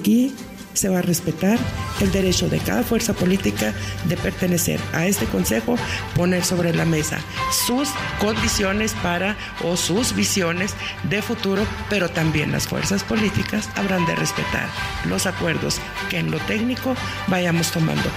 Aquí 0.00 0.34
se 0.72 0.88
va 0.88 1.00
a 1.00 1.02
respetar 1.02 1.58
el 2.00 2.10
derecho 2.10 2.48
de 2.48 2.58
cada 2.58 2.82
fuerza 2.82 3.12
política 3.12 3.74
de 4.06 4.16
pertenecer 4.16 4.80
a 4.94 5.04
este 5.04 5.26
consejo, 5.26 5.76
poner 6.16 6.42
sobre 6.42 6.72
la 6.72 6.86
mesa 6.86 7.18
sus 7.66 7.90
condiciones 8.18 8.94
para 9.02 9.36
o 9.62 9.76
sus 9.76 10.14
visiones 10.14 10.74
de 11.02 11.20
futuro, 11.20 11.66
pero 11.90 12.08
también 12.08 12.50
las 12.50 12.66
fuerzas 12.66 13.04
políticas 13.04 13.68
habrán 13.76 14.06
de 14.06 14.16
respetar 14.16 14.70
los 15.04 15.26
acuerdos 15.26 15.78
que 16.08 16.18
en 16.18 16.30
lo 16.30 16.38
técnico 16.38 16.94
vayamos 17.26 17.70
tomando. 17.70 18.08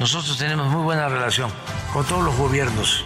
Nosotros 0.00 0.36
tenemos 0.36 0.66
muy 0.68 0.82
buena 0.82 1.08
relación 1.08 1.48
con 1.92 2.04
todos 2.04 2.24
los 2.24 2.36
gobiernos 2.36 3.04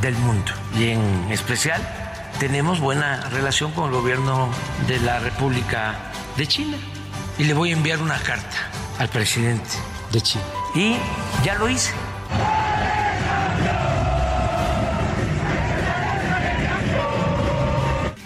del 0.00 0.14
mundo 0.14 0.50
y 0.74 0.88
en 0.88 1.30
especial 1.30 2.01
tenemos 2.42 2.80
buena 2.80 3.28
relación 3.28 3.70
con 3.70 3.84
el 3.84 3.92
gobierno 3.92 4.50
de 4.88 4.98
la 4.98 5.20
República 5.20 6.10
de 6.36 6.44
China. 6.48 6.76
Y 7.38 7.44
le 7.44 7.54
voy 7.54 7.70
a 7.70 7.74
enviar 7.74 8.02
una 8.02 8.18
carta 8.18 8.56
al 8.98 9.08
presidente 9.08 9.70
de 10.10 10.20
China. 10.20 10.44
Y 10.74 10.96
ya 11.44 11.54
lo 11.54 11.68
hice. 11.68 11.92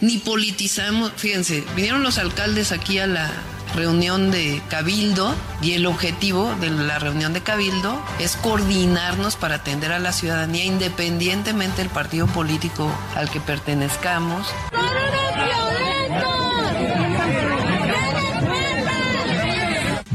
Ni 0.01 0.17
politizamos, 0.17 1.13
fíjense, 1.15 1.63
vinieron 1.77 2.03
los 2.03 2.17
alcaldes 2.17 2.73
aquí 2.73 2.99
a 2.99 3.07
la 3.07 3.31
reunión 3.77 4.31
de 4.31 4.63
Cabildo 4.69 5.35
y 5.63 5.75
el 5.75 5.87
objetivo 5.87 6.55
de 6.61 6.71
la 6.71 6.99
reunión 6.99 7.33
de 7.33 7.43
Cabildo 7.43 8.01
es 8.19 8.37
coordinarnos 8.37 9.37
para 9.37 9.57
atender 9.57 9.93
a 9.93 9.99
la 9.99 10.13
ciudadanía 10.13 10.65
independientemente 10.65 11.83
del 11.83 11.91
partido 11.91 12.27
político 12.27 12.91
al 13.15 13.31
que 13.31 13.41
pertenezcamos. 13.41 14.49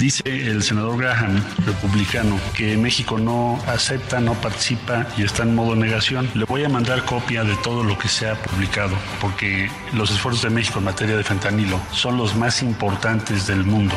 Dice 0.01 0.23
el 0.25 0.63
senador 0.63 0.97
Graham, 0.97 1.43
republicano, 1.63 2.39
que 2.57 2.75
México 2.75 3.19
no 3.19 3.61
acepta, 3.67 4.19
no 4.19 4.33
participa 4.33 5.05
y 5.15 5.21
está 5.21 5.43
en 5.43 5.53
modo 5.53 5.75
negación. 5.75 6.27
Le 6.33 6.45
voy 6.45 6.63
a 6.63 6.69
mandar 6.69 7.05
copia 7.05 7.43
de 7.43 7.55
todo 7.57 7.83
lo 7.83 7.95
que 7.99 8.07
se 8.07 8.27
ha 8.27 8.33
publicado, 8.33 8.95
porque 9.21 9.69
los 9.93 10.09
esfuerzos 10.09 10.41
de 10.41 10.49
México 10.49 10.79
en 10.79 10.85
materia 10.85 11.15
de 11.15 11.23
fentanilo 11.23 11.79
son 11.91 12.17
los 12.17 12.35
más 12.35 12.63
importantes 12.63 13.45
del 13.45 13.63
mundo. 13.63 13.93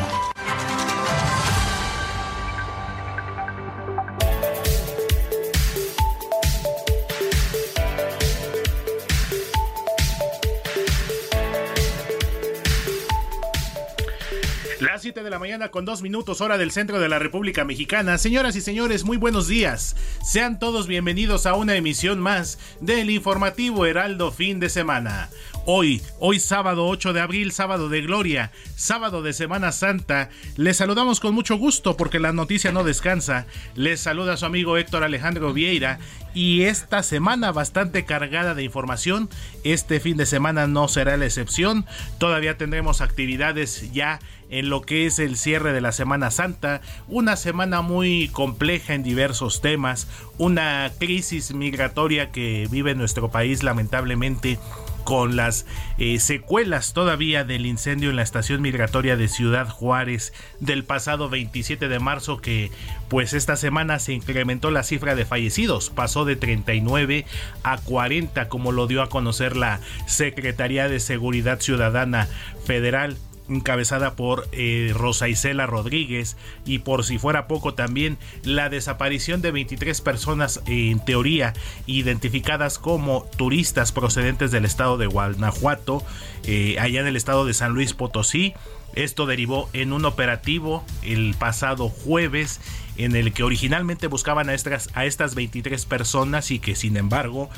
De 15.25 15.31
la 15.31 15.39
mañana 15.39 15.71
con 15.71 15.87
dos 15.87 16.03
minutos 16.03 16.43
hora 16.43 16.59
del 16.59 16.71
centro 16.71 17.01
de 17.01 17.09
la 17.09 17.19
República 17.19 17.65
Mexicana. 17.65 18.19
Señoras 18.19 18.57
y 18.57 18.61
señores, 18.61 19.05
muy 19.05 19.17
buenos 19.17 19.49
días. 19.49 19.97
Sean 20.23 20.59
todos 20.59 20.87
bienvenidos 20.87 21.47
a 21.47 21.55
una 21.55 21.77
emisión 21.77 22.21
más 22.21 22.59
del 22.81 23.09
informativo 23.09 23.87
Heraldo 23.87 24.31
fin 24.31 24.61
de 24.61 24.69
semana. 24.69 25.31
Hoy, 25.67 26.03
hoy 26.19 26.41
sábado 26.41 26.87
8 26.87 27.15
de 27.15 27.23
abril, 27.23 27.51
sábado 27.51 27.89
de 27.89 28.03
gloria, 28.03 28.51
sábado 28.77 29.23
de 29.23 29.33
Semana 29.33 29.73
Santa, 29.73 30.29
les 30.57 30.77
saludamos 30.77 31.21
con 31.21 31.35
mucho 31.35 31.57
gusto 31.57 31.97
porque 31.97 32.21
la 32.21 32.35
noticia 32.35 32.71
no 32.71 32.85
descansa. 32.85 33.47
Les 33.75 33.99
saluda 33.99 34.37
su 34.37 34.45
amigo 34.45 34.77
Héctor 34.77 35.05
Alejandro 35.05 35.55
Vieira 35.55 36.01
y 36.35 36.65
esta 36.65 37.03
semana 37.03 37.51
bastante 37.51 38.05
cargada 38.05 38.55
de 38.55 38.63
información. 38.63 39.31
Este 39.63 40.01
fin 40.01 40.19
de 40.19 40.27
semana 40.27 40.67
no 40.67 40.87
será 40.87 41.17
la 41.17 41.25
excepción. 41.25 41.87
Todavía 42.19 42.59
tendremos 42.59 43.01
actividades 43.01 43.91
ya 43.91 44.21
en 44.51 44.69
lo 44.69 44.83
que 44.83 45.07
es 45.07 45.19
el 45.19 45.39
cierre 45.39 45.73
de 45.73 45.81
la 45.81 45.93
Semana 45.93 46.31
Santa, 46.31 46.83
una 47.09 47.37
semana 47.37 47.81
muy 47.81 48.29
compleja 48.29 48.95
en 48.95 49.03
diversos 49.03 49.63
temas, 49.63 50.07
una 50.37 50.93
crisis 50.99 51.55
migratoria 51.55 52.31
que 52.31 52.69
vive 52.71 52.95
nuestro 52.95 53.31
país 53.31 53.63
lamentablemente 53.63 54.59
con 55.05 55.37
las 55.37 55.67
eh, 55.99 56.19
secuelas 56.19 56.93
todavía 56.93 57.45
del 57.45 57.67
incendio 57.67 58.11
en 58.11 58.17
la 58.17 58.23
estación 58.23 58.63
migratoria 58.63 59.17
de 59.17 59.29
Ciudad 59.29 59.69
Juárez 59.69 60.33
del 60.61 60.85
pasado 60.85 61.29
27 61.29 61.89
de 61.89 61.99
marzo 61.99 62.39
que 62.39 62.71
pues 63.09 63.33
esta 63.33 63.57
semana 63.57 63.99
se 63.99 64.13
incrementó 64.13 64.71
la 64.71 64.83
cifra 64.83 65.15
de 65.15 65.25
fallecidos, 65.25 65.91
pasó 65.91 66.25
de 66.25 66.37
39 66.37 67.27
a 67.63 67.79
40 67.79 68.49
como 68.49 68.73
lo 68.73 68.87
dio 68.87 69.03
a 69.03 69.09
conocer 69.09 69.57
la 69.57 69.81
Secretaría 70.07 70.89
de 70.89 71.01
Seguridad 71.01 71.61
Ciudadana 71.61 72.29
Federal 72.65 73.17
encabezada 73.49 74.15
por 74.15 74.49
eh, 74.53 74.93
Rosa 74.95 75.29
Isela 75.29 75.67
Rodríguez 75.67 76.37
y 76.65 76.79
por 76.79 77.05
si 77.05 77.19
fuera 77.19 77.47
poco 77.47 77.75
también 77.75 78.19
la 78.43 78.69
desaparición 78.69 79.43
de 79.43 79.51
23 79.51 80.01
personas 80.01 80.63
eh, 80.67 80.91
en 80.91 81.05
teoría 81.05 81.53
identificadas 81.87 82.79
como 82.79 83.27
turistas 83.37 83.93
procedentes 83.93 84.51
del 84.51 84.65
estado 84.65 84.97
de 84.97 85.07
Guanajuato 85.07 86.03
eh, 86.45 86.77
allá 86.79 87.01
en 87.01 87.07
el 87.07 87.17
estado 87.17 87.45
de 87.45 87.55
San 87.55 87.73
Luis 87.73 87.93
Potosí. 87.93 88.55
Esto 88.95 89.27
derivó 89.27 89.69
en 89.73 89.93
un 89.93 90.05
operativo 90.05 90.85
el 91.03 91.35
pasado 91.37 91.89
jueves 91.89 92.61
en 92.97 93.17
el 93.17 93.33
que 93.33 93.43
originalmente 93.43 94.07
buscaban 94.07 94.49
a 94.49 94.55
estas, 94.55 94.89
a 94.95 95.05
estas 95.05 95.35
23 95.35 95.85
personas 95.85 96.53
y 96.53 96.61
que 96.61 96.77
sin 96.77 96.97
embargo 96.97 97.51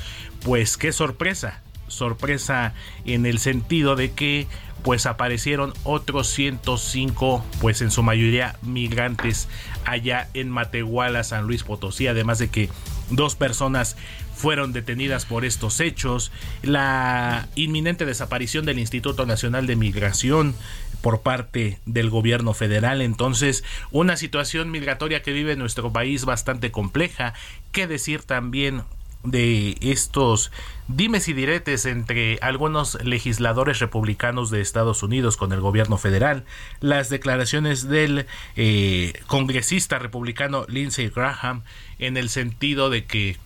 pues 0.42 0.78
qué 0.78 0.92
sorpresa 0.92 1.62
sorpresa 1.88 2.74
en 3.04 3.26
el 3.26 3.38
sentido 3.38 3.96
de 3.96 4.12
que 4.12 4.46
pues 4.86 5.04
aparecieron 5.06 5.74
otros 5.82 6.28
105 6.28 7.44
pues 7.60 7.82
en 7.82 7.90
su 7.90 8.04
mayoría 8.04 8.54
migrantes 8.62 9.48
allá 9.84 10.28
en 10.32 10.48
Matehuala, 10.48 11.24
San 11.24 11.48
Luis 11.48 11.64
Potosí, 11.64 12.06
además 12.06 12.38
de 12.38 12.50
que 12.50 12.70
dos 13.10 13.34
personas 13.34 13.96
fueron 14.32 14.72
detenidas 14.72 15.26
por 15.26 15.44
estos 15.44 15.80
hechos, 15.80 16.30
la 16.62 17.48
inminente 17.56 18.06
desaparición 18.06 18.64
del 18.64 18.78
Instituto 18.78 19.26
Nacional 19.26 19.66
de 19.66 19.74
Migración 19.74 20.54
por 21.00 21.20
parte 21.22 21.80
del 21.84 22.08
gobierno 22.08 22.54
federal, 22.54 23.02
entonces 23.02 23.64
una 23.90 24.16
situación 24.16 24.70
migratoria 24.70 25.20
que 25.20 25.32
vive 25.32 25.56
nuestro 25.56 25.92
país 25.92 26.24
bastante 26.24 26.70
compleja, 26.70 27.34
qué 27.72 27.88
decir 27.88 28.22
también 28.22 28.84
de 29.26 29.76
estos 29.80 30.52
dimes 30.88 31.28
y 31.28 31.32
diretes 31.32 31.84
entre 31.84 32.38
algunos 32.40 33.02
legisladores 33.04 33.80
republicanos 33.80 34.50
de 34.50 34.60
Estados 34.60 35.02
Unidos 35.02 35.36
con 35.36 35.52
el 35.52 35.60
gobierno 35.60 35.98
federal, 35.98 36.44
las 36.80 37.08
declaraciones 37.08 37.88
del 37.88 38.26
eh, 38.56 39.12
congresista 39.26 39.98
republicano 39.98 40.64
Lindsey 40.68 41.08
Graham 41.08 41.62
en 41.98 42.16
el 42.16 42.28
sentido 42.28 42.88
de 42.88 43.04
que 43.04 43.36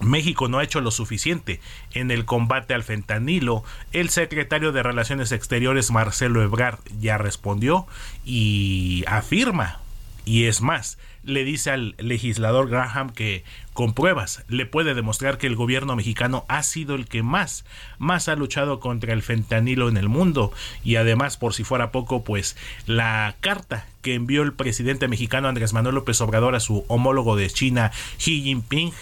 México 0.00 0.48
no 0.48 0.58
ha 0.58 0.64
hecho 0.64 0.80
lo 0.80 0.90
suficiente 0.90 1.60
en 1.92 2.10
el 2.10 2.24
combate 2.24 2.74
al 2.74 2.82
fentanilo. 2.82 3.64
El 3.92 4.08
secretario 4.08 4.72
de 4.72 4.82
Relaciones 4.82 5.32
Exteriores, 5.32 5.90
Marcelo 5.90 6.42
Ebrard, 6.42 6.78
ya 6.98 7.18
respondió 7.18 7.86
y 8.24 9.04
afirma, 9.06 9.80
y 10.24 10.44
es 10.44 10.60
más, 10.62 10.98
le 11.22 11.44
dice 11.44 11.70
al 11.70 11.94
legislador 11.98 12.68
Graham 12.68 13.10
que 13.10 13.44
con 13.72 13.94
pruebas 13.94 14.44
le 14.48 14.66
puede 14.66 14.94
demostrar 14.94 15.38
que 15.38 15.46
el 15.46 15.56
gobierno 15.56 15.96
mexicano 15.96 16.44
ha 16.48 16.62
sido 16.62 16.94
el 16.94 17.06
que 17.06 17.22
más 17.22 17.64
más 17.98 18.28
ha 18.28 18.36
luchado 18.36 18.80
contra 18.80 19.12
el 19.12 19.22
fentanilo 19.22 19.88
en 19.88 19.96
el 19.96 20.08
mundo. 20.08 20.52
Y 20.84 20.96
además 20.96 21.36
por 21.36 21.54
si 21.54 21.64
fuera 21.64 21.92
poco 21.92 22.24
pues 22.24 22.56
la 22.86 23.36
carta 23.40 23.86
que 24.02 24.14
envió 24.14 24.42
el 24.42 24.52
presidente 24.52 25.08
mexicano 25.08 25.48
Andrés 25.48 25.72
Manuel 25.72 25.96
López 25.96 26.20
Obrador 26.20 26.54
a 26.54 26.60
su 26.60 26.84
homólogo 26.88 27.36
de 27.36 27.50
China 27.50 27.90
Xi 28.18 28.42
Jinping 28.42 28.92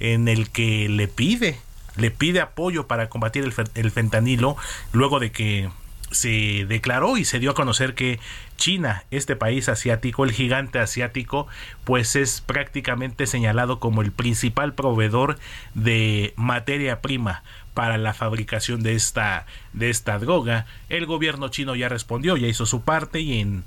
en 0.00 0.28
el 0.28 0.50
que 0.50 0.88
le 0.88 1.08
pide 1.08 1.58
le 1.96 2.10
pide 2.10 2.40
apoyo 2.40 2.86
para 2.86 3.08
combatir 3.08 3.44
el, 3.44 3.54
el 3.74 3.90
fentanilo 3.90 4.56
luego 4.92 5.18
de 5.18 5.32
que 5.32 5.70
se 6.10 6.64
declaró 6.66 7.16
y 7.16 7.24
se 7.24 7.38
dio 7.38 7.50
a 7.50 7.54
conocer 7.54 7.94
que 7.94 8.20
China, 8.56 9.04
este 9.10 9.36
país 9.36 9.68
asiático, 9.68 10.24
el 10.24 10.32
gigante 10.32 10.78
asiático, 10.78 11.46
pues 11.84 12.16
es 12.16 12.40
prácticamente 12.40 13.26
señalado 13.26 13.80
como 13.80 14.02
el 14.02 14.12
principal 14.12 14.74
proveedor 14.74 15.38
de 15.74 16.32
materia 16.36 17.00
prima 17.00 17.42
para 17.74 17.98
la 17.98 18.14
fabricación 18.14 18.82
de 18.82 18.94
esta 18.94 19.46
de 19.72 19.90
esta 19.90 20.18
droga. 20.18 20.66
El 20.88 21.06
gobierno 21.06 21.48
chino 21.48 21.74
ya 21.74 21.88
respondió, 21.88 22.36
ya 22.36 22.46
hizo 22.46 22.66
su 22.66 22.82
parte 22.82 23.20
y 23.20 23.40
en 23.40 23.64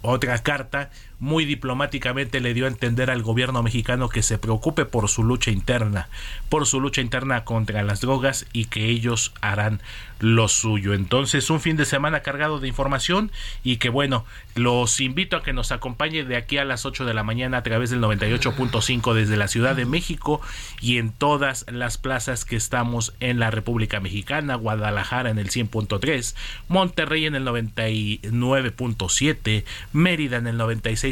otra 0.00 0.38
carta 0.38 0.90
muy 1.22 1.44
diplomáticamente 1.44 2.40
le 2.40 2.52
dio 2.52 2.64
a 2.64 2.68
entender 2.68 3.08
al 3.08 3.22
gobierno 3.22 3.62
mexicano 3.62 4.08
que 4.08 4.24
se 4.24 4.38
preocupe 4.38 4.86
por 4.86 5.08
su 5.08 5.22
lucha 5.22 5.52
interna, 5.52 6.08
por 6.48 6.66
su 6.66 6.80
lucha 6.80 7.00
interna 7.00 7.44
contra 7.44 7.84
las 7.84 8.00
drogas 8.00 8.44
y 8.52 8.64
que 8.64 8.86
ellos 8.86 9.32
harán 9.40 9.80
lo 10.18 10.48
suyo. 10.48 10.94
Entonces, 10.94 11.48
un 11.50 11.60
fin 11.60 11.76
de 11.76 11.84
semana 11.84 12.20
cargado 12.20 12.58
de 12.58 12.66
información 12.66 13.30
y 13.62 13.76
que 13.76 13.88
bueno, 13.88 14.24
los 14.56 14.98
invito 15.00 15.36
a 15.36 15.44
que 15.44 15.52
nos 15.52 15.70
acompañe 15.70 16.24
de 16.24 16.36
aquí 16.36 16.58
a 16.58 16.64
las 16.64 16.86
8 16.86 17.04
de 17.04 17.14
la 17.14 17.22
mañana 17.22 17.58
a 17.58 17.62
través 17.62 17.90
del 17.90 18.00
98.5 18.00 19.14
desde 19.14 19.36
la 19.36 19.46
Ciudad 19.46 19.76
de 19.76 19.84
México 19.84 20.40
y 20.80 20.98
en 20.98 21.12
todas 21.12 21.66
las 21.70 21.98
plazas 21.98 22.44
que 22.44 22.56
estamos 22.56 23.14
en 23.20 23.38
la 23.38 23.52
República 23.52 24.00
Mexicana, 24.00 24.56
Guadalajara 24.56 25.30
en 25.30 25.38
el 25.38 25.50
100.3, 25.50 26.34
Monterrey 26.66 27.26
en 27.26 27.36
el 27.36 27.44
99.7, 27.44 29.64
Mérida 29.92 30.38
en 30.38 30.48
el 30.48 30.58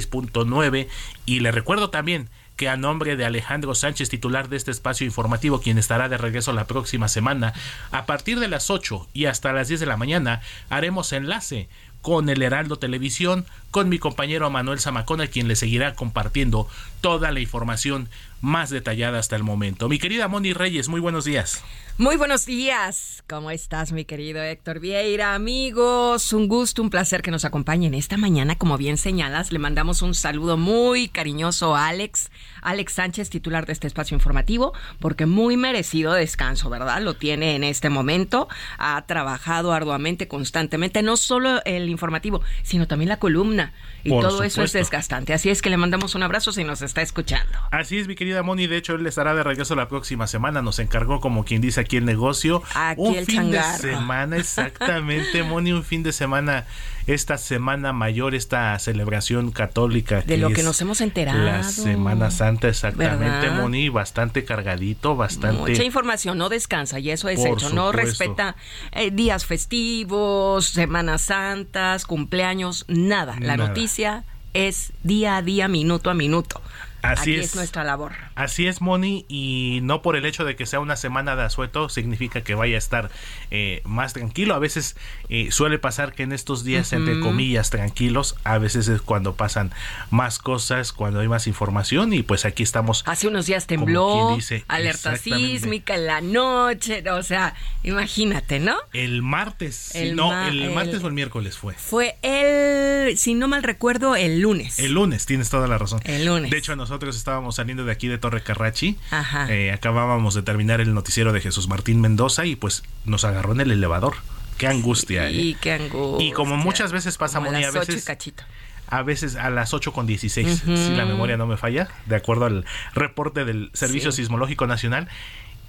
96.9 0.08 0.88
y 1.26 1.40
le 1.40 1.50
recuerdo 1.52 1.90
también 1.90 2.28
que 2.56 2.68
a 2.68 2.76
nombre 2.76 3.16
de 3.16 3.24
Alejandro 3.24 3.74
Sánchez, 3.74 4.10
titular 4.10 4.50
de 4.50 4.58
este 4.58 4.70
espacio 4.70 5.06
informativo, 5.06 5.62
quien 5.62 5.78
estará 5.78 6.10
de 6.10 6.18
regreso 6.18 6.52
la 6.52 6.66
próxima 6.66 7.08
semana, 7.08 7.54
a 7.90 8.04
partir 8.04 8.38
de 8.38 8.48
las 8.48 8.68
8 8.68 9.08
y 9.14 9.24
hasta 9.24 9.54
las 9.54 9.68
10 9.68 9.80
de 9.80 9.86
la 9.86 9.96
mañana, 9.96 10.42
haremos 10.68 11.12
enlace 11.14 11.70
con 12.02 12.28
el 12.28 12.42
Heraldo 12.42 12.76
Televisión, 12.78 13.46
con 13.70 13.88
mi 13.88 13.98
compañero 13.98 14.50
Manuel 14.50 14.80
Zamacona, 14.80 15.26
quien 15.26 15.48
le 15.48 15.56
seguirá 15.56 15.94
compartiendo 15.94 16.68
toda 17.00 17.30
la 17.30 17.40
información 17.40 18.08
más 18.40 18.68
detallada 18.70 19.18
hasta 19.18 19.36
el 19.36 19.42
momento. 19.42 19.88
Mi 19.88 19.98
querida 19.98 20.28
Moni 20.28 20.52
Reyes, 20.52 20.88
muy 20.88 21.00
buenos 21.00 21.24
días. 21.24 21.62
Muy 22.00 22.16
buenos 22.16 22.46
días. 22.46 23.22
¿Cómo 23.28 23.50
estás, 23.50 23.92
mi 23.92 24.06
querido 24.06 24.42
Héctor 24.42 24.80
Vieira? 24.80 25.34
Amigos, 25.34 26.32
un 26.32 26.48
gusto, 26.48 26.80
un 26.80 26.88
placer 26.88 27.20
que 27.20 27.30
nos 27.30 27.44
acompañen 27.44 27.92
esta 27.92 28.16
mañana. 28.16 28.56
Como 28.56 28.78
bien 28.78 28.96
señalas, 28.96 29.52
le 29.52 29.58
mandamos 29.58 30.00
un 30.00 30.14
saludo 30.14 30.56
muy 30.56 31.08
cariñoso 31.08 31.76
a 31.76 31.88
Alex, 31.88 32.30
Alex 32.62 32.94
Sánchez, 32.94 33.28
titular 33.28 33.66
de 33.66 33.74
este 33.74 33.86
espacio 33.86 34.14
informativo, 34.14 34.72
porque 34.98 35.26
muy 35.26 35.58
merecido 35.58 36.14
descanso, 36.14 36.70
¿verdad? 36.70 37.02
Lo 37.02 37.16
tiene 37.16 37.54
en 37.54 37.64
este 37.64 37.90
momento. 37.90 38.48
Ha 38.78 39.04
trabajado 39.04 39.74
arduamente, 39.74 40.26
constantemente, 40.26 41.02
no 41.02 41.18
solo 41.18 41.60
el 41.66 41.90
informativo, 41.90 42.40
sino 42.62 42.88
también 42.88 43.10
la 43.10 43.18
columna. 43.18 43.74
Y 44.04 44.08
Por 44.08 44.24
todo 44.24 44.42
eso 44.42 44.62
es 44.62 44.72
desgastante. 44.72 45.34
Así 45.34 45.50
es 45.50 45.60
que 45.60 45.68
le 45.68 45.76
mandamos 45.76 46.14
un 46.14 46.22
abrazo 46.22 46.50
si 46.50 46.64
nos 46.64 46.80
está 46.80 47.02
escuchando. 47.02 47.58
Así 47.70 47.98
es, 47.98 48.08
mi 48.08 48.14
querida 48.14 48.42
Moni. 48.42 48.68
De 48.68 48.78
hecho, 48.78 48.94
él 48.94 49.06
estará 49.06 49.34
de 49.34 49.42
regreso 49.42 49.74
la 49.76 49.86
próxima 49.86 50.26
semana. 50.26 50.62
Nos 50.62 50.78
encargó, 50.78 51.20
como 51.20 51.44
quien 51.44 51.60
dice 51.60 51.80
aquí 51.80 51.89
el 51.96 52.04
negocio, 52.04 52.62
Aquí 52.74 53.00
un 53.00 53.14
el 53.14 53.26
fin 53.26 53.50
de 53.50 53.62
semana, 53.62 54.36
exactamente, 54.36 55.42
Moni, 55.44 55.72
un 55.72 55.84
fin 55.84 56.02
de 56.02 56.12
semana, 56.12 56.66
esta 57.06 57.38
semana 57.38 57.92
mayor, 57.92 58.34
esta 58.34 58.78
celebración 58.78 59.50
católica. 59.50 60.22
De 60.22 60.36
lo 60.36 60.50
que 60.50 60.62
nos 60.62 60.80
hemos 60.80 61.00
enterado. 61.00 61.42
La 61.42 61.62
Semana 61.62 62.30
Santa, 62.30 62.68
exactamente, 62.68 63.48
¿Verdad? 63.48 63.60
Moni, 63.60 63.88
bastante 63.88 64.44
cargadito, 64.44 65.16
bastante. 65.16 65.70
Mucha 65.70 65.84
información, 65.84 66.38
no 66.38 66.48
descansa 66.48 66.98
y 66.98 67.10
eso 67.10 67.28
es 67.28 67.40
Por 67.40 67.48
hecho. 67.58 67.70
No 67.70 67.92
respeta 67.92 68.56
eh, 68.92 69.10
días 69.10 69.46
festivos, 69.46 70.66
Semanas 70.66 71.22
Santas, 71.22 72.04
cumpleaños, 72.06 72.84
nada. 72.88 73.34
La 73.40 73.56
Nada. 73.56 73.68
noticia 73.68 74.24
es 74.52 74.92
día 75.02 75.36
a 75.36 75.42
día, 75.42 75.68
minuto 75.68 76.10
a 76.10 76.14
minuto. 76.14 76.60
Así 77.02 77.32
Aquí 77.32 77.34
es. 77.40 77.46
es 77.46 77.56
nuestra 77.56 77.84
labor. 77.84 78.12
Así 78.34 78.66
es, 78.66 78.80
Moni, 78.80 79.24
y 79.28 79.80
no 79.82 80.02
por 80.02 80.16
el 80.16 80.26
hecho 80.26 80.44
de 80.44 80.56
que 80.56 80.66
sea 80.66 80.80
una 80.80 80.96
semana 80.96 81.36
de 81.36 81.42
asueto 81.42 81.88
significa 81.88 82.42
que 82.42 82.54
vaya 82.54 82.74
a 82.76 82.78
estar 82.78 83.10
eh, 83.50 83.80
más 83.84 84.12
tranquilo. 84.12 84.54
A 84.54 84.58
veces 84.58 84.96
eh, 85.28 85.50
suele 85.50 85.78
pasar 85.78 86.12
que 86.12 86.22
en 86.22 86.32
estos 86.32 86.64
días, 86.64 86.92
entre 86.92 87.20
comillas, 87.20 87.70
tranquilos, 87.70 88.36
a 88.44 88.58
veces 88.58 88.88
es 88.88 89.00
cuando 89.02 89.34
pasan 89.34 89.72
más 90.10 90.38
cosas, 90.38 90.92
cuando 90.92 91.20
hay 91.20 91.28
más 91.28 91.46
información, 91.46 92.12
y 92.12 92.22
pues 92.22 92.44
aquí 92.44 92.62
estamos. 92.62 93.02
Hace 93.06 93.28
unos 93.28 93.46
días 93.46 93.66
tembló, 93.66 94.34
dice, 94.36 94.64
alerta 94.68 95.16
sísmica 95.16 95.94
en 95.94 96.06
la 96.06 96.20
noche, 96.20 97.02
o 97.10 97.22
sea, 97.22 97.54
imagínate, 97.82 98.58
¿no? 98.60 98.76
El 98.92 99.22
martes, 99.22 99.94
El 99.94 100.16
no, 100.16 100.28
ma- 100.28 100.48
el 100.48 100.62
el- 100.62 100.70
martes 100.70 101.02
o 101.02 101.06
el 101.06 101.12
miércoles 101.12 101.56
fue. 101.58 101.74
Fue 101.74 102.16
el, 102.22 103.16
si 103.18 103.34
no 103.34 103.48
mal 103.48 103.62
recuerdo, 103.62 104.16
el 104.16 104.40
lunes. 104.40 104.78
El 104.78 104.92
lunes, 104.92 105.26
tienes 105.26 105.50
toda 105.50 105.66
la 105.66 105.78
razón. 105.78 106.00
El 106.04 106.24
lunes. 106.26 106.50
De 106.50 106.58
hecho, 106.58 106.76
nosotros 106.90 107.16
estábamos 107.16 107.54
saliendo 107.54 107.84
de 107.84 107.92
aquí 107.92 108.08
de 108.08 108.18
Torre 108.18 108.42
Carrachi. 108.42 108.98
Ajá. 109.12 109.46
Eh, 109.48 109.70
acabábamos 109.72 110.34
de 110.34 110.42
terminar 110.42 110.80
el 110.80 110.92
noticiero 110.92 111.32
de 111.32 111.40
Jesús 111.40 111.68
Martín 111.68 112.00
Mendoza 112.00 112.46
y 112.46 112.56
pues 112.56 112.82
nos 113.04 113.24
agarró 113.24 113.52
en 113.52 113.60
el 113.60 113.70
elevador. 113.70 114.16
Qué 114.58 114.66
angustia. 114.66 115.30
Y 115.30 115.52
¿eh? 115.52 115.56
qué 115.60 115.72
angustia. 115.74 116.26
Y 116.26 116.32
como 116.32 116.56
muchas 116.56 116.90
veces 116.90 117.16
pasa, 117.16 117.38
Como 117.38 117.52
a 117.52 117.60
y 117.60 117.64
veces- 117.72 118.04
cachito. 118.04 118.42
A 118.88 119.04
veces 119.04 119.36
a 119.36 119.50
las 119.50 119.72
8 119.72 119.92
con 119.92 120.08
16, 120.08 120.62
si 120.66 120.90
la 120.96 121.04
memoria 121.06 121.36
no 121.36 121.46
me 121.46 121.56
falla, 121.56 121.86
de 122.06 122.16
acuerdo 122.16 122.46
al 122.46 122.64
reporte 122.92 123.44
del 123.44 123.70
Servicio 123.72 124.10
Sí. 124.10 124.22
Sismológico 124.22 124.66
Nacional. 124.66 125.06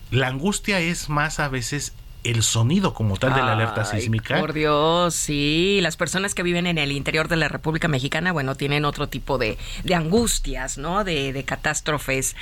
La 0.09 0.25
angustia 0.27 0.79
es 0.79 1.07
más 1.07 1.39
a 1.39 1.47
veces 1.47 1.93
el 2.23 2.43
sonido 2.43 2.93
como 2.93 3.17
tal 3.17 3.33
de 3.33 3.41
la 3.41 3.53
alerta 3.53 3.87
Ay, 3.91 4.01
sísmica. 4.01 4.39
Por 4.39 4.53
Dios, 4.53 5.15
sí. 5.15 5.79
Las 5.81 5.97
personas 5.97 6.35
que 6.35 6.43
viven 6.43 6.67
en 6.67 6.77
el 6.77 6.91
interior 6.91 7.27
de 7.27 7.35
la 7.35 7.47
República 7.47 7.87
Mexicana, 7.87 8.31
bueno, 8.31 8.55
tienen 8.55 8.85
otro 8.85 9.07
tipo 9.07 9.37
de, 9.37 9.57
de 9.83 9.95
angustias, 9.95 10.77
¿no? 10.77 11.03
De, 11.03 11.33
de 11.33 11.43
catástrofes 11.43 12.35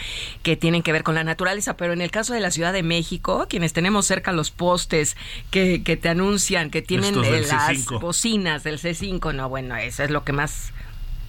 que 0.44 0.58
tienen 0.58 0.84
que 0.84 0.92
ver 0.92 1.04
con 1.04 1.16
la 1.16 1.24
naturaleza. 1.24 1.78
Pero 1.78 1.94
en 1.94 2.02
el 2.02 2.12
caso 2.12 2.34
de 2.34 2.40
la 2.40 2.52
Ciudad 2.52 2.74
de 2.74 2.84
México, 2.84 3.48
quienes 3.50 3.74
tenemos 3.74 4.06
cerca 4.06 4.32
los 4.32 4.52
postes 4.52 5.16
que, 5.52 5.84
que 5.84 5.98
te 5.98 6.10
anuncian 6.10 6.70
que 6.70 6.82
tienen 6.82 7.16
eh, 7.24 7.46
las 7.48 7.70
C5. 7.70 8.00
bocinas 8.00 8.64
del 8.64 8.80
C5, 8.80 9.34
no, 9.34 9.50
bueno, 9.50 9.76
eso 9.78 10.04
es 10.04 10.10
lo 10.10 10.24
que 10.24 10.34
más 10.34 10.74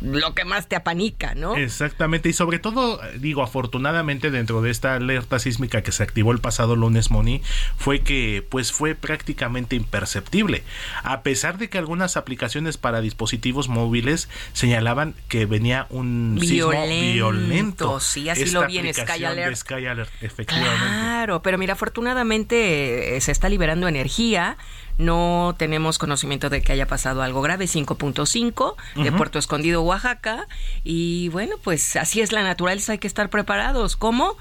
lo 0.00 0.34
que 0.34 0.44
más 0.44 0.68
te 0.68 0.76
apanica, 0.76 1.34
¿no? 1.34 1.56
Exactamente, 1.56 2.28
y 2.28 2.32
sobre 2.32 2.58
todo, 2.58 3.00
digo, 3.18 3.42
afortunadamente 3.42 4.30
dentro 4.30 4.62
de 4.62 4.70
esta 4.70 4.94
alerta 4.94 5.38
sísmica 5.38 5.82
que 5.82 5.92
se 5.92 6.02
activó 6.02 6.32
el 6.32 6.38
pasado 6.38 6.76
lunes, 6.76 7.10
Moni, 7.10 7.42
fue 7.76 8.00
que 8.00 8.44
pues 8.48 8.72
fue 8.72 8.94
prácticamente 8.94 9.76
imperceptible, 9.76 10.62
a 11.02 11.22
pesar 11.22 11.58
de 11.58 11.68
que 11.68 11.78
algunas 11.78 12.16
aplicaciones 12.16 12.78
para 12.78 13.00
dispositivos 13.00 13.68
móviles 13.68 14.28
señalaban 14.52 15.14
que 15.28 15.46
venía 15.46 15.86
un 15.90 16.38
sismo 16.40 16.70
Violento, 16.70 17.12
violento. 17.12 18.00
sí, 18.00 18.28
así 18.28 18.42
Esta 18.42 18.60
lo 18.60 18.66
vi 18.66 18.78
en 18.78 18.94
Sky 18.94 19.24
Alert. 19.24 19.56
Sky 19.56 19.86
Alert, 19.86 20.10
efectivamente. 20.20 20.78
Claro, 20.78 21.42
pero 21.42 21.58
mira, 21.58 21.74
afortunadamente 21.74 23.16
eh, 23.16 23.20
se 23.20 23.32
está 23.32 23.48
liberando 23.48 23.88
energía. 23.88 24.56
No 25.00 25.54
tenemos 25.56 25.98
conocimiento 25.98 26.50
de 26.50 26.60
que 26.60 26.72
haya 26.72 26.86
pasado 26.86 27.22
algo 27.22 27.40
grave, 27.40 27.64
5.5 27.64 28.74
de 29.02 29.12
Puerto 29.12 29.38
Escondido, 29.38 29.80
Oaxaca. 29.82 30.46
Y 30.84 31.30
bueno, 31.30 31.56
pues 31.64 31.96
así 31.96 32.20
es 32.20 32.32
la 32.32 32.42
naturaleza, 32.42 32.92
hay 32.92 32.98
que 32.98 33.06
estar 33.06 33.30
preparados. 33.30 33.96
¿Cómo? 33.96 34.36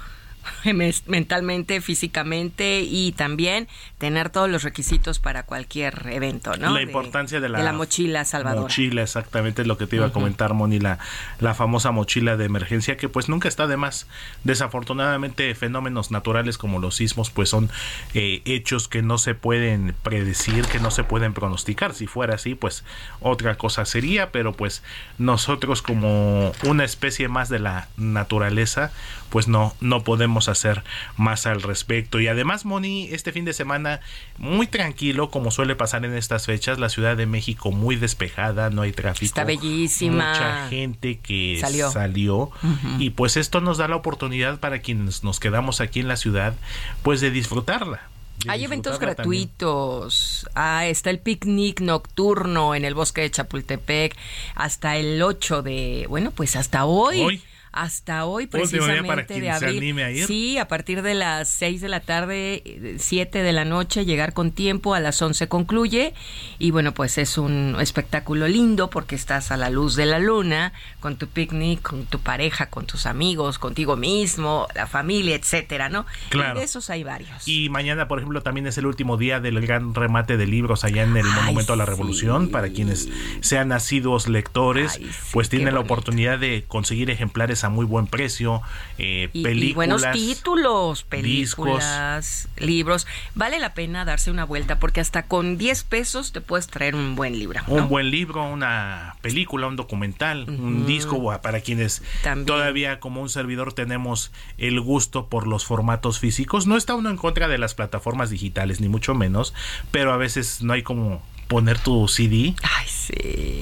Mentalmente, 1.08 1.82
físicamente 1.82 2.82
y 2.82 3.12
también 3.14 3.68
tener 3.98 4.30
todos 4.30 4.50
los 4.50 4.64
requisitos 4.64 5.20
para 5.20 5.44
cualquier 5.44 6.08
evento, 6.12 6.56
¿no? 6.58 6.72
La 6.72 6.78
De- 6.80 6.84
importancia 6.84 7.40
de 7.40 7.50
la, 7.50 7.74
mochila 7.74 8.26
salvadora. 8.26 8.62
Mochila, 8.62 9.02
exactamente 9.04 9.62
es 9.62 9.68
lo 9.68 9.78
que 9.78 9.88
te 9.88 9.98
iba 9.98 10.08
a 10.08 10.12
comentar, 10.12 10.54
Moni, 10.54 10.80
la, 10.80 11.00
la 11.40 11.54
famosa 11.54 11.92
mochila 11.92 12.38
de 12.38 12.46
emergencia 12.46 12.98
que 12.98 13.10
pues 13.10 13.30
nunca 13.30 13.48
está 13.48 13.68
de 13.68 13.78
más. 13.78 14.08
Desafortunadamente 14.44 15.54
fenómenos 15.56 16.12
naturales 16.12 16.58
como 16.58 16.80
los 16.80 16.96
sismos 16.96 17.30
pues 17.30 17.50
son 17.50 17.70
eh, 18.14 18.42
hechos 18.46 18.88
que 18.88 19.02
no 19.02 19.18
se 19.18 19.36
pueden 19.36 19.96
predecir, 20.04 20.66
que 20.66 20.80
no 20.80 20.92
se 20.92 21.04
pueden 21.04 21.34
pronosticar. 21.34 21.94
Si 21.94 22.08
fuera 22.08 22.36
así 22.36 22.56
pues 22.56 22.84
otra 23.22 23.56
cosa 23.56 23.86
sería, 23.86 24.32
pero 24.32 24.54
pues 24.54 24.84
nosotros 25.18 25.82
como 25.82 26.52
una 26.66 26.84
especie 26.84 27.28
más 27.28 27.50
de 27.50 27.60
la 27.60 27.88
naturaleza 27.98 28.92
pues 29.30 29.48
no, 29.48 29.76
no 29.80 30.04
podemos 30.04 30.29
podemos 30.30 30.48
hacer 30.48 30.84
más 31.18 31.48
al 31.48 31.64
respecto. 31.64 32.20
Y 32.20 32.28
además, 32.28 32.64
Moni, 32.64 33.10
este 33.12 33.32
fin 33.32 33.46
de 33.46 33.54
semana 33.54 34.00
muy 34.38 34.68
tranquilo, 34.68 35.32
como 35.32 35.50
suele 35.50 35.76
pasar 35.76 36.06
en 36.06 36.16
estas 36.16 36.46
fechas, 36.46 36.78
la 36.78 36.90
Ciudad 36.90 37.18
de 37.18 37.26
México 37.26 37.72
muy 37.72 37.96
despejada, 37.96 38.70
no 38.70 38.84
hay 38.84 38.92
tráfico. 38.92 39.26
Está 39.26 39.44
bellísima. 39.44 40.30
Mucha 40.30 40.68
gente 40.70 41.18
que 41.18 41.60
salió. 41.92 42.52
Y 43.00 43.10
pues 43.10 43.38
esto 43.38 43.60
nos 43.60 43.80
da 43.80 43.88
la 43.88 43.96
oportunidad 43.96 44.60
para 44.60 44.80
quienes 44.80 45.24
nos 45.24 45.40
quedamos 45.40 45.82
aquí 45.82 46.00
en 46.00 46.08
la 46.08 46.16
ciudad, 46.16 46.54
pues 47.02 47.22
de 47.22 47.32
disfrutarla. 47.32 48.02
Hay 48.48 48.64
eventos 48.64 49.00
gratuitos. 49.00 50.48
Ah, 50.54 50.86
está 50.86 51.10
el 51.10 51.20
picnic 51.20 51.82
nocturno 51.82 52.76
en 52.76 52.86
el 52.86 52.94
bosque 52.94 53.22
de 53.22 53.32
Chapultepec 53.32 54.16
hasta 54.54 54.96
el 54.96 55.22
8 55.22 55.64
de, 55.64 56.06
bueno, 56.08 56.32
pues 56.32 56.56
hasta 56.56 56.86
hoy. 56.86 57.20
Hoy 57.22 57.42
hasta 57.72 58.26
hoy 58.26 58.48
precisamente 58.48 59.40
de 59.40 59.50
abril. 59.50 60.26
Sí, 60.26 60.58
a 60.58 60.68
partir 60.68 61.02
de 61.02 61.14
las 61.14 61.50
6 61.50 61.82
de 61.82 61.90
la 61.90 62.00
tarde, 62.00 62.96
7 62.98 63.44
de 63.44 63.54
la 63.54 63.66
noche, 63.66 64.06
llegar 64.06 64.34
con 64.34 64.52
tiempo, 64.52 64.94
a 64.94 65.00
las 65.00 65.22
11 65.22 65.48
concluye 65.48 66.14
y 66.58 66.72
bueno, 66.72 66.94
pues 66.94 67.18
es 67.18 67.38
un 67.38 67.76
espectáculo 67.80 68.48
lindo 68.48 68.90
porque 68.90 69.16
estás 69.16 69.52
a 69.52 69.58
la 69.58 69.70
luz 69.70 69.96
de 69.96 70.06
la 70.06 70.20
luna, 70.20 70.74
con 71.00 71.18
tu 71.18 71.28
picnic, 71.28 71.82
con 71.82 72.06
tu 72.06 72.20
pareja, 72.20 72.70
con 72.70 72.86
tus 72.86 73.06
amigos, 73.06 73.60
contigo 73.60 73.96
mismo, 73.96 74.68
la 74.76 74.88
familia, 74.88 75.36
etcétera, 75.36 75.90
¿no? 75.90 76.06
Claro. 76.30 76.56
Y 76.56 76.60
de 76.60 76.66
esos 76.66 76.90
hay 76.90 77.04
varios. 77.04 77.48
Y 77.48 77.70
mañana, 77.70 78.08
por 78.08 78.20
ejemplo, 78.20 78.42
también 78.42 78.68
es 78.68 78.78
el 78.78 78.86
último 78.86 79.18
día 79.18 79.40
del 79.40 79.60
gran 79.62 79.94
remate 79.94 80.38
de 80.38 80.48
libros 80.48 80.84
allá 80.84 81.04
en 81.04 81.16
el 81.16 81.26
Monumento 81.26 81.74
a 81.74 81.76
la 81.76 81.86
Revolución 81.86 82.50
para 82.50 82.70
quienes 82.70 83.10
sean 83.42 83.70
nacidos 83.70 84.28
lectores, 84.28 85.00
pues 85.32 85.50
tienen 85.50 85.74
la 85.74 85.80
oportunidad 85.80 86.40
de 86.40 86.66
conseguir 86.68 87.10
ejemplares 87.10 87.59
a 87.64 87.70
muy 87.70 87.86
buen 87.86 88.08
precio, 88.08 88.62
eh, 88.98 89.30
películas. 89.32 89.76
buenos 89.76 90.12
títulos, 90.12 91.04
películas, 91.04 92.50
libros. 92.58 93.08
Vale 93.36 93.60
la 93.60 93.74
pena 93.74 94.06
darse 94.06 94.32
una 94.32 94.46
vuelta 94.46 94.80
porque 94.80 95.00
hasta 95.00 95.24
con 95.24 95.58
10 95.58 95.84
pesos 95.84 96.32
te 96.32 96.42
puedes 96.42 96.68
traer 96.68 96.96
un 96.96 97.16
buen 97.16 97.38
libro. 97.38 97.62
Un 97.68 97.88
buen 97.90 98.12
libro, 98.12 98.44
una 98.44 99.16
película, 99.22 99.68
un 99.68 99.76
documental, 99.76 100.46
un 100.48 100.86
disco 100.86 101.20
para 101.42 101.62
quienes 101.62 102.02
todavía 102.46 103.00
como 103.00 103.22
un 103.22 103.30
servidor 103.30 103.74
tenemos 103.74 104.32
el 104.58 104.80
gusto 104.82 105.28
por 105.28 105.48
los 105.48 105.66
formatos 105.66 106.20
físicos. 106.20 106.68
No 106.68 106.78
está 106.78 106.96
uno 106.96 107.10
en 107.10 107.18
contra 107.18 107.48
de 107.48 107.58
las 107.58 107.76
plataformas 107.76 108.30
digitales, 108.30 108.82
ni 108.82 108.90
mucho 108.90 109.14
menos, 109.16 109.54
pero 109.92 110.14
a 110.14 110.18
veces 110.18 110.62
no 110.62 110.74
hay 110.74 110.84
como 110.84 111.22
poner 111.48 111.80
tu 111.80 112.08
CD 112.08 112.56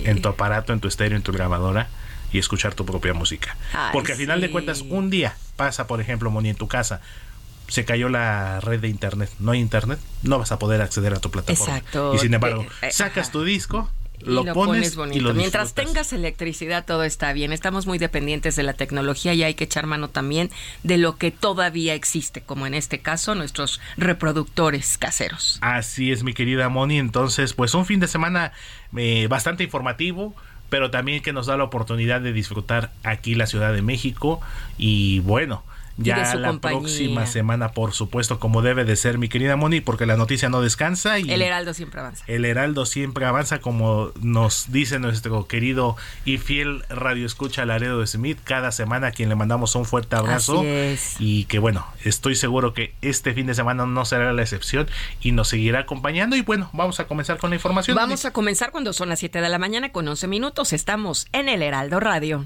en 0.03 0.21
tu 0.21 0.29
aparato, 0.29 0.73
en 0.73 0.79
tu 0.79 0.87
estéreo, 0.87 1.15
en 1.15 1.23
tu 1.23 1.31
grabadora 1.31 1.89
y 2.31 2.39
escuchar 2.39 2.73
tu 2.73 2.85
propia 2.85 3.13
música. 3.13 3.55
Porque 3.93 4.13
al 4.13 4.17
final 4.17 4.41
de 4.41 4.51
cuentas, 4.51 4.81
un 4.81 5.09
día 5.09 5.35
pasa, 5.55 5.87
por 5.87 6.01
ejemplo, 6.01 6.29
Moni, 6.29 6.49
en 6.49 6.55
tu 6.55 6.67
casa, 6.67 7.01
se 7.67 7.85
cayó 7.85 8.09
la 8.09 8.59
red 8.61 8.79
de 8.79 8.87
internet, 8.87 9.29
no 9.39 9.51
hay 9.51 9.59
internet, 9.59 9.99
no 10.23 10.39
vas 10.39 10.51
a 10.51 10.59
poder 10.59 10.81
acceder 10.81 11.13
a 11.13 11.19
tu 11.19 11.31
plataforma. 11.31 11.77
Exacto. 11.77 12.13
Y 12.15 12.19
sin 12.19 12.33
embargo, 12.33 12.65
eh, 12.81 12.91
sacas 12.91 13.31
tu 13.31 13.43
disco, 13.43 13.89
lo, 14.21 14.45
pones, 14.53 14.95
bonito. 14.95 15.17
Y 15.17 15.21
lo 15.21 15.33
Mientras 15.33 15.73
tengas 15.73 16.11
electricidad, 16.11 16.85
todo 16.85 17.03
está 17.03 17.33
bien. 17.33 17.53
Estamos 17.53 17.85
muy 17.85 17.97
dependientes 17.97 18.55
de 18.55 18.63
la 18.63 18.73
tecnología 18.73 19.33
y 19.33 19.43
hay 19.43 19.53
que 19.53 19.65
echar 19.65 19.85
mano 19.85 20.09
también 20.09 20.49
de 20.83 20.97
lo 20.97 21.17
que 21.17 21.31
todavía 21.31 21.93
existe, 21.93 22.41
como 22.41 22.65
en 22.65 22.73
este 22.73 22.99
caso 22.99 23.35
nuestros 23.35 23.79
reproductores 23.95 24.97
caseros. 24.97 25.59
Así 25.61 26.11
es, 26.11 26.23
mi 26.23 26.33
querida 26.33 26.69
Moni. 26.69 26.97
Entonces, 26.97 27.53
pues 27.53 27.73
un 27.73 27.85
fin 27.85 27.99
de 27.99 28.07
semana 28.07 28.53
eh, 28.95 29.27
bastante 29.29 29.63
informativo 29.63 30.35
pero 30.69 30.91
también 30.91 31.21
que 31.21 31.33
nos 31.33 31.47
da 31.47 31.57
la 31.57 31.63
oportunidad 31.63 32.21
de 32.21 32.33
disfrutar 32.33 32.91
aquí 33.03 33.35
la 33.35 33.47
Ciudad 33.47 33.73
de 33.73 33.81
México 33.81 34.41
y 34.77 35.19
bueno, 35.19 35.63
ya 35.97 36.35
la 36.35 36.59
próxima 36.59 37.25
semana, 37.25 37.71
por 37.71 37.93
supuesto, 37.93 38.39
como 38.39 38.61
debe 38.61 38.85
de 38.85 38.95
ser, 38.95 39.17
mi 39.17 39.29
querida 39.29 39.55
Moni, 39.55 39.81
porque 39.81 40.05
la 40.05 40.17
noticia 40.17 40.49
no 40.49 40.61
descansa. 40.61 41.19
Y 41.19 41.31
el 41.31 41.41
Heraldo 41.41 41.73
siempre 41.73 41.99
avanza. 41.99 42.23
El 42.27 42.45
Heraldo 42.45 42.85
siempre 42.85 43.25
avanza, 43.25 43.59
como 43.59 44.11
nos 44.21 44.71
dice 44.71 44.99
nuestro 44.99 45.47
querido 45.47 45.95
y 46.25 46.37
fiel 46.37 46.83
radio 46.89 47.25
escucha 47.25 47.65
Laredo 47.65 47.99
de 47.99 48.07
Smith, 48.07 48.37
cada 48.43 48.71
semana 48.71 49.07
a 49.07 49.11
quien 49.11 49.29
le 49.29 49.35
mandamos 49.35 49.75
un 49.75 49.85
fuerte 49.85 50.15
abrazo. 50.15 50.63
Y 51.19 51.45
que 51.45 51.59
bueno, 51.59 51.85
estoy 52.03 52.35
seguro 52.35 52.73
que 52.73 52.93
este 53.01 53.33
fin 53.33 53.47
de 53.47 53.53
semana 53.53 53.85
no 53.85 54.05
será 54.05 54.33
la 54.33 54.41
excepción 54.41 54.87
y 55.21 55.31
nos 55.31 55.47
seguirá 55.47 55.79
acompañando. 55.79 56.35
Y 56.35 56.41
bueno, 56.41 56.69
vamos 56.73 56.99
a 56.99 57.07
comenzar 57.07 57.37
con 57.37 57.49
la 57.49 57.55
información. 57.55 57.95
Vamos 57.95 58.25
a 58.25 58.31
comenzar 58.31 58.71
cuando 58.71 58.93
son 58.93 59.09
las 59.09 59.19
7 59.19 59.41
de 59.41 59.49
la 59.49 59.57
mañana 59.57 59.91
con 59.91 60.07
11 60.07 60.27
minutos. 60.27 60.73
Estamos 60.73 61.27
en 61.31 61.49
el 61.49 61.61
Heraldo 61.61 61.99
Radio. 61.99 62.45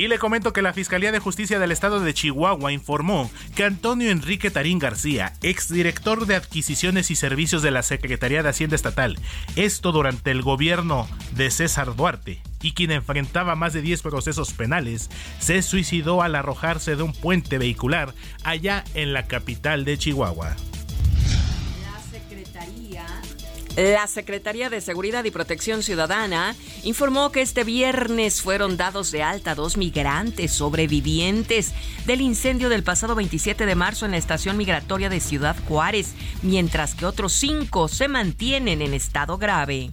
Y 0.00 0.08
le 0.08 0.18
comento 0.18 0.54
que 0.54 0.62
la 0.62 0.72
Fiscalía 0.72 1.12
de 1.12 1.18
Justicia 1.18 1.58
del 1.58 1.72
Estado 1.72 2.00
de 2.00 2.14
Chihuahua 2.14 2.72
informó 2.72 3.30
que 3.54 3.64
Antonio 3.64 4.10
Enrique 4.10 4.50
Tarín 4.50 4.78
García, 4.78 5.34
exdirector 5.42 6.24
de 6.24 6.36
Adquisiciones 6.36 7.10
y 7.10 7.16
Servicios 7.16 7.60
de 7.60 7.70
la 7.70 7.82
Secretaría 7.82 8.42
de 8.42 8.48
Hacienda 8.48 8.76
Estatal, 8.76 9.18
esto 9.56 9.92
durante 9.92 10.30
el 10.30 10.40
gobierno 10.40 11.06
de 11.32 11.50
César 11.50 11.96
Duarte, 11.96 12.40
y 12.62 12.72
quien 12.72 12.92
enfrentaba 12.92 13.56
más 13.56 13.74
de 13.74 13.82
10 13.82 14.00
procesos 14.00 14.54
penales, 14.54 15.10
se 15.38 15.60
suicidó 15.60 16.22
al 16.22 16.34
arrojarse 16.34 16.96
de 16.96 17.02
un 17.02 17.12
puente 17.12 17.58
vehicular 17.58 18.14
allá 18.42 18.84
en 18.94 19.12
la 19.12 19.26
capital 19.26 19.84
de 19.84 19.98
Chihuahua. 19.98 20.56
La 23.76 24.06
Secretaría 24.08 24.68
de 24.68 24.80
Seguridad 24.80 25.24
y 25.24 25.30
Protección 25.30 25.82
Ciudadana 25.82 26.56
informó 26.82 27.30
que 27.30 27.40
este 27.40 27.62
viernes 27.62 28.42
fueron 28.42 28.76
dados 28.76 29.12
de 29.12 29.22
alta 29.22 29.54
dos 29.54 29.76
migrantes 29.76 30.52
sobrevivientes 30.52 31.72
del 32.04 32.20
incendio 32.20 32.68
del 32.68 32.82
pasado 32.82 33.14
27 33.14 33.66
de 33.66 33.74
marzo 33.76 34.06
en 34.06 34.12
la 34.12 34.18
estación 34.18 34.56
migratoria 34.56 35.08
de 35.08 35.20
Ciudad 35.20 35.56
Juárez, 35.68 36.14
mientras 36.42 36.94
que 36.94 37.06
otros 37.06 37.32
cinco 37.32 37.86
se 37.86 38.08
mantienen 38.08 38.82
en 38.82 38.92
estado 38.92 39.38
grave. 39.38 39.90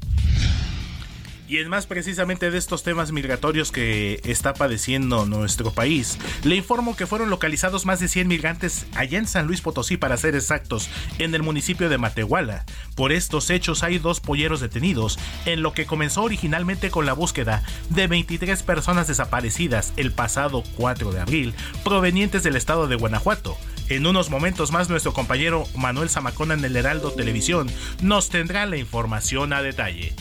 Y 1.48 1.60
es 1.60 1.70
más 1.70 1.86
precisamente 1.86 2.52
de 2.52 2.58
estos 2.58 2.84
temas 2.84 3.14
migratorios 3.14 3.72
que 3.72 4.20
está 4.26 4.54
padeciendo 4.54 5.26
nuestro 5.26 5.72
país, 5.72 6.18
le 6.44 6.58
informo 6.58 6.98
que 6.98 7.08
fueron 7.08 7.30
localizados 7.30 7.86
más 7.86 8.02
de 8.02 8.10
100 8.10 8.28
migrantes 8.28 8.86
allá 8.96 9.18
en 9.18 9.28
San 9.28 9.48
Luis 9.48 9.62
Potosí, 9.62 9.96
para 9.96 10.18
ser 10.18 10.36
exactos, 10.36 10.90
en 11.20 11.34
el 11.34 11.44
municipio 11.44 11.88
de 11.88 11.98
Matehuala. 11.98 12.66
Por 12.96 13.14
estos 13.14 13.50
hechos 13.50 13.84
hay 13.84 13.98
dos 13.98 14.20
polleros 14.20 14.60
detenidos, 14.60 15.18
en 15.46 15.62
lo 15.62 15.72
que 15.72 15.86
comenzó 15.86 16.24
originalmente 16.24 16.92
con 16.92 17.06
la 17.06 17.14
búsqueda 17.14 17.64
de 17.90 18.08
23 18.08 18.62
personas 18.64 19.08
desaparecidas 19.08 19.94
el 19.96 20.12
pasado 20.12 20.64
4 20.76 21.14
de 21.14 21.22
abril, 21.22 21.54
provenientes 21.86 22.44
del 22.44 22.58
estado 22.58 22.88
de 22.90 22.98
Guanajuato. 22.98 23.58
En 23.88 24.06
unos 24.06 24.30
momentos 24.30 24.74
más 24.74 24.90
nuestro 24.90 25.14
compañero 25.14 25.64
Manuel 25.78 26.10
Zamacona 26.10 26.56
en 26.56 26.66
el 26.66 26.76
Heraldo 26.76 27.12
Televisión 27.12 27.70
nos 28.02 28.28
tendrá 28.28 28.66
la 28.66 28.76
información 28.76 29.54
a 29.54 29.62
detalle. 29.62 30.14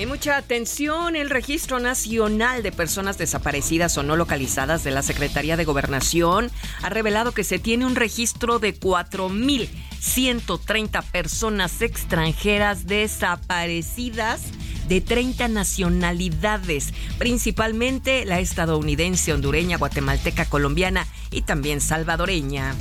Y 0.00 0.06
mucha 0.06 0.38
atención, 0.38 1.14
el 1.14 1.28
Registro 1.28 1.78
Nacional 1.78 2.62
de 2.62 2.72
Personas 2.72 3.18
Desaparecidas 3.18 3.98
o 3.98 4.02
No 4.02 4.16
Localizadas 4.16 4.82
de 4.82 4.90
la 4.90 5.02
Secretaría 5.02 5.58
de 5.58 5.66
Gobernación 5.66 6.50
ha 6.80 6.88
revelado 6.88 7.32
que 7.32 7.44
se 7.44 7.58
tiene 7.58 7.84
un 7.84 7.94
registro 7.94 8.58
de 8.58 8.80
4.130 8.80 11.04
personas 11.04 11.82
extranjeras 11.82 12.86
desaparecidas 12.86 14.40
de 14.88 15.02
30 15.02 15.48
nacionalidades, 15.48 16.94
principalmente 17.18 18.24
la 18.24 18.40
estadounidense, 18.40 19.34
hondureña, 19.34 19.76
guatemalteca, 19.76 20.46
colombiana 20.46 21.06
y 21.30 21.42
también 21.42 21.82
salvadoreña. 21.82 22.74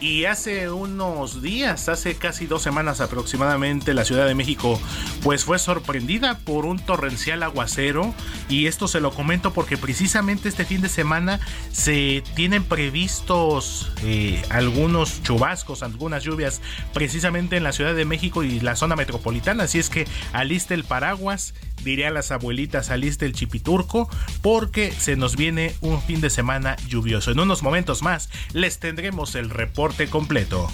Y 0.00 0.26
hace 0.26 0.70
unos 0.70 1.40
días, 1.40 1.88
hace 1.88 2.16
casi 2.16 2.46
dos 2.46 2.62
semanas 2.62 3.00
aproximadamente, 3.00 3.94
la 3.94 4.04
Ciudad 4.04 4.26
de 4.26 4.34
México 4.34 4.80
pues 5.22 5.44
fue 5.44 5.58
sorprendida 5.58 6.38
por 6.38 6.66
un 6.66 6.78
torrencial 6.78 7.42
aguacero. 7.42 8.14
Y 8.48 8.66
esto 8.66 8.88
se 8.88 9.00
lo 9.00 9.10
comento 9.12 9.52
porque 9.52 9.76
precisamente 9.78 10.48
este 10.48 10.64
fin 10.64 10.82
de 10.82 10.88
semana 10.88 11.40
se 11.72 12.22
tienen 12.34 12.62
previstos 12.62 13.90
eh, 14.04 14.42
algunos 14.50 15.22
chubascos, 15.22 15.82
algunas 15.82 16.22
lluvias 16.22 16.60
precisamente 16.92 17.56
en 17.56 17.62
la 17.62 17.72
Ciudad 17.72 17.94
de 17.94 18.04
México 18.04 18.42
y 18.42 18.60
la 18.60 18.76
zona 18.76 18.96
metropolitana, 18.96 19.64
así 19.64 19.78
es 19.78 19.90
que 19.90 20.06
aliste 20.32 20.74
el 20.74 20.84
paraguas, 20.84 21.54
diría 21.86 22.10
las 22.10 22.32
abuelitas, 22.32 22.90
aliste 22.90 23.24
el 23.24 23.32
chipiturco 23.32 24.10
porque 24.42 24.92
se 24.92 25.16
nos 25.16 25.36
viene 25.36 25.74
un 25.80 26.02
fin 26.02 26.20
de 26.20 26.28
semana 26.28 26.76
lluvioso. 26.88 27.30
En 27.30 27.40
unos 27.40 27.62
momentos 27.62 28.02
más 28.02 28.28
les 28.52 28.78
tendremos 28.78 29.34
el 29.36 29.48
reporte 29.48 30.08
completo. 30.08 30.70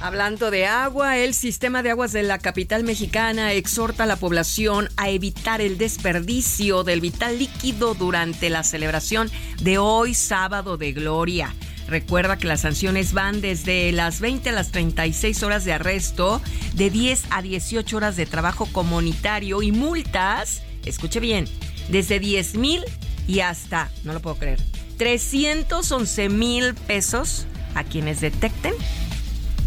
Hablando 0.00 0.50
de 0.50 0.66
agua, 0.66 1.18
el 1.18 1.34
sistema 1.34 1.82
de 1.82 1.90
aguas 1.90 2.12
de 2.12 2.22
la 2.22 2.38
capital 2.38 2.82
mexicana 2.82 3.52
exhorta 3.52 4.04
a 4.04 4.06
la 4.06 4.16
población 4.16 4.88
a 4.96 5.10
evitar 5.10 5.60
el 5.60 5.78
desperdicio 5.78 6.82
del 6.82 7.00
vital 7.00 7.38
líquido 7.38 7.94
durante 7.94 8.50
la 8.50 8.64
celebración 8.64 9.30
de 9.60 9.78
hoy 9.78 10.14
sábado 10.14 10.76
de 10.76 10.92
gloria. 10.92 11.54
Recuerda 11.92 12.38
que 12.38 12.46
las 12.46 12.62
sanciones 12.62 13.12
van 13.12 13.42
desde 13.42 13.92
las 13.92 14.20
20 14.20 14.48
a 14.48 14.52
las 14.52 14.72
36 14.72 15.42
horas 15.42 15.66
de 15.66 15.74
arresto, 15.74 16.40
de 16.72 16.88
10 16.88 17.24
a 17.28 17.42
18 17.42 17.94
horas 17.94 18.16
de 18.16 18.24
trabajo 18.24 18.64
comunitario 18.72 19.60
y 19.60 19.72
multas 19.72 20.62
escuche 20.86 21.20
bien, 21.20 21.44
desde 21.90 22.18
10 22.18 22.54
mil 22.54 22.82
y 23.28 23.40
hasta, 23.40 23.90
no 24.04 24.14
lo 24.14 24.20
puedo 24.20 24.36
creer, 24.36 24.58
311 24.96 26.30
mil 26.30 26.72
pesos 26.72 27.44
a 27.74 27.84
quienes 27.84 28.22
detecten 28.22 28.72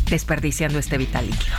desperdiciando 0.09 0.79
este 0.79 0.97
vital 0.97 1.27
líquido. 1.27 1.55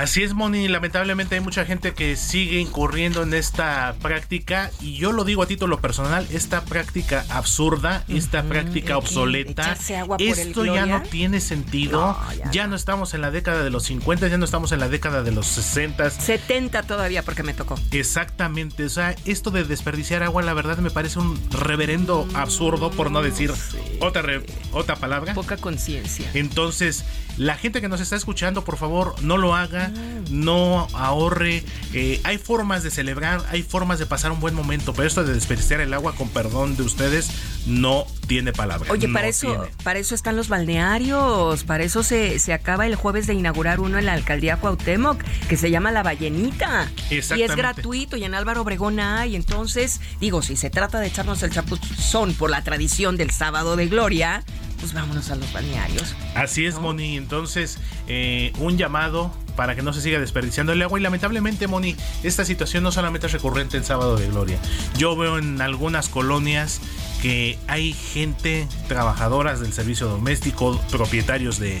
Así 0.00 0.22
es, 0.22 0.32
Moni. 0.32 0.66
Lamentablemente 0.66 1.34
hay 1.34 1.42
mucha 1.42 1.66
gente 1.66 1.92
que 1.92 2.16
sigue 2.16 2.58
incurriendo 2.58 3.22
en 3.22 3.34
esta 3.34 3.94
práctica 4.00 4.70
y 4.80 4.96
yo 4.96 5.12
lo 5.12 5.24
digo 5.24 5.42
a 5.42 5.46
título 5.46 5.78
personal, 5.82 6.26
esta 6.32 6.62
práctica 6.64 7.26
absurda, 7.28 8.02
esta 8.08 8.42
práctica 8.44 8.96
obsoleta, 8.96 9.76
esto 10.18 10.64
ya 10.64 10.86
no 10.86 11.02
tiene 11.02 11.38
sentido. 11.40 12.18
ya, 12.50 12.66
no. 12.66 12.76
estamos 12.76 13.12
en 13.12 13.20
la 13.20 13.30
década 13.30 13.62
de 13.62 13.68
los 13.68 13.82
50, 13.84 14.28
ya 14.28 14.38
no 14.38 14.46
estamos 14.46 14.72
en 14.72 14.80
la 14.80 14.88
década 14.88 15.22
de 15.22 15.32
los 15.32 15.46
60. 15.48 16.08
70 16.08 16.82
todavía 16.84 17.22
porque 17.22 17.42
me 17.42 17.52
tocó. 17.52 17.78
Exactamente, 17.90 18.84
o 18.84 18.88
sea, 18.88 19.14
esto 19.26 19.50
de 19.50 19.64
desperdiciar 19.64 20.22
agua 20.22 20.40
la 20.42 20.54
verdad 20.54 20.78
me 20.78 20.90
parece 20.90 21.18
un 21.18 21.38
reverendo 21.50 22.26
absurdo 22.32 22.90
por 22.90 23.10
no 23.10 23.20
decir 23.20 23.52
otra 24.00 24.22
otra 24.72 24.96
palabra. 24.96 25.34
Poca 25.34 25.58
conciencia. 25.58 26.30
Entonces, 26.32 27.04
la 27.40 27.56
gente 27.56 27.80
que 27.80 27.88
nos 27.88 28.02
está 28.02 28.16
escuchando, 28.16 28.64
por 28.64 28.76
favor, 28.76 29.14
no 29.22 29.38
lo 29.38 29.54
haga, 29.54 29.90
no 30.28 30.86
ahorre. 30.92 31.64
Eh, 31.94 32.20
hay 32.22 32.36
formas 32.36 32.82
de 32.82 32.90
celebrar, 32.90 33.42
hay 33.48 33.62
formas 33.62 33.98
de 33.98 34.04
pasar 34.04 34.30
un 34.30 34.40
buen 34.40 34.54
momento, 34.54 34.92
pero 34.92 35.08
esto 35.08 35.24
de 35.24 35.32
desperdiciar 35.32 35.80
el 35.80 35.94
agua, 35.94 36.14
con 36.14 36.28
perdón 36.28 36.76
de 36.76 36.82
ustedes, 36.82 37.30
no 37.64 38.06
tiene 38.26 38.52
palabra. 38.52 38.92
Oye, 38.92 39.08
para 39.08 39.26
eso, 39.28 39.66
para 39.82 39.98
eso 39.98 40.14
están 40.14 40.36
los 40.36 40.50
balnearios, 40.50 41.64
para 41.64 41.82
eso 41.82 42.02
se, 42.02 42.38
se 42.38 42.52
acaba 42.52 42.86
el 42.86 42.94
jueves 42.94 43.26
de 43.26 43.32
inaugurar 43.32 43.80
uno 43.80 43.98
en 43.98 44.04
la 44.04 44.12
alcaldía 44.12 44.58
Cuauhtémoc, 44.58 45.22
que 45.48 45.56
se 45.56 45.70
llama 45.70 45.92
La 45.92 46.02
Ballenita. 46.02 46.90
Y 47.08 47.16
es 47.16 47.56
gratuito, 47.56 48.18
y 48.18 48.24
en 48.24 48.34
Álvaro 48.34 48.60
Obregón 48.60 49.00
hay. 49.00 49.34
Entonces, 49.34 50.02
digo, 50.20 50.42
si 50.42 50.56
se 50.56 50.68
trata 50.68 51.00
de 51.00 51.06
echarnos 51.06 51.42
el 51.42 51.50
chapuzón 51.50 52.34
por 52.34 52.50
la 52.50 52.62
tradición 52.62 53.16
del 53.16 53.30
sábado 53.30 53.76
de 53.76 53.86
gloria, 53.86 54.44
pues 54.80 54.92
vámonos 54.92 55.30
a 55.30 55.36
los 55.36 55.52
balnearios. 55.52 56.14
Así 56.34 56.66
es, 56.66 56.78
Moni. 56.78 57.16
Entonces, 57.16 57.78
eh, 58.08 58.52
un 58.58 58.76
llamado 58.76 59.32
para 59.56 59.76
que 59.76 59.82
no 59.82 59.92
se 59.92 60.00
siga 60.00 60.18
desperdiciando 60.18 60.72
el 60.72 60.82
agua. 60.82 60.98
Y 60.98 61.02
lamentablemente, 61.02 61.66
Moni, 61.66 61.94
esta 62.22 62.44
situación 62.44 62.82
no 62.82 62.92
solamente 62.92 63.26
es 63.26 63.32
recurrente 63.32 63.76
en 63.76 63.84
Sábado 63.84 64.16
de 64.16 64.26
Gloria. 64.28 64.58
Yo 64.96 65.16
veo 65.16 65.38
en 65.38 65.60
algunas 65.60 66.08
colonias 66.08 66.80
que 67.20 67.58
hay 67.68 67.92
gente, 67.92 68.66
trabajadoras 68.88 69.60
del 69.60 69.72
servicio 69.72 70.08
doméstico, 70.08 70.80
propietarios 70.90 71.58
de 71.58 71.80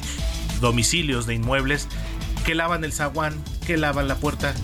domicilios, 0.60 1.26
de 1.26 1.34
inmuebles, 1.34 1.88
que 2.44 2.54
lavan 2.54 2.84
el 2.84 2.92
zaguán, 2.92 3.42
que 3.66 3.76
lavan 3.76 4.08
la 4.08 4.16
puerta, 4.16 4.54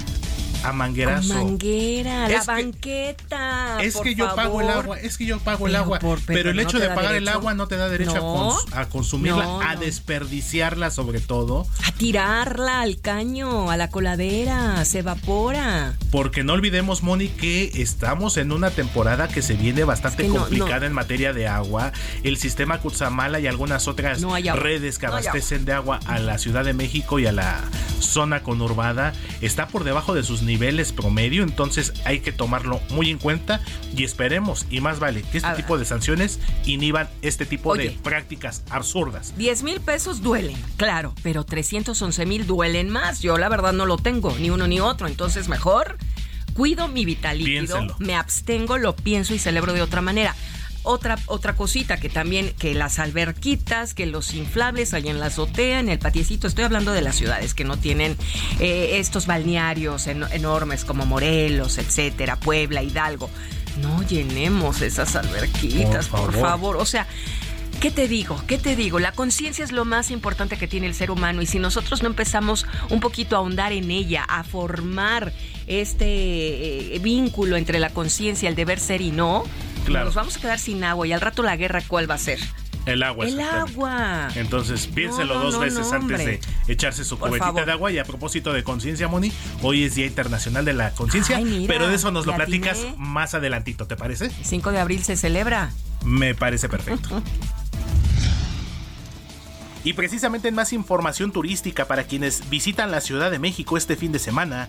a 0.65 0.73
manguerazo. 0.73 1.35
manguera, 1.35 2.29
la 2.29 2.43
banqueta. 2.45 3.79
Es 3.83 3.97
que 3.97 4.15
yo 4.15 4.35
pago 4.35 4.61
el 4.61 4.69
agua, 4.69 4.99
es 4.99 5.19
que 5.19 5.27
yo 5.27 5.39
pago 5.39 5.67
el 5.67 5.77
agua. 5.77 5.99
pero, 6.27 6.51
el 6.51 6.59
hecho 6.59 6.79
de 6.79 6.89
pagar 6.89 7.15
el 7.15 7.29
agua 7.29 7.55
no 7.55 7.67
te 7.69 7.77
da 7.77 7.89
derecho 7.89 8.57
a, 8.73 8.87
consumirla, 8.87 9.71
a 9.71 9.77
desperdiciarla 9.77 10.91
sobre 10.91 11.21
todo. 11.21 11.67
A 11.85 11.93
tirarla 11.93 12.81
al 12.81 13.01
caño, 13.01 13.71
a 13.71 13.77
la 13.77 13.91
coladera, 13.91 14.85
se 14.85 15.01
evapora. 15.01 15.97
Porque 16.11 16.45
no 16.45 16.53
olvidemos, 16.53 17.03
Moni, 17.03 17.29
que 17.29 17.71
estamos 17.75 18.37
en 18.37 18.53
una 18.53 18.71
temporada 18.71 19.29
que 19.29 19.43
se 19.43 19.55
viene 19.55 19.85
bastante 19.85 20.29
complicada 20.29 20.87
en 20.87 20.93
materia 20.93 21.33
de 21.33 21.49
agua. 21.49 21.93
El 22.23 22.37
sistema 22.37 22.81
Cutzamala 22.81 23.41
y 23.41 23.47
algunas 23.47 23.89
otras 23.89 24.23
redes 24.23 24.99
que 24.99 25.07
abastecen 25.07 25.65
de 25.65 25.73
agua 25.73 26.01
a 26.07 26.19
la 26.19 26.39
Ciudad 26.39 26.65
de 26.65 26.73
México 26.73 27.19
y 27.19 27.27
a 27.27 27.33
la 27.33 27.65
zona 28.01 28.43
conurbada 28.43 29.13
está 29.41 29.69
por 29.69 29.85
debajo 29.85 30.15
de 30.15 30.23
sus 30.23 30.43
niveles 30.47 30.93
promedio, 30.93 31.43
entonces 31.43 31.93
hay 32.05 32.21
que 32.21 32.33
tomarlo 32.33 32.81
muy 32.91 33.11
en 33.11 33.19
cuenta 33.19 33.61
y 33.95 34.05
esperemos, 34.05 34.67
y 34.71 34.81
más 34.81 34.99
vale, 34.99 35.23
que 35.23 35.39
este 35.39 35.55
tipo 35.55 35.79
de 35.79 35.85
sanciones 35.85 36.41
inhiban 36.65 37.09
este 37.23 37.47
tipo 37.47 37.75
de 37.77 37.91
prácticas 38.03 38.63
absurdas. 38.71 39.35
10 39.37 39.63
mil 39.63 39.81
pesos 39.81 40.23
duelen, 40.23 40.57
claro, 40.77 41.15
pero 41.23 41.45
311 41.45 42.27
mil 42.27 42.47
duelen 42.47 42.89
más. 42.89 43.21
Yo 43.21 43.39
la 43.39 43.49
verdad 43.49 43.73
no 43.73 43.87
lo 43.87 43.99
tengo, 43.99 44.35
ni 44.39 44.51
uno 44.51 44.67
ni 44.67 44.81
otro, 44.81 45.07
entonces 45.07 45.49
mejor 45.49 45.99
cuido 46.55 46.89
mi 46.89 47.05
vital 47.05 47.39
me 47.99 48.15
abstengo, 48.15 48.79
lo 48.79 48.97
pienso 48.97 49.35
y 49.35 49.39
celebro 49.39 49.73
de 49.73 49.83
otra 49.83 50.01
manera. 50.01 50.35
Otra, 50.89 51.19
otra 51.27 51.57
cosita 51.57 51.99
que 51.99 52.09
también, 52.09 52.53
que 52.61 52.73
las 52.73 53.01
alberquitas, 53.01 53.93
que 53.93 54.07
los 54.07 54.35
inflables 54.35 54.95
hay 54.95 55.09
en 55.09 55.19
la 55.19 55.27
azotea, 55.27 55.81
en 55.81 55.89
el 55.89 55.99
patiecito, 55.99 56.47
estoy 56.47 56.63
hablando 56.63 56.93
de 56.93 57.03
las 57.03 57.17
ciudades 57.17 57.55
que 57.55 57.65
no 57.65 57.77
tienen 57.77 58.17
eh, 58.61 58.99
estos 58.99 59.27
balnearios 59.27 60.07
enormes 60.07 60.85
como 60.85 61.05
Morelos, 61.05 61.79
etcétera, 61.79 62.37
Puebla, 62.37 62.85
Hidalgo. 62.85 63.29
No 63.83 64.03
llenemos 64.05 64.81
esas 64.81 65.17
alberquitas, 65.17 66.07
por 66.09 66.33
favor. 66.33 66.77
O 66.77 66.87
sea, 66.87 67.09
¿Qué 67.81 67.91
te 67.91 68.09
digo? 68.09 68.41
¿Qué 68.47 68.57
te 68.57 68.75
digo? 68.75 68.99
La 68.99 69.13
conciencia 69.13 69.63
es 69.63 69.71
lo 69.71 69.85
más 69.85 70.11
importante 70.11 70.57
que 70.57 70.67
tiene 70.67 70.87
el 70.87 70.95
ser 70.95 71.11
humano 71.11 71.43
y 71.43 71.47
si 71.47 71.59
nosotros 71.59 72.03
no 72.03 72.09
empezamos 72.09 72.67
un 72.89 73.01
poquito 73.01 73.37
a 73.37 73.41
ahondar 73.41 73.73
en 73.73 73.91
ella, 73.91 74.25
a 74.27 74.45
formar 74.45 75.35
este 75.67 76.95
eh, 76.95 76.99
vínculo 77.01 77.57
entre 77.57 77.79
la 77.79 77.91
conciencia, 77.91 78.49
el 78.49 78.55
deber 78.55 78.81
ser 78.81 79.03
y 79.03 79.11
no, 79.11 79.45
nos 79.89 80.15
vamos 80.15 80.37
a 80.37 80.41
quedar 80.41 80.59
sin 80.59 80.85
agua 80.85 81.07
y 81.07 81.13
al 81.13 81.21
rato 81.21 81.43
la 81.43 81.57
guerra, 81.57 81.83
¿cuál 81.87 82.11
va 82.11 82.15
a 82.15 82.19
ser? 82.19 82.39
El 82.87 83.03
agua. 83.03 83.27
El 83.27 83.41
agua. 83.41 84.29
Entonces 84.37 84.87
piénselo 84.87 85.41
dos 85.41 85.59
veces 85.59 85.93
antes 85.93 86.19
de 86.19 86.41
echarse 86.69 87.05
su 87.05 87.19
cubetita 87.19 87.65
de 87.65 87.73
agua. 87.73 87.91
Y 87.91 87.99
a 87.99 88.05
propósito 88.05 88.53
de 88.53 88.63
conciencia, 88.63 89.09
Moni, 89.09 89.33
hoy 89.63 89.83
es 89.83 89.97
Día 89.97 90.07
Internacional 90.07 90.65
de 90.65 90.73
la 90.73 90.93
Conciencia. 90.93 91.41
Pero 91.67 91.89
de 91.89 91.97
eso 91.97 92.13
nos 92.13 92.27
lo 92.27 92.37
platicas 92.37 92.87
más 92.97 93.35
adelantito, 93.35 93.87
¿te 93.87 93.97
parece? 93.97 94.31
5 94.43 94.71
de 94.71 94.79
abril 94.79 95.03
se 95.03 95.17
celebra. 95.17 95.73
Me 96.05 96.35
parece 96.35 96.69
perfecto. 96.69 97.23
Y 99.87 99.93
precisamente 99.93 100.49
en 100.49 100.57
más 100.57 100.73
información 100.73 101.31
turística 101.31 101.85
para 101.85 102.03
quienes 102.09 102.51
visitan 102.51 102.91
la 102.91 103.01
Ciudad 103.01 103.31
de 103.31 103.39
México 103.39 103.77
este 103.77 103.95
fin 103.95 104.11
de 104.11 104.19
semana, 104.19 104.69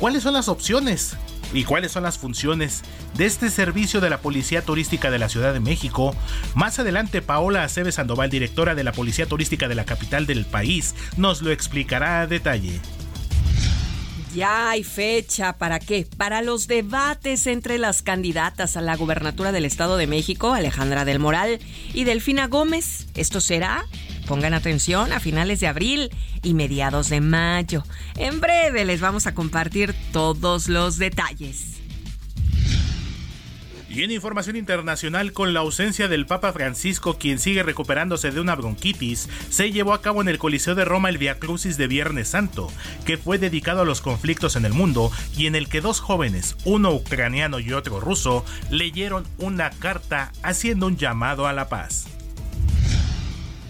¿cuáles 0.00 0.22
son 0.22 0.32
las 0.32 0.48
opciones 0.48 1.16
y 1.52 1.64
cuáles 1.64 1.92
son 1.92 2.02
las 2.02 2.18
funciones 2.18 2.82
de 3.14 3.26
este 3.26 3.50
servicio 3.50 4.00
de 4.00 4.10
la 4.10 4.18
Policía 4.18 4.62
Turística 4.62 5.10
de 5.10 5.18
la 5.18 5.28
Ciudad 5.28 5.52
de 5.52 5.60
México. 5.60 6.14
Más 6.54 6.78
adelante, 6.78 7.22
Paola 7.22 7.64
Aceves 7.64 7.96
Sandoval, 7.96 8.30
directora 8.30 8.74
de 8.74 8.84
la 8.84 8.92
Policía 8.92 9.26
Turística 9.26 9.68
de 9.68 9.74
la 9.74 9.84
capital 9.84 10.26
del 10.26 10.46
país, 10.46 10.94
nos 11.16 11.42
lo 11.42 11.50
explicará 11.50 12.22
a 12.22 12.26
detalle. 12.26 12.80
Ya 14.34 14.70
hay 14.70 14.84
fecha, 14.84 15.54
¿para 15.54 15.80
qué? 15.80 16.06
Para 16.16 16.40
los 16.40 16.68
debates 16.68 17.48
entre 17.48 17.78
las 17.78 18.02
candidatas 18.02 18.76
a 18.76 18.80
la 18.80 18.94
gubernatura 18.96 19.50
del 19.50 19.64
Estado 19.64 19.96
de 19.96 20.06
México, 20.06 20.54
Alejandra 20.54 21.04
del 21.04 21.18
Moral 21.18 21.58
y 21.92 22.04
Delfina 22.04 22.46
Gómez. 22.46 23.08
Esto 23.16 23.40
será 23.40 23.84
Pongan 24.30 24.54
atención 24.54 25.12
a 25.12 25.18
finales 25.18 25.58
de 25.58 25.66
abril 25.66 26.08
y 26.44 26.54
mediados 26.54 27.08
de 27.08 27.20
mayo. 27.20 27.82
En 28.16 28.38
breve 28.40 28.84
les 28.84 29.00
vamos 29.00 29.26
a 29.26 29.34
compartir 29.34 29.92
todos 30.12 30.68
los 30.68 30.98
detalles. 30.98 31.80
Y 33.88 34.04
en 34.04 34.12
información 34.12 34.54
internacional, 34.54 35.32
con 35.32 35.52
la 35.52 35.58
ausencia 35.58 36.06
del 36.06 36.26
Papa 36.26 36.52
Francisco, 36.52 37.18
quien 37.18 37.40
sigue 37.40 37.64
recuperándose 37.64 38.30
de 38.30 38.40
una 38.40 38.54
bronquitis, 38.54 39.28
se 39.48 39.72
llevó 39.72 39.94
a 39.94 40.00
cabo 40.00 40.22
en 40.22 40.28
el 40.28 40.38
Coliseo 40.38 40.76
de 40.76 40.84
Roma 40.84 41.08
el 41.08 41.18
Via 41.18 41.40
Crucis 41.40 41.76
de 41.76 41.88
Viernes 41.88 42.28
Santo, 42.28 42.68
que 43.04 43.18
fue 43.18 43.38
dedicado 43.38 43.80
a 43.80 43.84
los 43.84 44.00
conflictos 44.00 44.54
en 44.54 44.64
el 44.64 44.72
mundo 44.72 45.10
y 45.36 45.48
en 45.48 45.56
el 45.56 45.68
que 45.68 45.80
dos 45.80 45.98
jóvenes, 45.98 46.54
uno 46.64 46.92
ucraniano 46.92 47.58
y 47.58 47.72
otro 47.72 47.98
ruso, 47.98 48.44
leyeron 48.70 49.26
una 49.38 49.70
carta 49.70 50.30
haciendo 50.44 50.86
un 50.86 50.96
llamado 50.96 51.48
a 51.48 51.52
la 51.52 51.68
paz. 51.68 52.06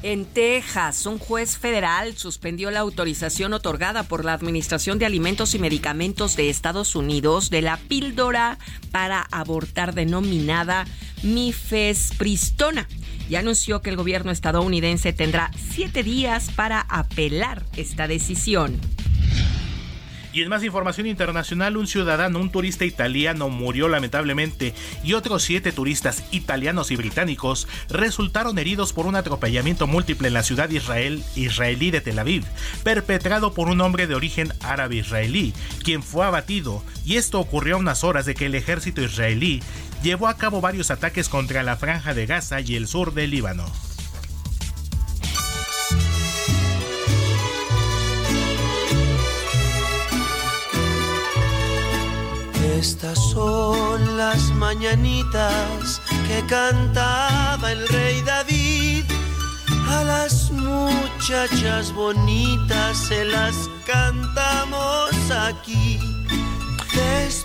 En 0.02 0.24
Texas, 0.24 1.04
un 1.04 1.18
juez 1.18 1.58
federal 1.58 2.16
suspendió 2.16 2.70
la 2.70 2.80
autorización 2.80 3.52
otorgada 3.52 4.02
por 4.02 4.24
la 4.24 4.32
Administración 4.32 4.98
de 4.98 5.04
Alimentos 5.04 5.54
y 5.54 5.58
Medicamentos 5.58 6.36
de 6.36 6.48
Estados 6.48 6.96
Unidos 6.96 7.50
de 7.50 7.60
la 7.60 7.76
píldora 7.76 8.58
para 8.90 9.26
abortar 9.30 9.94
denominada 9.94 10.86
mifespristona 11.22 12.88
y 13.28 13.34
anunció 13.34 13.82
que 13.82 13.90
el 13.90 13.96
gobierno 13.96 14.30
estadounidense 14.30 15.12
tendrá 15.12 15.50
siete 15.70 16.02
días 16.02 16.50
para 16.56 16.80
apelar 16.80 17.66
esta 17.76 18.08
decisión. 18.08 18.80
Y 20.32 20.42
en 20.42 20.48
más 20.48 20.62
información 20.62 21.06
internacional, 21.08 21.76
un 21.76 21.88
ciudadano, 21.88 22.38
un 22.38 22.50
turista 22.50 22.84
italiano 22.84 23.48
murió 23.48 23.88
lamentablemente 23.88 24.74
y 25.02 25.14
otros 25.14 25.42
siete 25.42 25.72
turistas 25.72 26.22
italianos 26.30 26.92
y 26.92 26.96
británicos 26.96 27.66
resultaron 27.88 28.58
heridos 28.58 28.92
por 28.92 29.06
un 29.06 29.16
atropellamiento 29.16 29.88
múltiple 29.88 30.28
en 30.28 30.34
la 30.34 30.44
ciudad 30.44 30.70
israel, 30.70 31.24
israelí 31.34 31.90
de 31.90 32.00
Tel 32.00 32.18
Aviv, 32.18 32.44
perpetrado 32.84 33.54
por 33.54 33.68
un 33.68 33.80
hombre 33.80 34.06
de 34.06 34.14
origen 34.14 34.52
árabe 34.60 34.96
israelí, 34.96 35.52
quien 35.82 36.02
fue 36.02 36.24
abatido, 36.24 36.84
y 37.04 37.16
esto 37.16 37.40
ocurrió 37.40 37.76
a 37.76 37.78
unas 37.78 38.04
horas 38.04 38.24
de 38.24 38.34
que 38.34 38.46
el 38.46 38.54
ejército 38.54 39.02
israelí 39.02 39.62
llevó 40.02 40.28
a 40.28 40.36
cabo 40.36 40.60
varios 40.60 40.90
ataques 40.90 41.28
contra 41.28 41.62
la 41.64 41.76
franja 41.76 42.14
de 42.14 42.26
Gaza 42.26 42.60
y 42.60 42.76
el 42.76 42.86
sur 42.86 43.14
del 43.14 43.30
Líbano. 43.30 43.89
Estas 52.80 53.18
son 53.18 54.16
las 54.16 54.40
mañanitas 54.52 56.00
que 56.26 56.42
cantaba 56.46 57.72
el 57.72 57.86
rey 57.88 58.22
David. 58.22 59.04
A 59.86 60.02
las 60.02 60.50
muchachas 60.50 61.92
bonitas 61.92 62.96
se 62.96 63.26
las 63.26 63.54
cantamos 63.84 65.10
aquí. 65.30 66.19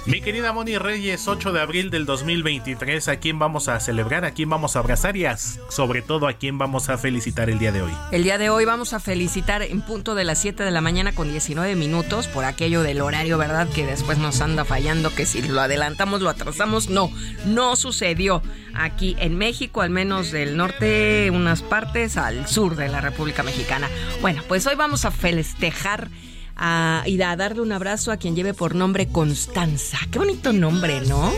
Mi 0.07 0.21
querida 0.21 0.53
Moni 0.53 0.77
Reyes, 0.77 1.27
8 1.27 1.51
de 1.51 1.59
abril 1.59 1.89
del 1.89 2.05
2023, 2.05 3.07
¿a 3.07 3.17
quién 3.17 3.39
vamos 3.39 3.67
a 3.67 3.79
celebrar? 3.79 4.23
¿A 4.23 4.31
quién 4.31 4.49
vamos 4.49 4.75
a 4.75 4.79
abrazar? 4.79 5.17
Y 5.17 5.25
sobre 5.69 6.03
todo, 6.03 6.27
¿a 6.27 6.33
quién 6.33 6.59
vamos 6.59 6.89
a 6.89 6.97
felicitar 6.99 7.49
el 7.49 7.57
día 7.57 7.71
de 7.71 7.81
hoy? 7.81 7.91
El 8.11 8.23
día 8.23 8.37
de 8.37 8.49
hoy 8.49 8.65
vamos 8.65 8.93
a 8.93 8.99
felicitar 8.99 9.63
en 9.63 9.81
punto 9.81 10.13
de 10.13 10.23
las 10.23 10.39
7 10.39 10.63
de 10.63 10.69
la 10.69 10.81
mañana 10.81 11.13
con 11.13 11.29
19 11.31 11.75
minutos 11.75 12.27
por 12.27 12.45
aquello 12.45 12.83
del 12.83 13.01
horario, 13.01 13.39
¿verdad? 13.39 13.67
Que 13.67 13.85
después 13.85 14.19
nos 14.19 14.41
anda 14.41 14.63
fallando, 14.63 15.13
que 15.13 15.25
si 15.25 15.41
lo 15.41 15.59
adelantamos, 15.59 16.21
lo 16.21 16.29
atrasamos. 16.29 16.89
No, 16.89 17.11
no 17.45 17.75
sucedió 17.75 18.43
aquí 18.75 19.15
en 19.19 19.37
México, 19.37 19.81
al 19.81 19.89
menos 19.89 20.31
del 20.31 20.55
norte, 20.55 21.31
unas 21.31 21.63
partes 21.63 22.17
al 22.17 22.47
sur 22.47 22.75
de 22.75 22.89
la 22.89 23.01
República 23.01 23.41
Mexicana. 23.41 23.89
Bueno, 24.21 24.43
pues 24.47 24.67
hoy 24.67 24.75
vamos 24.75 25.05
a 25.05 25.11
festejar 25.11 26.09
a, 26.55 27.03
y 27.05 27.21
a 27.21 27.35
darle 27.35 27.61
un 27.61 27.71
abrazo 27.71 28.11
a 28.11 28.17
quien 28.17 28.35
lleve 28.35 28.53
por 28.53 28.75
nombre 28.75 29.07
Constanza. 29.07 29.97
Qué 30.11 30.19
bonito 30.19 30.53
nombre, 30.53 31.01
¿no? 31.01 31.31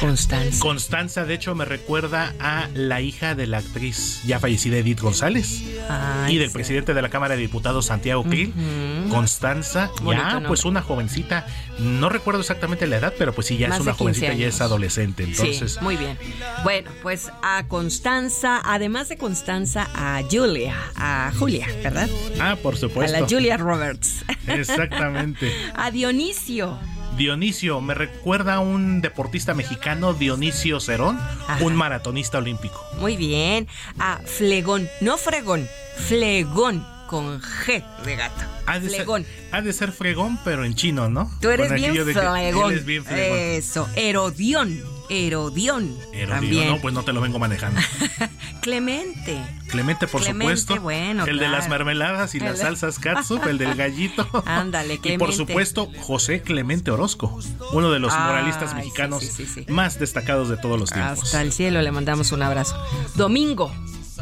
Constanza. 0.00 0.60
Constanza, 0.60 1.24
de 1.24 1.34
hecho, 1.34 1.54
me 1.54 1.64
recuerda 1.64 2.34
a 2.38 2.68
la 2.74 3.00
hija 3.00 3.34
de 3.34 3.46
la 3.46 3.58
actriz 3.58 4.22
ya 4.24 4.38
fallecida 4.38 4.78
Edith 4.78 5.00
González 5.00 5.62
y 6.28 6.38
del 6.38 6.50
presidente 6.50 6.94
de 6.94 7.02
la 7.02 7.08
Cámara 7.08 7.34
de 7.34 7.42
Diputados 7.42 7.86
Santiago 7.86 8.24
Krill. 8.24 8.52
Constanza, 9.10 9.90
ya 10.08 10.42
pues 10.46 10.64
una 10.64 10.82
jovencita, 10.82 11.46
no 11.78 12.08
recuerdo 12.08 12.40
exactamente 12.40 12.86
la 12.86 12.98
edad, 12.98 13.14
pero 13.18 13.34
pues 13.34 13.46
sí, 13.48 13.56
ya 13.56 13.68
es 13.68 13.80
una 13.80 13.94
jovencita, 13.94 14.32
ya 14.34 14.46
es 14.46 14.60
adolescente. 14.60 15.24
Entonces, 15.24 15.80
muy 15.82 15.96
bien. 15.96 16.16
Bueno, 16.62 16.90
pues 17.02 17.30
a 17.42 17.64
Constanza, 17.66 18.60
además 18.64 19.08
de 19.08 19.16
Constanza, 19.16 19.88
a 19.94 20.22
Julia, 20.30 20.76
a 20.96 21.32
Julia, 21.38 21.66
¿verdad? 21.82 22.08
Ah, 22.40 22.56
por 22.62 22.76
supuesto. 22.76 23.16
A 23.16 23.20
la 23.20 23.26
Julia 23.26 23.56
Roberts. 23.56 24.24
Exactamente. 24.60 25.52
a 25.74 25.90
Dionisio. 25.90 26.78
Dionisio, 27.16 27.80
me 27.80 27.94
recuerda 27.94 28.54
a 28.54 28.60
un 28.60 29.00
deportista 29.00 29.52
mexicano, 29.54 30.14
Dionisio 30.14 30.80
Cerón, 30.80 31.18
un 31.60 31.74
maratonista 31.74 32.38
olímpico. 32.38 32.84
Muy 32.98 33.16
bien. 33.16 33.68
A 33.98 34.18
Flegón, 34.24 34.88
no 35.00 35.18
Fregón, 35.18 35.68
Flegón 36.08 36.86
con 37.10 37.40
G 37.42 37.84
de 38.04 38.16
gato. 38.16 38.44
Ha 38.66 38.78
de, 38.78 38.88
flegón. 38.88 39.24
Ser, 39.24 39.48
ha 39.50 39.62
de 39.62 39.72
ser 39.72 39.90
fregón, 39.90 40.38
pero 40.44 40.64
en 40.64 40.76
chino, 40.76 41.10
¿no? 41.10 41.28
Tú 41.40 41.50
eres 41.50 41.72
bien 41.72 41.94
flegón. 42.04 42.72
Eso, 43.10 43.88
Herodión. 43.96 44.99
Herodión. 45.10 45.96
Herodión, 46.12 46.68
no, 46.68 46.80
pues 46.80 46.94
no 46.94 47.02
te 47.02 47.12
lo 47.12 47.20
vengo 47.20 47.38
manejando. 47.40 47.80
Clemente. 48.62 49.42
Clemente, 49.68 50.06
por 50.06 50.22
supuesto. 50.22 50.80
Bueno, 50.80 51.24
el 51.26 51.38
de 51.38 51.48
las 51.48 51.68
mermeladas 51.68 52.34
y 52.36 52.40
las 52.40 52.60
salsas 52.60 52.98
katsup, 52.98 53.44
el 53.46 53.58
del 53.58 53.74
gallito. 53.74 54.26
Ándale, 54.46 54.98
Clemente. 54.98 55.14
Y 55.14 55.18
por 55.18 55.34
supuesto, 55.34 55.90
José 56.00 56.42
Clemente 56.42 56.90
Orozco, 56.92 57.38
uno 57.72 57.90
de 57.90 57.98
los 57.98 58.12
moralistas 58.16 58.74
mexicanos 58.74 59.24
más 59.68 59.98
destacados 59.98 60.48
de 60.48 60.56
todos 60.56 60.78
los 60.78 60.90
tiempos. 60.90 61.24
Hasta 61.24 61.42
el 61.42 61.52
cielo 61.52 61.82
le 61.82 61.90
mandamos 61.90 62.30
un 62.32 62.42
abrazo. 62.42 62.76
Domingo. 63.16 63.72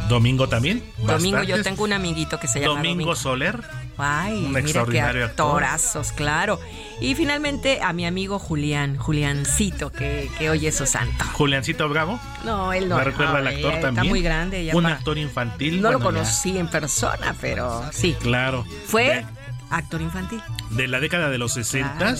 Domingo 0.08 0.48
también. 0.48 0.82
Domingo, 0.98 1.42
yo 1.42 1.62
tengo 1.62 1.84
un 1.84 1.92
amiguito 1.92 2.38
que 2.38 2.48
se 2.48 2.60
llama 2.60 2.76
Domingo, 2.76 3.14
Soler. 3.16 3.62
Ay, 3.96 4.44
un 4.44 4.56
extraordinario 4.56 5.24
actorazos, 5.24 6.12
claro. 6.12 6.60
Y 7.00 7.14
finalmente 7.16 7.80
a 7.82 7.92
mi 7.92 8.06
amigo 8.06 8.38
Julián, 8.38 8.96
Juliancito, 8.96 9.90
que, 9.90 10.30
que 10.38 10.50
hoy 10.50 10.66
es 10.66 10.76
su 10.76 10.86
santo. 10.86 11.24
¿Juliancito 11.32 11.88
Bravo? 11.88 12.20
No, 12.44 12.72
él 12.72 12.88
no. 12.88 12.96
Me 12.96 13.04
recuerda 13.04 13.38
al 13.38 13.46
actor 13.48 13.72
también. 13.72 13.96
Está 13.96 14.04
muy 14.04 14.22
grande. 14.22 14.70
un 14.72 14.86
actor 14.86 15.18
infantil. 15.18 15.82
No 15.82 15.90
lo 15.90 16.00
conocí 16.00 16.56
en 16.56 16.68
persona, 16.68 17.34
pero 17.40 17.82
sí. 17.92 18.16
Claro. 18.20 18.64
Fue 18.86 19.24
actor 19.70 20.00
infantil. 20.00 20.40
De 20.70 20.86
la 20.86 21.00
década 21.00 21.30
de 21.30 21.38
los 21.38 21.54
60 21.54 22.14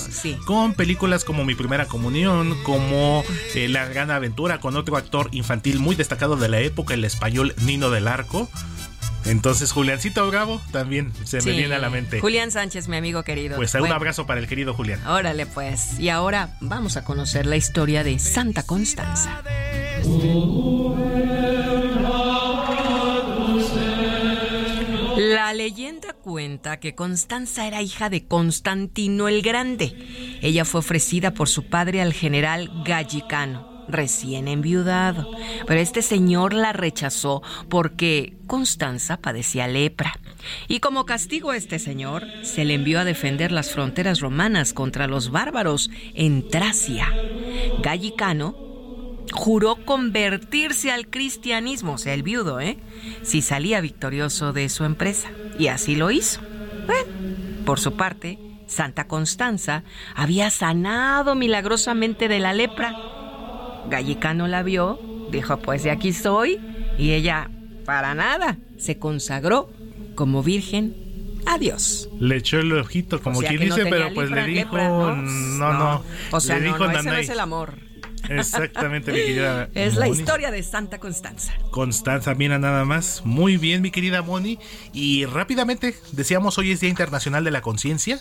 con 0.47 0.75
películas 0.75 1.25
como 1.25 1.45
Mi 1.45 1.55
Primera 1.55 1.87
Comunión, 1.87 2.57
como 2.63 3.23
eh, 3.55 3.69
La 3.69 3.87
Gran 3.87 4.11
Aventura, 4.11 4.59
con 4.59 4.77
otro 4.77 4.97
actor 4.97 5.29
infantil 5.33 5.81
muy 5.81 5.97
destacado 5.97 6.37
de 6.37 6.49
la 6.49 6.61
época, 6.61 6.95
el 6.95 7.05
español 7.05 7.55
Nino 7.59 7.91
del 7.91 8.09
Arco. 8.09 8.49
Entonces, 9.25 9.73
Juliancito 9.73 10.27
Bravo 10.29 10.61
también 10.73 11.13
se 11.25 11.43
me 11.43 11.53
viene 11.53 11.75
a 11.75 11.79
la 11.79 11.91
mente. 11.91 12.21
Julián 12.21 12.51
Sánchez, 12.51 12.89
mi 12.89 12.97
amigo 12.97 13.23
querido. 13.25 13.57
Pues 13.57 13.75
un 13.75 13.93
abrazo 13.93 14.27
para 14.27 14.41
el 14.41 14.49
querido 14.49 14.73
Julián. 14.75 15.07
Órale, 15.07 15.45
pues. 15.47 15.99
Y 16.01 16.09
ahora 16.09 16.57
vamos 16.61 16.97
a 16.97 17.05
conocer 17.05 17.47
la 17.47 17.57
historia 17.57 18.05
de 18.05 18.19
Santa 18.19 18.63
Constanza. 18.63 19.43
La 25.17 25.53
leyenda 25.53 26.08
cuenta 26.29 26.79
que 26.79 26.95
Constanza 26.95 27.67
era 27.67 27.81
hija 27.81 28.11
de 28.11 28.27
Constantino 28.27 29.29
el 29.29 29.41
Grande. 29.41 29.97
Ella 30.43 30.67
fue 30.67 30.81
ofrecida 30.81 31.33
por 31.33 31.49
su 31.49 31.71
padre 31.71 32.03
al 32.03 32.13
general 32.13 32.71
Gallicano, 32.85 33.87
recién 33.89 34.47
enviudado. 34.47 35.31
Pero 35.67 35.81
este 35.81 36.03
señor 36.03 36.53
la 36.53 36.75
rechazó 36.75 37.43
porque 37.71 38.37
Constanza 38.47 39.17
padecía 39.17 39.69
lepra. 39.69 40.21
Y 40.69 40.81
como 40.81 41.07
castigo 41.07 41.53
a 41.53 41.57
este 41.57 41.79
señor, 41.79 42.27
se 42.43 42.67
le 42.67 42.75
envió 42.75 43.01
a 43.01 43.07
defender 43.07 43.51
las 43.51 43.71
fronteras 43.71 44.21
romanas 44.21 44.75
contra 44.75 45.07
los 45.07 45.31
bárbaros 45.31 45.91
en 46.13 46.47
Tracia. 46.47 47.11
Gallicano 47.83 48.68
juró 49.33 49.77
convertirse 49.85 50.91
al 50.91 51.09
cristianismo, 51.09 51.95
o 51.95 51.99
sea, 51.99 52.15
el 52.15 52.23
viudo, 52.23 52.61
¿eh? 52.61 52.79
Si 53.23 53.43
salía 53.43 53.81
victorioso 53.81 54.53
de 54.53 54.69
su 54.69 54.85
empresa. 54.85 55.31
Y 55.59 55.69
así 55.69 55.97
lo 55.97 56.11
hizo. 56.11 56.41
por 57.65 57.81
su 57.81 57.97
parte, 57.97 58.39
Santa 58.67 59.07
Constanza 59.07 59.83
había 60.15 60.51
sanado 60.51 61.35
milagrosamente 61.35 62.29
de 62.29 62.39
la 62.39 62.53
lepra. 62.53 62.95
Gallicano 63.91 64.49
la 64.49 64.63
vio, 64.63 64.99
dijo, 65.31 65.59
pues 65.59 65.83
de 65.83 65.91
aquí 65.91 66.13
soy, 66.13 66.61
y 66.99 67.13
ella, 67.13 67.51
para 67.85 68.15
nada, 68.15 68.59
se 68.77 68.99
consagró 68.99 69.71
como 70.15 70.43
virgen 70.43 70.95
a 71.47 71.59
Dios. 71.59 72.11
Le 72.21 72.37
echó 72.37 72.59
el 72.59 72.73
ojito, 72.73 73.21
como 73.21 73.41
quien 73.41 73.59
dice, 73.61 73.87
pero 73.87 74.13
pues 74.15 74.31
le 74.31 74.45
dijo, 74.45 74.77
no, 74.77 75.73
no, 75.73 76.03
O 76.31 76.41
sea, 76.41 76.59
no, 76.59 76.91
ese 76.91 77.03
no 77.03 77.17
es 77.17 77.29
el 77.31 77.41
amor. 77.41 77.88
Exactamente, 78.29 79.13
mi 79.13 79.19
querida. 79.19 79.69
Es 79.75 79.97
la 79.97 80.09
historia 80.09 80.51
de 80.51 80.63
Santa 80.63 80.99
Constanza. 80.99 81.53
Constanza, 81.71 82.35
mira 82.35 82.59
nada 82.59 82.85
más. 82.85 83.23
Muy 83.25 83.57
bien, 83.57 83.83
mi 83.83 83.91
querida 83.91 84.23
Moni. 84.23 84.59
Y 84.93 85.25
rápidamente, 85.27 85.95
decíamos, 86.13 86.59
hoy 86.59 86.73
es 86.73 86.81
Día 86.81 86.91
Internacional 86.91 87.45
de 87.45 87.51
la 87.51 87.61
Conciencia. 87.61 88.21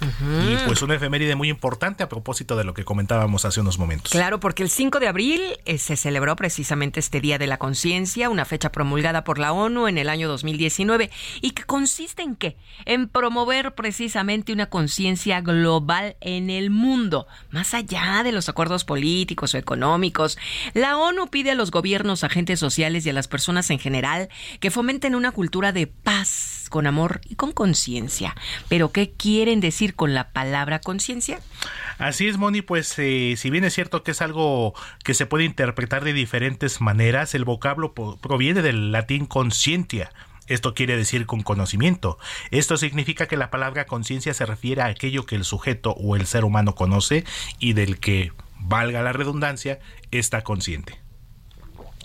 Y 0.00 0.56
pues 0.66 0.82
una 0.82 0.94
efeméride 0.94 1.34
muy 1.36 1.48
importante 1.48 2.02
a 2.02 2.08
propósito 2.08 2.56
de 2.56 2.64
lo 2.64 2.74
que 2.74 2.84
comentábamos 2.84 3.44
hace 3.44 3.60
unos 3.60 3.78
momentos. 3.78 4.12
Claro, 4.12 4.40
porque 4.40 4.62
el 4.62 4.70
5 4.70 5.00
de 5.00 5.08
abril 5.08 5.42
eh, 5.64 5.78
se 5.78 5.96
celebró 5.96 6.36
precisamente 6.36 7.00
este 7.00 7.20
Día 7.20 7.38
de 7.38 7.46
la 7.46 7.58
Conciencia, 7.58 8.30
una 8.30 8.44
fecha 8.44 8.72
promulgada 8.72 9.24
por 9.24 9.38
la 9.38 9.52
ONU 9.52 9.88
en 9.88 9.98
el 9.98 10.08
año 10.08 10.28
2019 10.28 11.10
y 11.40 11.50
que 11.50 11.64
consiste 11.64 12.22
en 12.22 12.36
qué? 12.36 12.56
En 12.84 13.08
promover 13.08 13.74
precisamente 13.74 14.52
una 14.52 14.66
conciencia 14.66 15.40
global 15.40 16.16
en 16.20 16.50
el 16.50 16.70
mundo, 16.70 17.26
más 17.50 17.74
allá 17.74 18.22
de 18.22 18.32
los 18.32 18.48
acuerdos 18.48 18.84
políticos 18.84 19.54
o 19.54 19.58
económicos. 19.58 20.38
La 20.74 20.96
ONU 20.96 21.28
pide 21.28 21.52
a 21.52 21.54
los 21.54 21.70
gobiernos, 21.70 22.24
agentes 22.24 22.60
sociales 22.60 23.06
y 23.06 23.10
a 23.10 23.12
las 23.12 23.28
personas 23.28 23.70
en 23.70 23.78
general 23.78 24.28
que 24.60 24.70
fomenten 24.70 25.14
una 25.14 25.32
cultura 25.32 25.72
de 25.72 25.86
paz 25.86 26.63
con 26.74 26.88
amor 26.88 27.20
y 27.28 27.36
con 27.36 27.52
conciencia. 27.52 28.34
Pero 28.68 28.90
¿qué 28.90 29.12
quieren 29.12 29.60
decir 29.60 29.94
con 29.94 30.12
la 30.12 30.32
palabra 30.32 30.80
conciencia? 30.80 31.38
Así 31.98 32.26
es, 32.26 32.36
Moni, 32.36 32.62
pues 32.62 32.98
eh, 32.98 33.34
si 33.36 33.48
bien 33.48 33.62
es 33.62 33.74
cierto 33.74 34.02
que 34.02 34.10
es 34.10 34.20
algo 34.20 34.74
que 35.04 35.14
se 35.14 35.24
puede 35.24 35.44
interpretar 35.44 36.02
de 36.02 36.12
diferentes 36.12 36.80
maneras, 36.80 37.36
el 37.36 37.44
vocablo 37.44 37.94
proviene 37.94 38.60
del 38.60 38.90
latín 38.90 39.26
conscientia. 39.26 40.10
Esto 40.48 40.74
quiere 40.74 40.96
decir 40.96 41.26
con 41.26 41.42
conocimiento. 41.42 42.18
Esto 42.50 42.76
significa 42.76 43.28
que 43.28 43.36
la 43.36 43.52
palabra 43.52 43.86
conciencia 43.86 44.34
se 44.34 44.44
refiere 44.44 44.82
a 44.82 44.86
aquello 44.86 45.26
que 45.26 45.36
el 45.36 45.44
sujeto 45.44 45.92
o 45.92 46.16
el 46.16 46.26
ser 46.26 46.44
humano 46.44 46.74
conoce 46.74 47.22
y 47.60 47.74
del 47.74 48.00
que, 48.00 48.32
valga 48.58 49.00
la 49.00 49.12
redundancia, 49.12 49.78
está 50.10 50.42
consciente. 50.42 51.03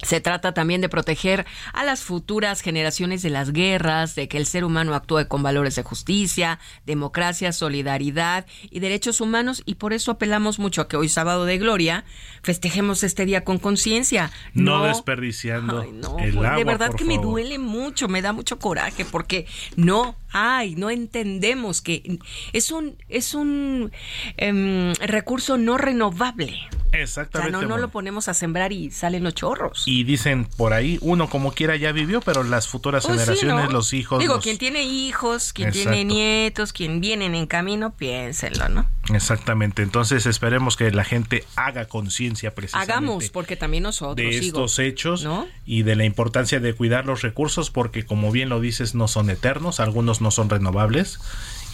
Se 0.03 0.21
trata 0.21 0.53
también 0.53 0.81
de 0.81 0.89
proteger 0.89 1.45
a 1.73 1.83
las 1.83 2.01
futuras 2.01 2.61
generaciones 2.61 3.21
de 3.21 3.29
las 3.29 3.51
guerras, 3.51 4.15
de 4.15 4.27
que 4.27 4.37
el 4.37 4.45
ser 4.45 4.63
humano 4.63 4.95
actúe 4.95 5.27
con 5.27 5.43
valores 5.43 5.75
de 5.75 5.83
justicia, 5.83 6.59
democracia, 6.85 7.51
solidaridad 7.51 8.45
y 8.69 8.79
derechos 8.79 9.21
humanos 9.21 9.61
y 9.65 9.75
por 9.75 9.93
eso 9.93 10.11
apelamos 10.11 10.59
mucho 10.59 10.81
a 10.81 10.87
que 10.87 10.97
hoy 10.97 11.09
sábado 11.09 11.45
de 11.45 11.57
gloria 11.57 12.05
festejemos 12.43 13.03
este 13.03 13.25
día 13.25 13.43
con 13.43 13.59
conciencia. 13.59 14.31
No, 14.53 14.83
desperdiciando 14.83 15.83
el 15.83 16.37
agua. 16.37 16.55
De 16.55 16.63
verdad 16.63 16.93
que 16.93 17.05
me 17.05 17.17
duele 17.17 17.59
mucho, 17.59 18.07
me 18.07 18.21
da 18.21 18.33
mucho 18.33 18.59
coraje 18.59 19.05
porque 19.05 19.45
no 19.75 20.15
hay, 20.31 20.75
no 20.75 20.89
entendemos 20.89 21.81
que 21.81 22.19
es 22.53 22.71
un, 22.71 22.95
es 23.09 23.33
un 23.33 23.91
em, 24.37 24.93
recurso 24.95 25.57
no 25.57 25.77
renovable. 25.77 26.55
Exactamente. 26.91 27.55
O 27.55 27.59
sea, 27.59 27.67
no, 27.67 27.75
no 27.75 27.79
lo 27.79 27.89
ponemos 27.89 28.27
a 28.29 28.33
sembrar 28.33 28.71
y 28.71 28.89
salen 28.89 29.23
los 29.23 29.35
chorros. 29.35 29.83
Y 29.85 30.03
dicen 30.05 30.45
por 30.57 30.73
ahí, 30.73 30.97
uno 31.01 31.29
como 31.29 31.51
quiera 31.51 31.75
ya 31.75 31.91
vivió, 31.91 32.19
pero 32.21 32.43
las 32.43 32.67
futuras 32.67 33.05
Pues 33.05 33.19
sí, 33.19 33.25
generaciones, 33.25 33.65
¿no? 33.65 33.71
los 33.71 33.93
hijos. 33.93 34.19
Digo, 34.19 34.35
los- 34.35 34.43
quien 34.43 34.57
tiene 34.57 34.83
hijos, 34.83 35.53
quien 35.53 35.67
Exacto. 35.69 35.91
tiene 35.91 36.05
nietos, 36.05 36.73
quien 36.73 36.99
vienen 36.99 37.35
en 37.35 37.45
camino, 37.45 37.91
piénsenlo, 37.95 38.69
¿no? 38.69 38.87
Exactamente. 39.13 39.81
Entonces 39.81 40.25
esperemos 40.25 40.77
que 40.77 40.91
la 40.91 41.03
gente 41.03 41.45
haga 41.55 41.85
conciencia 41.85 42.53
precisamente. 42.53 42.91
Hagamos, 42.91 43.29
porque 43.29 43.55
también 43.55 43.83
nosotros, 43.83 44.15
de 44.15 44.37
estos 44.37 44.79
hechos 44.79 45.23
¿no? 45.23 45.47
y 45.65 45.83
de 45.83 45.95
la 45.95 46.05
importancia 46.05 46.59
de 46.59 46.73
cuidar 46.73 47.05
los 47.05 47.21
recursos 47.21 47.71
porque 47.71 48.05
como 48.05 48.31
bien 48.31 48.49
lo 48.49 48.59
dices 48.59 48.95
no 48.95 49.07
son 49.07 49.29
eternos, 49.29 49.79
algunos 49.79 50.21
no 50.21 50.31
son 50.31 50.49
renovables 50.49 51.19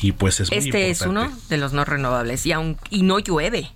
y 0.02 0.12
pues 0.12 0.40
es 0.40 0.52
muy 0.52 0.60
Este 0.60 0.90
es 0.90 1.02
uno 1.02 1.32
de 1.50 1.58
los 1.58 1.74
no 1.74 1.86
renovables 1.86 2.46
y, 2.46 2.52
aun, 2.52 2.78
y 2.90 3.04
no 3.04 3.20
llueve. 3.20 3.72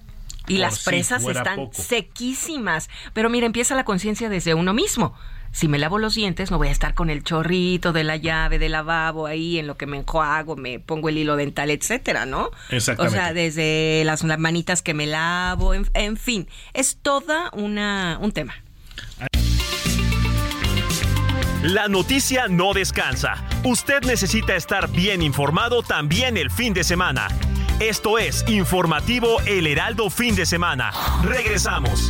Y 0.47 0.53
Por 0.53 0.61
las 0.61 0.83
presas 0.83 1.23
están 1.25 1.57
poco. 1.57 1.81
sequísimas. 1.81 2.89
Pero 3.13 3.29
mira, 3.29 3.45
empieza 3.45 3.75
la 3.75 3.83
conciencia 3.83 4.29
desde 4.29 4.55
uno 4.55 4.73
mismo. 4.73 5.15
Si 5.51 5.67
me 5.67 5.79
lavo 5.79 5.97
los 5.97 6.15
dientes, 6.15 6.51
no 6.51 6.57
voy 6.57 6.67
a 6.67 6.71
estar 6.71 6.93
con 6.93 7.09
el 7.09 7.23
chorrito 7.23 7.91
de 7.91 8.03
la 8.03 8.15
llave 8.15 8.59
del 8.59 8.73
lavabo 8.73 9.25
ahí 9.25 9.59
en 9.59 9.67
lo 9.67 9.77
que 9.77 9.85
me 9.85 9.97
enjuago, 9.97 10.55
me 10.55 10.79
pongo 10.79 11.09
el 11.09 11.17
hilo 11.17 11.35
dental, 11.35 11.69
etcétera, 11.69 12.25
¿no? 12.25 12.51
Exactamente. 12.69 13.17
O 13.17 13.21
sea, 13.21 13.33
desde 13.33 14.03
las 14.05 14.23
manitas 14.23 14.81
que 14.81 14.93
me 14.93 15.07
lavo, 15.07 15.73
en, 15.73 15.87
en 15.93 16.17
fin, 16.17 16.47
es 16.73 16.97
toda 17.01 17.49
una 17.53 18.17
un 18.21 18.31
tema. 18.31 18.53
La 21.63 21.89
noticia 21.89 22.47
no 22.47 22.73
descansa. 22.73 23.43
Usted 23.65 24.03
necesita 24.03 24.55
estar 24.55 24.89
bien 24.89 25.21
informado 25.21 25.83
también 25.83 26.37
el 26.37 26.49
fin 26.49 26.73
de 26.73 26.85
semana. 26.85 27.27
Esto 27.81 28.17
es 28.17 28.45
Informativo 28.47 29.41
El 29.45 29.67
Heraldo 29.67 30.09
Fin 30.09 30.35
de 30.35 30.45
Semana. 30.45 30.91
Regresamos. 31.23 32.09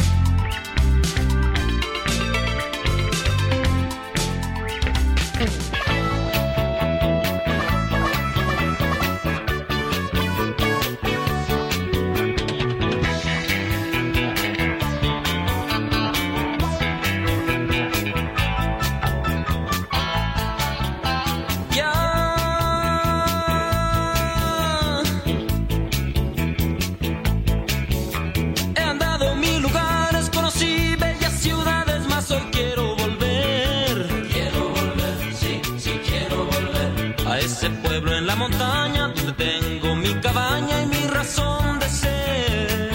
Pueblo 38.01 38.17
en 38.17 38.25
la 38.25 38.35
montaña 38.35 39.07
donde 39.09 39.33
tengo 39.33 39.95
mi 39.95 40.13
cabaña 40.15 40.81
y 40.81 40.85
mi 40.87 41.07
razón 41.07 41.79
de 41.79 41.89
ser. 41.89 42.91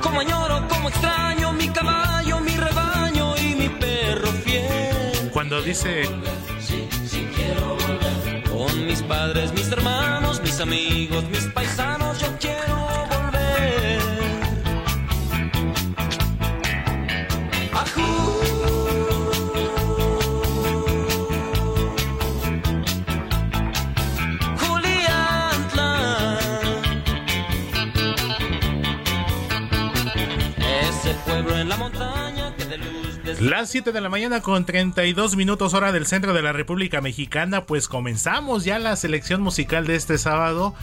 Como 0.00 0.20
añoro, 0.20 0.66
como 0.68 0.88
extraño 0.88 1.52
mi 1.52 1.68
caballo, 1.68 2.40
mi 2.40 2.56
rebaño 2.56 3.36
y 3.36 3.54
mi 3.54 3.68
perro 3.68 4.28
fiel. 4.44 5.30
Cuando 5.32 5.62
dice 5.62 6.06
volver. 6.06 6.36
Con 8.50 8.86
mis 8.86 9.02
padres, 9.02 9.52
mis 9.52 9.70
hermanos, 9.70 10.40
mis 10.42 10.58
amigos, 10.60 11.24
mis 11.28 11.44
paisanos, 11.54 12.18
yo 12.18 12.28
quiero 12.40 13.15
Las 33.40 33.68
7 33.68 33.92
de 33.92 34.00
la 34.00 34.08
mañana 34.08 34.40
con 34.40 34.64
32 34.64 35.36
minutos 35.36 35.74
hora 35.74 35.92
del 35.92 36.06
centro 36.06 36.32
de 36.32 36.40
la 36.40 36.54
República 36.54 37.02
Mexicana, 37.02 37.66
pues 37.66 37.86
comenzamos 37.86 38.64
ya 38.64 38.78
la 38.78 38.96
selección 38.96 39.42
musical 39.42 39.86
de 39.86 39.94
este 39.94 40.16
sábado. 40.16 40.74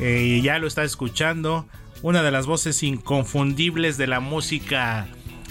Eh, 0.00 0.40
ya 0.42 0.58
lo 0.58 0.66
está 0.66 0.84
escuchando, 0.84 1.66
una 2.00 2.22
de 2.22 2.30
las 2.30 2.46
voces 2.46 2.82
inconfundibles 2.82 3.98
de 3.98 4.06
la 4.06 4.20
música 4.20 5.06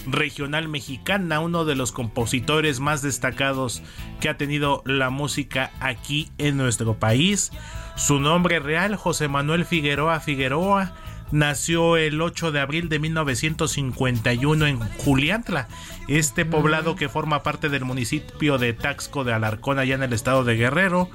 regional 0.08 0.68
mexicana, 0.68 1.42
uno 1.42 1.64
de 1.64 1.76
los 1.76 1.92
compositores 1.92 2.80
más 2.80 3.04
destacados 3.04 3.84
que 4.20 4.28
ha 4.28 4.38
tenido 4.38 4.82
la 4.84 5.12
música 5.12 5.70
aquí 5.80 6.32
en 6.40 6.58
nuestro 6.58 6.96
país. 6.96 7.52
Su 7.96 8.20
nombre 8.20 8.58
real, 8.60 8.96
José 8.96 9.28
Manuel 9.28 9.64
Figueroa 9.64 10.20
Figueroa, 10.22 10.96
nació 11.32 11.98
el 11.98 12.22
8 12.22 12.52
de 12.52 12.60
abril 12.60 12.90
de 12.90 13.00
1951 13.00 14.68
en 14.68 14.80
Juliantla, 14.80 15.68
este 16.08 16.46
poblado 16.46 16.96
que 16.96 17.10
forma 17.10 17.44
parte 17.44 17.70
del 17.70 17.86
municipio 17.86 18.58
de 18.58 18.74
Taxco 18.74 19.24
de 19.24 19.34
Alarcón, 19.34 19.80
allá 19.80 19.96
en 19.96 20.04
el 20.04 20.14
estado 20.14 20.44
de 20.44 20.56
Guerrero, 20.56 21.10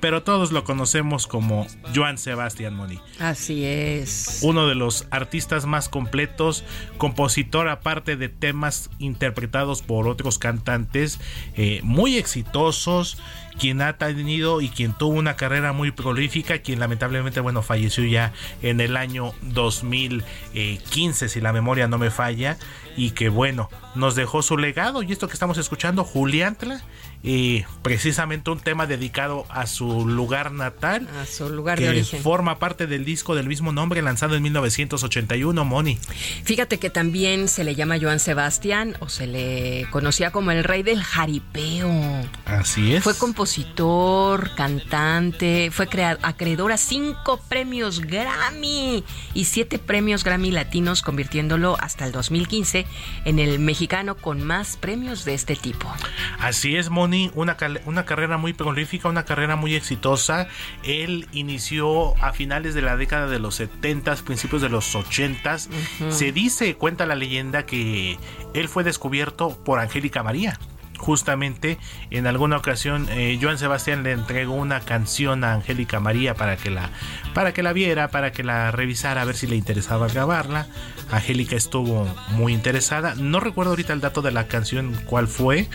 pero 0.00 0.22
todos 0.22 0.52
lo 0.52 0.64
conocemos 0.64 1.26
como 1.26 1.66
Joan 1.94 2.18
Sebastián 2.18 2.74
Moni 2.74 3.00
Así 3.18 3.64
es. 3.64 4.40
uno 4.42 4.68
de 4.68 4.74
los 4.74 5.06
artistas 5.10 5.66
más 5.66 5.88
completos, 5.88 6.64
compositor 6.98 7.68
aparte 7.68 8.16
de 8.16 8.28
temas 8.28 8.90
interpretados 8.98 9.82
por 9.82 10.08
otros 10.08 10.38
cantantes 10.38 11.18
eh, 11.56 11.80
muy 11.82 12.16
exitosos, 12.16 13.18
quien 13.58 13.82
ha 13.82 13.98
tenido 13.98 14.60
y 14.60 14.68
quien 14.70 14.92
tuvo 14.92 15.18
una 15.18 15.36
carrera 15.36 15.72
muy 15.72 15.90
prolífica, 15.90 16.58
quien 16.58 16.80
lamentablemente 16.80 17.40
bueno 17.40 17.62
falleció 17.62 18.04
ya 18.04 18.32
en 18.62 18.80
el 18.80 18.96
año 18.96 19.34
2015 19.42 21.28
si 21.28 21.40
la 21.40 21.52
memoria 21.52 21.88
no 21.88 21.98
me 21.98 22.10
falla 22.10 22.56
y 22.96 23.10
que 23.10 23.28
bueno 23.28 23.70
nos 23.94 24.14
dejó 24.14 24.42
su 24.42 24.56
legado 24.56 25.02
y 25.02 25.12
esto 25.12 25.28
que 25.28 25.34
estamos 25.34 25.58
escuchando 25.58 26.04
Juliantla 26.04 26.82
eh, 27.24 27.64
precisamente 27.82 28.48
un 28.50 28.60
tema 28.60 28.86
dedicado 28.86 29.44
a 29.48 29.66
su 29.66 30.06
lugar 30.06 30.52
natal 30.52 31.08
A 31.20 31.26
su 31.26 31.48
lugar 31.48 31.76
que 31.78 31.84
de 31.84 31.90
origen. 31.90 32.22
forma 32.22 32.60
parte 32.60 32.86
del 32.86 33.04
disco 33.04 33.34
del 33.34 33.48
mismo 33.48 33.72
nombre 33.72 34.02
lanzado 34.02 34.36
en 34.36 34.42
1981, 34.44 35.64
Moni. 35.64 35.98
Fíjate 36.44 36.78
que 36.78 36.90
también 36.90 37.48
se 37.48 37.64
le 37.64 37.74
llama 37.74 37.98
Joan 38.00 38.20
Sebastián 38.20 38.96
o 39.00 39.08
se 39.08 39.26
le 39.26 39.88
conocía 39.90 40.30
como 40.30 40.52
el 40.52 40.62
rey 40.62 40.84
del 40.84 41.02
jaripeo. 41.02 41.90
Así 42.44 42.94
es. 42.94 43.02
Fue 43.02 43.16
compositor, 43.16 43.47
cantante, 44.56 45.70
fue 45.70 45.88
acreedor 46.22 46.72
a 46.72 46.76
cinco 46.76 47.40
premios 47.48 48.00
Grammy 48.00 49.04
y 49.34 49.44
siete 49.44 49.78
premios 49.78 50.24
Grammy 50.24 50.50
latinos, 50.50 51.02
convirtiéndolo 51.02 51.76
hasta 51.80 52.06
el 52.06 52.12
2015 52.12 52.86
en 53.24 53.38
el 53.38 53.58
mexicano 53.58 54.16
con 54.16 54.42
más 54.42 54.76
premios 54.76 55.24
de 55.24 55.34
este 55.34 55.56
tipo. 55.56 55.92
Así 56.38 56.76
es, 56.76 56.90
Moni, 56.90 57.30
una, 57.34 57.56
una 57.86 58.04
carrera 58.04 58.36
muy 58.38 58.52
prolífica, 58.52 59.08
una 59.08 59.24
carrera 59.24 59.56
muy 59.56 59.74
exitosa. 59.74 60.48
Él 60.82 61.28
inició 61.32 62.16
a 62.22 62.32
finales 62.32 62.74
de 62.74 62.82
la 62.82 62.96
década 62.96 63.26
de 63.26 63.38
los 63.38 63.56
70, 63.56 64.16
principios 64.16 64.62
de 64.62 64.68
los 64.68 64.94
80. 64.94 65.58
Se 66.10 66.32
dice, 66.32 66.74
cuenta 66.74 67.06
la 67.06 67.14
leyenda, 67.14 67.64
que 67.66 68.18
él 68.54 68.68
fue 68.68 68.84
descubierto 68.84 69.56
por 69.64 69.78
Angélica 69.78 70.22
María. 70.22 70.58
Justamente 70.98 71.78
en 72.10 72.26
alguna 72.26 72.56
ocasión 72.56 73.08
eh, 73.10 73.38
Joan 73.40 73.58
Sebastián 73.58 74.02
le 74.02 74.12
entregó 74.12 74.54
una 74.54 74.80
canción 74.80 75.44
a 75.44 75.54
Angélica 75.54 76.00
María 76.00 76.34
para 76.34 76.56
que 76.56 76.70
la 76.70 76.90
para 77.34 77.54
que 77.54 77.62
la 77.62 77.72
viera, 77.72 78.08
para 78.08 78.32
que 78.32 78.42
la 78.42 78.70
revisara 78.70 79.22
a 79.22 79.24
ver 79.24 79.36
si 79.36 79.46
le 79.46 79.56
interesaba 79.56 80.08
grabarla. 80.08 80.66
Angélica 81.10 81.56
estuvo 81.56 82.06
muy 82.30 82.52
interesada. 82.52 83.14
No 83.14 83.40
recuerdo 83.40 83.70
ahorita 83.70 83.92
el 83.92 84.00
dato 84.00 84.22
de 84.22 84.32
la 84.32 84.48
canción 84.48 84.94
cuál 85.06 85.28
fue, 85.28 85.68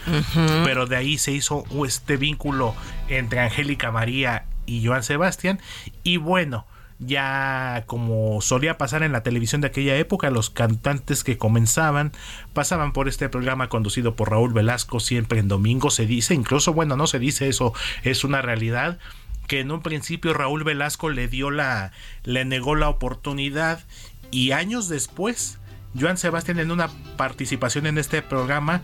pero 0.63 0.85
de 0.85 0.95
ahí 0.95 1.17
se 1.17 1.31
hizo 1.31 1.63
este 1.85 2.17
vínculo 2.17 2.75
entre 3.07 3.39
Angélica 3.39 3.91
María 3.91 4.45
y 4.65 4.85
Joan 4.85 5.03
Sebastián. 5.03 5.59
Y 6.03 6.17
bueno, 6.17 6.65
ya 7.05 7.83
como 7.87 8.41
solía 8.41 8.77
pasar 8.77 9.03
en 9.03 9.11
la 9.11 9.23
televisión 9.23 9.61
de 9.61 9.67
aquella 9.67 9.95
época, 9.95 10.29
los 10.29 10.49
cantantes 10.49 11.23
que 11.23 11.37
comenzaban 11.37 12.11
pasaban 12.53 12.93
por 12.93 13.07
este 13.07 13.29
programa 13.29 13.69
conducido 13.69 14.15
por 14.15 14.31
Raúl 14.31 14.53
Velasco 14.53 14.99
siempre 14.99 15.39
en 15.39 15.47
domingo, 15.47 15.89
se 15.89 16.05
dice, 16.05 16.33
incluso 16.33 16.73
bueno, 16.73 16.95
no 16.95 17.07
se 17.07 17.19
dice 17.19 17.47
eso, 17.49 17.73
es 18.03 18.23
una 18.23 18.41
realidad 18.41 18.99
que 19.47 19.59
en 19.59 19.71
un 19.71 19.81
principio 19.81 20.33
Raúl 20.33 20.63
Velasco 20.63 21.09
le 21.09 21.27
dio 21.27 21.51
la 21.51 21.91
le 22.23 22.45
negó 22.45 22.75
la 22.75 22.89
oportunidad 22.89 23.83
y 24.31 24.51
años 24.51 24.87
después 24.87 25.59
Joan 25.99 26.17
Sebastián 26.17 26.59
en 26.59 26.71
una 26.71 26.89
participación 27.17 27.85
en 27.85 27.97
este 27.97 28.21
programa 28.21 28.81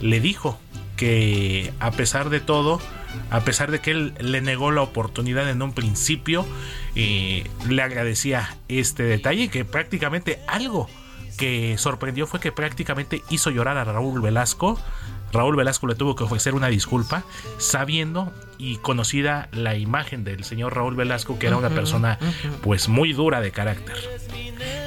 le 0.00 0.20
dijo 0.20 0.58
que 0.96 1.72
a 1.80 1.90
pesar 1.90 2.30
de 2.30 2.40
todo, 2.40 2.80
a 3.30 3.40
pesar 3.40 3.70
de 3.70 3.80
que 3.80 3.92
él 3.92 4.14
le 4.20 4.40
negó 4.40 4.70
la 4.70 4.82
oportunidad 4.82 5.48
en 5.48 5.62
un 5.62 5.72
principio, 5.72 6.46
eh, 6.94 7.48
le 7.68 7.82
agradecía 7.82 8.56
este 8.68 9.02
detalle 9.02 9.48
que 9.48 9.64
prácticamente 9.64 10.40
algo 10.46 10.88
que 11.38 11.76
sorprendió 11.78 12.26
fue 12.26 12.40
que 12.40 12.52
prácticamente 12.52 13.22
hizo 13.30 13.50
llorar 13.50 13.78
a 13.78 13.84
Raúl 13.84 14.20
Velasco. 14.20 14.78
Raúl 15.32 15.56
Velasco 15.56 15.86
le 15.86 15.94
tuvo 15.94 16.14
que 16.14 16.24
ofrecer 16.24 16.54
una 16.54 16.68
disculpa, 16.68 17.24
sabiendo 17.58 18.32
y 18.62 18.76
conocida 18.76 19.48
la 19.50 19.74
imagen 19.74 20.22
del 20.22 20.44
señor 20.44 20.76
Raúl 20.76 20.94
Velasco, 20.94 21.36
que 21.36 21.48
era 21.48 21.56
una 21.56 21.70
persona 21.70 22.16
pues 22.62 22.88
muy 22.88 23.12
dura 23.12 23.40
de 23.40 23.50
carácter. 23.50 23.96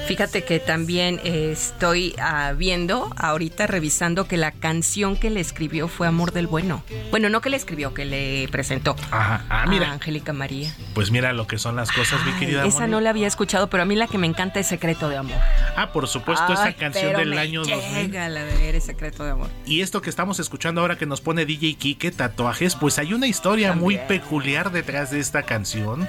Fíjate 0.07 0.43
que 0.43 0.59
también 0.59 1.19
eh, 1.23 1.49
estoy 1.51 2.15
ah, 2.19 2.53
viendo, 2.55 3.09
ahorita 3.17 3.65
revisando 3.65 4.27
que 4.27 4.37
la 4.37 4.51
canción 4.51 5.17
que 5.17 5.31
le 5.31 5.39
escribió 5.39 5.87
fue 5.87 6.07
Amor 6.07 6.31
del 6.31 6.45
Bueno. 6.45 6.83
Bueno, 7.09 7.29
no 7.29 7.41
que 7.41 7.49
le 7.49 7.57
escribió, 7.57 7.93
que 7.93 8.05
le 8.05 8.47
presentó. 8.51 8.95
Ajá, 9.09 9.43
ah, 9.49 9.65
mira. 9.67 9.89
A 9.89 9.93
Angélica 9.93 10.31
María. 10.31 10.73
Pues 10.93 11.09
mira 11.09 11.33
lo 11.33 11.47
que 11.47 11.57
son 11.57 11.75
las 11.75 11.91
cosas, 11.91 12.23
mi 12.23 12.31
querida. 12.33 12.65
Esa 12.65 12.85
no 12.85 13.01
la 13.01 13.09
había 13.09 13.27
escuchado, 13.27 13.67
pero 13.67 13.81
a 13.81 13.85
mí 13.87 13.95
la 13.95 14.07
que 14.07 14.19
me 14.19 14.27
encanta 14.27 14.59
es 14.59 14.67
Secreto 14.67 15.09
de 15.09 15.17
Amor. 15.17 15.37
Ah, 15.75 15.91
por 15.91 16.07
supuesto, 16.07 16.53
esa 16.53 16.73
canción 16.73 17.07
pero 17.07 17.19
del 17.19 17.29
me 17.31 17.39
año 17.39 17.63
2000. 17.63 18.03
llega 18.03 18.29
la 18.29 18.43
de 18.43 18.79
Secreto 18.81 19.23
de 19.23 19.31
Amor. 19.31 19.49
Y 19.65 19.81
esto 19.81 20.03
que 20.03 20.11
estamos 20.11 20.39
escuchando 20.39 20.81
ahora 20.81 20.97
que 20.97 21.07
nos 21.07 21.19
pone 21.19 21.45
DJ 21.45 21.75
Kike, 21.75 22.11
tatuajes, 22.11 22.75
pues 22.75 22.99
hay 22.99 23.13
una 23.13 23.25
historia 23.25 23.64
muy 23.73 23.97
peculiar 23.97 24.71
detrás 24.71 25.11
de 25.11 25.19
esta 25.19 25.43
canción, 25.43 26.07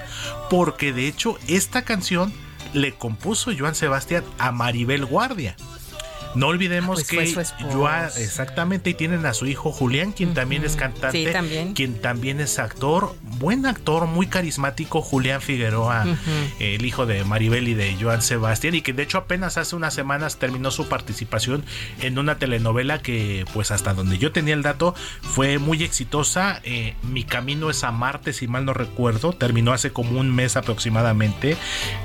porque 0.51 0.93
de 0.93 1.09
hecho 1.09 1.39
esta 1.49 1.83
canción 1.83 2.33
le 2.73 2.93
compuso 2.93 3.53
Joan 3.57 3.75
Sebastián 3.75 4.25
a 4.39 4.53
Maribel 4.53 5.05
Guardia. 5.07 5.57
No 6.37 6.49
olvidemos 6.49 7.03
pues 7.05 7.35
fue 7.35 7.45
que. 7.45 7.65
Joan, 7.73 8.11
exactamente, 8.19 8.91
y 8.91 8.95
tienen 8.95 9.27
a 9.27 9.35
su 9.35 9.47
hijo 9.47 9.73
Julián, 9.73 10.13
quien 10.13 10.35
también 10.35 10.65
es 10.65 10.77
cantante, 10.77 11.27
Sí, 11.27 11.33
también. 11.33 11.75
quien 11.75 12.01
también 12.01 12.41
es 12.41 12.59
actor, 12.59 13.15
buen 13.39 13.67
actor, 13.67 14.07
muy 14.07 14.27
carismático, 14.27 15.01
Julián 15.03 15.41
Figueroa, 15.41 16.05
el 16.61 16.85
hijo 16.85 17.07
de 17.07 17.25
Maribel 17.25 17.69
y 17.69 17.75
de 17.75 17.97
Joan 18.01 18.23
Sebastián, 18.23 18.75
y 18.75 18.83
que 18.83 18.93
de 18.93 19.03
hecho 19.03 19.19
apenas 19.19 19.57
hace 19.57 19.75
unas 19.77 19.95
semanas 19.95 20.39
terminó 20.39 20.71
su 20.71 20.89
participación 20.89 21.65
en 22.01 22.19
una 22.19 22.39
telenovela 22.39 23.01
que, 23.01 23.45
pues 23.55 23.71
hasta 23.71 23.95
donde 23.95 24.19
yo 24.19 24.33
tenía 24.33 24.55
el 24.55 24.63
dato, 24.63 24.95
fue 25.23 25.59
muy 25.59 25.83
exitosa. 25.83 26.61
Eh, 26.65 26.95
Mi 27.03 27.25
camino 27.25 27.71
es 27.71 27.83
a 27.85 27.93
Marte, 27.93 28.33
si 28.33 28.47
mal 28.47 28.65
no 28.65 28.75
recuerdo, 28.75 29.33
terminó 29.33 29.73
hace 29.73 29.91
como 29.91 30.21
un 30.21 30.35
mes 30.35 30.57
aproximadamente, 30.57 31.57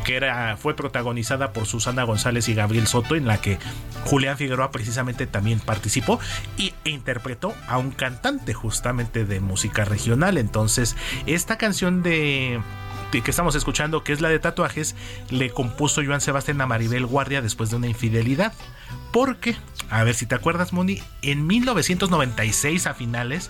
que 0.05 0.15
era, 0.15 0.55
fue 0.57 0.75
protagonizada 0.75 1.51
por 1.51 1.65
Susana 1.65 2.03
González 2.03 2.47
y 2.47 2.53
Gabriel 2.53 2.87
Soto, 2.87 3.15
en 3.15 3.25
la 3.27 3.41
que 3.41 3.57
Julián 4.05 4.20
Figueroa 4.37 4.71
precisamente 4.71 5.27
también 5.27 5.59
participó 5.59 6.19
y, 6.57 6.73
e 6.85 6.89
interpretó 6.91 7.53
a 7.67 7.77
un 7.77 7.91
cantante 7.91 8.53
justamente 8.53 9.25
de 9.25 9.39
música 9.39 9.85
regional. 9.85 10.37
Entonces, 10.37 10.95
esta 11.25 11.57
canción 11.57 12.03
de- 12.03 12.61
que 13.11 13.19
estamos 13.29 13.55
escuchando, 13.55 14.03
que 14.05 14.13
es 14.13 14.21
la 14.21 14.29
de 14.29 14.39
tatuajes, 14.39 14.95
le 15.29 15.49
compuso 15.49 16.01
Joan 16.05 16.21
Sebastián 16.21 16.61
a 16.61 16.65
Maribel 16.65 17.05
Guardia 17.05 17.41
después 17.41 17.69
de 17.69 17.75
una 17.75 17.87
infidelidad. 17.87 18.53
Porque, 19.11 19.57
a 19.89 20.03
ver 20.05 20.15
si 20.15 20.25
te 20.25 20.35
acuerdas, 20.35 20.71
Moni, 20.71 21.01
en 21.21 21.45
1996 21.45 22.87
a 22.87 22.93
finales, 22.93 23.49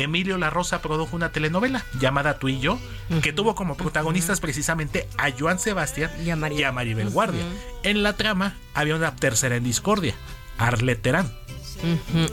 Emilio 0.00 0.38
La 0.38 0.50
Rosa 0.50 0.82
produjo 0.82 1.16
una 1.16 1.32
telenovela 1.32 1.84
llamada 1.98 2.38
Tú 2.38 2.48
y 2.48 2.60
yo, 2.60 2.78
que 3.22 3.32
tuvo 3.32 3.54
como 3.54 3.76
protagonistas 3.76 4.40
precisamente 4.40 5.08
a 5.18 5.30
Joan 5.30 5.58
Sebastián 5.58 6.10
y 6.24 6.30
a, 6.30 6.72
Maribel 6.72 7.10
Guardia. 7.10 7.42
En 7.82 8.02
la 8.02 8.16
trama 8.16 8.56
había 8.74 8.96
una 8.96 9.16
tercera 9.16 9.56
en 9.56 9.64
discordia, 9.64 10.14
Arlet 10.58 11.00
Terán. 11.00 11.32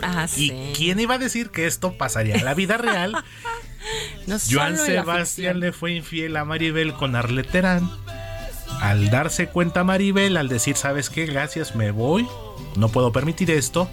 Ah, 0.01 0.27
¿Y 0.35 0.49
sí. 0.49 0.73
quién 0.75 0.99
iba 0.99 1.15
a 1.15 1.17
decir 1.17 1.49
que 1.49 1.67
esto 1.67 1.93
pasaría 1.93 2.35
en 2.35 2.45
la 2.45 2.53
vida 2.53 2.77
real? 2.77 3.15
No 4.25 4.37
Joan 4.51 4.77
Sebastián 4.77 5.61
le 5.61 5.71
fue 5.71 5.93
infiel 5.93 6.35
a 6.35 6.43
Maribel 6.43 6.93
con 6.93 7.15
Arlet 7.15 7.49
Terán. 7.49 7.89
Al 8.81 9.09
darse 9.09 9.47
cuenta 9.47 9.85
Maribel, 9.85 10.35
al 10.35 10.49
decir, 10.49 10.75
¿sabes 10.75 11.09
qué? 11.09 11.25
Gracias, 11.25 11.75
me 11.75 11.91
voy. 11.91 12.27
No 12.75 12.89
puedo 12.89 13.13
permitir 13.13 13.49
esto. 13.49 13.89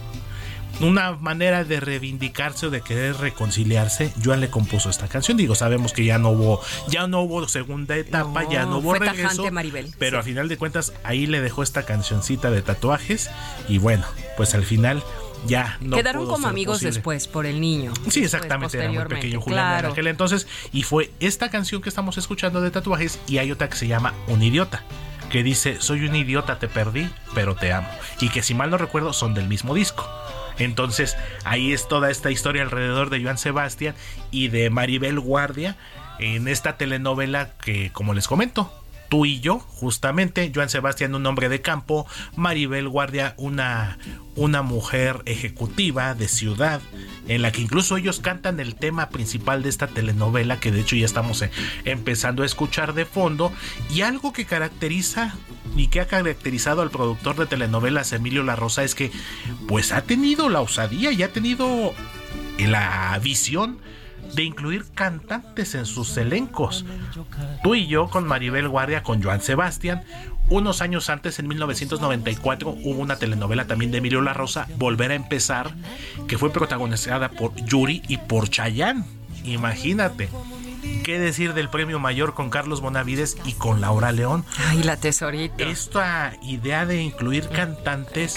Una 0.81 1.13
manera 1.13 1.65
de 1.65 1.79
reivindicarse 1.81 2.67
o 2.67 2.71
de 2.71 2.81
querer 2.81 3.17
reconciliarse, 3.17 4.13
Joan 4.23 4.41
le 4.41 4.51
compuso 4.51 4.91
esta 4.91 5.09
canción. 5.09 5.37
Digo, 5.37 5.55
sabemos 5.55 5.93
que 5.93 6.05
ya 6.05 6.19
no 6.19 6.31
hubo, 6.31 6.61
ya 6.89 7.07
no 7.07 7.21
hubo 7.23 7.47
segunda 7.49 7.97
etapa, 7.97 8.43
No, 8.45 8.51
ya 8.53 8.65
no 8.67 8.79
hubo 8.79 8.91
fue 8.91 8.99
regreso. 8.99 9.29
tajante 9.29 9.51
Maribel, 9.51 9.95
Pero 9.99 10.19
sí. 10.19 10.21
a 10.21 10.23
final 10.25 10.49
de 10.49 10.59
cuentas, 10.59 10.93
ahí 11.05 11.27
le 11.27 11.41
dejó 11.41 11.63
esta 11.63 11.85
cancioncita 11.85 12.51
de 12.51 12.61
tatuajes. 12.63 13.31
Y 13.69 13.79
bueno, 13.79 14.05
pues 14.37 14.55
al 14.55 14.65
final 14.65 15.03
ya 15.47 15.77
no 15.81 15.97
Quedaron 15.97 16.27
como 16.27 16.49
amigos 16.49 16.77
posible. 16.77 16.95
después 16.95 17.29
por 17.29 17.47
el 17.47 17.61
niño. 17.61 17.93
Sí, 18.09 18.25
exactamente, 18.25 18.77
era 18.79 18.91
muy 18.91 19.05
pequeño 19.05 19.41
Julián 19.41 19.69
Claro. 19.73 19.91
aquel 19.93 20.07
entonces. 20.09 20.47
Y 20.73 20.83
fue 20.83 21.11
esta 21.21 21.51
canción 21.51 21.83
que 21.83 21.89
estamos 21.89 22.19
escuchando 22.19 22.61
de 22.61 22.71
tatuajes 22.71 23.21
y 23.29 23.39
hay 23.39 23.53
otra 23.53 23.69
que 23.69 23.77
se 23.77 23.87
llama 23.87 24.13
Un 24.27 24.43
idiota. 24.43 24.83
Que 25.31 25.43
dice, 25.43 25.79
soy 25.81 26.05
un 26.07 26.15
idiota, 26.15 26.59
te 26.59 26.69
perdí, 26.69 27.09
pero 27.35 27.55
te 27.57 27.73
amo. 27.73 27.89
Y 28.21 28.29
que 28.29 28.43
si 28.43 28.55
mal 28.55 28.71
no 28.71 28.79
recuerdo 28.79 29.13
son 29.13 29.35
del 29.35 29.49
mismo 29.49 29.75
disco. 29.75 30.09
Entonces 30.59 31.17
ahí 31.45 31.73
es 31.73 31.89
toda 31.89 32.11
esta 32.11 32.31
historia 32.31 32.63
alrededor 32.63 33.11
de 33.11 33.23
Joan 33.23 33.39
Sebastián 33.39 33.95
y 34.31 34.49
de 34.49 34.71
Maribel 34.71 35.21
Guardia 35.21 35.77
en 36.19 36.49
esta 36.49 36.77
telenovela 36.77 37.51
que, 37.59 37.91
como 37.93 38.15
les 38.15 38.29
comento, 38.29 38.73
tú 39.15 39.27
y 39.27 39.39
yo, 39.39 39.61
justamente, 39.61 40.51
Joan 40.53 40.69
Sebastián, 40.69 41.15
un 41.15 41.25
hombre 41.25 41.49
de 41.49 41.61
campo, 41.61 42.05
Maribel 42.35 42.89
Guardia, 42.89 43.35
una, 43.37 43.97
una 44.35 44.63
mujer 44.63 45.23
ejecutiva 45.25 46.15
de 46.15 46.27
ciudad, 46.27 46.81
en 47.29 47.41
la 47.41 47.53
que 47.53 47.61
incluso 47.61 47.97
ellos 47.97 48.19
cantan 48.19 48.59
el 48.59 48.75
tema 48.75 49.11
principal 49.11 49.63
de 49.63 49.69
esta 49.69 49.87
telenovela, 49.87 50.59
que 50.59 50.73
de 50.73 50.81
hecho 50.81 50.97
ya 50.97 51.05
estamos 51.07 51.43
eh, 51.43 51.53
empezando 51.85 52.43
a 52.43 52.47
escuchar 52.47 52.93
de 52.93 53.05
fondo, 53.05 53.53
y 53.89 54.01
algo 54.01 54.33
que 54.33 54.47
caracteriza 54.47 55.37
y 55.77 55.87
que 55.87 56.01
ha 56.01 56.09
caracterizado 56.09 56.83
al 56.83 56.91
productor 56.91 57.37
de 57.37 57.47
telenovelas 57.47 58.13
Emilio 58.13 58.43
La 58.43 58.57
Rosa 58.57 58.83
es 58.83 58.97
que 58.97 59.13
pues 59.69 59.93
ha 59.93 60.03
tenido 60.03 60.49
la 60.49 60.61
osadía 60.61 61.13
y 61.13 61.23
ha 61.23 61.33
tenido 61.33 61.95
la 62.59 63.17
visión 63.23 63.79
de 64.35 64.43
incluir 64.43 64.85
cantantes 64.95 65.75
en 65.75 65.87
sus 65.87 66.17
elencos. 66.17 66.85
Tú 67.63 67.75
y 67.75 67.87
yo 67.87 68.09
con 68.09 68.27
Maribel 68.27 68.69
Guardia, 68.69 69.03
con 69.03 69.23
Joan 69.23 69.41
Sebastián. 69.41 70.03
Unos 70.51 70.83
años 70.83 71.09
antes, 71.09 71.39
en 71.39 71.49
1994, 71.49 72.69
hubo 72.71 73.01
una 73.01 73.17
telenovela 73.17 73.67
también 73.67 73.91
de 73.91 73.99
Emilio 73.99 74.21
La 74.21 74.35
Rosa, 74.35 74.67
Volver 74.77 75.11
a 75.11 75.15
empezar, 75.15 75.75
que 76.29 76.37
fue 76.37 76.51
protagonizada 76.51 77.31
por 77.31 77.55
Yuri 77.65 78.03
y 78.09 78.19
por 78.19 78.51
Chayanne. 78.51 79.05
Imagínate. 79.45 80.29
¿Qué 81.05 81.19
decir 81.19 81.53
del 81.53 81.69
premio 81.69 82.01
mayor 82.01 82.33
con 82.33 82.49
Carlos 82.49 82.81
Bonavides 82.81 83.37
y 83.45 83.53
con 83.53 83.83
Laura 83.83 84.11
León? 84.11 84.43
Ay, 84.69 84.83
la 84.83 84.97
tesorita. 84.97 85.63
Esta 85.63 86.33
idea 86.43 86.87
de 86.87 87.03
incluir 87.03 87.47
cantantes 87.51 88.35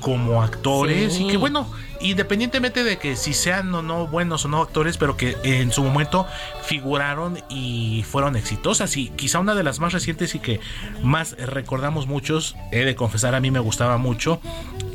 como 0.00 0.40
actores 0.40 1.14
Sí. 1.14 1.24
y 1.24 1.30
que 1.32 1.36
bueno, 1.36 1.68
independientemente 2.00 2.84
de 2.84 2.98
que 2.98 3.16
si 3.16 3.34
sean 3.34 3.74
o 3.74 3.82
no 3.82 4.06
buenos 4.06 4.44
o 4.44 4.48
no 4.48 4.62
actores, 4.62 4.98
pero 4.98 5.16
que 5.16 5.36
en 5.42 5.72
su 5.72 5.82
momento 5.82 6.28
figuraron 6.62 7.40
y 7.48 8.04
fueron 8.08 8.36
exitosas 8.36 8.96
y 8.96 9.08
quizá 9.08 9.40
una 9.40 9.56
de 9.56 9.64
las 9.64 9.80
más 9.80 9.92
recientes 9.92 10.36
y 10.36 10.38
que 10.38 10.60
más 11.02 11.32
recordamos 11.32 12.06
muchos, 12.06 12.54
he 12.70 12.84
de 12.84 12.94
confesar 12.94 13.34
a 13.34 13.40
mí 13.40 13.50
me 13.50 13.58
gustaba 13.58 13.98
mucho, 13.98 14.40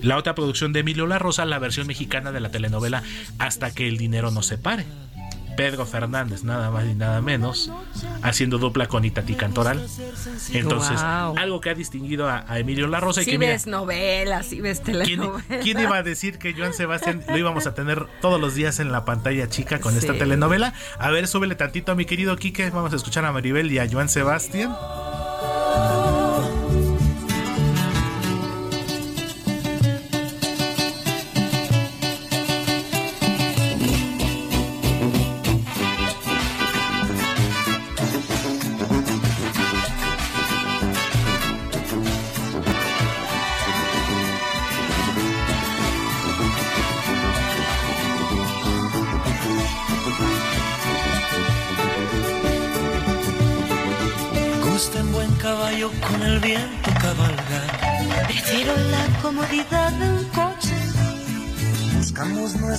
la 0.02 0.15
otra 0.15 0.34
producción 0.34 0.71
de 0.71 0.80
Emilio 0.80 1.08
La 1.08 1.19
Rosa, 1.19 1.43
la 1.43 1.60
versión 1.60 1.88
mexicana 1.88 2.32
de 2.32 2.39
la 2.39 2.52
telenovela 2.52 3.04
Hasta 3.38 3.71
que 3.71 3.89
el 3.89 3.97
dinero 3.97 4.32
nos 4.32 4.45
separe. 4.45 4.86
Pedro 5.56 5.86
Fernández, 5.86 6.43
nada 6.43 6.72
más 6.72 6.86
y 6.86 6.93
nada 6.93 7.22
menos, 7.22 7.72
haciendo 8.22 8.58
dupla 8.58 8.88
con 8.88 9.06
Itatí 9.06 9.36
Cantoral. 9.36 9.86
Entonces, 10.54 10.99
algo 11.02 11.62
que 11.62 11.70
ha 11.70 11.74
distinguido 11.74 12.28
a, 12.30 12.45
a 12.47 12.60
Emilio 12.60 12.88
La 12.88 12.99
Rosa 12.99 13.22
y 13.22 13.26
Sí 13.26 13.32
que 13.32 13.39
mira, 13.39 13.52
ves 13.54 13.68
novelas, 13.68 14.47
sí 14.47 14.62
ves 14.62 14.82
¿quién, 14.82 14.97
telenovelas. 14.97 15.64
quién 15.64 15.80
iba 15.80 15.97
a 15.97 16.04
decir 16.04 16.38
que 16.38 16.54
Joan 16.54 16.74
Sebastián 16.74 17.24
lo 17.28 17.38
íbamos 17.38 17.68
a 17.68 17.74
tener 17.74 18.06
todos 18.22 18.39
los 18.39 18.56
días 18.56 18.80
en 18.80 18.91
la 18.91 19.06
pantalla 19.06 19.49
chica 19.49 19.80
con 19.80 19.97
esta 19.97 20.14
telenovela? 20.14 20.74
A 20.97 21.10
ver, 21.10 21.28
súbele 21.28 21.56
tantito 21.56 21.91
a 21.91 21.95
mi 21.95 22.06
querido 22.06 22.36
Quique, 22.38 22.70
vamos 22.70 22.93
a 22.93 22.95
escuchar 22.95 23.26
a 23.26 23.32
Maribel 23.32 23.72
y 23.72 23.80
a 23.80 23.88
Joan 23.89 24.10
Sebastián. 24.10 24.76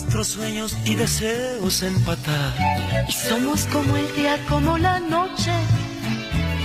Nuestros 0.02 0.26
sueños 0.26 0.76
y 0.84 0.96
deseos 0.96 1.82
empatar. 1.82 2.52
Y 3.08 3.12
somos 3.12 3.66
como 3.66 3.96
el 3.96 4.12
día, 4.16 4.36
como 4.48 4.76
la 4.76 4.98
noche. 4.98 5.52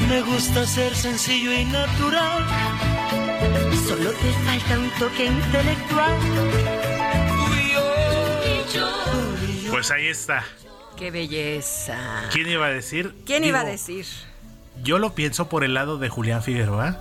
Me 0.10 0.22
gusta 0.22 0.66
ser 0.66 0.96
sencillo 0.96 1.54
y 1.54 1.66
natural. 1.66 2.46
Solo 3.88 4.10
te 4.10 4.32
falta 4.46 4.80
un 4.80 4.90
toque 4.98 5.26
intelectual. 5.26 6.18
Pues 9.70 9.92
ahí 9.92 10.08
está. 10.08 10.44
Qué 10.98 11.12
belleza. 11.12 11.96
¿Quién 12.32 12.50
iba 12.50 12.66
a 12.66 12.70
decir? 12.70 13.14
¿Quién 13.26 13.44
iba 13.44 13.60
a 13.60 13.64
Digo, 13.64 13.72
decir? 13.72 14.06
Yo 14.84 14.98
lo 14.98 15.14
pienso 15.14 15.48
por 15.48 15.64
el 15.64 15.76
lado 15.76 16.00
de 16.00 16.10
Julián 16.10 16.42
Figueroa. 16.42 16.98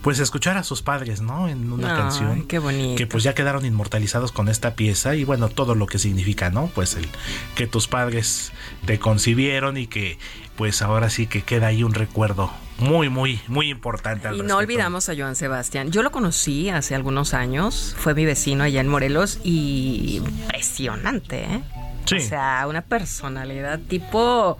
Pues 0.00 0.18
escuchar 0.18 0.56
a 0.56 0.64
sus 0.64 0.82
padres, 0.82 1.20
¿no? 1.20 1.48
En 1.48 1.72
una 1.72 1.94
Ay, 1.94 2.00
canción. 2.00 2.42
qué 2.46 2.58
bonito. 2.58 2.96
Que 2.96 3.06
pues 3.06 3.22
ya 3.22 3.34
quedaron 3.34 3.64
inmortalizados 3.64 4.32
con 4.32 4.48
esta 4.48 4.74
pieza 4.74 5.14
y 5.14 5.24
bueno, 5.24 5.48
todo 5.48 5.74
lo 5.74 5.86
que 5.86 5.98
significa, 5.98 6.50
¿no? 6.50 6.68
Pues 6.74 6.94
el 6.96 7.06
que 7.54 7.66
tus 7.66 7.86
padres 7.88 8.52
te 8.86 8.98
concibieron 8.98 9.76
y 9.76 9.86
que 9.86 10.18
pues 10.56 10.82
ahora 10.82 11.10
sí 11.10 11.26
que 11.26 11.42
queda 11.42 11.68
ahí 11.68 11.84
un 11.84 11.94
recuerdo 11.94 12.50
muy, 12.78 13.08
muy, 13.08 13.40
muy 13.46 13.70
importante. 13.70 14.28
al 14.28 14.36
Y 14.36 14.42
no 14.42 14.56
olvidamos 14.56 15.08
a 15.08 15.14
Joan 15.16 15.36
Sebastián. 15.36 15.92
Yo 15.92 16.02
lo 16.02 16.10
conocí 16.10 16.68
hace 16.68 16.94
algunos 16.94 17.32
años, 17.34 17.94
fue 17.98 18.14
mi 18.14 18.24
vecino 18.24 18.64
allá 18.64 18.80
en 18.80 18.88
Morelos 18.88 19.38
y 19.44 20.16
impresionante, 20.16 21.44
¿eh? 21.44 21.62
Sí. 22.06 22.16
O 22.16 22.20
sea, 22.20 22.66
una 22.68 22.82
personalidad 22.82 23.78
tipo 23.78 24.58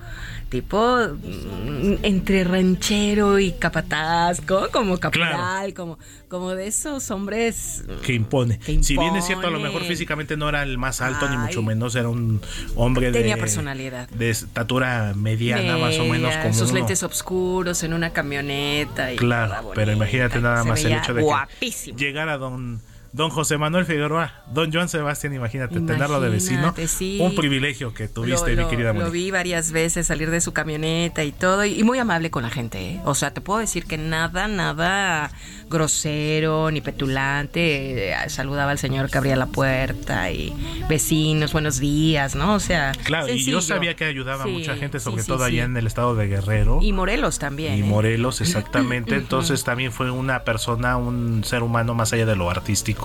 tipo 0.52 0.98
mm, 1.08 1.94
entre 2.02 2.44
ranchero 2.44 3.38
y 3.38 3.52
capataz, 3.52 4.42
como, 4.42 4.68
como 4.68 5.00
capital, 5.00 5.72
como 5.72 5.98
como 6.28 6.54
de 6.54 6.66
esos 6.66 7.10
hombres 7.10 7.84
que 8.04 8.12
impone. 8.12 8.58
Que 8.58 8.82
Si 8.82 8.96
bien 8.98 9.16
es 9.16 9.26
cierto, 9.26 9.46
a 9.46 9.50
lo 9.50 9.60
mejor 9.60 9.82
físicamente 9.82 10.36
no 10.36 10.48
era 10.48 10.62
el 10.62 10.76
más 10.78 11.00
alto, 11.00 11.28
ni 11.28 11.36
mucho 11.38 11.62
menos, 11.62 11.94
era 11.94 12.08
un 12.10 12.40
hombre 12.76 13.10
Tenía 13.12 13.34
de 13.36 13.40
personalidad. 13.40 14.08
de 14.10 14.30
estatura 14.30 15.14
mediana, 15.16 15.78
más 15.78 15.98
o 15.98 16.04
menos 16.04 16.34
como 16.36 16.52
sus 16.54 16.70
uno. 16.70 16.78
lentes 16.80 17.02
oscuros 17.02 17.82
en 17.82 17.94
una 17.94 18.10
camioneta 18.10 19.12
y 19.12 19.16
Claro, 19.16 19.72
pero 19.74 19.92
imagínate 19.92 20.40
nada 20.40 20.64
más 20.64 20.84
el 20.84 20.92
hecho 20.92 21.14
de 21.14 21.22
guapísimo. 21.22 21.96
que 21.96 22.04
llegara 22.04 22.36
don 22.38 22.80
Don 23.12 23.28
José 23.28 23.58
Manuel 23.58 23.84
Figueroa, 23.84 24.32
don 24.54 24.72
Joan 24.72 24.88
Sebastián, 24.88 25.34
imagínate, 25.34 25.74
tenerlo 25.80 26.18
de 26.20 26.30
vecino. 26.30 26.60
Imagínate, 26.60 26.88
sí. 26.88 27.18
Un 27.20 27.34
privilegio 27.34 27.92
que 27.92 28.08
tuviste, 28.08 28.54
Lo- 28.56 28.64
mi 28.64 28.70
querida 28.70 28.88
Mónica. 28.94 29.04
lo 29.06 29.12
vi 29.12 29.30
varias 29.30 29.70
veces 29.70 30.06
salir 30.06 30.30
de 30.30 30.40
su 30.40 30.52
camioneta 30.54 31.22
y 31.22 31.30
todo, 31.32 31.62
y, 31.66 31.78
y 31.78 31.82
muy 31.84 31.98
amable 31.98 32.30
con 32.30 32.42
la 32.42 32.48
gente. 32.48 32.92
¿eh? 32.92 33.00
O 33.04 33.14
sea, 33.14 33.34
te 33.34 33.42
puedo 33.42 33.58
decir 33.60 33.84
que 33.84 33.98
nada, 33.98 34.48
nada 34.48 35.30
grosero 35.68 36.70
ni 36.70 36.80
petulante. 36.80 38.12
eh, 38.12 38.14
saludaba 38.28 38.70
al 38.70 38.78
señor 38.78 39.10
que 39.10 39.18
abría 39.18 39.36
la 39.36 39.46
puerta 39.46 40.30
y 40.30 40.54
vecinos, 40.88 41.52
buenos 41.52 41.78
días, 41.80 42.34
¿no? 42.34 42.54
O 42.54 42.60
sea, 42.60 42.92
Claro, 43.04 43.28
y 43.32 43.44
yo 43.44 43.60
sabía 43.60 43.94
que 43.94 44.04
ayudaba 44.04 44.44
a 44.44 44.46
mucha 44.46 44.74
gente, 44.76 45.00
sobre 45.00 45.22
sí, 45.22 45.28
todo 45.28 45.44
allá 45.44 45.64
en 45.64 45.76
el 45.76 45.86
estado 45.86 46.14
de 46.14 46.28
Guerrero. 46.28 46.78
Y 46.82 46.92
Morelos 46.92 47.38
también. 47.38 47.74
y 47.76 47.80
¿eh? 47.80 47.84
Morelos, 47.84 48.40
exactamente. 48.40 49.16
Entonces 49.16 49.64
también 49.64 49.92
fue 49.92 50.10
una 50.10 50.44
persona, 50.44 50.96
un 50.96 51.44
ser 51.44 51.62
humano 51.62 51.94
más 51.94 52.12
allá 52.12 52.24
de 52.26 52.36
lo 52.36 52.48
artístico, 52.50 53.01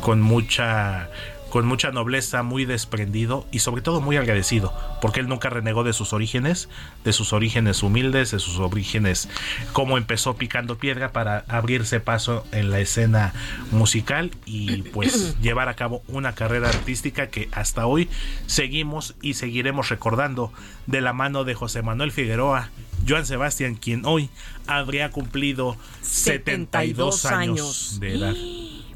con 0.00 0.20
mucha 0.20 1.08
con 1.48 1.66
mucha 1.66 1.90
nobleza, 1.90 2.42
muy 2.42 2.64
desprendido 2.64 3.46
y 3.50 3.60
sobre 3.60 3.82
todo 3.82 4.00
muy 4.00 4.16
agradecido, 4.16 4.72
porque 5.00 5.20
él 5.20 5.28
nunca 5.28 5.48
renegó 5.48 5.84
de 5.84 5.92
sus 5.92 6.12
orígenes, 6.12 6.68
de 7.04 7.12
sus 7.12 7.32
orígenes 7.32 7.82
humildes, 7.82 8.30
de 8.32 8.38
sus 8.38 8.58
orígenes, 8.58 9.28
cómo 9.72 9.96
empezó 9.96 10.36
picando 10.36 10.76
piedra 10.76 11.12
para 11.12 11.44
abrirse 11.48 12.00
paso 12.00 12.44
en 12.52 12.70
la 12.70 12.80
escena 12.80 13.32
musical 13.70 14.30
y 14.44 14.82
pues 14.82 15.38
llevar 15.42 15.68
a 15.68 15.74
cabo 15.74 16.02
una 16.08 16.34
carrera 16.34 16.68
artística 16.68 17.28
que 17.28 17.48
hasta 17.52 17.86
hoy 17.86 18.08
seguimos 18.46 19.14
y 19.22 19.34
seguiremos 19.34 19.88
recordando 19.88 20.52
de 20.86 21.00
la 21.00 21.12
mano 21.12 21.44
de 21.44 21.54
José 21.54 21.82
Manuel 21.82 22.12
Figueroa, 22.12 22.70
Joan 23.06 23.26
Sebastián, 23.26 23.76
quien 23.76 24.04
hoy 24.04 24.28
habría 24.66 25.10
cumplido 25.10 25.76
72 26.02 27.24
años 27.26 27.98
de 28.00 28.14
edad. 28.14 28.34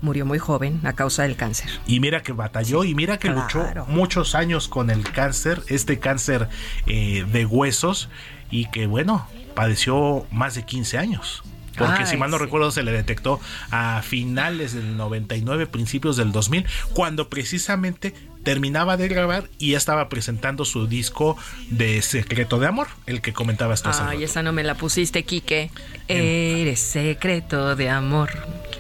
Murió 0.03 0.27
muy 0.27 0.39
joven 0.39 0.81
a 0.85 0.93
causa 0.93 1.23
del 1.23 1.37
cáncer. 1.37 1.71
Y 1.87 2.01
mira 2.01 2.23
que 2.23 2.33
batalló 2.33 2.85
y 2.85 2.95
mira 2.95 3.19
que 3.19 3.29
luchó 3.29 3.65
muchos 3.87 4.35
años 4.35 4.69
con 4.69 4.91
el 4.91 5.03
cáncer, 5.05 5.63
este 5.69 5.99
cáncer 5.99 6.49
eh, 6.87 7.25
de 7.33 7.47
huesos, 7.47 8.11
y 8.51 8.67
que 8.67 8.87
bueno, 8.87 9.27
padeció 9.55 10.27
más 10.31 10.55
de 10.55 10.65
15 10.65 10.99
años. 10.99 11.43
Porque 11.79 12.03
Ay, 12.03 12.07
si 12.07 12.17
mal 12.17 12.31
no 12.31 12.37
sí. 12.37 12.45
recuerdo 12.45 12.71
se 12.71 12.83
le 12.83 12.93
detectó 12.93 13.41
a 13.71 14.03
finales 14.03 14.75
del 14.75 14.97
99, 14.97 15.67
principios 15.67 16.17
del 16.17 16.31
2000, 16.33 16.67
cuando 16.93 17.31
precisamente 17.31 18.15
terminaba 18.43 18.97
de 18.97 19.09
grabar 19.09 19.49
y 19.59 19.71
ya 19.71 19.79
estaba 19.79 20.09
presentando 20.09 20.65
su 20.65 20.87
disco 20.87 21.37
de 21.71 22.03
Secreto 22.03 22.59
de 22.59 22.67
Amor, 22.67 22.89
el 23.07 23.21
que 23.21 23.33
comentabas 23.33 23.83
tú. 23.83 23.91
Ay, 24.03 24.25
esa 24.25 24.43
no 24.43 24.53
me 24.53 24.65
la 24.65 24.75
pusiste, 24.75 25.23
Quique. 25.25 25.71
Eres 26.09 26.81
secreto 26.81 27.77
de 27.77 27.89
amor. 27.89 28.31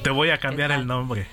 Te 0.02 0.10
voy 0.10 0.30
a 0.30 0.38
cambiar 0.38 0.72
el 0.72 0.86
nombre, 0.86 1.26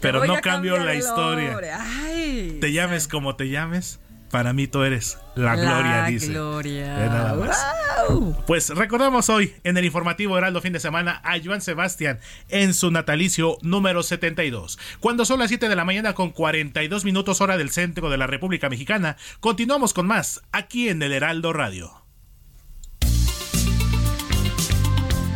pero 0.00 0.24
no 0.24 0.40
cambio 0.40 0.78
la 0.78 0.94
historia. 0.94 1.58
Ay, 2.04 2.58
Te 2.60 2.72
llames 2.72 3.06
como 3.08 3.36
te 3.36 3.48
llames, 3.48 4.00
para 4.30 4.52
mí 4.52 4.66
tú 4.66 4.82
eres 4.82 5.18
la, 5.34 5.54
La 5.56 5.62
gloria, 5.62 6.04
dice. 6.06 6.28
gloria. 6.28 6.96
Ve 6.98 7.06
nada 7.06 7.34
más. 7.34 7.66
Wow. 8.08 8.36
Pues 8.46 8.70
recordamos 8.70 9.28
hoy 9.28 9.54
en 9.62 9.76
el 9.76 9.84
informativo 9.84 10.36
Heraldo 10.36 10.60
fin 10.60 10.72
de 10.72 10.80
semana 10.80 11.20
a 11.24 11.36
Joan 11.42 11.60
Sebastián 11.60 12.18
en 12.48 12.74
su 12.74 12.90
natalicio 12.90 13.58
número 13.62 14.02
72. 14.02 14.78
Cuando 15.00 15.24
son 15.24 15.38
las 15.40 15.48
7 15.48 15.68
de 15.68 15.76
la 15.76 15.84
mañana 15.84 16.14
con 16.14 16.30
42 16.30 17.04
minutos 17.04 17.40
hora 17.40 17.56
del 17.56 17.70
centro 17.70 18.10
de 18.10 18.18
la 18.18 18.26
República 18.26 18.68
Mexicana, 18.68 19.16
continuamos 19.40 19.92
con 19.94 20.06
más 20.06 20.40
aquí 20.52 20.88
en 20.88 21.02
el 21.02 21.12
Heraldo 21.12 21.52
Radio. 21.52 22.03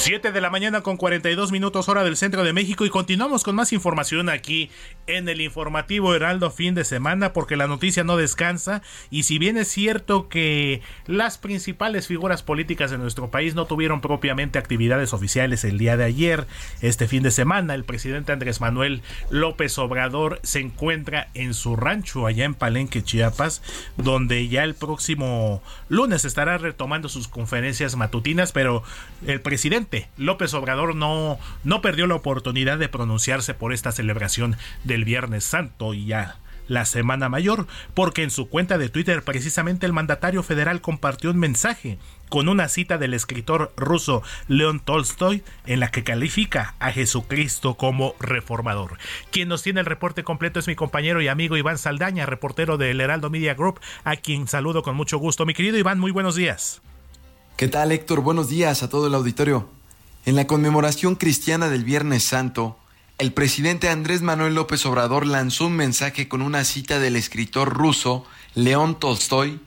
7 0.00 0.32
de 0.32 0.40
la 0.40 0.48
mañana 0.48 0.80
con 0.80 0.96
42 0.96 1.52
minutos 1.52 1.90
hora 1.90 2.02
del 2.02 2.16
centro 2.16 2.42
de 2.42 2.54
México 2.54 2.86
y 2.86 2.88
continuamos 2.88 3.44
con 3.44 3.54
más 3.54 3.70
información 3.74 4.30
aquí 4.30 4.70
en 5.06 5.28
el 5.28 5.42
informativo 5.42 6.14
Heraldo 6.14 6.50
fin 6.50 6.74
de 6.74 6.84
semana 6.84 7.34
porque 7.34 7.54
la 7.54 7.66
noticia 7.66 8.02
no 8.02 8.16
descansa 8.16 8.80
y 9.10 9.24
si 9.24 9.38
bien 9.38 9.58
es 9.58 9.68
cierto 9.68 10.30
que 10.30 10.80
las 11.06 11.36
principales 11.36 12.06
figuras 12.06 12.42
políticas 12.42 12.90
de 12.90 12.96
nuestro 12.96 13.30
país 13.30 13.54
no 13.54 13.66
tuvieron 13.66 14.00
propiamente 14.00 14.58
actividades 14.58 15.12
oficiales 15.12 15.64
el 15.64 15.76
día 15.76 15.98
de 15.98 16.04
ayer, 16.04 16.46
este 16.80 17.06
fin 17.06 17.22
de 17.22 17.30
semana 17.30 17.74
el 17.74 17.84
presidente 17.84 18.32
Andrés 18.32 18.62
Manuel 18.62 19.02
López 19.28 19.76
Obrador 19.76 20.40
se 20.42 20.60
encuentra 20.60 21.28
en 21.34 21.52
su 21.52 21.76
rancho 21.76 22.26
allá 22.26 22.46
en 22.46 22.54
Palenque, 22.54 23.02
Chiapas, 23.02 23.62
donde 23.98 24.48
ya 24.48 24.64
el 24.64 24.74
próximo 24.74 25.62
lunes 25.90 26.24
estará 26.24 26.56
retomando 26.56 27.10
sus 27.10 27.28
conferencias 27.28 27.96
matutinas, 27.96 28.52
pero 28.52 28.82
el 29.26 29.42
presidente 29.42 29.89
López 30.16 30.54
Obrador 30.54 30.94
no, 30.94 31.38
no 31.64 31.82
perdió 31.82 32.06
la 32.06 32.14
oportunidad 32.14 32.78
de 32.78 32.88
pronunciarse 32.88 33.54
por 33.54 33.72
esta 33.72 33.92
celebración 33.92 34.56
del 34.84 35.04
Viernes 35.04 35.44
Santo 35.44 35.94
y 35.94 36.06
ya 36.06 36.38
la 36.70 36.84
Semana 36.84 37.28
Mayor, 37.28 37.66
porque 37.94 38.22
en 38.22 38.30
su 38.30 38.48
cuenta 38.48 38.78
de 38.78 38.88
Twitter 38.88 39.24
precisamente 39.24 39.86
el 39.86 39.92
mandatario 39.92 40.44
federal 40.44 40.80
compartió 40.80 41.30
un 41.30 41.38
mensaje 41.38 41.98
con 42.28 42.48
una 42.48 42.68
cita 42.68 42.96
del 42.96 43.12
escritor 43.12 43.72
ruso 43.76 44.22
León 44.46 44.78
Tolstoy 44.78 45.42
en 45.66 45.80
la 45.80 45.90
que 45.90 46.04
califica 46.04 46.76
a 46.78 46.92
Jesucristo 46.92 47.74
como 47.74 48.14
reformador. 48.20 48.98
Quien 49.32 49.48
nos 49.48 49.64
tiene 49.64 49.80
el 49.80 49.86
reporte 49.86 50.22
completo 50.22 50.60
es 50.60 50.68
mi 50.68 50.76
compañero 50.76 51.20
y 51.20 51.26
amigo 51.26 51.56
Iván 51.56 51.76
Saldaña, 51.76 52.24
reportero 52.24 52.78
del 52.78 53.00
Heraldo 53.00 53.30
Media 53.30 53.54
Group, 53.54 53.80
a 54.04 54.14
quien 54.14 54.46
saludo 54.46 54.84
con 54.84 54.94
mucho 54.94 55.18
gusto. 55.18 55.44
Mi 55.46 55.54
querido 55.54 55.76
Iván, 55.76 55.98
muy 55.98 56.12
buenos 56.12 56.36
días. 56.36 56.82
¿Qué 57.56 57.66
tal 57.66 57.90
Héctor? 57.90 58.20
Buenos 58.20 58.48
días 58.48 58.84
a 58.84 58.88
todo 58.88 59.08
el 59.08 59.14
auditorio. 59.14 59.79
En 60.26 60.36
la 60.36 60.46
conmemoración 60.46 61.14
cristiana 61.16 61.70
del 61.70 61.82
Viernes 61.82 62.22
Santo, 62.22 62.78
el 63.16 63.32
presidente 63.32 63.88
Andrés 63.88 64.20
Manuel 64.20 64.54
López 64.54 64.84
Obrador 64.84 65.26
lanzó 65.26 65.66
un 65.66 65.76
mensaje 65.76 66.28
con 66.28 66.42
una 66.42 66.64
cita 66.64 66.98
del 66.98 67.16
escritor 67.16 67.72
ruso 67.72 68.26
León 68.54 69.00
Tolstoy, 69.00 69.60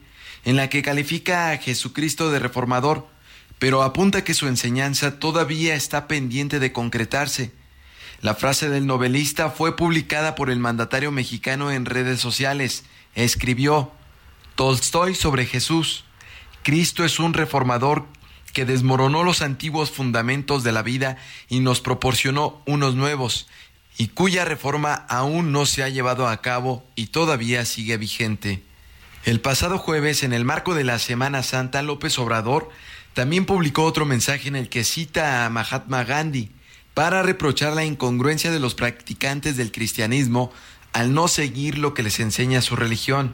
en 0.45 0.55
la 0.55 0.69
que 0.69 0.83
califica 0.83 1.49
a 1.49 1.57
Jesucristo 1.57 2.29
de 2.29 2.37
reformador, 2.37 3.07
pero 3.57 3.81
apunta 3.81 4.23
que 4.23 4.35
su 4.35 4.47
enseñanza 4.47 5.17
todavía 5.17 5.73
está 5.73 6.07
pendiente 6.07 6.59
de 6.59 6.71
concretarse. 6.71 7.51
La 8.21 8.35
frase 8.35 8.69
del 8.69 8.85
novelista 8.85 9.49
fue 9.49 9.75
publicada 9.75 10.35
por 10.35 10.51
el 10.51 10.59
mandatario 10.59 11.11
mexicano 11.11 11.71
en 11.71 11.85
redes 11.85 12.19
sociales. 12.19 12.83
Escribió, 13.15 13.91
Tolstoy 14.53 15.15
sobre 15.15 15.47
Jesús. 15.47 16.05
Cristo 16.61 17.03
es 17.03 17.17
un 17.17 17.33
reformador 17.33 18.05
que 18.53 18.65
desmoronó 18.65 19.23
los 19.23 19.41
antiguos 19.41 19.91
fundamentos 19.91 20.63
de 20.63 20.71
la 20.71 20.83
vida 20.83 21.17
y 21.49 21.59
nos 21.59 21.81
proporcionó 21.81 22.61
unos 22.65 22.95
nuevos, 22.95 23.47
y 23.97 24.07
cuya 24.07 24.45
reforma 24.45 24.93
aún 25.09 25.51
no 25.51 25.65
se 25.65 25.83
ha 25.83 25.89
llevado 25.89 26.27
a 26.27 26.41
cabo 26.41 26.83
y 26.95 27.07
todavía 27.07 27.65
sigue 27.65 27.97
vigente. 27.97 28.63
El 29.25 29.39
pasado 29.39 29.77
jueves, 29.77 30.23
en 30.23 30.33
el 30.33 30.45
marco 30.45 30.75
de 30.75 30.83
la 30.83 30.99
Semana 30.99 31.43
Santa, 31.43 31.81
López 31.81 32.17
Obrador 32.19 32.69
también 33.13 33.45
publicó 33.45 33.83
otro 33.83 34.05
mensaje 34.05 34.47
en 34.47 34.55
el 34.55 34.69
que 34.69 34.83
cita 34.83 35.45
a 35.45 35.49
Mahatma 35.49 36.03
Gandhi 36.03 36.51
para 36.93 37.23
reprochar 37.23 37.73
la 37.73 37.85
incongruencia 37.85 38.51
de 38.51 38.59
los 38.59 38.75
practicantes 38.75 39.57
del 39.57 39.71
cristianismo 39.71 40.51
al 40.93 41.13
no 41.13 41.27
seguir 41.27 41.77
lo 41.77 41.93
que 41.93 42.03
les 42.03 42.19
enseña 42.19 42.61
su 42.61 42.75
religión. 42.75 43.33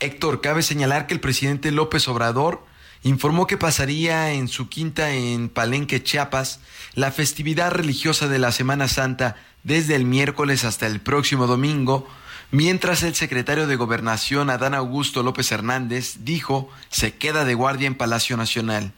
Héctor, 0.00 0.40
cabe 0.40 0.62
señalar 0.62 1.06
que 1.06 1.14
el 1.14 1.20
presidente 1.20 1.70
López 1.70 2.08
Obrador 2.08 2.64
informó 3.02 3.46
que 3.46 3.56
pasaría 3.56 4.32
en 4.32 4.48
su 4.48 4.68
quinta 4.68 5.12
en 5.12 5.48
Palenque, 5.48 6.02
Chiapas, 6.02 6.60
la 6.94 7.10
festividad 7.10 7.72
religiosa 7.72 8.28
de 8.28 8.38
la 8.38 8.52
Semana 8.52 8.88
Santa 8.88 9.36
desde 9.64 9.94
el 9.94 10.04
miércoles 10.04 10.64
hasta 10.64 10.86
el 10.86 11.00
próximo 11.00 11.46
domingo, 11.46 12.08
mientras 12.50 13.02
el 13.02 13.14
secretario 13.14 13.66
de 13.66 13.76
Gobernación, 13.76 14.50
Adán 14.50 14.74
Augusto 14.74 15.22
López 15.22 15.50
Hernández, 15.52 16.18
dijo 16.20 16.70
se 16.90 17.14
queda 17.14 17.44
de 17.44 17.54
guardia 17.54 17.86
en 17.86 17.94
Palacio 17.94 18.36
Nacional. 18.36 18.92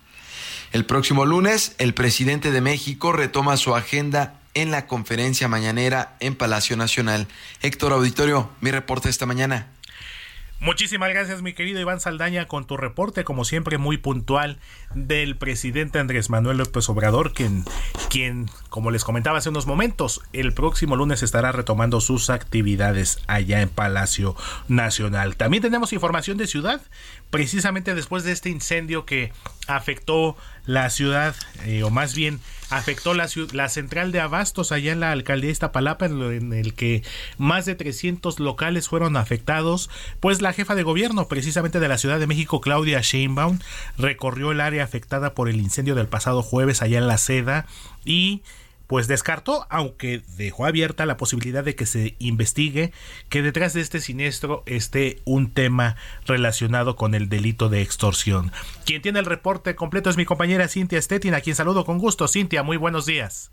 El 0.72 0.84
próximo 0.86 1.24
lunes, 1.24 1.74
el 1.78 1.94
presidente 1.94 2.50
de 2.50 2.60
México 2.60 3.12
retoma 3.12 3.56
su 3.56 3.76
agenda 3.76 4.40
en 4.54 4.70
la 4.70 4.86
conferencia 4.86 5.48
mañanera 5.48 6.16
en 6.20 6.34
Palacio 6.34 6.76
Nacional. 6.76 7.28
Héctor 7.62 7.92
Auditorio, 7.92 8.50
mi 8.60 8.70
reporte 8.70 9.08
esta 9.08 9.26
mañana. 9.26 9.68
Muchísimas 10.64 11.10
gracias, 11.10 11.42
mi 11.42 11.52
querido 11.52 11.78
Iván 11.78 12.00
Saldaña, 12.00 12.46
con 12.46 12.66
tu 12.66 12.78
reporte, 12.78 13.22
como 13.22 13.44
siempre, 13.44 13.76
muy 13.76 13.98
puntual 13.98 14.58
del 14.94 15.36
presidente 15.36 15.98
Andrés 15.98 16.30
Manuel 16.30 16.56
López 16.56 16.88
Obrador, 16.88 17.34
quien, 17.34 17.64
quien, 18.08 18.48
como 18.70 18.90
les 18.90 19.04
comentaba 19.04 19.36
hace 19.36 19.50
unos 19.50 19.66
momentos, 19.66 20.22
el 20.32 20.54
próximo 20.54 20.96
lunes 20.96 21.22
estará 21.22 21.52
retomando 21.52 22.00
sus 22.00 22.30
actividades 22.30 23.18
allá 23.26 23.60
en 23.60 23.68
Palacio 23.68 24.36
Nacional. 24.66 25.36
También 25.36 25.62
tenemos 25.62 25.92
información 25.92 26.38
de 26.38 26.46
ciudad, 26.46 26.80
precisamente 27.28 27.94
después 27.94 28.24
de 28.24 28.32
este 28.32 28.48
incendio 28.48 29.04
que 29.04 29.32
afectó 29.66 30.34
la 30.64 30.88
ciudad, 30.88 31.36
eh, 31.66 31.82
o 31.82 31.90
más 31.90 32.14
bien 32.14 32.40
afectó 32.70 33.14
la, 33.14 33.28
la, 33.52 33.68
central 33.68 34.12
de 34.12 34.20
abastos 34.20 34.72
allá 34.72 34.92
en 34.92 35.00
la 35.00 35.12
alcaldía 35.12 35.48
de 35.48 35.52
Iztapalapa, 35.52 36.06
en, 36.06 36.52
el 36.52 36.74
que 36.74 37.02
más 37.38 37.66
de 37.66 37.74
300 37.74 38.40
locales 38.40 38.88
fueron 38.88 39.16
afectados, 39.16 39.90
pues 40.20 40.42
la 40.42 40.52
jefa 40.52 40.74
de 40.74 40.82
gobierno 40.82 41.28
precisamente 41.28 41.80
de 41.80 41.88
la 41.88 41.98
Ciudad 41.98 42.18
de 42.18 42.26
México, 42.26 42.60
Claudia 42.60 43.00
Sheinbaum, 43.00 43.58
recorrió 43.98 44.52
el 44.52 44.60
área 44.60 44.84
afectada 44.84 45.34
por 45.34 45.48
el 45.48 45.60
incendio 45.60 45.94
del 45.94 46.08
pasado 46.08 46.42
jueves 46.42 46.82
allá 46.82 46.98
en 46.98 47.06
la 47.06 47.18
seda 47.18 47.66
y 48.04 48.42
pues 48.86 49.08
descartó, 49.08 49.66
aunque 49.70 50.22
dejó 50.36 50.66
abierta 50.66 51.06
la 51.06 51.16
posibilidad 51.16 51.64
de 51.64 51.74
que 51.74 51.86
se 51.86 52.16
investigue 52.18 52.92
que 53.28 53.42
detrás 53.42 53.72
de 53.74 53.80
este 53.80 54.00
siniestro 54.00 54.62
esté 54.66 55.20
un 55.24 55.52
tema 55.52 55.96
relacionado 56.26 56.96
con 56.96 57.14
el 57.14 57.28
delito 57.28 57.68
de 57.68 57.82
extorsión. 57.82 58.52
Quien 58.84 59.02
tiene 59.02 59.18
el 59.18 59.26
reporte 59.26 59.74
completo 59.74 60.10
es 60.10 60.16
mi 60.16 60.24
compañera 60.24 60.68
Cintia 60.68 61.00
Stettin, 61.00 61.34
a 61.34 61.40
quien 61.40 61.56
saludo 61.56 61.84
con 61.84 61.98
gusto. 61.98 62.28
Cintia, 62.28 62.62
muy 62.62 62.76
buenos 62.76 63.06
días. 63.06 63.50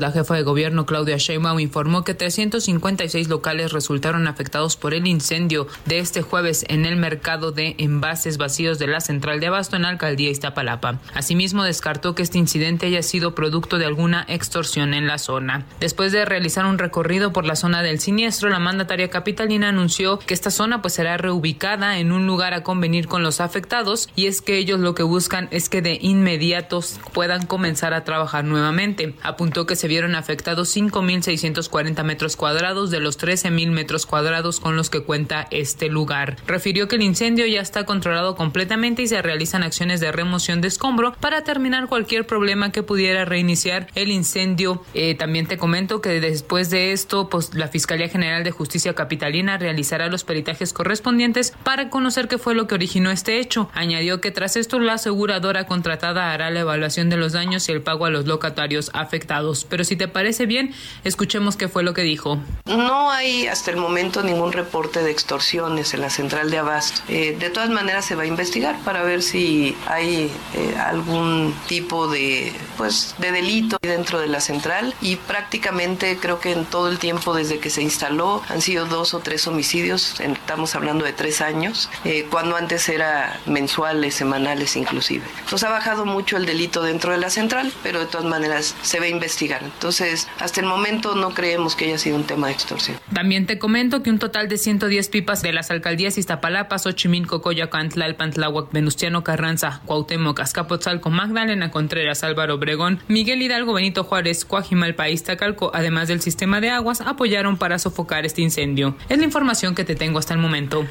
La 0.00 0.12
jefa 0.12 0.36
de 0.36 0.44
gobierno 0.44 0.86
Claudia 0.86 1.16
Sheinbaum 1.16 1.58
informó 1.58 2.04
que 2.04 2.14
356 2.14 3.26
locales 3.26 3.72
resultaron 3.72 4.28
afectados 4.28 4.76
por 4.76 4.94
el 4.94 5.08
incendio 5.08 5.66
de 5.86 5.98
este 5.98 6.22
jueves 6.22 6.64
en 6.68 6.86
el 6.86 6.94
mercado 6.94 7.50
de 7.50 7.74
envases 7.78 8.38
vacíos 8.38 8.78
de 8.78 8.86
la 8.86 9.00
central 9.00 9.40
de 9.40 9.48
abasto 9.48 9.74
en 9.74 9.82
la 9.82 9.88
alcaldía 9.88 10.30
Iztapalapa. 10.30 11.00
Asimismo, 11.14 11.64
descartó 11.64 12.14
que 12.14 12.22
este 12.22 12.38
incidente 12.38 12.86
haya 12.86 13.02
sido 13.02 13.34
producto 13.34 13.76
de 13.76 13.86
alguna 13.86 14.24
extorsión 14.28 14.94
en 14.94 15.08
la 15.08 15.18
zona. 15.18 15.66
Después 15.80 16.12
de 16.12 16.24
realizar 16.24 16.64
un 16.66 16.78
recorrido 16.78 17.32
por 17.32 17.44
la 17.44 17.56
zona 17.56 17.82
del 17.82 17.98
siniestro, 17.98 18.50
la 18.50 18.60
mandataria 18.60 19.10
capitalina 19.10 19.70
anunció 19.70 20.20
que 20.20 20.32
esta 20.32 20.52
zona 20.52 20.80
pues 20.80 20.94
será 20.94 21.16
reubicada 21.16 21.98
en 21.98 22.12
un 22.12 22.24
lugar 22.24 22.54
a 22.54 22.62
convenir 22.62 23.08
con 23.08 23.24
los 23.24 23.40
afectados 23.40 24.08
y 24.14 24.26
es 24.26 24.42
que 24.42 24.58
ellos 24.58 24.78
lo 24.78 24.94
que 24.94 25.02
buscan 25.02 25.48
es 25.50 25.68
que 25.68 25.82
de 25.82 25.98
inmediato 26.00 26.84
puedan 27.12 27.46
comenzar 27.46 27.94
a 27.94 28.04
trabajar 28.04 28.44
nuevamente. 28.44 29.16
Apuntó 29.24 29.66
que 29.66 29.74
vieron 29.88 30.14
afectados 30.14 30.76
5.640 30.76 32.04
metros 32.04 32.36
cuadrados 32.36 32.90
de 32.90 33.00
los 33.00 33.18
13.000 33.18 33.70
metros 33.70 34.06
cuadrados 34.06 34.60
con 34.60 34.76
los 34.76 34.90
que 34.90 35.02
cuenta 35.02 35.48
este 35.50 35.88
lugar. 35.88 36.36
Refirió 36.46 36.86
que 36.86 36.96
el 36.96 37.02
incendio 37.02 37.46
ya 37.46 37.60
está 37.60 37.84
controlado 37.84 38.36
completamente 38.36 39.02
y 39.02 39.08
se 39.08 39.20
realizan 39.20 39.64
acciones 39.64 40.00
de 40.00 40.12
remoción 40.12 40.60
de 40.60 40.68
escombro 40.68 41.14
para 41.20 41.42
terminar 41.42 41.88
cualquier 41.88 42.26
problema 42.26 42.70
que 42.70 42.82
pudiera 42.82 43.24
reiniciar 43.24 43.88
el 43.94 44.10
incendio. 44.10 44.82
Eh, 44.94 45.14
también 45.14 45.46
te 45.46 45.58
comento 45.58 46.00
que 46.00 46.20
después 46.20 46.70
de 46.70 46.92
esto, 46.92 47.28
pues 47.28 47.54
la 47.54 47.68
Fiscalía 47.68 48.08
General 48.08 48.44
de 48.44 48.50
Justicia 48.50 48.94
Capitalina 48.94 49.58
realizará 49.58 50.08
los 50.08 50.24
peritajes 50.24 50.72
correspondientes 50.72 51.54
para 51.64 51.90
conocer 51.90 52.28
qué 52.28 52.38
fue 52.38 52.54
lo 52.54 52.66
que 52.66 52.74
originó 52.74 53.10
este 53.10 53.40
hecho. 53.40 53.70
Añadió 53.74 54.20
que 54.20 54.30
tras 54.30 54.56
esto 54.56 54.78
la 54.78 54.94
aseguradora 54.94 55.66
contratada 55.66 56.32
hará 56.32 56.50
la 56.50 56.60
evaluación 56.60 57.08
de 57.08 57.16
los 57.16 57.32
daños 57.32 57.68
y 57.68 57.72
el 57.72 57.82
pago 57.82 58.04
a 58.04 58.10
los 58.10 58.26
locatarios 58.26 58.90
afectados. 58.92 59.64
Pero 59.78 59.86
si 59.86 59.94
te 59.94 60.08
parece 60.08 60.46
bien, 60.46 60.74
escuchemos 61.04 61.56
qué 61.56 61.68
fue 61.68 61.84
lo 61.84 61.94
que 61.94 62.02
dijo. 62.02 62.40
No 62.66 63.12
hay 63.12 63.46
hasta 63.46 63.70
el 63.70 63.76
momento 63.76 64.24
ningún 64.24 64.52
reporte 64.52 65.04
de 65.04 65.12
extorsiones 65.12 65.94
en 65.94 66.00
la 66.00 66.10
central 66.10 66.50
de 66.50 66.58
Abasto. 66.58 67.00
Eh, 67.08 67.36
de 67.38 67.48
todas 67.48 67.70
maneras 67.70 68.04
se 68.04 68.16
va 68.16 68.24
a 68.24 68.26
investigar 68.26 68.76
para 68.80 69.04
ver 69.04 69.22
si 69.22 69.76
hay 69.86 70.32
eh, 70.54 70.76
algún 70.84 71.54
tipo 71.68 72.08
de, 72.08 72.52
pues, 72.76 73.14
de 73.18 73.30
delito 73.30 73.78
dentro 73.80 74.18
de 74.18 74.26
la 74.26 74.40
central 74.40 74.96
y 75.00 75.14
prácticamente 75.14 76.18
creo 76.20 76.40
que 76.40 76.50
en 76.50 76.64
todo 76.64 76.88
el 76.88 76.98
tiempo 76.98 77.32
desde 77.32 77.60
que 77.60 77.70
se 77.70 77.80
instaló 77.80 78.42
han 78.48 78.62
sido 78.62 78.86
dos 78.86 79.14
o 79.14 79.20
tres 79.20 79.46
homicidios, 79.46 80.18
estamos 80.18 80.74
hablando 80.74 81.04
de 81.04 81.12
tres 81.12 81.40
años, 81.40 81.88
eh, 82.04 82.26
cuando 82.28 82.56
antes 82.56 82.88
era 82.88 83.38
mensuales, 83.46 84.16
semanales 84.16 84.74
inclusive. 84.74 85.24
Entonces 85.38 85.62
ha 85.62 85.70
bajado 85.70 86.04
mucho 86.04 86.36
el 86.36 86.46
delito 86.46 86.82
dentro 86.82 87.12
de 87.12 87.18
la 87.18 87.30
central, 87.30 87.72
pero 87.84 88.00
de 88.00 88.06
todas 88.06 88.26
maneras 88.26 88.74
se 88.82 88.98
va 88.98 89.04
a 89.04 89.08
investigar. 89.08 89.67
Entonces, 89.74 90.28
hasta 90.38 90.60
el 90.60 90.66
momento 90.66 91.14
no 91.14 91.30
creemos 91.34 91.76
que 91.76 91.86
haya 91.86 91.98
sido 91.98 92.16
un 92.16 92.24
tema 92.24 92.48
de 92.48 92.54
extorsión. 92.54 92.98
También 93.12 93.46
te 93.46 93.58
comento 93.58 94.02
que 94.02 94.10
un 94.10 94.18
total 94.18 94.48
de 94.48 94.58
110 94.58 95.08
pipas 95.08 95.42
de 95.42 95.52
las 95.52 95.70
alcaldías 95.70 96.18
Iztapalapa, 96.18 96.78
Xochimilco, 96.78 97.40
Coyoacán, 97.40 97.88
Tlalpan, 97.88 98.32
Tláhuac, 98.32 98.72
Venustiano 98.72 99.24
Carranza, 99.24 99.80
Cuauhtémoc, 99.86 100.40
Azcapotzalco, 100.40 101.10
Magdalena 101.10 101.70
Contreras, 101.70 102.24
Álvaro 102.24 102.54
Obregón, 102.54 103.00
Miguel 103.08 103.42
Hidalgo, 103.42 103.72
Benito 103.72 104.04
Juárez, 104.04 104.44
Coajimalpa, 104.44 105.08
Iztacalco, 105.08 105.70
además 105.74 106.08
del 106.08 106.20
sistema 106.20 106.60
de 106.60 106.70
aguas, 106.70 107.00
apoyaron 107.00 107.56
para 107.56 107.78
sofocar 107.78 108.26
este 108.26 108.42
incendio. 108.42 108.96
Es 109.08 109.18
la 109.18 109.24
información 109.24 109.74
que 109.74 109.84
te 109.84 109.94
tengo 109.94 110.18
hasta 110.18 110.34
el 110.34 110.40
momento. 110.40 110.86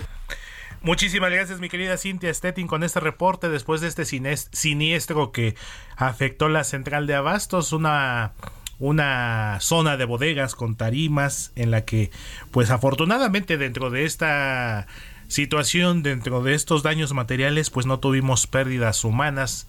Muchísimas 0.82 1.32
gracias, 1.32 1.60
mi 1.60 1.70
querida 1.70 1.98
Cintia 1.98 2.34
Stettin, 2.34 2.68
con 2.68 2.84
este 2.84 3.00
reporte 3.00 3.50
después 3.50 3.82
de 3.82 3.88
este 3.88 4.06
siniestro 4.06 5.32
que 5.32 5.56
afectó 5.96 6.50
la 6.50 6.64
central 6.64 7.08
de 7.08 7.16
Abastos, 7.16 7.74
una 7.74 8.34
una 8.80 9.58
zona 9.60 9.98
de 9.98 10.06
bodegas 10.06 10.56
con 10.56 10.76
tarimas 10.76 11.52
en 11.56 11.72
la 11.72 11.86
que 11.86 12.12
pues 12.52 12.70
afortunadamente 12.70 13.58
dentro 13.58 13.90
de 13.90 14.06
esta 14.06 14.88
situación 15.28 16.04
dentro 16.04 16.44
de 16.44 16.54
estos 16.54 16.84
daños 16.84 17.14
materiales 17.14 17.70
pues 17.70 17.86
no 17.86 18.00
tuvimos 18.00 18.48
pérdidas 18.48 19.04
humanas 19.04 19.68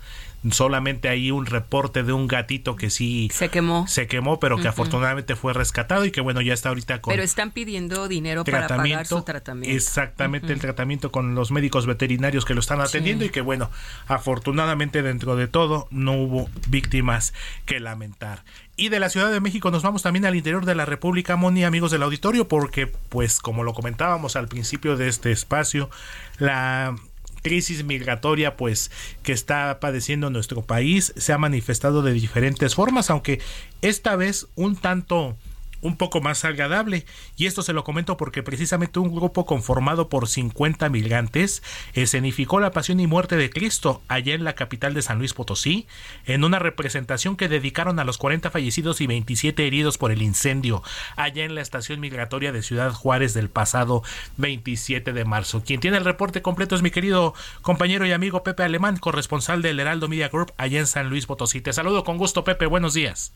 solamente 0.50 1.08
hay 1.08 1.30
un 1.30 1.46
reporte 1.46 2.02
de 2.02 2.12
un 2.12 2.28
gatito 2.28 2.76
que 2.76 2.90
sí 2.90 3.28
se 3.32 3.48
quemó. 3.48 3.86
se 3.88 4.06
quemó 4.06 4.38
pero 4.38 4.56
que 4.58 4.68
afortunadamente 4.68 5.36
fue 5.36 5.52
rescatado 5.52 6.04
y 6.04 6.10
que 6.10 6.20
bueno 6.20 6.40
ya 6.40 6.54
está 6.54 6.68
ahorita 6.68 7.00
con 7.00 7.12
pero 7.12 7.22
están 7.22 7.50
pidiendo 7.50 8.08
dinero 8.08 8.44
para 8.44 8.68
pagar 8.68 9.06
su 9.06 9.22
tratamiento. 9.22 9.76
exactamente 9.76 10.52
el 10.52 10.60
tratamiento 10.60 11.10
con 11.10 11.34
los 11.34 11.50
médicos 11.50 11.86
veterinarios 11.86 12.44
que 12.44 12.54
lo 12.54 12.60
están 12.60 12.80
atendiendo 12.80 13.24
y 13.24 13.30
que 13.30 13.40
bueno 13.40 13.70
afortunadamente 14.06 15.02
dentro 15.02 15.36
de 15.36 15.48
todo 15.48 15.88
no 15.90 16.12
hubo 16.12 16.48
víctimas 16.68 17.34
que 17.66 17.80
lamentar. 17.80 18.44
Y 18.76 18.90
de 18.90 19.00
la 19.00 19.10
Ciudad 19.10 19.32
de 19.32 19.40
México 19.40 19.72
nos 19.72 19.82
vamos 19.82 20.02
también 20.02 20.24
al 20.24 20.36
interior 20.36 20.64
de 20.64 20.76
la 20.76 20.84
República, 20.84 21.34
Moni, 21.34 21.64
amigos 21.64 21.90
del 21.90 22.04
auditorio, 22.04 22.46
porque, 22.46 22.86
pues, 22.86 23.40
como 23.40 23.64
lo 23.64 23.74
comentábamos 23.74 24.36
al 24.36 24.46
principio 24.46 24.96
de 24.96 25.08
este 25.08 25.32
espacio, 25.32 25.90
la 26.38 26.94
crisis 27.42 27.84
migratoria 27.84 28.56
pues 28.56 28.90
que 29.22 29.32
está 29.32 29.80
padeciendo 29.80 30.30
nuestro 30.30 30.62
país 30.62 31.12
se 31.16 31.32
ha 31.32 31.38
manifestado 31.38 32.02
de 32.02 32.12
diferentes 32.12 32.74
formas 32.74 33.10
aunque 33.10 33.40
esta 33.82 34.16
vez 34.16 34.48
un 34.54 34.76
tanto 34.76 35.36
un 35.80 35.96
poco 35.96 36.20
más 36.20 36.44
agradable. 36.44 37.04
Y 37.36 37.46
esto 37.46 37.62
se 37.62 37.72
lo 37.72 37.84
comento 37.84 38.16
porque 38.16 38.42
precisamente 38.42 38.98
un 38.98 39.14
grupo 39.14 39.46
conformado 39.46 40.08
por 40.08 40.28
50 40.28 40.88
migrantes 40.88 41.62
escenificó 41.94 42.60
la 42.60 42.70
pasión 42.70 43.00
y 43.00 43.06
muerte 43.06 43.36
de 43.36 43.50
Cristo 43.50 44.02
allá 44.08 44.34
en 44.34 44.44
la 44.44 44.54
capital 44.54 44.94
de 44.94 45.02
San 45.02 45.18
Luis 45.18 45.34
Potosí, 45.34 45.86
en 46.26 46.44
una 46.44 46.58
representación 46.58 47.36
que 47.36 47.48
dedicaron 47.48 47.98
a 47.98 48.04
los 48.04 48.18
40 48.18 48.50
fallecidos 48.50 49.00
y 49.00 49.06
27 49.06 49.66
heridos 49.66 49.98
por 49.98 50.10
el 50.10 50.22
incendio 50.22 50.82
allá 51.16 51.44
en 51.44 51.54
la 51.54 51.60
estación 51.60 52.00
migratoria 52.00 52.52
de 52.52 52.62
Ciudad 52.62 52.92
Juárez 52.92 53.34
del 53.34 53.50
pasado 53.50 54.02
27 54.36 55.12
de 55.12 55.24
marzo. 55.24 55.62
Quien 55.64 55.80
tiene 55.80 55.96
el 55.96 56.04
reporte 56.04 56.42
completo 56.42 56.74
es 56.74 56.82
mi 56.82 56.90
querido 56.90 57.34
compañero 57.62 58.06
y 58.06 58.12
amigo 58.12 58.42
Pepe 58.42 58.62
Alemán, 58.62 58.96
corresponsal 58.96 59.62
del 59.62 59.80
Heraldo 59.80 60.08
Media 60.08 60.28
Group 60.28 60.52
allá 60.56 60.80
en 60.80 60.86
San 60.86 61.08
Luis 61.08 61.26
Potosí. 61.26 61.60
Te 61.60 61.72
saludo 61.72 62.04
con 62.04 62.18
gusto, 62.18 62.44
Pepe. 62.44 62.66
Buenos 62.66 62.94
días. 62.94 63.32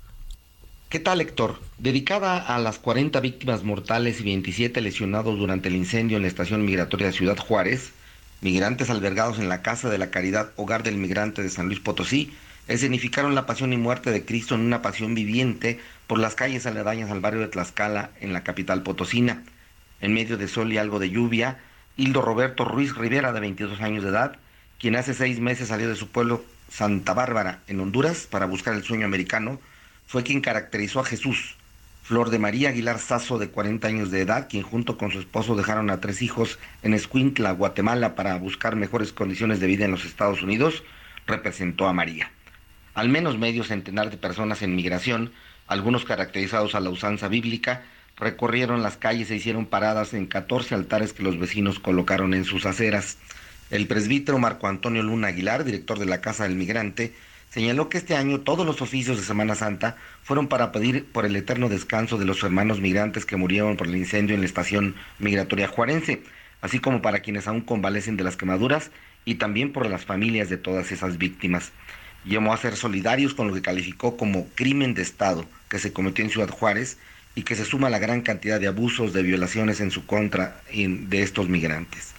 ¿Qué 0.93 1.01
tal, 1.01 1.22
Héctor? 1.22 1.59
Dedicada 1.78 2.36
a 2.36 2.59
las 2.59 2.78
40 2.78 3.18
víctimas 3.20 3.64
mortales 3.64 4.20
y 4.20 4.24
27 4.24 4.78
lesionados 4.82 5.38
durante 5.38 5.68
el 5.68 5.76
incendio 5.76 6.18
en 6.18 6.22
la 6.22 6.28
estación 6.28 6.66
migratoria 6.66 7.07
de 7.07 7.14
Ciudad 7.14 7.38
Juárez, 7.38 7.93
migrantes 8.43 8.90
albergados 8.90 9.38
en 9.38 9.49
la 9.49 9.62
Casa 9.62 9.88
de 9.88 9.97
la 9.97 10.11
Caridad 10.11 10.53
Hogar 10.57 10.82
del 10.82 10.99
Migrante 10.99 11.43
de 11.43 11.49
San 11.49 11.68
Luis 11.68 11.80
Potosí, 11.80 12.34
escenificaron 12.68 13.34
la 13.34 13.47
pasión 13.47 13.72
y 13.72 13.78
muerte 13.78 14.11
de 14.11 14.26
Cristo 14.26 14.55
en 14.55 14.61
una 14.61 14.82
pasión 14.82 15.14
viviente 15.14 15.80
por 16.07 16.18
las 16.18 16.34
calles 16.34 16.66
aledañas 16.66 17.11
al 17.11 17.20
barrio 17.20 17.40
de 17.40 17.49
Tlaxcala, 17.49 18.11
en 18.20 18.34
la 18.34 18.45
capital 18.45 18.82
potosina. 18.82 19.45
En 20.03 20.12
medio 20.12 20.36
de 20.36 20.47
sol 20.47 20.74
y 20.74 20.76
algo 20.76 20.99
de 20.99 21.09
lluvia, 21.09 21.59
Hildo 21.97 22.20
Roberto 22.20 22.66
Ruiz 22.66 22.95
Rivera, 22.95 23.32
de 23.32 23.40
22 23.40 23.80
años 23.80 24.03
de 24.03 24.11
edad, 24.11 24.36
quien 24.78 24.97
hace 24.97 25.14
seis 25.14 25.40
meses 25.40 25.68
salió 25.68 25.88
de 25.88 25.97
su 25.97 26.09
pueblo 26.09 26.45
Santa 26.68 27.14
Bárbara, 27.14 27.61
en 27.66 27.80
Honduras, 27.80 28.28
para 28.30 28.45
buscar 28.45 28.74
el 28.74 28.84
sueño 28.84 29.07
americano, 29.07 29.59
fue 30.12 30.24
quien 30.24 30.42
caracterizó 30.42 31.00
a 31.00 31.06
Jesús. 31.06 31.56
Flor 32.02 32.28
de 32.28 32.38
María 32.38 32.68
Aguilar 32.68 32.98
Sazo, 32.98 33.38
de 33.38 33.48
40 33.48 33.88
años 33.88 34.10
de 34.10 34.20
edad, 34.20 34.46
quien 34.46 34.62
junto 34.62 34.98
con 34.98 35.10
su 35.10 35.18
esposo 35.18 35.56
dejaron 35.56 35.88
a 35.88 36.02
tres 36.02 36.20
hijos 36.20 36.58
en 36.82 36.92
Escuintla, 36.92 37.52
Guatemala, 37.52 38.14
para 38.14 38.36
buscar 38.36 38.76
mejores 38.76 39.14
condiciones 39.14 39.58
de 39.58 39.68
vida 39.68 39.86
en 39.86 39.90
los 39.90 40.04
Estados 40.04 40.42
Unidos, 40.42 40.84
representó 41.26 41.88
a 41.88 41.94
María. 41.94 42.30
Al 42.92 43.08
menos 43.08 43.38
medio 43.38 43.64
centenar 43.64 44.10
de 44.10 44.18
personas 44.18 44.60
en 44.60 44.76
migración, 44.76 45.32
algunos 45.66 46.04
caracterizados 46.04 46.74
a 46.74 46.80
la 46.80 46.90
usanza 46.90 47.28
bíblica, 47.28 47.84
recorrieron 48.18 48.82
las 48.82 48.98
calles 48.98 49.30
e 49.30 49.36
hicieron 49.36 49.64
paradas 49.64 50.12
en 50.12 50.26
14 50.26 50.74
altares 50.74 51.14
que 51.14 51.22
los 51.22 51.38
vecinos 51.38 51.78
colocaron 51.78 52.34
en 52.34 52.44
sus 52.44 52.66
aceras. 52.66 53.16
El 53.70 53.86
presbítero 53.86 54.38
Marco 54.38 54.68
Antonio 54.68 55.02
Luna 55.02 55.28
Aguilar, 55.28 55.64
director 55.64 55.98
de 55.98 56.04
la 56.04 56.20
Casa 56.20 56.42
del 56.42 56.56
Migrante, 56.56 57.14
señaló 57.53 57.90
que 57.90 57.98
este 57.98 58.16
año 58.16 58.40
todos 58.40 58.64
los 58.64 58.80
oficios 58.80 59.18
de 59.18 59.24
Semana 59.24 59.55
Santa 59.55 59.96
fueron 60.22 60.48
para 60.48 60.72
pedir 60.72 61.05
por 61.05 61.26
el 61.26 61.36
eterno 61.36 61.68
descanso 61.68 62.16
de 62.16 62.24
los 62.24 62.42
hermanos 62.42 62.80
migrantes 62.80 63.26
que 63.26 63.36
murieron 63.36 63.76
por 63.76 63.88
el 63.88 63.96
incendio 63.96 64.34
en 64.34 64.40
la 64.40 64.46
estación 64.46 64.94
migratoria 65.18 65.68
juarense, 65.68 66.22
así 66.62 66.78
como 66.78 67.03
para 67.03 67.20
quienes 67.20 67.46
aún 67.46 67.61
convalecen 67.61 68.16
de 68.16 68.24
las 68.24 68.36
quemaduras 68.36 68.90
y 69.26 69.34
también 69.34 69.70
por 69.72 69.86
las 69.86 70.07
familias 70.07 70.48
de 70.48 70.57
todas 70.57 70.92
esas 70.92 71.18
víctimas. 71.18 71.72
Llamó 72.24 72.55
a 72.55 72.57
ser 72.57 72.74
solidarios 72.74 73.34
con 73.34 73.48
lo 73.48 73.55
que 73.55 73.61
calificó 73.61 74.16
como 74.16 74.46
crimen 74.55 74.94
de 74.94 75.03
Estado 75.03 75.44
que 75.68 75.78
se 75.78 75.92
cometió 75.92 76.24
en 76.24 76.30
Ciudad 76.30 76.48
Juárez 76.48 76.96
y 77.34 77.42
que 77.42 77.55
se 77.55 77.66
suma 77.66 77.88
a 77.88 77.90
la 77.90 77.98
gran 77.98 78.22
cantidad 78.22 78.61
de 78.61 78.68
abusos, 78.68 79.12
de 79.12 79.22
violaciones 79.22 79.80
en 79.80 79.90
su 79.90 80.07
contra 80.07 80.62
de 80.72 81.22
estos 81.22 81.50
migrantes. 81.50 82.14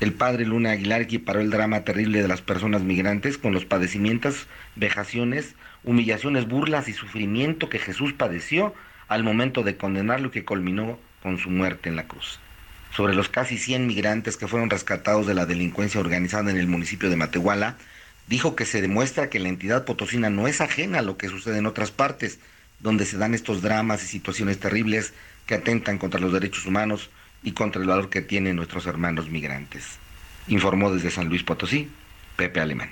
El 0.00 0.14
padre 0.14 0.46
Luna 0.46 0.70
Aguilar 0.70 1.02
equiparó 1.02 1.40
el 1.40 1.50
drama 1.50 1.84
terrible 1.84 2.22
de 2.22 2.28
las 2.28 2.40
personas 2.40 2.80
migrantes 2.80 3.36
con 3.36 3.52
los 3.52 3.66
padecimientos, 3.66 4.46
vejaciones, 4.74 5.54
humillaciones, 5.84 6.48
burlas 6.48 6.88
y 6.88 6.94
sufrimiento 6.94 7.68
que 7.68 7.78
Jesús 7.78 8.14
padeció 8.14 8.74
al 9.08 9.24
momento 9.24 9.62
de 9.62 9.76
condenarlo 9.76 10.28
y 10.28 10.30
que 10.30 10.46
culminó 10.46 10.98
con 11.22 11.36
su 11.36 11.50
muerte 11.50 11.90
en 11.90 11.96
la 11.96 12.08
cruz. 12.08 12.40
Sobre 12.96 13.14
los 13.14 13.28
casi 13.28 13.58
100 13.58 13.86
migrantes 13.86 14.38
que 14.38 14.48
fueron 14.48 14.70
rescatados 14.70 15.26
de 15.26 15.34
la 15.34 15.44
delincuencia 15.44 16.00
organizada 16.00 16.50
en 16.50 16.56
el 16.56 16.66
municipio 16.66 17.10
de 17.10 17.16
Matehuala, 17.16 17.76
dijo 18.26 18.56
que 18.56 18.64
se 18.64 18.80
demuestra 18.80 19.28
que 19.28 19.38
la 19.38 19.50
entidad 19.50 19.84
potosina 19.84 20.30
no 20.30 20.48
es 20.48 20.62
ajena 20.62 21.00
a 21.00 21.02
lo 21.02 21.18
que 21.18 21.28
sucede 21.28 21.58
en 21.58 21.66
otras 21.66 21.90
partes, 21.90 22.38
donde 22.78 23.04
se 23.04 23.18
dan 23.18 23.34
estos 23.34 23.60
dramas 23.60 24.02
y 24.02 24.06
situaciones 24.06 24.58
terribles 24.58 25.12
que 25.44 25.56
atentan 25.56 25.98
contra 25.98 26.20
los 26.20 26.32
derechos 26.32 26.64
humanos, 26.64 27.10
y 27.42 27.52
contra 27.52 27.80
el 27.80 27.88
valor 27.88 28.10
que 28.10 28.22
tienen 28.22 28.56
nuestros 28.56 28.86
hermanos 28.86 29.30
migrantes. 29.30 29.98
Informó 30.48 30.92
desde 30.92 31.10
San 31.10 31.28
Luis 31.28 31.42
Potosí, 31.42 31.90
Pepe 32.36 32.60
Alemán. 32.60 32.90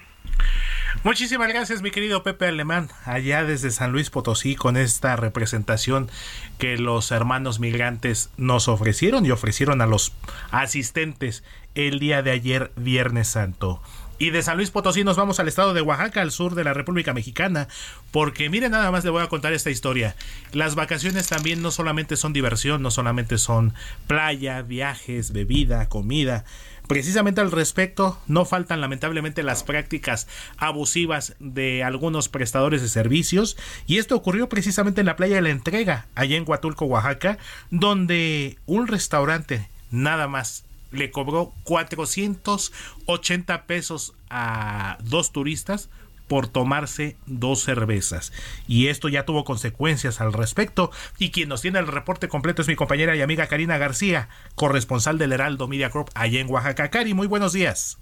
Muchísimas 1.05 1.49
gracias, 1.49 1.80
mi 1.80 1.90
querido 1.90 2.22
Pepe 2.22 2.46
Alemán, 2.46 2.88
allá 3.05 3.44
desde 3.44 3.70
San 3.70 3.92
Luis 3.92 4.11
Potosí, 4.11 4.57
con 4.57 4.76
esta 4.76 5.14
representación 5.16 6.11
que 6.59 6.76
los 6.76 7.12
hermanos 7.12 7.61
migrantes 7.61 8.30
nos 8.36 8.68
ofrecieron 8.68 9.24
y 9.24 9.30
ofrecieron 9.30 9.80
a 9.80 9.86
los 9.86 10.12
asistentes 10.51 11.44
el 11.74 11.99
día 12.01 12.22
de 12.22 12.32
ayer, 12.32 12.72
Viernes 12.76 13.28
Santo. 13.28 13.80
Y 14.20 14.30
de 14.30 14.42
San 14.42 14.56
Luis 14.56 14.72
Potosí 14.72 15.04
nos 15.04 15.16
vamos 15.16 15.38
al 15.38 15.46
estado 15.46 15.74
de 15.74 15.80
Oaxaca, 15.80 16.22
al 16.22 16.32
sur 16.32 16.56
de 16.56 16.64
la 16.64 16.74
República 16.74 17.14
Mexicana, 17.14 17.68
porque 18.10 18.50
mire 18.50 18.68
nada 18.68 18.90
más 18.90 19.04
le 19.04 19.10
voy 19.10 19.22
a 19.22 19.28
contar 19.28 19.52
esta 19.52 19.70
historia. 19.70 20.16
Las 20.52 20.74
vacaciones 20.74 21.28
también 21.28 21.62
no 21.62 21.70
solamente 21.70 22.16
son 22.16 22.32
diversión, 22.32 22.82
no 22.82 22.90
solamente 22.90 23.38
son 23.38 23.74
playa, 24.08 24.62
viajes, 24.62 25.32
bebida, 25.32 25.88
comida. 25.88 26.44
Precisamente 26.88 27.40
al 27.40 27.52
respecto, 27.52 28.18
no 28.26 28.44
faltan 28.44 28.80
lamentablemente 28.80 29.44
las 29.44 29.62
prácticas 29.62 30.26
abusivas 30.56 31.36
de 31.38 31.84
algunos 31.84 32.28
prestadores 32.28 32.82
de 32.82 32.88
servicios 32.88 33.56
y 33.86 33.98
esto 33.98 34.16
ocurrió 34.16 34.48
precisamente 34.48 35.00
en 35.00 35.06
la 35.06 35.16
playa 35.16 35.36
de 35.36 35.42
la 35.42 35.50
entrega, 35.50 36.06
allá 36.16 36.36
en 36.36 36.44
Huatulco, 36.44 36.86
Oaxaca, 36.86 37.38
donde 37.70 38.58
un 38.66 38.88
restaurante 38.88 39.68
nada 39.90 40.26
más 40.26 40.64
le 40.91 41.11
cobró 41.11 41.53
480 41.64 43.66
pesos 43.66 44.14
a 44.30 44.99
dos 45.03 45.32
turistas 45.32 45.91
por 46.28 46.47
tomarse 46.47 47.16
dos 47.26 47.62
cervezas. 47.62 48.32
Y 48.68 48.89
esto 48.89 49.09
ya 49.09 49.24
tuvo 49.24 49.45
consecuencias 49.45 50.20
al 50.20 50.32
respecto. 50.32 50.91
Y 51.18 51.30
quien 51.30 51.49
nos 51.49 51.62
tiene 51.62 51.78
el 51.78 51.86
reporte 51.86 52.28
completo 52.28 52.62
es 52.62 52.68
mi 52.68 52.76
compañera 52.76 53.16
y 53.16 53.22
amiga 53.22 53.47
Karina 53.47 53.78
García, 53.78 54.28
corresponsal 54.55 55.18
del 55.18 55.32
Heraldo 55.32 55.68
Media 55.68 55.89
Group 55.89 56.11
allá 56.14 56.41
en 56.41 56.51
Oaxaca. 56.51 56.91
Cari, 56.91 57.14
muy 57.14 57.26
buenos 57.26 57.55
días. 57.55 57.99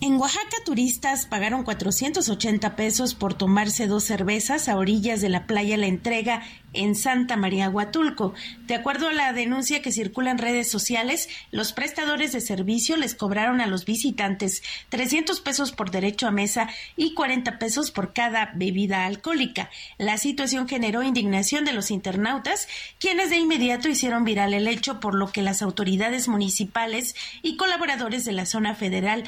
En 0.00 0.14
Oaxaca, 0.14 0.58
turistas 0.64 1.26
pagaron 1.26 1.64
480 1.64 2.76
pesos 2.76 3.16
por 3.16 3.34
tomarse 3.34 3.88
dos 3.88 4.04
cervezas 4.04 4.68
a 4.68 4.76
orillas 4.76 5.20
de 5.20 5.28
la 5.28 5.48
playa 5.48 5.76
La 5.76 5.88
Entrega 5.88 6.42
en 6.72 6.94
Santa 6.94 7.36
María 7.36 7.68
Huatulco. 7.68 8.34
De 8.66 8.74
acuerdo 8.74 9.08
a 9.08 9.12
la 9.12 9.32
denuncia 9.32 9.82
que 9.82 9.90
circula 9.90 10.30
en 10.30 10.38
redes 10.38 10.70
sociales, 10.70 11.28
los 11.50 11.72
prestadores 11.72 12.32
de 12.32 12.40
servicio 12.40 12.96
les 12.96 13.14
cobraron 13.14 13.60
a 13.60 13.66
los 13.66 13.84
visitantes 13.84 14.62
300 14.90 15.40
pesos 15.40 15.72
por 15.72 15.90
derecho 15.90 16.28
a 16.28 16.30
mesa 16.30 16.68
y 16.96 17.14
40 17.14 17.58
pesos 17.58 17.90
por 17.90 18.12
cada 18.12 18.52
bebida 18.54 19.06
alcohólica. 19.06 19.70
La 19.96 20.18
situación 20.18 20.68
generó 20.68 21.02
indignación 21.02 21.64
de 21.64 21.72
los 21.72 21.90
internautas, 21.90 22.68
quienes 23.00 23.30
de 23.30 23.38
inmediato 23.38 23.88
hicieron 23.88 24.24
viral 24.24 24.54
el 24.54 24.68
hecho, 24.68 25.00
por 25.00 25.14
lo 25.14 25.32
que 25.32 25.42
las 25.42 25.62
autoridades 25.62 26.28
municipales 26.28 27.16
y 27.42 27.56
colaboradores 27.56 28.24
de 28.24 28.32
la 28.32 28.46
zona 28.46 28.74
federal 28.74 29.24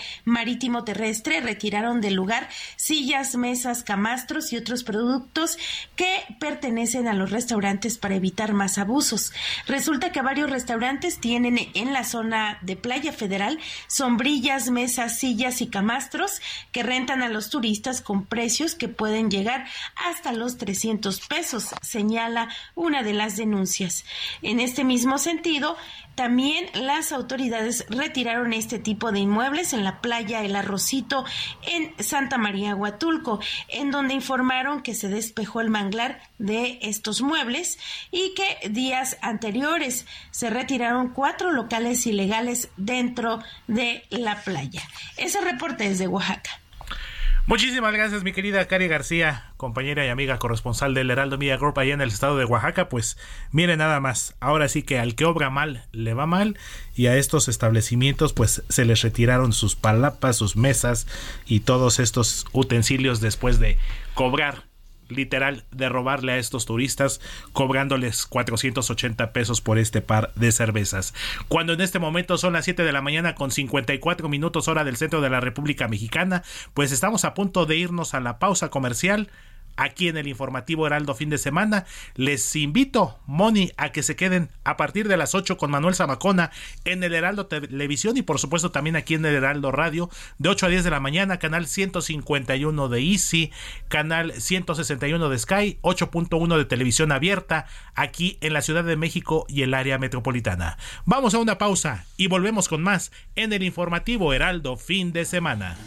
marítimo 0.61 0.85
terrestre 0.85 1.41
retiraron 1.41 2.03
del 2.03 2.13
lugar 2.13 2.47
sillas, 2.77 3.35
mesas, 3.35 3.83
camastros 3.83 4.53
y 4.53 4.59
otros 4.59 4.85
productos 4.85 5.57
que 5.97 6.23
pertenecen 6.39 7.09
a 7.09 7.15
los 7.15 7.31
restaurantes 7.31 7.97
para 7.97 8.17
evitar 8.17 8.53
más 8.53 8.77
abusos. 8.77 9.33
Resulta 9.67 10.13
que 10.13 10.21
varios 10.21 10.51
restaurantes 10.51 11.19
tienen 11.19 11.57
en 11.73 11.95
la 11.95 12.05
zona 12.05 12.59
de 12.61 12.77
Playa 12.77 13.15
Federal 13.15 13.59
sombrillas, 13.87 14.71
mesas, 14.71 15.19
sillas 15.19 15.63
y 15.63 15.69
camastros 15.69 16.43
que 16.73 16.83
rentan 16.83 17.23
a 17.23 17.31
los 17.31 17.49
turistas 17.49 18.03
con 18.03 18.27
precios 18.27 18.75
que 18.75 18.89
pueden 18.89 19.31
llegar 19.31 19.65
hasta 19.97 20.33
los 20.33 20.59
300 20.59 21.21
pesos, 21.27 21.71
señala 21.81 22.51
una 22.75 23.03
de 23.03 23.15
las 23.15 23.39
denuncias. 23.39 24.05
En 24.43 24.61
este 24.61 24.85
mismo 24.85 25.17
sentido, 25.17 25.79
también 26.21 26.67
las 26.75 27.13
autoridades 27.13 27.87
retiraron 27.89 28.53
este 28.53 28.79
tipo 28.79 29.11
de 29.11 29.21
inmuebles 29.21 29.73
en 29.73 29.85
la 29.85 30.03
playa 30.03 30.45
El 30.45 30.55
Arrocito 30.55 31.25
en 31.63 31.95
Santa 31.99 32.37
María 32.37 32.75
Huatulco, 32.75 33.41
en 33.69 33.91
donde 33.91 34.13
informaron 34.13 34.83
que 34.83 34.95
se 34.95 35.09
despejó 35.09 35.63
el 35.63 35.71
manglar 35.71 36.21
de 36.37 36.79
estos 36.83 37.23
muebles 37.23 37.79
y 38.11 38.35
que 38.35 38.69
días 38.69 39.17
anteriores 39.23 40.05
se 40.31 40.51
retiraron 40.51 41.15
cuatro 41.15 41.53
locales 41.53 42.07
ilegales 42.07 42.69
dentro 42.77 43.43
de 43.67 44.05
la 44.11 44.43
playa. 44.43 44.83
Ese 45.17 45.41
reporte 45.41 45.87
es 45.87 45.99
de 45.99 46.07
Oaxaca. 46.07 46.60
Muchísimas 47.47 47.93
gracias, 47.93 48.23
mi 48.23 48.33
querida 48.33 48.65
Cari 48.67 48.87
García, 48.87 49.53
compañera 49.57 50.07
y 50.07 50.09
amiga 50.09 50.39
corresponsal 50.39 50.95
del 50.95 51.11
Heraldo 51.11 51.37
Media 51.37 51.57
Group 51.57 51.79
allá 51.79 51.95
en 51.95 52.01
el 52.01 52.11
estado 52.11 52.37
de 52.37 52.45
Oaxaca. 52.45 52.89
Pues 52.89 53.17
mire 53.51 53.77
nada 53.77 53.99
más, 53.99 54.37
ahora 54.41 54.69
sí 54.69 54.83
que 54.83 54.99
al 54.99 55.15
que 55.15 55.25
obra 55.25 55.51
mal 55.51 55.85
le 55.91 56.15
va 56.15 56.27
mal 56.27 56.57
y 56.95 57.07
a 57.07 57.17
estos 57.17 57.49
establecimientos 57.49 58.33
pues 58.33 58.63
se 58.69 58.85
les 58.85 59.03
retiraron 59.03 59.53
sus 59.53 59.75
palapas, 59.75 60.37
sus 60.37 60.57
mesas 60.57 61.07
y 61.47 61.61
todos 61.61 61.99
estos 61.99 62.47
utensilios 62.53 63.21
después 63.21 63.59
de 63.59 63.79
cobrar 64.15 64.70
literal 65.11 65.65
de 65.71 65.89
robarle 65.89 66.33
a 66.33 66.39
estos 66.39 66.67
turistas 66.67 67.21
cobrándoles 67.53 68.27
480 68.27 69.33
pesos 69.33 69.61
por 69.61 69.79
este 69.79 70.01
par 70.01 70.33
de 70.35 70.53
cervezas. 70.53 71.15
Cuando 71.49 71.73
en 71.73 71.81
este 71.81 71.99
momento 71.99 72.39
son 72.39 72.53
las 72.53 72.65
7 72.65 72.83
de 72.83 72.93
la 72.93 73.03
mañana 73.03 73.35
con 73.35 73.51
54 73.51 74.29
minutos 74.29 74.69
hora 74.69 74.85
del 74.85 74.97
centro 74.97 75.21
de 75.21 75.31
la 75.31 75.41
República 75.41 75.89
Mexicana, 75.89 76.43
pues 76.75 76.93
estamos 76.93 77.25
a 77.25 77.35
punto 77.35 77.67
de 77.67 77.77
irnos 77.77 78.15
a 78.15 78.21
la 78.21 78.39
pausa 78.39 78.71
comercial 78.71 79.31
aquí 79.81 80.09
en 80.09 80.17
el 80.19 80.29
informativo 80.29 80.87
Heraldo 80.87 81.15
fin 81.15 81.31
de 81.31 81.39
semana. 81.39 81.87
Les 82.15 82.55
invito, 82.55 83.19
Moni, 83.27 83.73
a 83.79 83.91
que 83.93 84.03
se 84.03 84.15
queden 84.15 84.51
a 84.63 84.77
partir 84.77 85.09
de 85.09 85.17
las 85.17 85.35
8 85.35 85.57
con 85.57 85.71
Manuel 85.71 85.95
Zamacona 85.95 86.51
en 86.85 87.03
el 87.03 87.15
Heraldo 87.15 87.47
Televisión 87.47 88.17
y 88.17 88.23
por 88.23 88.39
supuesto 88.39 88.71
también 88.71 88.97
aquí 88.97 89.15
en 89.15 89.25
el 89.25 89.35
Heraldo 89.35 89.73
Radio 89.73 90.11
de 90.39 90.51
8 90.51 90.67
a 90.67 90.69
10 90.69 90.85
de 90.85 90.91
la 90.91 91.01
mañana, 91.01 91.39
canal 91.39 91.67
151 91.67 92.89
de 92.89 93.01
Easy, 93.01 93.51
canal 93.89 94.33
161 94.33 95.29
de 95.29 95.39
Sky, 95.39 95.79
8.1 95.81 96.59
de 96.59 96.65
televisión 96.67 97.11
abierta 97.11 97.67
aquí 97.95 98.37
en 98.43 98.53
la 98.53 98.61
Ciudad 98.61 98.85
de 98.85 98.97
México 98.97 99.47
y 99.49 99.63
el 99.63 99.73
área 99.73 99.99
metropolitana. 99.99 100.77
Vamos 101.07 101.33
a 101.35 101.39
una 101.39 101.57
pausa 101.57 102.05
y 102.19 102.27
volvemos 102.27 102.69
con 102.69 102.83
más 102.83 103.13
en 103.35 103.55
el 103.55 103.63
informativo 103.63 104.35
Heraldo 104.35 104.77
fin 104.77 105.13
de 105.13 105.25
semana 105.25 105.79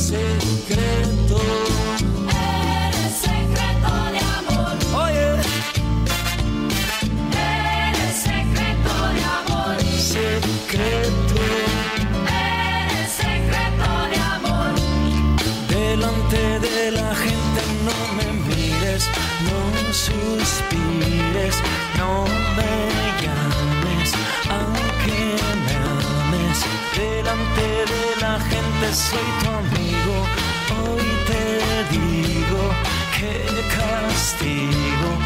secreto. 0.00 1.38
Eres 2.32 3.12
secreto 3.26 3.92
de 4.14 4.20
amor. 4.38 4.74
Oye. 5.04 5.28
Eres 7.36 8.16
secreto 8.16 8.94
de 9.16 9.22
amor. 9.38 9.76
Secreto. 9.98 11.36
Eres 12.32 13.10
secreto 13.12 13.90
de 14.12 14.18
amor. 14.36 14.72
Delante 15.68 16.42
de 16.60 16.90
la 16.92 17.14
gente 17.14 17.60
no 17.86 17.98
me 18.16 18.28
mires, 18.48 19.04
no 19.48 19.60
suspires, 19.92 21.56
no 21.98 22.24
me 22.56 22.72
llames. 23.22 24.39
Delante 26.96 27.62
de 27.62 28.20
la 28.20 28.38
gente 28.40 28.94
soy 28.94 29.18
tu 29.42 29.48
amigo. 29.48 30.26
Hoy 30.82 31.04
te 31.26 31.96
digo 31.96 32.70
que 33.16 33.46
castigo. 33.74 35.18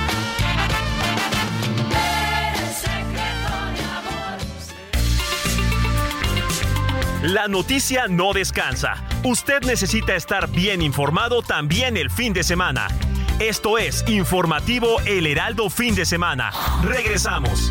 La 7.22 7.48
noticia 7.48 8.06
no 8.06 8.32
descansa. 8.32 9.02
Usted 9.24 9.62
necesita 9.62 10.14
estar 10.14 10.48
bien 10.50 10.82
informado 10.82 11.40
también 11.42 11.96
el 11.96 12.10
fin 12.10 12.34
de 12.34 12.44
semana. 12.44 12.88
Esto 13.38 13.78
es 13.78 14.04
Informativo 14.06 15.00
El 15.06 15.26
Heraldo 15.26 15.70
Fin 15.70 15.94
de 15.94 16.04
Semana. 16.04 16.50
Regresamos. 16.82 17.70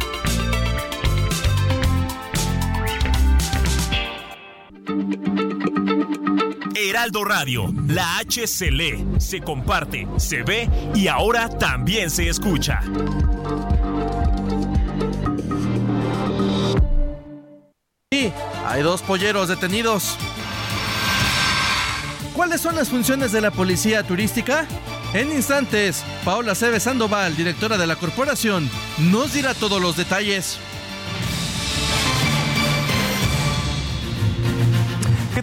Heraldo 6.75 7.23
Radio, 7.23 7.73
la 7.87 8.17
H 8.17 8.47
se 8.47 8.71
lee, 8.71 9.05
se 9.17 9.41
comparte, 9.41 10.07
se 10.17 10.43
ve 10.43 10.69
y 10.93 11.07
ahora 11.07 11.49
también 11.49 12.09
se 12.09 12.27
escucha. 12.27 12.81
Sí, 18.11 18.31
hay 18.65 18.81
dos 18.81 19.01
polleros 19.01 19.47
detenidos. 19.47 20.17
¿Cuáles 22.35 22.61
son 22.61 22.75
las 22.75 22.89
funciones 22.89 23.31
de 23.31 23.41
la 23.41 23.51
policía 23.51 24.03
turística? 24.03 24.67
En 25.13 25.31
instantes, 25.31 26.03
Paola 26.25 26.55
Cebe 26.55 26.79
Sandoval, 26.79 27.35
directora 27.35 27.77
de 27.77 27.85
la 27.85 27.95
corporación, 27.95 28.69
nos 28.97 29.33
dirá 29.33 29.53
todos 29.53 29.79
los 29.79 29.95
detalles. 29.95 30.57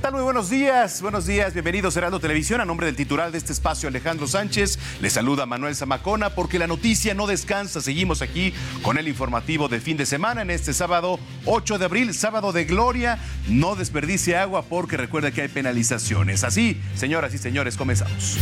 ¿Qué 0.01 0.05
tal? 0.05 0.15
Muy 0.15 0.23
buenos 0.23 0.49
días. 0.49 1.03
Buenos 1.03 1.27
días. 1.27 1.53
Bienvenidos 1.53 1.95
a 1.95 1.99
Heraldo 1.99 2.21
Televisión. 2.21 2.63
A 2.63 2.65
nombre 2.65 2.87
del 2.87 2.97
titular 2.97 3.31
de 3.31 3.37
este 3.37 3.53
espacio, 3.53 3.87
Alejandro 3.87 4.27
Sánchez, 4.27 4.79
le 4.99 5.11
saluda 5.11 5.45
Manuel 5.45 5.77
Zamacona 5.77 6.31
porque 6.31 6.59
la 6.59 6.67
noticia 6.67 7.13
no 7.13 7.27
descansa. 7.27 7.83
Seguimos 7.83 8.23
aquí 8.23 8.55
con 8.81 8.97
el 8.97 9.09
informativo 9.09 9.69
de 9.69 9.79
fin 9.79 9.99
de 9.99 10.07
semana 10.07 10.41
en 10.41 10.49
este 10.49 10.73
sábado 10.73 11.21
8 11.45 11.77
de 11.77 11.85
abril, 11.85 12.15
sábado 12.15 12.53
de 12.53 12.65
gloria. 12.65 13.19
No 13.47 13.77
desperdicie 13.77 14.39
agua 14.39 14.63
porque 14.63 14.97
recuerda 14.97 15.33
que 15.33 15.43
hay 15.43 15.49
penalizaciones. 15.49 16.45
Así, 16.45 16.81
señoras 16.95 17.35
y 17.35 17.39
señores, 17.39 17.77
comenzamos. 17.77 18.39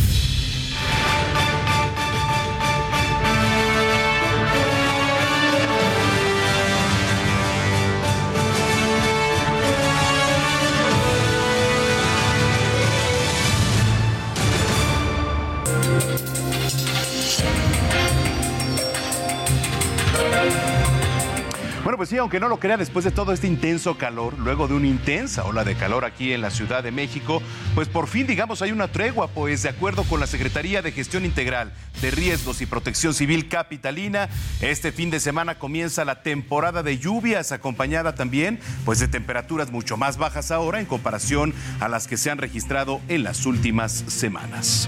Pues 21.99 22.07
sí, 22.07 22.17
aunque 22.17 22.39
no 22.39 22.47
lo 22.47 22.61
crea, 22.61 22.77
después 22.77 23.03
de 23.03 23.11
todo 23.11 23.33
este 23.33 23.45
intenso 23.45 23.97
calor, 23.97 24.39
luego 24.39 24.69
de 24.69 24.73
una 24.73 24.87
intensa 24.87 25.43
ola 25.43 25.65
de 25.65 25.75
calor 25.75 26.05
aquí 26.05 26.31
en 26.31 26.39
la 26.39 26.49
Ciudad 26.49 26.81
de 26.81 26.93
México, 26.93 27.41
pues 27.75 27.89
por 27.89 28.07
fin, 28.07 28.25
digamos, 28.25 28.61
hay 28.61 28.71
una 28.71 28.87
tregua, 28.87 29.27
pues 29.27 29.63
de 29.63 29.69
acuerdo 29.69 30.05
con 30.05 30.21
la 30.21 30.25
Secretaría 30.25 30.81
de 30.81 30.93
Gestión 30.93 31.25
Integral 31.25 31.73
de 32.01 32.09
Riesgos 32.11 32.61
y 32.61 32.67
Protección 32.67 33.13
Civil 33.13 33.49
Capitalina, 33.49 34.29
este 34.61 34.93
fin 34.93 35.09
de 35.09 35.19
semana 35.19 35.59
comienza 35.59 36.05
la 36.05 36.23
temporada 36.23 36.83
de 36.83 36.99
lluvias, 36.99 37.51
acompañada 37.51 38.15
también, 38.15 38.61
pues 38.85 38.99
de 38.99 39.09
temperaturas 39.09 39.69
mucho 39.69 39.97
más 39.97 40.15
bajas 40.15 40.51
ahora 40.51 40.79
en 40.79 40.85
comparación 40.85 41.53
a 41.81 41.89
las 41.89 42.07
que 42.07 42.15
se 42.15 42.31
han 42.31 42.37
registrado 42.37 43.01
en 43.09 43.25
las 43.25 43.45
últimas 43.45 44.05
semanas. 44.07 44.87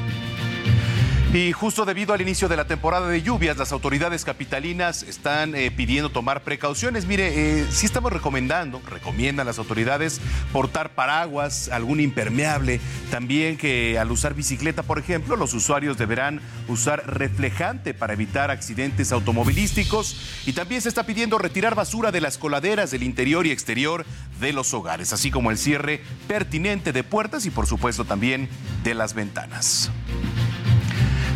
Y 1.33 1.53
justo 1.53 1.85
debido 1.85 2.13
al 2.13 2.19
inicio 2.19 2.49
de 2.49 2.57
la 2.57 2.67
temporada 2.67 3.07
de 3.07 3.21
lluvias, 3.21 3.55
las 3.55 3.71
autoridades 3.71 4.25
capitalinas 4.25 5.03
están 5.03 5.55
eh, 5.55 5.71
pidiendo 5.71 6.09
tomar 6.09 6.43
precauciones. 6.43 7.05
Mire, 7.05 7.61
eh, 7.61 7.67
sí 7.71 7.85
estamos 7.85 8.11
recomendando, 8.11 8.81
recomiendan 8.85 9.45
las 9.45 9.57
autoridades 9.57 10.19
portar 10.51 10.93
paraguas, 10.93 11.69
algún 11.69 12.01
impermeable. 12.01 12.81
También 13.11 13.55
que 13.55 13.97
al 13.97 14.11
usar 14.11 14.33
bicicleta, 14.33 14.83
por 14.83 14.99
ejemplo, 14.99 15.37
los 15.37 15.53
usuarios 15.53 15.97
deberán 15.97 16.41
usar 16.67 17.01
reflejante 17.07 17.93
para 17.93 18.11
evitar 18.11 18.51
accidentes 18.51 19.13
automovilísticos. 19.13 20.17
Y 20.45 20.51
también 20.51 20.81
se 20.81 20.89
está 20.89 21.05
pidiendo 21.05 21.37
retirar 21.37 21.75
basura 21.75 22.11
de 22.11 22.19
las 22.19 22.37
coladeras 22.37 22.91
del 22.91 23.03
interior 23.03 23.47
y 23.47 23.51
exterior 23.51 24.05
de 24.41 24.51
los 24.51 24.73
hogares, 24.73 25.13
así 25.13 25.31
como 25.31 25.49
el 25.49 25.57
cierre 25.57 26.01
pertinente 26.27 26.91
de 26.91 27.05
puertas 27.05 27.45
y 27.45 27.51
por 27.51 27.67
supuesto 27.67 28.03
también 28.03 28.49
de 28.83 28.95
las 28.95 29.13
ventanas. 29.13 29.89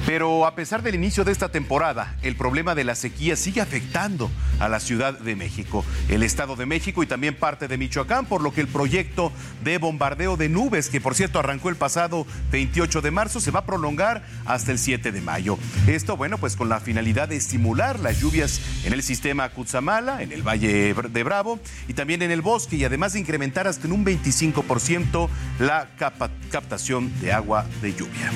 Pero 0.06 0.46
a 0.46 0.54
pesar 0.54 0.84
del 0.84 0.94
inicio 0.94 1.24
de 1.24 1.32
esta 1.32 1.50
temporada, 1.50 2.16
el 2.22 2.36
problema 2.36 2.76
de 2.76 2.84
la 2.84 2.94
sequía 2.94 3.36
sigue 3.36 3.60
afectando 3.60 4.30
a 4.60 4.70
la 4.70 4.80
Ciudad 4.80 5.18
de 5.18 5.36
México, 5.36 5.84
el 6.10 6.22
Estado 6.22 6.56
de 6.56 6.68
México 6.68 7.02
y 7.02 7.08
también 7.08 7.36
parte 7.36 7.68
de 7.68 7.80
Michoacán, 7.80 8.28
por 8.28 8.44
lo 8.44 8.54
que 8.54 8.62
el 8.62 8.68
proyecto 8.68 9.32
de 9.64 9.80
bombardeo 9.80 10.38
de 10.38 10.48
nubes, 10.48 10.90
que 10.90 11.02
por 11.02 11.16
cierto 11.16 11.40
arrancó 11.40 11.70
el 11.70 11.76
pasado 11.76 12.28
28 12.52 13.02
de 13.02 13.10
marzo, 13.10 13.40
se 13.40 13.50
va 13.50 13.62
a 13.62 13.66
prolongar 13.66 14.24
hasta 14.46 14.72
el 14.72 14.78
7 14.78 15.12
de 15.12 15.22
mayo. 15.22 15.58
Esto, 15.88 16.16
bueno, 16.16 16.38
pues 16.38 16.56
con 16.56 16.70
la 16.70 16.80
finalidad 16.80 17.28
de 17.28 17.38
estimular 17.38 18.00
las 18.00 18.20
lluvias 18.20 18.62
en 18.86 18.94
el 18.94 19.02
sistema 19.02 19.50
Cutzamala, 19.50 20.22
en 20.22 20.32
el 20.32 20.44
Valle 20.44 20.94
de 20.94 21.24
Bravo 21.24 21.60
y 21.88 21.94
también 21.94 22.22
en 22.22 22.30
el 22.30 22.44
bosque, 22.44 22.76
y 22.76 22.84
además 22.84 23.14
de 23.14 23.22
incrementar 23.22 23.68
hasta 23.68 23.88
en 23.88 23.94
un 23.94 24.06
25% 24.06 25.30
la 25.58 25.90
captación 26.52 27.12
de 27.22 27.34
agua 27.34 27.66
de 27.82 27.94
lluvia. 27.96 28.32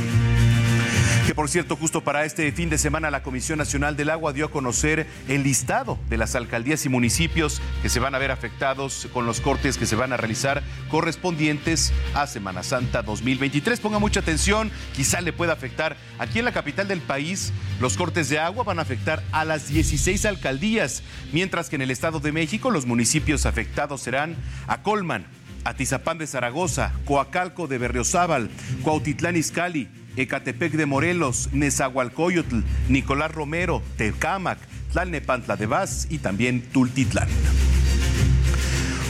Que 1.29 1.35
por 1.35 1.47
cierto, 1.47 1.75
justo 1.75 2.03
para 2.03 2.25
este 2.25 2.51
fin 2.51 2.71
de 2.71 2.79
semana 2.79 3.11
la 3.11 3.21
Comisión 3.21 3.59
Nacional 3.59 3.95
del 3.95 4.09
Agua 4.09 4.33
dio 4.33 4.47
a 4.47 4.49
conocer 4.51 5.05
el 5.27 5.43
listado 5.43 5.99
de 6.09 6.17
las 6.17 6.33
alcaldías 6.33 6.87
y 6.87 6.89
municipios 6.89 7.61
que 7.83 7.89
se 7.89 7.99
van 7.99 8.15
a 8.15 8.17
ver 8.17 8.31
afectados 8.31 9.07
con 9.13 9.27
los 9.27 9.39
cortes 9.39 9.77
que 9.77 9.85
se 9.85 9.95
van 9.95 10.11
a 10.11 10.17
realizar 10.17 10.63
correspondientes 10.89 11.93
a 12.15 12.25
Semana 12.25 12.63
Santa 12.63 13.03
2023. 13.03 13.79
Ponga 13.79 13.99
mucha 13.99 14.21
atención, 14.21 14.71
quizá 14.95 15.21
le 15.21 15.31
pueda 15.31 15.53
afectar. 15.53 15.97
Aquí 16.17 16.39
en 16.39 16.45
la 16.45 16.51
capital 16.51 16.87
del 16.87 16.99
país, 16.99 17.53
los 17.79 17.95
cortes 17.95 18.29
de 18.29 18.39
agua 18.39 18.63
van 18.63 18.79
a 18.79 18.81
afectar 18.81 19.21
a 19.31 19.45
las 19.45 19.67
16 19.67 20.25
alcaldías, 20.25 21.03
mientras 21.31 21.69
que 21.69 21.75
en 21.75 21.83
el 21.83 21.91
Estado 21.91 22.19
de 22.19 22.31
México 22.31 22.71
los 22.71 22.87
municipios 22.87 23.45
afectados 23.45 24.01
serán 24.01 24.35
a 24.65 24.81
Colman, 24.81 25.27
Atizapán 25.63 26.17
de 26.17 26.25
Zaragoza, 26.25 26.91
Coacalco 27.05 27.67
de 27.67 27.77
Berriozábal, 27.77 28.49
Cuautitlán 28.81 29.35
Izcalli, 29.35 29.89
Ecatepec 30.19 30.73
de 30.73 30.85
Morelos, 30.85 31.49
Nezahualcóyotl, 31.53 32.59
Nicolás 32.89 33.31
Romero, 33.31 33.81
Tecámac, 33.97 34.59
Tlalnepantla 34.91 35.55
de 35.55 35.65
Vaz 35.65 36.07
y 36.09 36.17
también 36.17 36.61
Tultitlán. 36.61 37.29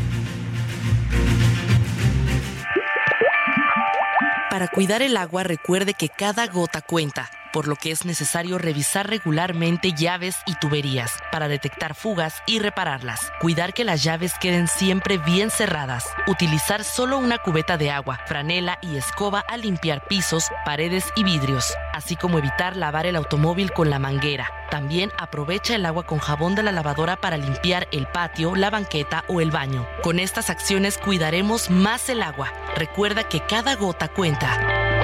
Para 4.49 4.67
cuidar 4.67 5.01
el 5.01 5.15
agua, 5.15 5.43
recuerde 5.43 5.93
que 5.93 6.09
cada 6.09 6.47
gota 6.47 6.81
cuenta 6.81 7.29
por 7.51 7.67
lo 7.67 7.75
que 7.75 7.91
es 7.91 8.05
necesario 8.05 8.57
revisar 8.57 9.09
regularmente 9.09 9.93
llaves 9.93 10.37
y 10.45 10.55
tuberías 10.55 11.11
para 11.31 11.47
detectar 11.47 11.95
fugas 11.95 12.41
y 12.45 12.59
repararlas. 12.59 13.31
Cuidar 13.39 13.73
que 13.73 13.83
las 13.83 14.03
llaves 14.03 14.33
queden 14.39 14.67
siempre 14.67 15.17
bien 15.17 15.49
cerradas. 15.51 16.05
Utilizar 16.27 16.83
solo 16.83 17.17
una 17.17 17.37
cubeta 17.37 17.77
de 17.77 17.91
agua, 17.91 18.19
franela 18.25 18.77
y 18.81 18.97
escoba 18.97 19.39
al 19.39 19.61
limpiar 19.61 20.07
pisos, 20.07 20.45
paredes 20.65 21.05
y 21.15 21.23
vidrios, 21.23 21.73
así 21.93 22.15
como 22.15 22.37
evitar 22.37 22.75
lavar 22.75 23.05
el 23.05 23.15
automóvil 23.15 23.71
con 23.71 23.89
la 23.89 23.99
manguera. 23.99 24.51
También 24.69 25.11
aprovecha 25.17 25.75
el 25.75 25.85
agua 25.85 26.03
con 26.03 26.19
jabón 26.19 26.55
de 26.55 26.63
la 26.63 26.71
lavadora 26.71 27.15
para 27.15 27.37
limpiar 27.37 27.87
el 27.91 28.07
patio, 28.07 28.55
la 28.55 28.69
banqueta 28.69 29.23
o 29.27 29.41
el 29.41 29.51
baño. 29.51 29.87
Con 30.03 30.19
estas 30.19 30.49
acciones 30.49 30.97
cuidaremos 30.97 31.69
más 31.69 32.09
el 32.09 32.21
agua. 32.21 32.53
Recuerda 32.75 33.23
que 33.23 33.41
cada 33.41 33.75
gota 33.75 34.07
cuenta. 34.09 34.98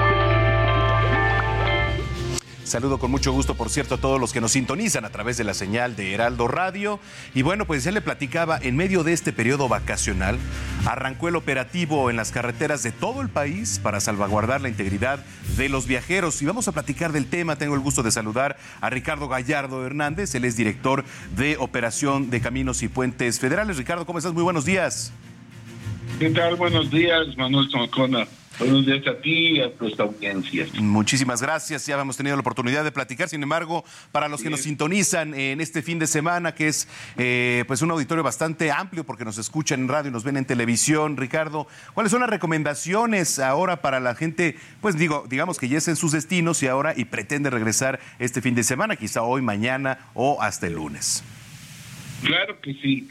Saludo 2.66 2.98
con 2.98 3.12
mucho 3.12 3.30
gusto, 3.30 3.54
por 3.54 3.70
cierto, 3.70 3.94
a 3.94 3.98
todos 3.98 4.20
los 4.20 4.32
que 4.32 4.40
nos 4.40 4.50
sintonizan 4.50 5.04
a 5.04 5.10
través 5.10 5.36
de 5.36 5.44
la 5.44 5.54
señal 5.54 5.94
de 5.94 6.12
Heraldo 6.12 6.48
Radio. 6.48 6.98
Y 7.32 7.42
bueno, 7.42 7.64
pues 7.64 7.84
ya 7.84 7.92
le 7.92 8.00
platicaba, 8.00 8.58
en 8.60 8.74
medio 8.74 9.04
de 9.04 9.12
este 9.12 9.32
periodo 9.32 9.68
vacacional, 9.68 10.36
arrancó 10.84 11.28
el 11.28 11.36
operativo 11.36 12.10
en 12.10 12.16
las 12.16 12.32
carreteras 12.32 12.82
de 12.82 12.90
todo 12.90 13.22
el 13.22 13.28
país 13.28 13.78
para 13.80 14.00
salvaguardar 14.00 14.62
la 14.62 14.68
integridad 14.68 15.24
de 15.56 15.68
los 15.68 15.86
viajeros. 15.86 16.42
Y 16.42 16.46
vamos 16.46 16.66
a 16.66 16.72
platicar 16.72 17.12
del 17.12 17.26
tema. 17.26 17.54
Tengo 17.54 17.76
el 17.76 17.80
gusto 17.80 18.02
de 18.02 18.10
saludar 18.10 18.56
a 18.80 18.90
Ricardo 18.90 19.28
Gallardo 19.28 19.86
Hernández, 19.86 20.34
él 20.34 20.44
es 20.44 20.56
director 20.56 21.04
de 21.36 21.56
Operación 21.58 22.30
de 22.30 22.40
Caminos 22.40 22.82
y 22.82 22.88
Puentes 22.88 23.38
Federales. 23.38 23.76
Ricardo, 23.76 24.06
¿cómo 24.06 24.18
estás? 24.18 24.34
Muy 24.34 24.42
buenos 24.42 24.64
días. 24.64 25.12
¿Qué 26.18 26.30
tal? 26.30 26.56
Buenos 26.56 26.90
días, 26.90 27.28
Manuel 27.36 27.70
Zamacona. 27.70 28.26
Buenos 28.58 28.86
días 28.86 29.06
a 29.06 29.18
ti 29.18 29.58
y 29.58 29.60
a 29.60 29.70
tu 29.70 29.86
audiencia. 29.98 30.66
Muchísimas 30.80 31.42
gracias. 31.42 31.86
Ya 31.86 32.00
hemos 32.00 32.16
tenido 32.16 32.36
la 32.36 32.40
oportunidad 32.40 32.84
de 32.84 32.92
platicar. 32.92 33.28
Sin 33.28 33.42
embargo, 33.42 33.84
para 34.12 34.28
los 34.28 34.42
que 34.42 34.48
nos 34.48 34.60
sintonizan 34.60 35.34
en 35.34 35.60
este 35.60 35.82
fin 35.82 35.98
de 35.98 36.06
semana, 36.06 36.54
que 36.54 36.68
es 36.68 36.88
eh, 37.18 37.64
pues 37.66 37.82
un 37.82 37.90
auditorio 37.90 38.24
bastante 38.24 38.72
amplio 38.72 39.04
porque 39.04 39.26
nos 39.26 39.36
escuchan 39.36 39.80
en 39.80 39.88
radio 39.88 40.08
y 40.08 40.12
nos 40.12 40.24
ven 40.24 40.38
en 40.38 40.46
televisión, 40.46 41.18
Ricardo, 41.18 41.66
¿cuáles 41.92 42.10
son 42.10 42.20
las 42.20 42.30
recomendaciones 42.30 43.38
ahora 43.38 43.82
para 43.82 44.00
la 44.00 44.14
gente? 44.14 44.56
Pues 44.80 44.96
digo, 44.96 45.26
digamos 45.28 45.58
que 45.58 45.68
ya 45.68 45.76
es 45.76 45.88
en 45.88 45.96
sus 45.96 46.12
destinos 46.12 46.62
y 46.62 46.68
ahora 46.68 46.94
y 46.96 47.04
pretende 47.04 47.50
regresar 47.50 48.00
este 48.18 48.40
fin 48.40 48.54
de 48.54 48.62
semana, 48.62 48.96
quizá 48.96 49.20
hoy, 49.20 49.42
mañana 49.42 49.98
o 50.14 50.40
hasta 50.40 50.66
el 50.66 50.74
lunes. 50.74 51.22
Claro 52.22 52.58
que 52.62 52.72
sí. 52.72 53.06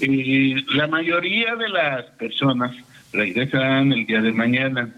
Eh, 0.00 0.62
la 0.68 0.86
mayoría 0.86 1.56
de 1.56 1.68
las 1.68 2.04
personas 2.12 2.76
regresan 3.16 3.92
el 3.92 4.06
día 4.06 4.20
de 4.20 4.32
mañana. 4.32 4.90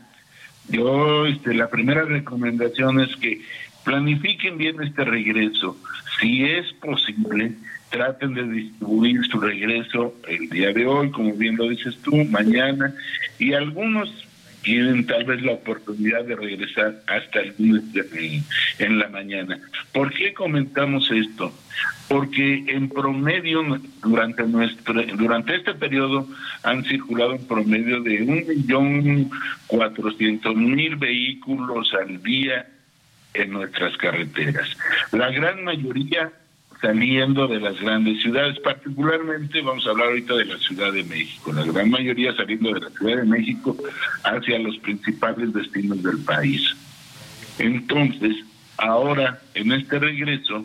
Yo, 0.69 1.27
este, 1.27 1.55
la 1.55 1.71
primera 1.71 2.05
recomendación 2.05 3.01
es 3.01 3.17
que 3.17 3.41
planifiquen 3.85 4.59
bien 4.59 4.83
este 4.83 5.05
regreso. 5.05 5.79
Si 6.21 6.45
es 6.45 6.73
posible, 6.75 7.53
traten 7.91 8.35
de 8.35 8.43
distribuir 8.43 9.25
su 9.27 9.41
regreso 9.41 10.15
el 10.29 10.51
día 10.51 10.73
de 10.73 10.87
hoy, 10.87 11.11
como 11.11 11.33
bien 11.33 11.57
lo 11.57 11.69
dices 11.69 11.97
tú, 12.03 12.17
mañana, 12.27 12.93
y 13.39 13.55
algunos 13.55 14.28
tienen 14.63 15.07
tal 15.07 15.25
vez 15.25 15.43
la 15.43 15.53
oportunidad 15.53 16.25
de 16.25 16.37
regresar 16.37 17.03
hasta 17.07 17.41
el 17.41 17.55
lunes 17.59 17.85
en 18.79 18.99
la 18.99 19.09
mañana. 19.09 19.59
¿Por 19.93 20.13
qué 20.13 20.35
comentamos 20.35 21.11
esto? 21.11 21.53
Porque 22.09 22.65
en 22.69 22.89
promedio 22.89 23.63
durante 24.03 24.45
nuestro 24.45 25.03
durante 25.17 25.57
este 25.57 25.75
periodo 25.75 26.27
han 26.63 26.85
circulado 26.85 27.35
en 27.35 27.47
promedio 27.47 28.01
de 28.03 28.23
un 28.23 28.47
millón 28.47 29.31
cuatrocientos 29.67 30.57
mil 30.57 30.97
vehículos 30.97 31.93
al 31.95 32.23
día 32.23 32.67
en 33.35 33.51
nuestras 33.51 33.97
carreteras. 33.99 34.69
La 35.13 35.31
gran 35.31 35.65
mayoría 35.65 36.33
saliendo 36.81 37.49
de 37.49 37.61
las 37.61 37.81
grandes 37.81 38.23
ciudades, 38.23 38.59
particularmente 38.61 39.61
vamos 39.63 39.87
a 39.87 39.91
hablar 39.91 40.09
ahorita 40.09 40.35
de 40.35 40.45
la 40.45 40.59
Ciudad 40.59 40.93
de 40.93 41.05
México, 41.05 41.53
la 41.53 41.65
gran 41.65 41.91
mayoría 41.91 42.35
saliendo 42.35 42.73
de 42.73 42.81
la 42.81 42.91
Ciudad 42.91 43.17
de 43.17 43.25
México 43.25 43.77
hacia 44.25 44.59
los 44.59 44.79
principales 44.79 45.53
destinos 45.53 46.03
del 46.03 46.19
país. 46.19 46.63
Entonces, 47.59 48.37
ahora 48.77 49.41
en 49.55 49.73
este 49.73 49.99
regreso, 49.99 50.65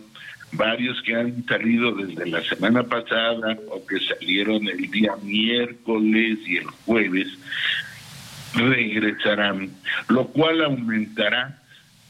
varios 0.51 1.01
que 1.01 1.15
han 1.15 1.43
salido 1.45 1.93
desde 1.93 2.27
la 2.27 2.43
semana 2.43 2.83
pasada 2.83 3.57
o 3.69 3.83
que 3.85 3.99
salieron 3.99 4.67
el 4.67 4.91
día 4.91 5.13
miércoles 5.23 6.37
y 6.45 6.57
el 6.57 6.67
jueves, 6.85 7.27
regresarán, 8.53 9.71
lo 10.09 10.27
cual 10.27 10.63
aumentará 10.63 11.59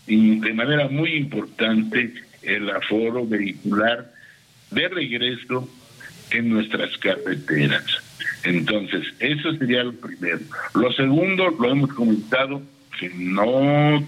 de 0.05 0.53
manera 0.53 0.89
muy 0.89 1.13
importante 1.13 2.13
el 2.43 2.69
aforo 2.69 3.25
vehicular 3.25 4.11
de 4.71 4.87
regreso 4.87 5.69
en 6.31 6.49
nuestras 6.49 6.97
carreteras. 6.97 7.85
Entonces, 8.43 9.05
eso 9.19 9.53
sería 9.53 9.83
lo 9.83 9.93
primero. 9.93 10.39
Lo 10.73 10.91
segundo, 10.93 11.49
lo 11.49 11.71
hemos 11.71 11.93
comentado, 11.93 12.61
que 12.99 13.09
no 13.09 14.05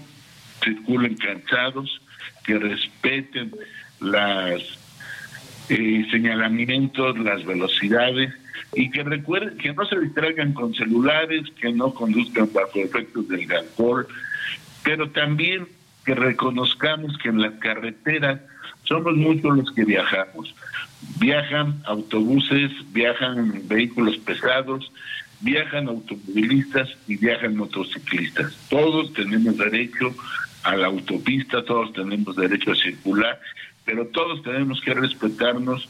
circulen 0.62 1.16
cansados, 1.16 2.00
que 2.44 2.58
respeten 2.58 3.52
las 4.00 4.62
eh, 5.68 6.06
señalamientos, 6.10 7.18
las 7.18 7.44
velocidades 7.44 8.32
y 8.74 8.90
que 8.90 9.02
recuerden 9.02 9.56
que 9.58 9.72
no 9.72 9.86
se 9.86 9.98
distraigan 9.98 10.52
con 10.52 10.74
celulares, 10.74 11.42
que 11.60 11.72
no 11.72 11.92
conduzcan 11.94 12.48
bajo 12.52 12.78
efectos 12.78 13.28
del 13.28 13.50
alcohol, 13.50 14.06
pero 14.84 15.10
también 15.10 15.66
que 16.06 16.14
reconozcamos 16.14 17.18
que 17.18 17.28
en 17.28 17.42
las 17.42 17.54
carreteras 17.54 18.40
somos 18.84 19.14
muchos 19.16 19.56
los 19.56 19.70
que 19.72 19.84
viajamos. 19.84 20.54
Viajan 21.18 21.82
autobuses, 21.84 22.70
viajan 22.92 23.62
vehículos 23.66 24.16
pesados, 24.18 24.90
viajan 25.40 25.88
automovilistas 25.88 26.88
y 27.08 27.16
viajan 27.16 27.56
motociclistas. 27.56 28.56
Todos 28.70 29.12
tenemos 29.14 29.58
derecho 29.58 30.14
a 30.62 30.76
la 30.76 30.86
autopista, 30.86 31.64
todos 31.64 31.92
tenemos 31.92 32.36
derecho 32.36 32.72
a 32.72 32.76
circular, 32.76 33.40
pero 33.84 34.06
todos 34.06 34.42
tenemos 34.42 34.80
que 34.80 34.94
respetarnos 34.94 35.88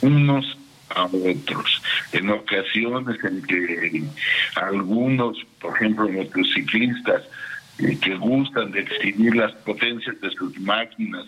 unos 0.00 0.56
a 0.94 1.04
otros. 1.04 1.82
En 2.12 2.30
ocasiones 2.30 3.22
en 3.22 3.42
que 3.42 4.02
algunos, 4.56 5.36
por 5.60 5.76
ejemplo, 5.76 6.08
motociclistas, 6.08 7.22
eh, 7.78 7.98
que 8.00 8.16
gustan 8.16 8.72
de 8.72 8.80
exhibir 8.80 9.36
las 9.36 9.52
potencias 9.52 10.20
de 10.20 10.30
sus 10.30 10.58
máquinas 10.60 11.24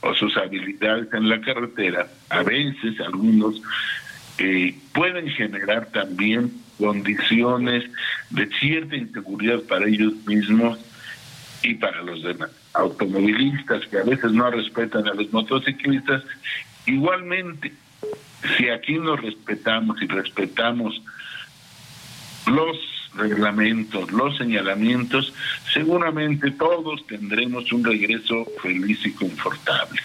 o 0.00 0.14
sus 0.14 0.36
habilidades 0.36 1.12
en 1.12 1.28
la 1.28 1.40
carretera, 1.40 2.08
a 2.28 2.42
veces 2.42 2.98
algunos 3.00 3.60
eh, 4.38 4.74
pueden 4.92 5.28
generar 5.28 5.86
también 5.92 6.52
condiciones 6.78 7.84
de 8.30 8.46
cierta 8.58 8.96
inseguridad 8.96 9.60
para 9.68 9.86
ellos 9.86 10.14
mismos 10.26 10.78
y 11.62 11.74
para 11.74 12.02
los 12.02 12.22
demás. 12.22 12.50
Automovilistas 12.74 13.86
que 13.86 13.98
a 13.98 14.02
veces 14.02 14.32
no 14.32 14.50
respetan 14.50 15.06
a 15.06 15.14
los 15.14 15.32
motociclistas, 15.32 16.24
igualmente, 16.86 17.72
si 18.56 18.68
aquí 18.68 18.98
nos 18.98 19.20
respetamos 19.20 20.02
y 20.02 20.06
respetamos 20.06 21.00
los 22.46 22.76
reglamentos, 23.14 24.10
los 24.12 24.36
señalamientos, 24.36 25.32
seguramente 25.72 26.50
todos 26.52 27.06
tendremos 27.06 27.72
un 27.72 27.84
regreso 27.84 28.46
feliz 28.62 28.98
y 29.04 29.12
confortable. 29.12 30.00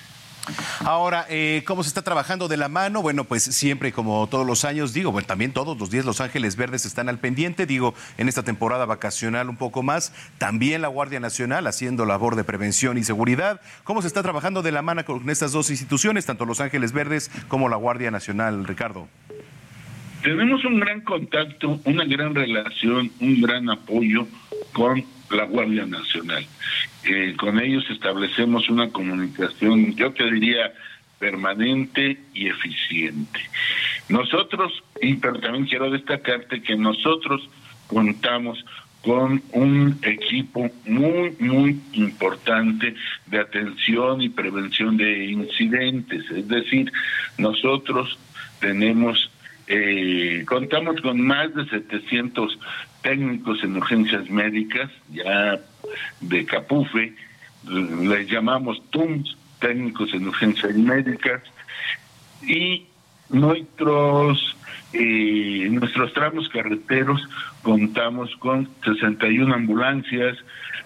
Ahora, 0.79 1.25
eh, 1.29 1.63
¿cómo 1.65 1.83
se 1.83 1.89
está 1.89 2.01
trabajando 2.01 2.47
de 2.47 2.57
la 2.57 2.69
mano? 2.69 3.01
Bueno, 3.01 3.25
pues 3.25 3.43
siempre, 3.43 3.91
como 3.91 4.27
todos 4.27 4.45
los 4.45 4.63
años, 4.65 4.93
digo, 4.93 5.11
bueno, 5.11 5.27
también 5.27 5.51
todos 5.51 5.77
los 5.77 5.89
días 5.89 6.05
Los 6.05 6.21
Ángeles 6.21 6.55
Verdes 6.55 6.85
están 6.85 7.09
al 7.09 7.19
pendiente, 7.19 7.65
digo, 7.65 7.93
en 8.17 8.29
esta 8.29 8.43
temporada 8.43 8.85
vacacional 8.85 9.49
un 9.49 9.57
poco 9.57 9.83
más, 9.83 10.13
también 10.37 10.81
la 10.81 10.87
Guardia 10.87 11.19
Nacional 11.19 11.67
haciendo 11.67 12.05
labor 12.05 12.35
de 12.35 12.43
prevención 12.43 12.97
y 12.97 13.03
seguridad. 13.03 13.61
¿Cómo 13.83 14.01
se 14.01 14.07
está 14.07 14.23
trabajando 14.23 14.61
de 14.61 14.71
la 14.71 14.81
mano 14.81 15.03
con 15.05 15.29
estas 15.29 15.51
dos 15.51 15.69
instituciones, 15.69 16.25
tanto 16.25 16.45
Los 16.45 16.61
Ángeles 16.61 16.91
Verdes 16.91 17.29
como 17.47 17.69
la 17.69 17.75
Guardia 17.75 18.11
Nacional, 18.11 18.65
Ricardo? 18.65 19.07
Tenemos 20.21 20.63
un 20.65 20.79
gran 20.79 21.01
contacto, 21.01 21.79
una 21.85 22.05
gran 22.05 22.35
relación, 22.35 23.11
un 23.19 23.41
gran 23.41 23.69
apoyo 23.69 24.27
con 24.73 25.03
la 25.29 25.45
Guardia 25.45 25.85
Nacional. 25.85 26.45
Eh, 27.05 27.35
con 27.37 27.59
ellos 27.59 27.85
establecemos 27.89 28.69
una 28.69 28.89
comunicación, 28.89 29.95
yo 29.95 30.11
te 30.13 30.29
diría, 30.31 30.73
permanente 31.19 32.19
y 32.33 32.47
eficiente. 32.47 33.39
Nosotros, 34.09 34.83
y 35.01 35.15
pero 35.15 35.39
también 35.39 35.65
quiero 35.65 35.89
destacarte 35.89 36.61
que 36.61 36.75
nosotros 36.75 37.49
contamos 37.87 38.63
con 39.01 39.41
un 39.53 39.99
equipo 40.01 40.69
muy, 40.85 41.35
muy 41.39 41.79
importante 41.93 42.93
de 43.27 43.39
atención 43.39 44.21
y 44.21 44.29
prevención 44.29 44.97
de 44.97 45.25
incidentes. 45.27 46.29
Es 46.29 46.47
decir, 46.47 46.91
nosotros 47.37 48.17
tenemos, 48.59 49.29
eh, 49.67 50.43
contamos 50.47 51.01
con 51.01 51.21
más 51.21 51.53
de 51.53 51.65
700 51.67 52.57
técnicos 53.01 53.63
en 53.63 53.77
urgencias 53.77 54.29
médicas, 54.29 54.89
ya 55.11 55.59
de 56.21 56.45
Capufe, 56.45 57.13
les 57.69 58.29
llamamos 58.29 58.81
TUMS, 58.91 59.37
técnicos 59.59 60.13
en 60.13 60.27
urgencias 60.27 60.75
médicas, 60.75 61.41
y 62.41 62.85
nuestros 63.29 64.55
eh, 64.93 65.67
nuestros 65.69 66.13
tramos 66.13 66.47
carreteros 66.47 67.21
contamos 67.61 68.33
con 68.37 68.69
61 68.85 69.53
ambulancias, 69.53 70.37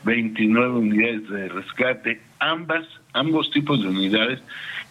29 0.03 0.79
unidades 0.79 1.29
de 1.29 1.49
rescate, 1.49 2.21
ambas, 2.39 2.85
ambos 3.13 3.51
tipos 3.51 3.81
de 3.81 3.89
unidades 3.89 4.39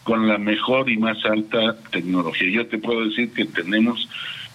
con 0.05 0.29
la 0.29 0.39
mejor 0.39 0.91
y 0.91 0.97
más 0.97 1.25
alta 1.25 1.77
tecnología. 1.91 2.49
Yo 2.51 2.67
te 2.67 2.79
puedo 2.79 3.05
decir 3.05 3.33
que 3.33 3.45
tenemos 3.45 4.09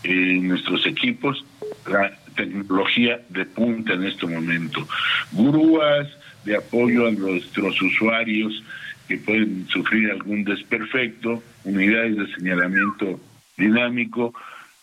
en 0.03 0.11
eh, 0.11 0.41
nuestros 0.41 0.85
equipos 0.85 1.43
la 1.87 2.11
tecnología 2.35 3.21
de 3.29 3.45
punta 3.45 3.93
en 3.93 4.05
este 4.05 4.27
momento. 4.27 4.87
Grúas 5.31 6.07
de 6.43 6.57
apoyo 6.57 7.07
a 7.07 7.11
nuestros 7.11 7.81
usuarios 7.81 8.63
que 9.07 9.17
pueden 9.17 9.67
sufrir 9.69 10.11
algún 10.11 10.43
desperfecto, 10.43 11.41
unidades 11.63 12.17
de 12.17 12.35
señalamiento 12.35 13.19
dinámico 13.57 14.33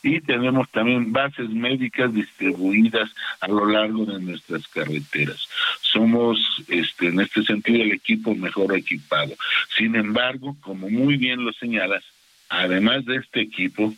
y 0.03 0.21
tenemos 0.21 0.69
también 0.71 1.13
bases 1.13 1.49
médicas 1.51 2.13
distribuidas 2.13 3.11
a 3.41 3.49
lo 3.49 3.67
largo 3.67 4.05
de 4.05 4.21
nuestras 4.21 4.67
carreteras. 4.69 5.49
Somos 5.81 6.39
este 6.69 7.09
en 7.09 7.21
este 7.21 7.43
sentido 7.45 7.83
el 7.83 7.93
equipo 7.93 8.35
mejor 8.35 8.77
equipado. 8.77 9.35
Sin 9.77 9.95
embargo, 9.95 10.57
como 10.61 10.91
muy 10.91 11.17
bien 11.17 11.45
lo 11.45 11.53
señalas, 11.53 12.05
además 12.49 13.05
de 13.05 13.17
este 13.17 13.41
equipo 13.41 13.95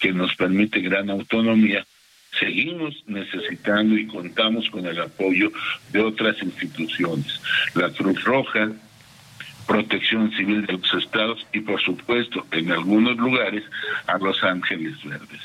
que 0.00 0.12
nos 0.12 0.34
permite 0.34 0.80
gran 0.80 1.10
autonomía, 1.10 1.84
seguimos 2.38 3.02
necesitando 3.06 3.96
y 3.96 4.06
contamos 4.06 4.70
con 4.70 4.86
el 4.86 5.00
apoyo 5.00 5.50
de 5.92 6.00
otras 6.00 6.40
instituciones, 6.42 7.40
la 7.74 7.90
Cruz 7.90 8.22
Roja, 8.24 8.70
Protección 9.68 10.32
Civil 10.32 10.66
de 10.66 10.72
los 10.72 10.94
Estados 10.94 11.46
y 11.52 11.60
por 11.60 11.80
supuesto 11.80 12.44
en 12.52 12.72
algunos 12.72 13.18
lugares 13.18 13.62
a 14.06 14.16
Los 14.18 14.42
Ángeles 14.42 14.94
Verdes. 15.04 15.42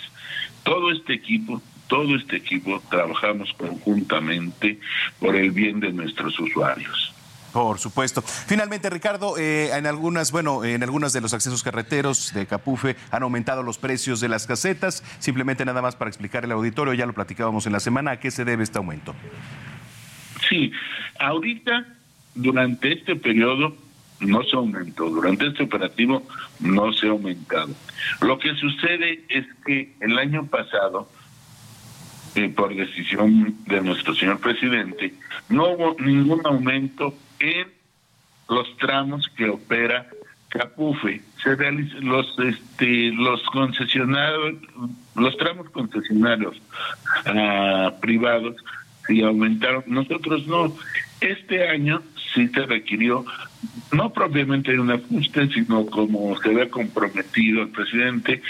Todo 0.64 0.92
este 0.92 1.14
equipo, 1.14 1.62
todo 1.88 2.16
este 2.16 2.38
equipo 2.38 2.82
trabajamos 2.90 3.54
conjuntamente 3.54 4.80
por 5.20 5.36
el 5.36 5.52
bien 5.52 5.82
de 5.82 5.92
nuestros 5.92 6.40
usuarios. 6.40 7.14
Por 7.52 7.78
supuesto. 7.80 8.22
Finalmente, 8.22 8.90
Ricardo, 8.90 9.38
eh, 9.38 9.70
en 9.78 9.86
algunas, 9.86 10.32
bueno, 10.32 10.64
en 10.64 10.82
algunos 10.82 11.12
de 11.12 11.22
los 11.22 11.34
accesos 11.36 11.62
carreteros 11.62 12.34
de 12.34 12.48
Capufe 12.48 12.96
han 13.12 13.24
aumentado 13.24 13.62
los 13.62 13.78
precios 13.78 14.22
de 14.22 14.30
las 14.30 14.48
casetas. 14.48 15.04
Simplemente 15.20 15.64
nada 15.66 15.82
más 15.82 15.96
para 15.96 16.10
explicar 16.10 16.46
el 16.46 16.52
auditorio, 16.54 16.94
ya 16.94 17.06
lo 17.06 17.14
platicábamos 17.14 17.68
en 17.68 17.74
la 17.74 17.80
semana, 17.80 18.12
¿a 18.12 18.20
qué 18.20 18.32
se 18.32 18.46
debe 18.46 18.64
este 18.64 18.80
aumento? 18.80 19.14
Sí, 20.50 20.72
ahorita, 21.20 21.86
durante 22.34 22.94
este 22.94 23.16
periodo, 23.16 23.83
no 24.26 24.44
se 24.44 24.56
aumentó. 24.56 25.10
Durante 25.10 25.48
este 25.48 25.64
operativo 25.64 26.24
no 26.60 26.94
se 26.94 27.08
ha 27.08 27.12
aumentado. 27.12 27.74
Lo 28.22 28.38
que 28.40 28.54
sucede 28.56 29.24
es 29.30 29.46
que 29.66 29.94
el 30.00 30.18
año 30.18 30.46
pasado, 30.48 31.10
eh, 32.36 32.50
por 32.50 32.76
decisión 32.76 33.56
de 33.66 33.82
nuestro 33.82 34.14
señor 34.16 34.40
presidente, 34.40 35.14
no 35.50 35.70
hubo 35.70 35.96
ningún 36.00 36.42
aumento 36.46 37.14
en 37.40 37.68
los 38.50 38.76
tramos 38.78 39.28
que 39.36 39.50
opera 39.50 40.08
Capufe. 40.50 41.22
Se 41.42 41.56
realizan 41.56 42.06
los 42.06 42.38
este 42.38 43.12
los 43.12 43.42
concesionarios, 43.44 44.56
los 45.16 45.36
tramos 45.38 45.70
concesionarios 45.72 46.62
ah, 47.26 47.92
privados 48.00 48.56
sí 49.08 49.22
aumentaron, 49.22 49.84
nosotros 49.88 50.48
no. 50.48 50.76
Este 51.22 51.68
año 51.68 52.02
sí 52.34 52.48
se 52.48 52.66
requirió 52.66 53.26
no 53.92 54.12
propiamente 54.12 54.78
un 54.80 54.92
ajuste, 54.92 55.48
sino 55.50 55.86
como 55.86 56.40
se 56.42 56.50
ve 56.50 56.70
comprometido 56.70 57.62
el 57.62 57.70
presidente, 57.70 58.42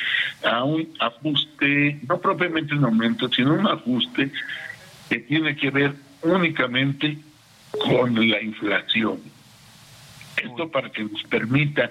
a 0.44 0.64
un 0.64 0.88
ajuste, 1.00 2.00
no 2.08 2.20
propiamente 2.20 2.76
un 2.76 2.86
aumento, 2.86 3.30
sino 3.30 3.54
un 3.54 3.68
ajuste 3.68 4.32
que 5.10 5.20
tiene 5.20 5.56
que 5.56 5.70
ver 5.70 5.94
únicamente 6.22 7.18
con 7.72 8.30
la 8.30 8.42
inflación. 8.42 9.20
Esto 10.38 10.70
para 10.70 10.90
que 10.90 11.04
nos 11.04 11.24
permita 11.24 11.90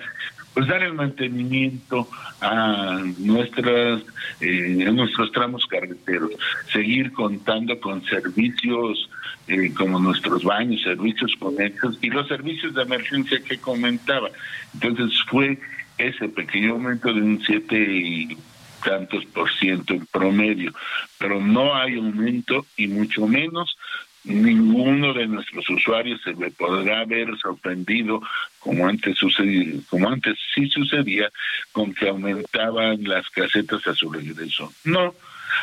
pues 0.54 0.66
dar 0.66 0.82
el 0.82 0.94
mantenimiento 0.94 2.08
a 2.40 3.00
nuestras 3.18 4.02
eh, 4.40 4.84
a 4.86 4.90
nuestros 4.90 5.32
tramos 5.32 5.66
carreteros, 5.66 6.32
seguir 6.72 7.12
contando 7.12 7.80
con 7.80 8.04
servicios 8.04 9.08
eh, 9.48 9.72
como 9.74 9.98
nuestros 9.98 10.44
baños, 10.44 10.82
servicios 10.82 11.32
conexos 11.38 11.98
y 12.02 12.10
los 12.10 12.28
servicios 12.28 12.74
de 12.74 12.82
emergencia 12.82 13.40
que 13.40 13.58
comentaba. 13.58 14.28
Entonces 14.74 15.18
fue 15.28 15.58
ese 15.98 16.28
pequeño 16.28 16.72
aumento 16.72 17.12
de 17.12 17.22
un 17.22 17.42
siete 17.44 17.76
y 17.76 18.36
tantos 18.84 19.24
por 19.26 19.50
ciento 19.54 19.94
en 19.94 20.06
promedio, 20.06 20.72
pero 21.18 21.40
no 21.40 21.74
hay 21.74 21.96
aumento 21.96 22.66
y 22.76 22.88
mucho 22.88 23.26
menos 23.26 23.76
ninguno 24.24 25.12
de 25.12 25.26
nuestros 25.26 25.68
usuarios 25.68 26.20
se 26.22 26.34
le 26.34 26.50
podrá 26.50 27.04
ver 27.04 27.28
sorprendido 27.40 28.20
como 28.60 28.86
antes 28.86 29.18
sucedía, 29.18 29.80
como 29.88 30.08
antes 30.08 30.38
sí 30.54 30.68
sucedía 30.68 31.30
con 31.72 31.92
que 31.94 32.08
aumentaban 32.08 33.02
las 33.04 33.28
casetas 33.30 33.86
a 33.86 33.94
su 33.94 34.10
regreso. 34.12 34.72
No, 34.84 35.14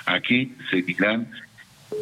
aquí 0.05 0.53
seguirán 0.69 1.31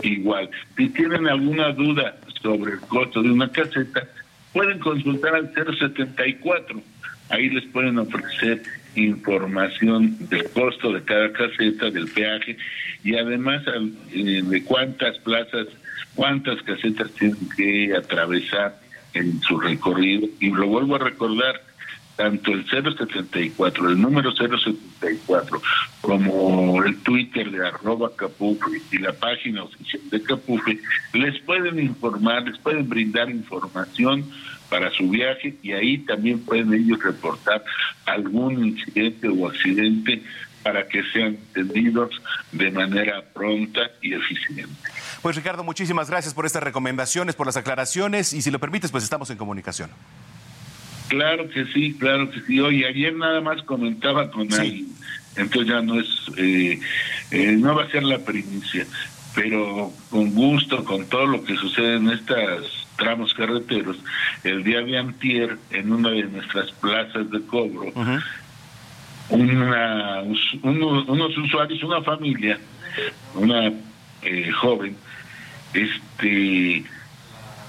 igual. 0.03 0.49
Si 0.75 0.89
tienen 0.89 1.27
alguna 1.27 1.71
duda 1.73 2.17
sobre 2.41 2.73
el 2.73 2.79
costo 2.81 3.21
de 3.21 3.31
una 3.31 3.51
caseta, 3.51 4.07
pueden 4.53 4.79
consultar 4.79 5.35
al 5.35 5.53
074. 5.53 6.81
Ahí 7.29 7.49
les 7.49 7.65
pueden 7.65 7.99
ofrecer 7.99 8.63
información 8.95 10.17
del 10.29 10.49
costo 10.49 10.91
de 10.91 11.03
cada 11.03 11.31
caseta, 11.31 11.91
del 11.91 12.07
peaje 12.07 12.57
y 13.03 13.15
además 13.15 13.63
eh, 14.11 14.41
de 14.43 14.63
cuántas 14.63 15.17
plazas 15.19 15.67
cuántas 16.17 16.61
casetas 16.63 17.11
tienen 17.11 17.37
que 17.55 17.95
atravesar 17.95 18.77
en 19.13 19.39
su 19.41 19.59
recorrido. 19.59 20.27
Y 20.39 20.49
lo 20.49 20.67
vuelvo 20.67 20.95
a 20.95 20.99
recordar, 20.99 21.61
tanto 22.15 22.51
el 22.51 22.65
074, 22.65 23.89
el 23.89 24.01
número 24.01 24.31
074, 24.31 25.61
como 26.01 26.83
el 26.83 26.97
Twitter 27.03 27.51
de 27.51 27.67
arroba 27.67 28.09
Capufe 28.15 28.81
y 28.91 28.97
la 28.97 29.13
página 29.13 29.63
oficial 29.63 30.01
de 30.09 30.23
Capufe, 30.23 30.79
les 31.13 31.39
pueden 31.41 31.79
informar, 31.79 32.43
les 32.43 32.57
pueden 32.57 32.89
brindar 32.89 33.29
información 33.29 34.25
para 34.69 34.89
su 34.91 35.09
viaje 35.09 35.55
y 35.61 35.71
ahí 35.71 35.99
también 35.99 36.39
pueden 36.39 36.73
ellos 36.73 37.01
reportar 37.01 37.63
algún 38.05 38.65
incidente 38.65 39.29
o 39.29 39.47
accidente 39.47 40.23
para 40.63 40.87
que 40.87 41.03
sean 41.13 41.37
atendidos 41.51 42.09
de 42.51 42.71
manera 42.71 43.23
pronta 43.33 43.91
y 44.01 44.13
eficiente. 44.13 44.89
Pues 45.21 45.35
Ricardo, 45.35 45.63
muchísimas 45.63 46.09
gracias 46.09 46.33
por 46.33 46.45
estas 46.45 46.63
recomendaciones, 46.63 47.35
por 47.35 47.45
las 47.47 47.57
aclaraciones 47.57 48.33
y 48.33 48.41
si 48.41 48.51
lo 48.51 48.59
permites, 48.59 48.91
pues 48.91 49.03
estamos 49.03 49.29
en 49.29 49.37
comunicación. 49.37 49.89
Claro 51.07 51.49
que 51.49 51.65
sí, 51.65 51.95
claro 51.97 52.29
que 52.29 52.41
sí. 52.41 52.59
Oye, 52.59 52.85
ayer 52.85 53.15
nada 53.15 53.41
más 53.41 53.61
comentaba 53.63 54.29
con 54.29 54.53
alguien, 54.53 54.87
entonces 55.35 55.73
ya 55.73 55.81
no 55.81 55.99
es, 55.99 56.07
eh, 56.37 56.79
eh, 57.31 57.51
no 57.53 57.75
va 57.75 57.83
a 57.83 57.89
ser 57.89 58.03
la 58.03 58.19
primicia, 58.19 58.85
pero 59.33 59.91
con 60.09 60.33
gusto, 60.33 60.83
con 60.83 61.05
todo 61.07 61.25
lo 61.25 61.43
que 61.43 61.55
sucede 61.55 61.95
en 61.95 62.09
estos 62.09 62.87
tramos 62.97 63.33
carreteros, 63.33 63.97
el 64.43 64.63
día 64.63 64.81
de 64.81 64.97
antier, 64.97 65.57
en 65.71 65.91
una 65.91 66.09
de 66.09 66.23
nuestras 66.23 66.71
plazas 66.71 67.29
de 67.31 67.41
cobro, 67.43 67.91
una, 69.29 70.23
unos 70.63 71.37
usuarios, 71.37 71.83
una 71.83 72.01
familia, 72.01 72.59
una 73.35 73.71
eh, 74.23 74.51
joven, 74.51 74.97
este 75.73 76.85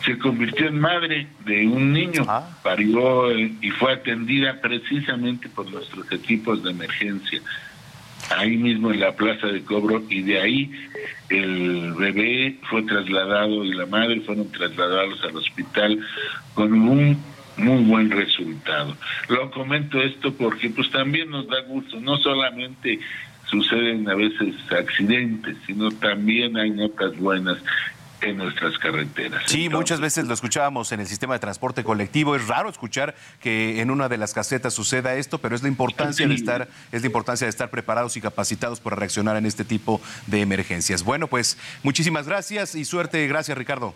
se 0.05 0.19
convirtió 0.19 0.69
en 0.69 0.79
madre 0.79 1.27
de 1.45 1.67
un 1.67 1.93
niño, 1.93 2.25
ah. 2.29 2.49
parió 2.63 3.31
eh, 3.31 3.53
y 3.61 3.71
fue 3.71 3.93
atendida 3.93 4.61
precisamente 4.61 5.49
por 5.49 5.71
nuestros 5.71 6.11
equipos 6.13 6.63
de 6.63 6.71
emergencia, 6.71 7.41
ahí 8.37 8.57
mismo 8.57 8.93
en 8.93 9.01
la 9.01 9.13
plaza 9.17 9.49
de 9.49 9.63
cobro, 9.63 10.03
y 10.09 10.23
de 10.23 10.41
ahí 10.41 10.73
el 11.29 11.93
bebé 11.95 12.59
fue 12.71 12.83
trasladado 12.85 13.65
y 13.65 13.75
la 13.75 13.87
madre 13.87 14.21
fueron 14.21 14.51
trasladados 14.51 15.23
al 15.25 15.37
hospital 15.37 15.99
con 16.55 16.73
un 16.73 17.23
muy 17.57 17.83
buen 17.85 18.11
resultado. 18.11 18.97
Lo 19.29 19.51
comento 19.51 20.01
esto 20.01 20.33
porque 20.33 20.71
pues 20.71 20.91
también 20.91 21.31
nos 21.31 21.49
da 21.49 21.61
gusto, 21.63 22.01
no 22.01 22.17
solamente 22.19 23.01
suceden 23.51 24.09
a 24.09 24.15
veces 24.15 24.55
accidentes, 24.71 25.57
sino 25.67 25.91
también 25.91 26.57
hay 26.57 26.71
notas 26.71 27.17
buenas 27.19 27.59
en 28.21 28.37
nuestras 28.37 28.77
carreteras. 28.79 29.43
Sí, 29.47 29.69
muchas 29.69 30.01
veces 30.01 30.27
lo 30.27 30.35
escuchábamos 30.35 30.91
en 30.93 31.01
el 31.01 31.07
sistema 31.07 31.35
de 31.35 31.41
transporte 31.41 31.85
colectivo. 31.85 32.35
Es 32.35 32.49
raro 32.49 32.69
escuchar 32.69 33.15
que 33.41 33.81
en 33.81 33.91
una 33.91 34.09
de 34.09 34.19
las 34.19 34.35
casetas 34.35 34.75
suceda 34.75 35.15
esto, 35.15 35.39
pero 35.39 35.55
es 35.55 35.63
la 35.63 35.69
importancia 35.69 36.27
de 36.27 36.35
estar, 36.35 36.69
es 36.93 37.03
la 37.03 37.07
importancia 37.07 37.47
de 37.47 37.51
estar 37.51 37.71
preparados 37.71 38.17
y 38.17 38.21
capacitados 38.21 38.81
para 38.81 38.97
reaccionar 38.97 39.37
en 39.37 39.47
este 39.47 39.65
tipo 39.65 40.01
de 40.27 40.41
emergencias. 40.41 41.05
Bueno, 41.05 41.29
pues 41.29 41.59
muchísimas 41.83 42.27
gracias 42.27 42.75
y 42.75 42.85
suerte. 42.85 43.27
Gracias, 43.29 43.57
Ricardo. 43.57 43.95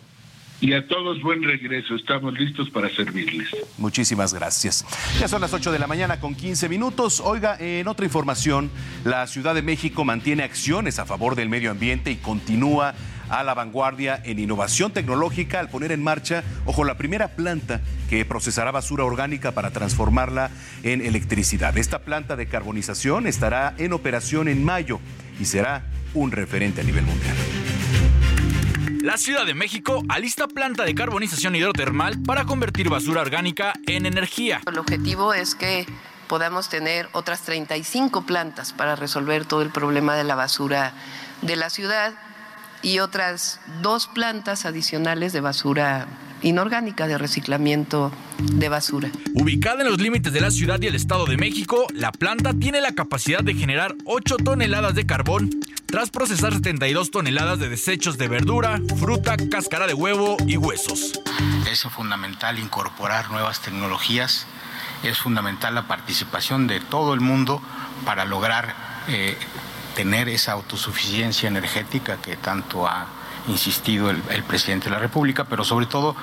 Y 0.63 0.75
a 0.75 0.87
todos 0.87 1.21
buen 1.21 1.43
regreso, 1.43 1.97
estamos 1.97 2.39
listos 2.39 2.71
para 2.71 2.89
servirles. 2.89 3.49
Muchísimas 3.79 4.33
gracias. 4.33 4.85
Ya 5.19 5.27
son 5.27 5.41
las 5.41 5.53
8 5.53 5.73
de 5.73 5.81
la 5.81 5.89
mañana 5.89 6.21
con 6.21 6.37
15 6.37 6.69
minutos. 6.69 7.19
Oiga, 7.19 7.57
en 7.59 7.89
otra 7.89 8.07
información, 8.07 8.71
la 9.05 9.27
Ciudad 9.27 9.57
de 9.57 9.63
México 9.63 10.05
mantiene 10.05 10.45
acciones 10.45 11.01
a 11.01 11.05
favor 11.05 11.35
del 11.35 11.49
medio 11.49 11.73
ambiente 11.73 12.13
y 12.13 12.17
continúa 12.17 12.95
a 13.29 13.43
la 13.43 13.55
vanguardia 13.55 14.23
en 14.25 14.39
innovación 14.39 14.93
tecnológica 14.93 15.59
al 15.59 15.69
poner 15.69 15.91
en 15.91 16.01
marcha, 16.01 16.45
ojo, 16.65 16.85
la 16.85 16.97
primera 16.97 17.35
planta 17.35 17.81
que 18.09 18.25
procesará 18.25 18.71
basura 18.71 19.03
orgánica 19.03 19.51
para 19.51 19.73
transformarla 19.73 20.53
en 20.85 21.01
electricidad. 21.01 21.77
Esta 21.77 22.03
planta 22.03 22.37
de 22.37 22.47
carbonización 22.47 23.27
estará 23.27 23.75
en 23.79 23.93
operación 23.93 24.47
en 24.47 24.63
mayo 24.63 25.01
y 25.41 25.45
será 25.45 25.87
un 26.15 26.31
referente 26.31 26.83
a 26.83 26.85
nivel 26.85 27.05
mundial. 27.05 27.35
La 29.03 29.17
Ciudad 29.17 29.45
de 29.45 29.53
México 29.53 30.05
alista 30.09 30.47
planta 30.47 30.85
de 30.85 30.95
carbonización 30.95 31.57
hidrotermal 31.57 32.23
para 32.23 32.45
convertir 32.45 32.89
basura 32.89 33.21
orgánica 33.21 33.73
en 33.89 34.07
energía. 34.07 34.61
El 34.65 34.79
objetivo 34.79 35.35
es 35.35 35.57
que 35.57 35.87
podamos 36.29 36.69
tener 36.69 37.09
otras 37.11 37.43
35 37.43 38.23
plantas 38.23 38.73
para 38.73 38.95
resolver 38.95 39.45
todo 39.45 39.63
el 39.63 39.71
problema 39.71 40.15
de 40.15 40.23
la 40.23 40.37
basura 40.37 40.93
de 41.41 41.57
la 41.57 41.69
ciudad 41.69 42.15
y 42.81 43.01
otras 43.01 43.59
dos 43.81 44.07
plantas 44.07 44.67
adicionales 44.67 45.33
de 45.33 45.41
basura 45.41 46.07
inorgánica 46.43 47.07
de 47.07 47.18
reciclamiento 47.18 48.12
de 48.38 48.68
basura. 48.68 49.11
Ubicada 49.34 49.82
en 49.82 49.88
los 49.88 50.01
límites 50.01 50.32
de 50.32 50.40
la 50.40 50.51
ciudad 50.51 50.80
y 50.80 50.86
el 50.86 50.95
Estado 50.95 51.26
de 51.26 51.36
México, 51.36 51.86
la 51.95 52.12
planta 52.12 52.53
tiene 52.55 52.80
la 52.80 52.93
capacidad 52.93 53.43
de 53.43 53.55
generar 53.55 53.95
8 54.05 54.36
toneladas 54.38 54.95
de 54.95 55.07
carbón 55.07 55.51
tras 55.86 56.11
procesar 56.11 56.55
72 56.55 57.11
toneladas 57.11 57.59
de 57.59 57.68
desechos 57.68 58.16
de 58.16 58.28
verdura, 58.28 58.80
fruta, 58.99 59.36
cáscara 59.51 59.86
de 59.86 59.95
huevo 59.95 60.36
y 60.47 60.57
huesos. 60.57 61.20
Es 61.70 61.82
fundamental 61.82 62.59
incorporar 62.59 63.30
nuevas 63.30 63.61
tecnologías, 63.61 64.47
es 65.03 65.18
fundamental 65.18 65.74
la 65.74 65.86
participación 65.86 66.66
de 66.66 66.80
todo 66.80 67.12
el 67.12 67.20
mundo 67.20 67.61
para 68.07 68.24
lograr 68.24 68.74
eh, 69.09 69.36
tener 69.95 70.28
esa 70.28 70.53
autosuficiencia 70.53 71.49
energética 71.49 72.16
que 72.16 72.36
tanto 72.36 72.86
ha 72.86 73.07
insistido 73.49 74.11
el, 74.11 74.43
presidente 74.45 74.86
de 74.86 74.93
la 74.93 74.99
República, 74.99 75.45
pero 75.45 75.64
sobre 75.64 75.86
todo 75.86 76.14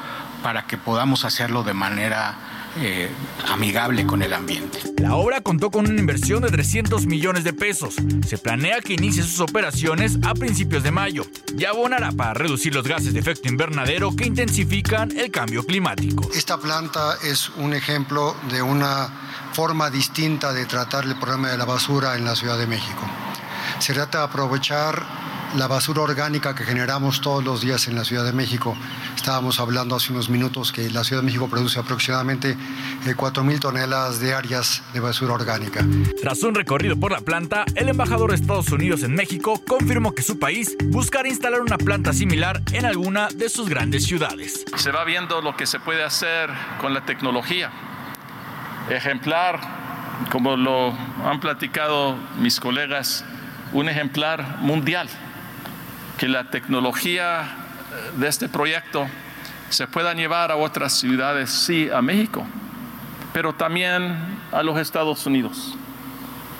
para 0.44 0.66
que 0.66 0.78
podamos 0.78 1.26
hacerlo 1.26 1.64
de 1.64 1.74
manera 1.74 2.38
eh, 2.78 3.10
amigable 3.48 4.06
con 4.06 4.22
el 4.22 4.34
ambiente. 4.34 4.80
La 4.98 5.16
obra 5.16 5.42
contó 5.42 5.72
con 5.72 5.90
una 5.90 6.00
inversión 6.00 6.44
de 6.44 6.50
300 6.50 7.06
millones 7.08 7.44
de 7.44 7.54
pesos. 7.54 7.96
Se 8.26 8.38
planea 8.38 8.80
que 8.82 8.94
inicie 8.94 9.24
sus 9.24 9.40
operaciones 9.40 10.18
a 10.24 10.34
principios 10.34 10.84
de 10.84 10.92
mayo 10.92 11.26
y 11.58 11.66
abonará 11.66 12.12
para 12.12 12.34
reducir 12.34 12.74
los 12.74 12.88
gases 12.88 13.14
de 13.14 13.20
efecto 13.20 13.50
invernadero 13.50 14.16
que 14.16 14.26
intensifican 14.26 15.12
el 15.18 15.32
cambio 15.32 15.66
climático. 15.66 16.30
Esta 16.34 16.58
planta 16.58 17.18
es 17.24 17.50
un 17.58 17.74
ejemplo 17.74 18.36
de 18.50 18.62
una 18.62 19.10
forma 19.54 19.90
distinta 19.90 20.54
de 20.54 20.66
tratar 20.66 21.06
el 21.06 21.16
problema 21.18 21.50
de 21.50 21.58
la 21.58 21.66
basura 21.66 22.16
en 22.16 22.24
la 22.24 22.36
Ciudad 22.36 22.58
de 22.58 22.68
México. 22.68 23.02
Se 23.80 23.94
trata 23.94 24.20
de 24.20 24.24
aprovechar 24.26 25.06
la 25.58 25.68
basura 25.68 26.02
orgánica 26.02 26.54
que 26.54 26.64
generamos 26.64 27.22
todos 27.22 27.44
los 27.44 27.62
días 27.62 27.88
en 27.88 27.96
la 27.96 28.04
Ciudad 28.04 28.24
de 28.24 28.34
México. 28.34 28.78
Estábamos 29.16 29.60
hablando 29.60 29.96
hace 29.96 30.12
unos 30.12 30.30
minutos 30.30 30.72
que 30.72 30.90
la 30.90 31.04
Ciudad 31.04 31.22
de 31.22 31.26
México 31.26 31.48
produce 31.48 31.80
aproximadamente 31.80 32.56
4.000 33.06 33.56
eh, 33.56 33.60
toneladas 33.60 34.20
diarias 34.20 34.84
de 34.94 35.00
basura 35.00 35.34
orgánica. 35.34 35.86
Tras 36.22 36.44
un 36.44 36.54
recorrido 36.54 37.00
por 37.00 37.12
la 37.12 37.22
planta, 37.22 37.66
el 37.76 37.90
embajador 37.90 38.30
de 38.30 38.36
Estados 38.36 38.72
Unidos 38.72 39.04
en 39.04 39.16
México 39.16 39.62
confirmó 39.68 40.14
que 40.14 40.22
su 40.22 40.38
país 40.38 40.76
buscará 40.86 41.28
instalar 41.28 41.62
una 41.62 41.78
planta 41.78 42.14
similar 42.14 42.62
en 42.72 42.86
alguna 42.86 43.30
de 43.30 43.50
sus 43.50 43.70
grandes 43.70 44.06
ciudades. 44.06 44.66
Se 44.76 44.92
va 44.92 45.04
viendo 45.04 45.42
lo 45.42 45.56
que 45.56 45.66
se 45.66 45.80
puede 45.80 46.04
hacer 46.04 46.50
con 46.80 46.94
la 46.94 47.06
tecnología. 47.06 47.72
Ejemplar, 48.90 49.60
como 50.32 50.56
lo 50.56 50.94
han 51.26 51.40
platicado 51.40 52.16
mis 52.40 52.60
colegas, 52.60 53.26
un 53.74 53.88
ejemplar 53.88 54.58
mundial 54.62 55.10
que 56.20 56.28
la 56.28 56.50
tecnología 56.50 57.48
de 58.18 58.28
este 58.28 58.50
proyecto 58.50 59.08
se 59.70 59.88
pueda 59.88 60.14
llevar 60.14 60.52
a 60.52 60.58
otras 60.58 61.00
ciudades, 61.00 61.50
sí, 61.50 61.90
a 61.90 62.02
México, 62.02 62.46
pero 63.32 63.54
también 63.54 64.18
a 64.52 64.62
los 64.62 64.78
Estados 64.78 65.26
Unidos, 65.26 65.78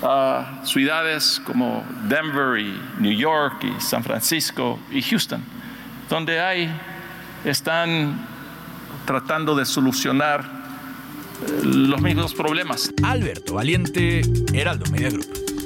a 0.02 0.62
ciudades 0.64 1.42
como 1.44 1.84
Denver 2.08 2.58
y 2.58 2.80
New 3.00 3.12
York 3.12 3.62
y 3.62 3.78
San 3.82 4.02
Francisco 4.02 4.78
y 4.90 5.02
Houston, 5.02 5.42
donde 6.08 6.40
hay, 6.40 6.70
están 7.44 8.26
tratando 9.04 9.54
de 9.54 9.66
solucionar 9.66 10.40
eh, 10.40 11.60
los 11.64 12.00
mismos 12.00 12.32
problemas. 12.32 12.90
Alberto 13.02 13.54
Valiente, 13.54 14.22
Heraldo 14.54 14.90
Media 14.90 15.10
Group. 15.10 15.59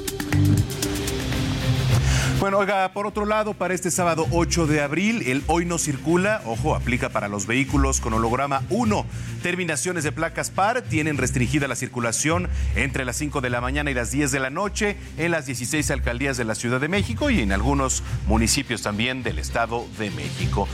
Bueno, 2.45 2.59
oiga, 2.59 2.93
por 2.93 3.07
otro 3.07 3.25
lado, 3.25 3.55
para 3.55 3.73
este 3.73 3.89
sábado 3.89 4.27
8 4.29 4.67
de 4.67 4.79
abril, 4.79 5.23
el 5.25 5.43
hoy 5.47 5.65
no 5.65 5.79
circula, 5.79 6.43
ojo, 6.45 6.75
aplica 6.75 7.09
para 7.09 7.27
los 7.27 7.47
vehículos 7.47 7.99
con 7.99 8.13
holograma 8.13 8.61
1. 8.69 9.03
Terminaciones 9.41 10.03
de 10.03 10.11
placas 10.11 10.51
par 10.51 10.83
tienen 10.83 11.17
restringida 11.17 11.67
la 11.67 11.75
circulación 11.75 12.47
entre 12.75 13.03
las 13.03 13.15
5 13.15 13.41
de 13.41 13.49
la 13.49 13.61
mañana 13.61 13.89
y 13.89 13.95
las 13.95 14.11
10 14.11 14.31
de 14.31 14.39
la 14.39 14.51
noche 14.51 14.95
en 15.17 15.31
las 15.31 15.47
16 15.47 15.89
alcaldías 15.89 16.37
de 16.37 16.45
la 16.45 16.53
Ciudad 16.53 16.79
de 16.79 16.87
México 16.87 17.31
y 17.31 17.41
en 17.41 17.51
algunos 17.51 18.03
municipios 18.27 18.83
también 18.83 19.23
del 19.23 19.39
Estado 19.39 19.83
de 19.97 20.11
México. 20.11 20.67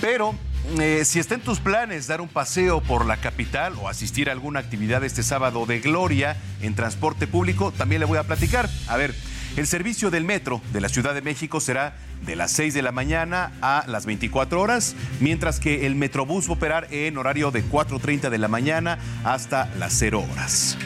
Pero 0.00 0.36
eh, 0.78 1.04
si 1.04 1.18
está 1.18 1.34
en 1.34 1.40
tus 1.40 1.58
planes 1.58 2.06
dar 2.06 2.20
un 2.20 2.28
paseo 2.28 2.80
por 2.80 3.06
la 3.06 3.16
capital 3.16 3.74
o 3.82 3.88
asistir 3.88 4.28
a 4.28 4.32
alguna 4.32 4.60
actividad 4.60 5.02
este 5.02 5.24
sábado 5.24 5.66
de 5.66 5.80
gloria 5.80 6.36
en 6.62 6.76
transporte 6.76 7.26
público, 7.26 7.72
también 7.72 7.98
le 7.98 8.06
voy 8.06 8.18
a 8.18 8.22
platicar. 8.22 8.70
A 8.86 8.96
ver, 8.96 9.16
El 9.56 9.66
servicio 9.66 10.10
del 10.10 10.24
metro 10.24 10.60
de 10.72 10.80
la 10.80 10.88
Ciudad 10.88 11.14
de 11.14 11.22
México 11.22 11.60
será 11.60 11.96
de 12.24 12.36
las 12.36 12.52
6 12.52 12.74
de 12.74 12.82
la 12.82 12.92
mañana 12.92 13.52
a 13.60 13.84
las 13.86 14.06
24 14.06 14.60
horas, 14.60 14.94
mientras 15.20 15.58
que 15.60 15.86
el 15.86 15.94
Metrobús 15.94 16.46
va 16.46 16.50
a 16.50 16.56
operar 16.56 16.88
en 16.90 17.18
horario 17.18 17.50
de 17.50 17.64
4.30 17.64 18.30
de 18.30 18.38
la 18.38 18.48
mañana 18.48 18.98
hasta 19.24 19.66
las 19.76 19.94
0 19.94 20.24
horas. 20.30 20.78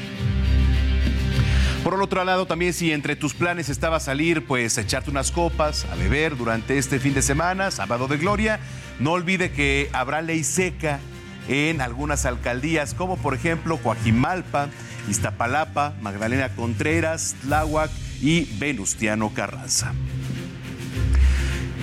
Por 1.85 2.01
otro 2.01 2.25
lado, 2.25 2.47
también 2.47 2.73
si 2.73 2.93
entre 2.93 3.17
tus 3.17 3.35
planes 3.35 3.69
estaba 3.69 3.99
salir, 3.99 4.47
pues 4.47 4.79
echarte 4.79 5.11
unas 5.11 5.33
copas, 5.33 5.85
a 5.87 5.97
beber 5.97 6.37
durante 6.37 6.79
este 6.79 7.01
fin 7.01 7.13
de 7.13 7.23
semana, 7.23 7.73
sábado 7.73 8.07
de 8.07 8.19
gloria, 8.19 8.61
no 9.01 9.13
olvide 9.13 9.51
que 9.51 9.91
habrá 9.93 10.23
ley 10.23 10.45
seca 10.45 11.01
en 11.49 11.81
algunas 11.81 12.25
alcaldías, 12.25 12.95
como 12.95 13.17
por 13.17 13.35
ejemplo 13.35 13.79
Coajimalpa, 13.79 14.69
Iztapalapa, 15.09 15.95
Magdalena 16.01 16.51
Contreras, 16.51 17.35
Tláhuac 17.43 17.91
y 18.23 18.47
Venustiano 18.59 19.31
Carranza. 19.35 19.93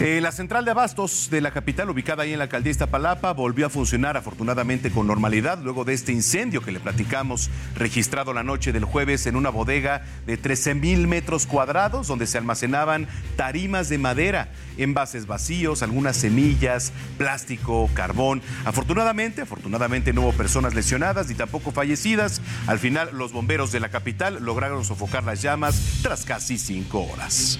Eh, 0.01 0.21
la 0.21 0.31
central 0.31 0.63
de 0.63 0.71
abastos 0.71 1.27
de 1.30 1.41
la 1.41 1.51
capital, 1.51 1.89
ubicada 1.89 2.23
ahí 2.23 2.31
en 2.31 2.38
la 2.38 2.45
alcaldía 2.45 2.71
Iztapalapa, 2.71 3.34
volvió 3.34 3.65
a 3.65 3.69
funcionar 3.69 4.15
afortunadamente 4.15 4.91
con 4.91 5.07
normalidad 5.07 5.59
luego 5.61 5.84
de 5.84 5.93
este 5.93 6.13
incendio 6.13 6.61
que 6.61 6.71
le 6.71 6.80
platicamos, 6.80 7.49
registrado 7.76 8.34
la 8.34 8.41
noche 8.41 8.71
del 8.71 8.85
jueves 8.85 9.27
en 9.27 9.35
una 9.35 9.49
bodega 9.49 10.03
de 10.26 10.38
13 10.38 10.76
mil 10.76 11.07
metros 11.07 11.45
cuadrados, 11.45 12.07
donde 12.07 12.27
se 12.27 12.38
almacenaban 12.38 13.09
tarimas 13.35 13.89
de 13.89 13.97
madera, 13.97 14.53
envases 14.77 15.27
vacíos, 15.27 15.84
algunas 15.84 16.15
semillas, 16.15 16.93
plástico, 17.17 17.89
carbón. 17.93 18.41
Afortunadamente, 18.63 19.41
afortunadamente 19.41 20.13
no 20.13 20.21
hubo 20.21 20.31
personas 20.31 20.76
lesionadas 20.76 21.27
ni 21.27 21.35
tampoco 21.35 21.73
fallecidas. 21.73 22.41
Al 22.67 22.80
final, 22.80 23.09
los 23.11 23.34
bomberos 23.34 23.73
de 23.73 23.81
la 23.81 23.89
capital 23.89 24.41
lograron 24.45 24.85
sofocar 24.85 25.26
las 25.26 25.41
llamas 25.41 25.99
tras 26.01 26.23
casi 26.23 26.57
cinco 26.57 27.01
horas. 27.01 27.59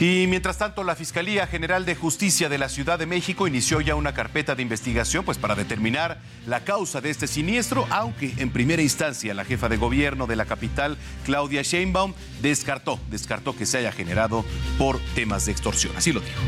Y 0.00 0.26
mientras 0.28 0.56
tanto, 0.56 0.82
la 0.82 0.96
Fiscalía 0.96 1.46
General 1.46 1.84
de 1.84 1.94
Justicia 1.94 2.48
de 2.48 2.56
la 2.56 2.70
Ciudad 2.70 2.98
de 2.98 3.04
México 3.04 3.46
inició 3.46 3.82
ya 3.82 3.94
una 3.96 4.14
carpeta 4.14 4.54
de 4.54 4.62
investigación 4.62 5.26
pues, 5.26 5.36
para 5.36 5.54
determinar 5.54 6.22
la 6.46 6.64
causa 6.64 7.02
de 7.02 7.10
este 7.10 7.26
siniestro, 7.26 7.86
aunque 7.90 8.32
en 8.38 8.50
primera 8.50 8.80
instancia 8.80 9.34
la 9.34 9.44
jefa 9.44 9.68
de 9.68 9.76
gobierno 9.76 10.26
de 10.26 10.36
la 10.36 10.46
capital, 10.46 10.96
Claudia 11.26 11.60
Sheinbaum, 11.60 12.14
descartó, 12.40 12.98
descartó 13.10 13.54
que 13.54 13.66
se 13.66 13.76
haya 13.76 13.92
generado 13.92 14.42
por 14.78 14.98
temas 15.14 15.44
de 15.44 15.52
extorsión. 15.52 15.94
Así 15.94 16.14
lo 16.14 16.20
dijo. 16.20 16.40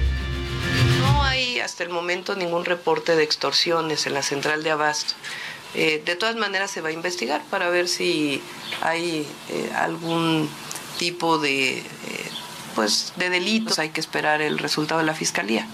No 1.00 1.22
hay 1.22 1.60
hasta 1.60 1.84
el 1.84 1.90
momento 1.90 2.34
ningún 2.34 2.64
reporte 2.64 3.16
de 3.16 3.22
extorsiones 3.22 4.06
en 4.06 4.14
la 4.14 4.22
central 4.22 4.62
de 4.62 4.70
abasto. 4.70 5.12
Eh, 5.74 6.02
de 6.06 6.16
todas 6.16 6.36
maneras 6.36 6.70
se 6.70 6.80
va 6.80 6.88
a 6.88 6.92
investigar 6.92 7.42
para 7.50 7.68
ver 7.68 7.86
si 7.88 8.40
hay 8.80 9.26
eh, 9.50 9.70
algún 9.76 10.48
tipo 10.98 11.38
de 11.38 11.78
eh, 11.80 11.84
pues 12.74 13.12
de 13.16 13.30
delitos 13.30 13.78
hay 13.78 13.90
que 13.90 14.00
esperar 14.00 14.40
el 14.42 14.58
resultado 14.58 15.00
de 15.00 15.06
la 15.06 15.14
fiscalía. 15.14 15.66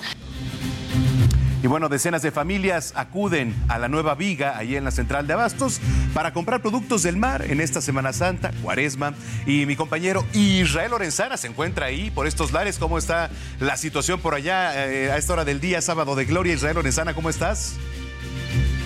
Y 1.60 1.66
bueno, 1.66 1.88
decenas 1.88 2.22
de 2.22 2.30
familias 2.30 2.92
acuden 2.94 3.52
a 3.68 3.78
la 3.78 3.88
nueva 3.88 4.14
viga, 4.14 4.56
ahí 4.56 4.76
en 4.76 4.84
la 4.84 4.92
central 4.92 5.26
de 5.26 5.32
Abastos, 5.32 5.80
para 6.14 6.32
comprar 6.32 6.62
productos 6.62 7.02
del 7.02 7.16
mar 7.16 7.44
en 7.50 7.60
esta 7.60 7.80
Semana 7.80 8.12
Santa, 8.12 8.52
Cuaresma. 8.62 9.14
Y 9.44 9.66
mi 9.66 9.74
compañero 9.74 10.24
Israel 10.34 10.92
Lorenzana 10.92 11.36
se 11.36 11.48
encuentra 11.48 11.86
ahí 11.86 12.12
por 12.12 12.28
estos 12.28 12.52
lares. 12.52 12.78
¿Cómo 12.78 12.96
está 12.96 13.30
la 13.58 13.76
situación 13.76 14.20
por 14.20 14.34
allá 14.34 14.86
eh, 14.86 15.10
a 15.10 15.16
esta 15.16 15.32
hora 15.32 15.44
del 15.44 15.60
día, 15.60 15.82
sábado 15.82 16.14
de 16.14 16.26
gloria? 16.26 16.54
Israel 16.54 16.76
Lorenzana, 16.76 17.12
¿cómo 17.12 17.28
estás? 17.28 17.74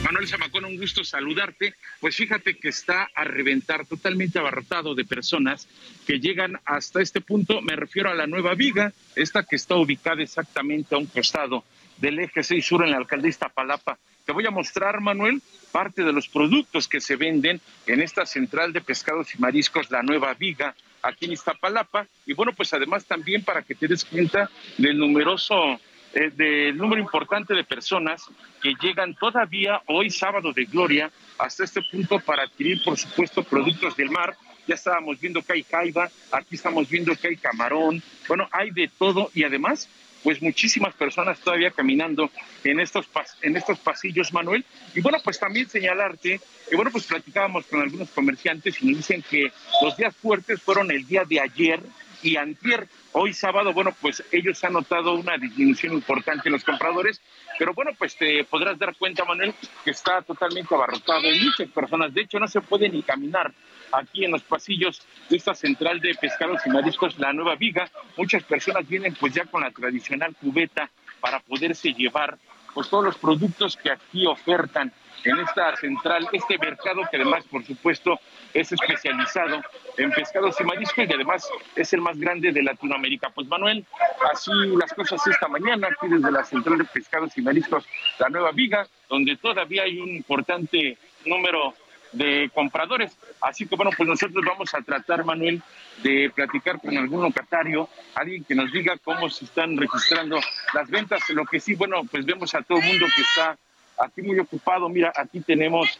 Manuel 0.03 0.27
Zamacón, 0.27 0.65
un 0.65 0.77
gusto 0.77 1.05
saludarte. 1.05 1.75
Pues 2.01 2.17
fíjate 2.17 2.57
que 2.57 2.69
está 2.69 3.09
a 3.15 3.25
reventar, 3.25 3.87
totalmente 3.87 4.39
abarrotado 4.39 4.95
de 4.95 5.05
personas 5.05 5.69
que 6.07 6.19
llegan 6.19 6.59
hasta 6.65 7.01
este 7.01 7.21
punto. 7.21 7.63
Me 7.63 7.77
refiero 7.77 8.11
a 8.11 8.15
la 8.15 8.27
nueva 8.27 8.55
viga, 8.55 8.93
esta 9.15 9.45
que 9.45 9.57
está 9.57 9.77
ubicada 9.77 10.23
exactamente 10.23 10.95
a 10.95 10.99
un 10.99 11.07
costado 11.07 11.65
del 11.99 12.19
eje 12.19 12.43
6 12.43 12.65
sur 12.67 12.85
en 12.85 12.91
la 12.91 12.97
alcaldía 12.97 13.33
Palapa. 13.55 13.97
Te 14.27 14.33
voy 14.33 14.45
a 14.47 14.51
mostrar, 14.51 15.01
Manuel, 15.01 15.41
parte 15.71 16.03
de 16.03 16.13
los 16.13 16.29
productos 16.29 16.89
que 16.89 17.01
se 17.01 17.17
venden 17.17 17.61
en 17.87 18.01
esta 18.01 18.27
central 18.27 18.73
de 18.73 18.81
pescados 18.81 19.35
y 19.35 19.39
mariscos, 19.39 19.91
la 19.91 20.03
nueva 20.03 20.35
viga, 20.35 20.75
aquí 21.03 21.27
en 21.27 21.33
Iztapalapa. 21.33 22.07
Y 22.27 22.33
bueno, 22.33 22.53
pues 22.53 22.73
además 22.73 23.05
también 23.05 23.45
para 23.45 23.63
que 23.63 23.75
te 23.75 23.89
des 23.89 24.05
cuenta 24.05 24.51
del 24.79 24.99
numeroso 24.99 25.81
eh, 26.15 26.31
del 26.35 26.77
número 26.77 27.01
importante 27.01 27.55
de 27.55 27.65
personas 27.65 28.27
que 28.61 28.75
llegan 28.83 29.15
todavía 29.15 29.81
hoy 29.87 30.11
sábado 30.11 30.53
de 30.53 30.65
gloria 30.65 31.11
hasta 31.39 31.65
este 31.65 31.81
punto 31.91 32.21
para 32.21 32.43
adquirir, 32.43 32.83
por 32.85 32.99
supuesto, 32.99 33.43
productos 33.43 33.97
del 33.97 34.11
mar. 34.11 34.37
Ya 34.67 34.75
estábamos 34.75 35.19
viendo 35.19 35.43
que 35.43 35.55
hay 35.55 35.63
caiba, 35.63 36.11
aquí 36.31 36.57
estamos 36.57 36.89
viendo 36.89 37.17
que 37.17 37.29
hay 37.29 37.37
camarón, 37.37 38.03
bueno, 38.29 38.47
hay 38.53 38.71
de 38.71 38.89
todo 38.89 39.31
y 39.35 39.43
además, 39.43 39.89
pues 40.23 40.41
muchísimas 40.43 40.95
personas 40.95 41.41
todavía 41.41 41.71
caminando 41.71 42.31
en 42.63 42.79
estos, 42.79 43.09
en 43.41 43.57
estos 43.57 43.79
pasillos, 43.79 44.33
Manuel. 44.33 44.65
Y 44.95 45.01
bueno, 45.01 45.19
pues 45.25 45.41
también 45.41 45.69
señalarte 45.69 46.41
que, 46.69 46.77
bueno, 46.77 46.91
pues 46.93 47.07
platicábamos 47.07 47.67
con 47.67 47.81
algunos 47.81 48.11
comerciantes 48.11 48.81
y 48.83 48.87
nos 48.87 48.99
dicen 48.99 49.25
que 49.29 49.51
los 49.83 49.97
días 49.97 50.15
fuertes 50.15 50.61
fueron 50.63 50.91
el 50.91 51.07
día 51.07 51.25
de 51.25 51.41
ayer 51.41 51.81
y 52.23 52.37
antier. 52.37 52.89
Hoy 53.13 53.33
sábado, 53.33 53.73
bueno, 53.73 53.95
pues 54.01 54.23
ellos 54.33 54.63
han 54.65 54.75
notado 54.75 55.15
una 55.15 55.37
disminución 55.37 55.93
importante 55.93 56.49
en 56.49 56.53
los 56.53 56.65
compradores, 56.65 57.21
pero 57.59 57.75
bueno, 57.75 57.93
pues 57.99 58.17
te 58.17 58.45
podrás 58.45 58.79
dar 58.79 58.97
cuenta, 58.97 59.25
Manuel, 59.25 59.55
que 59.85 59.91
está 59.91 60.23
totalmente 60.23 60.75
abarrotado. 60.75 61.21
Hay 61.21 61.41
muchas 61.41 61.69
personas, 61.69 62.15
de 62.15 62.23
hecho, 62.23 62.39
no 62.39 62.49
se 62.49 62.61
puede 62.61 62.89
ni 62.89 63.03
caminar 63.03 63.53
aquí 63.93 64.25
en 64.25 64.31
los 64.31 64.43
pasillos 64.43 65.03
de 65.29 65.37
esta 65.37 65.55
central 65.55 66.01
de 66.01 66.15
pescados 66.15 66.63
y 66.65 66.71
mariscos, 66.71 67.19
la 67.19 67.33
Nueva 67.33 67.57
Viga. 67.57 67.91
Muchas 68.17 68.43
personas 68.45 68.89
vienen 68.89 69.15
pues 69.15 69.35
ya 69.35 69.45
con 69.45 69.63
la 69.63 69.71
tradicional 69.71 70.35
cubeta 70.41 70.91
para 71.21 71.41
poderse 71.41 71.93
llevar 71.93 72.39
pues 72.75 72.89
todos 72.89 73.05
los 73.05 73.19
productos 73.19 73.77
que 73.77 73.91
aquí 73.91 74.27
ofertan 74.27 74.93
en 75.25 75.39
esta 75.39 75.77
central, 75.77 76.29
este 76.33 76.59
mercado 76.59 77.03
que 77.11 77.17
además, 77.17 77.45
por 77.51 77.65
supuesto, 77.65 78.19
es 78.53 78.73
especializado 78.73 79.63
en 79.97 80.11
pescados 80.11 80.61
y 80.61 80.65
mariscos 80.65 81.07
y 81.09 81.13
además 81.13 81.49
es 81.77 81.93
el 81.93 82.01
más 82.01 82.19
grande 82.19 82.53
de 82.53 82.63
Latinoamérica. 82.63 83.31
Pues 83.31 83.47
Manuel, 83.49 83.85
así 84.33 84.51
las 84.79 84.93
cosas 84.93 85.27
esta 85.27 85.49
mañana 85.49 85.89
aquí 85.89 86.09
desde 86.09 86.31
la 86.31 86.45
central 86.45 86.79
de 86.79 86.85
pescados 86.85 87.37
y 87.37 87.43
mariscos, 87.43 87.87
la 88.19 88.29
Nueva 88.29 88.53
Viga, 88.53 88.87
donde 89.09 89.37
todavía 89.37 89.85
hay 89.85 89.99
un 89.99 90.11
importante 90.11 90.99
número 91.25 91.75
de 92.13 92.51
compradores. 92.55 93.17
Así 93.41 93.67
que 93.67 93.77
bueno, 93.77 93.91
pues 93.97 94.09
nosotros 94.09 94.45
vamos 94.45 94.75
a 94.75 94.83
tratar, 94.83 95.25
Manuel, 95.25 95.63
de 96.03 96.31
platicar 96.35 96.81
con 96.81 96.97
algún 96.97 97.23
locatario, 97.23 97.89
alguien 98.15 98.45
que 98.45 98.55
nos 98.55 98.71
diga 98.71 98.97
cómo 99.03 99.29
se 99.31 99.47
están 99.47 99.77
registrando 99.77 100.39
las 100.75 100.91
ventas. 100.91 101.29
Lo 101.31 101.45
que 101.45 101.61
sí, 101.61 101.75
bueno, 101.75 102.03
pues 102.11 102.25
vemos 102.25 102.55
a 102.55 102.63
todo 102.63 102.79
el 102.79 102.85
mundo 102.85 103.07
que 103.15 103.23
está 103.23 103.57
aquí 104.05 104.23
muy 104.23 104.39
ocupado. 104.39 104.89
Mira, 104.89 105.13
aquí 105.17 105.41
tenemos 105.41 105.99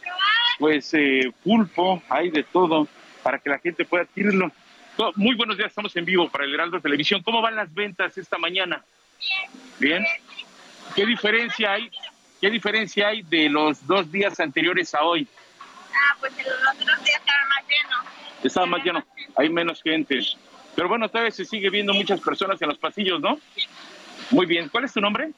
pues 0.59 0.93
eh, 0.93 1.31
pulpo, 1.43 2.01
hay 2.09 2.29
de 2.29 2.43
todo 2.43 2.87
para 3.21 3.39
que 3.39 3.49
la 3.49 3.59
gente 3.59 3.85
pueda 3.85 4.03
adquirirlo. 4.03 4.51
Muy 5.15 5.35
buenos 5.35 5.57
días, 5.57 5.69
estamos 5.69 5.95
en 5.95 6.05
vivo 6.05 6.29
para 6.29 6.45
el 6.45 6.53
Heraldo 6.53 6.79
Televisión. 6.79 7.23
¿Cómo 7.23 7.41
van 7.41 7.55
las 7.55 7.73
ventas 7.73 8.17
esta 8.17 8.37
mañana? 8.37 8.83
Bien. 9.79 10.05
¿Qué 10.95 11.05
diferencia 11.05 11.73
hay? 11.73 11.89
¿Qué 12.39 12.49
diferencia 12.51 13.07
hay 13.07 13.23
de 13.23 13.49
los 13.49 13.87
dos 13.87 14.11
días 14.11 14.39
anteriores 14.39 14.93
a 14.93 15.03
hoy? 15.03 15.27
Ah, 15.93 16.15
pues 16.19 16.33
los 16.37 16.45
otros 16.45 17.03
días 17.03 17.19
estaban 17.19 17.47
más 17.47 17.63
llenos. 17.67 18.05
Estaba 18.43 18.65
más 18.65 18.83
lleno, 18.83 19.05
hay 19.35 19.49
menos 19.49 19.81
gente. 19.81 20.19
Pero 20.75 20.89
bueno, 20.89 21.07
todavía 21.09 21.31
se 21.31 21.45
sigue 21.45 21.69
viendo 21.69 21.93
muchas 21.93 22.19
personas 22.19 22.61
en 22.61 22.67
los 22.67 22.77
pasillos, 22.77 23.19
¿no? 23.21 23.39
Muy 24.31 24.45
bien. 24.45 24.69
¿Cuál 24.69 24.85
es 24.85 24.93
tu 24.93 25.01
nombre? 25.01 25.31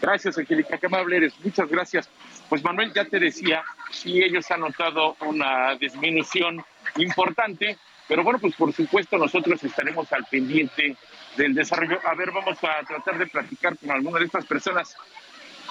Gracias, 0.00 0.38
Angélica. 0.38 0.78
Qué 0.78 0.86
amable 0.86 1.16
eres. 1.16 1.34
Muchas 1.42 1.68
gracias. 1.68 2.08
Pues 2.48 2.64
Manuel 2.64 2.92
ya 2.92 3.04
te 3.04 3.18
decía, 3.18 3.62
sí, 3.90 4.22
ellos 4.22 4.50
han 4.50 4.60
notado 4.60 5.16
una 5.20 5.76
disminución 5.76 6.64
importante, 6.96 7.78
pero 8.08 8.24
bueno, 8.24 8.38
pues 8.38 8.54
por 8.56 8.72
supuesto 8.72 9.18
nosotros 9.18 9.62
estaremos 9.62 10.12
al 10.12 10.24
pendiente 10.24 10.96
del 11.36 11.54
desarrollo. 11.54 12.00
A 12.04 12.14
ver, 12.14 12.32
vamos 12.32 12.58
a 12.64 12.84
tratar 12.84 13.18
de 13.18 13.26
platicar 13.26 13.76
con 13.78 13.90
alguna 13.90 14.18
de 14.18 14.24
estas 14.24 14.46
personas. 14.46 14.96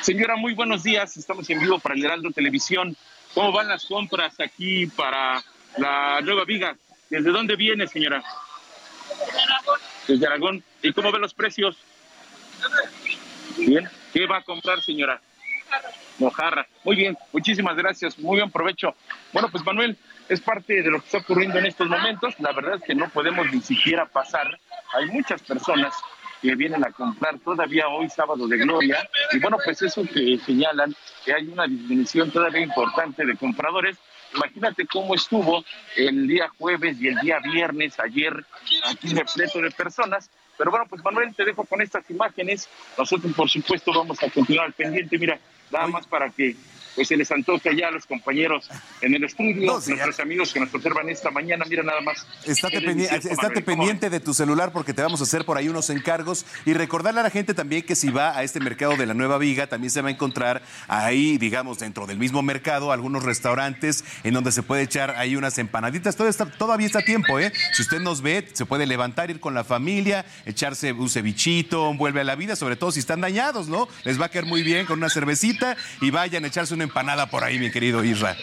Señora, 0.01 0.37
muy 0.37 0.53
buenos 0.53 0.83
días. 0.83 1.17
Estamos 1.17 1.49
en 1.49 1.59
vivo 1.59 1.79
para 1.79 1.95
el 1.95 2.05
Heraldo 2.05 2.31
Televisión. 2.31 2.95
¿Cómo 3.33 3.51
van 3.51 3.67
las 3.67 3.85
compras 3.85 4.39
aquí 4.39 4.87
para 4.87 5.43
la 5.77 6.21
nueva 6.21 6.45
viga? 6.45 6.77
¿Desde 7.09 7.29
dónde 7.31 7.55
viene, 7.55 7.87
señora? 7.87 8.23
Desde 9.09 9.41
Aragón. 9.41 9.79
Desde 10.07 10.27
Aragón. 10.27 10.63
¿Y 10.81 10.93
cómo 10.93 11.11
ven 11.11 11.21
los 11.21 11.33
precios? 11.33 11.77
Bien. 13.57 13.89
¿Qué 14.13 14.25
va 14.25 14.37
a 14.37 14.43
comprar, 14.43 14.81
señora? 14.81 15.21
Mojarra. 16.17 16.67
Muy 16.83 16.95
bien, 16.95 17.17
muchísimas 17.31 17.75
gracias. 17.75 18.17
Muy 18.17 18.39
buen 18.39 18.51
provecho. 18.51 18.95
Bueno, 19.31 19.49
pues 19.49 19.63
Manuel, 19.63 19.97
es 20.27 20.41
parte 20.41 20.81
de 20.81 20.89
lo 20.89 20.99
que 20.99 21.05
está 21.05 21.17
ocurriendo 21.19 21.59
en 21.59 21.67
estos 21.67 21.87
momentos. 21.87 22.33
La 22.39 22.51
verdad 22.51 22.75
es 22.75 22.83
que 22.83 22.95
no 22.95 23.09
podemos 23.09 23.51
ni 23.51 23.61
siquiera 23.61 24.05
pasar. 24.05 24.59
Hay 24.93 25.05
muchas 25.07 25.41
personas 25.43 25.93
que 26.41 26.55
vienen 26.55 26.83
a 26.85 26.91
comprar 26.91 27.37
todavía 27.39 27.87
hoy 27.87 28.09
sábado 28.09 28.47
de 28.47 28.57
gloria 28.57 28.97
y 29.33 29.39
bueno 29.39 29.57
pues 29.63 29.81
eso 29.81 30.03
que 30.03 30.39
señalan 30.45 30.95
que 31.25 31.33
hay 31.33 31.45
una 31.49 31.67
disminución 31.67 32.31
todavía 32.31 32.61
importante 32.61 33.25
de 33.25 33.35
compradores 33.35 33.97
Imagínate 34.35 34.85
cómo 34.85 35.15
estuvo 35.15 35.63
el 35.95 36.27
día 36.27 36.49
jueves 36.57 37.01
y 37.01 37.07
el 37.07 37.15
día 37.15 37.39
viernes, 37.39 37.99
ayer, 37.99 38.45
aquí 38.85 39.09
repleto 39.09 39.59
de 39.61 39.71
personas. 39.71 40.29
Pero 40.59 40.71
bueno, 40.71 40.85
pues 40.89 41.01
Manuel, 41.05 41.33
te 41.33 41.45
dejo 41.45 41.63
con 41.63 41.81
estas 41.81 42.03
imágenes. 42.09 42.67
Nosotros, 42.97 43.33
por 43.33 43.49
supuesto, 43.49 43.93
vamos 43.93 44.21
a 44.21 44.29
continuar 44.29 44.73
pendiente. 44.73 45.17
Mira, 45.17 45.39
nada 45.71 45.87
más 45.87 46.07
para 46.07 46.29
que 46.29 46.55
pues 46.95 47.07
se 47.07 47.15
les 47.15 47.31
antoja 47.31 47.71
ya 47.71 47.87
a 47.87 47.91
los 47.91 48.05
compañeros 48.05 48.69
en 49.01 49.13
el 49.13 49.23
estudio, 49.23 49.71
nuestros 49.71 50.19
amigos 50.19 50.51
que 50.51 50.59
nos 50.59 50.73
observan 50.73 51.07
esta 51.09 51.31
mañana, 51.31 51.65
mira 51.69 51.83
nada 51.83 52.01
más. 52.01 52.25
Estate, 52.45 53.61
pendiente 53.61 54.09
de 54.09 54.19
tu 54.19 54.33
celular 54.33 54.71
porque 54.71 54.93
te 54.93 55.01
vamos 55.01 55.21
a 55.21 55.23
hacer 55.23 55.45
por 55.45 55.57
ahí 55.57 55.69
unos 55.69 55.89
encargos 55.89 56.45
y 56.65 56.73
recordarle 56.73 57.21
a 57.21 57.23
la 57.23 57.29
gente 57.29 57.53
también 57.53 57.83
que 57.83 57.95
si 57.95 58.09
va 58.09 58.37
a 58.37 58.43
este 58.43 58.59
mercado 58.59 58.97
de 58.97 59.05
la 59.05 59.13
Nueva 59.13 59.37
Viga, 59.37 59.67
también 59.67 59.91
se 59.91 60.01
va 60.01 60.09
a 60.09 60.11
encontrar 60.11 60.61
ahí, 60.87 61.37
digamos, 61.37 61.79
dentro 61.79 62.05
del 62.05 62.17
mismo 62.17 62.41
mercado, 62.41 62.91
algunos 62.91 63.23
restaurantes 63.23 64.03
en 64.23 64.33
donde 64.33 64.51
se 64.51 64.63
puede 64.63 64.83
echar 64.83 65.11
ahí 65.11 65.35
unas 65.35 65.57
empanaditas. 65.57 66.15
Todo 66.15 66.27
está, 66.27 66.45
todavía 66.51 66.87
está 66.87 66.99
a 66.99 67.03
tiempo, 67.03 67.39
¿eh? 67.39 67.53
Si 67.73 67.81
usted 67.81 68.01
nos 68.01 68.21
ve, 68.21 68.47
se 68.53 68.65
puede 68.65 68.85
levantar, 68.85 69.29
ir 69.29 69.39
con 69.39 69.53
la 69.53 69.63
familia, 69.63 70.25
echarse 70.45 70.91
un 70.91 71.09
cevichito, 71.09 71.89
un 71.89 71.97
vuelve 71.97 72.21
a 72.21 72.25
la 72.25 72.35
vida, 72.35 72.55
sobre 72.55 72.75
todo 72.75 72.91
si 72.91 72.99
están 72.99 73.21
dañados, 73.21 73.69
¿no? 73.69 73.87
Les 74.03 74.19
va 74.19 74.25
a 74.25 74.29
caer 74.29 74.45
muy 74.45 74.63
bien 74.63 74.85
con 74.85 74.97
una 74.97 75.09
cervecita 75.09 75.58
y 76.01 76.11
vayan 76.11 76.43
a 76.43 76.47
echarse 76.47 76.73
una 76.73 76.83
empanada 76.83 77.27
por 77.27 77.43
ahí, 77.43 77.59
mi 77.59 77.71
querido 77.71 78.03
Isra. 78.03 78.35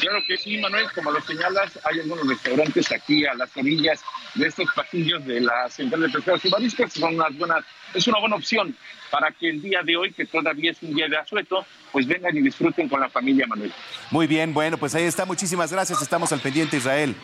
Claro 0.00 0.22
que 0.26 0.36
sí, 0.36 0.58
Manuel, 0.58 0.86
como 0.94 1.10
lo 1.10 1.20
señalas, 1.22 1.78
hay 1.84 2.00
algunos 2.00 2.28
restaurantes 2.28 2.92
aquí 2.92 3.26
a 3.26 3.34
las 3.34 3.54
orillas 3.56 4.00
de 4.34 4.46
estos 4.46 4.66
pasillos 4.74 5.24
de 5.26 5.40
la 5.40 5.68
Central 5.68 6.02
de 6.02 6.08
Pescados 6.10 6.44
y 6.44 6.48
Mariscos, 6.48 6.92
son 6.92 7.14
unas 7.14 7.36
buenas, 7.36 7.64
es 7.94 8.06
una 8.06 8.20
buena 8.20 8.36
opción 8.36 8.76
para 9.10 9.32
que 9.32 9.48
el 9.48 9.62
día 9.62 9.80
de 9.82 9.96
hoy, 9.96 10.12
que 10.12 10.26
todavía 10.26 10.70
es 10.70 10.82
un 10.82 10.94
día 10.94 11.08
de 11.08 11.16
asueto, 11.16 11.64
pues 11.90 12.06
vengan 12.06 12.36
y 12.36 12.42
disfruten 12.42 12.88
con 12.88 13.00
la 13.00 13.08
familia, 13.08 13.46
Manuel. 13.46 13.72
Muy 14.10 14.26
bien, 14.26 14.52
bueno, 14.52 14.76
pues 14.76 14.94
ahí 14.94 15.04
está, 15.04 15.24
muchísimas 15.24 15.72
gracias, 15.72 16.00
estamos 16.02 16.30
al 16.32 16.40
pendiente, 16.40 16.76
Israel. 16.76 17.14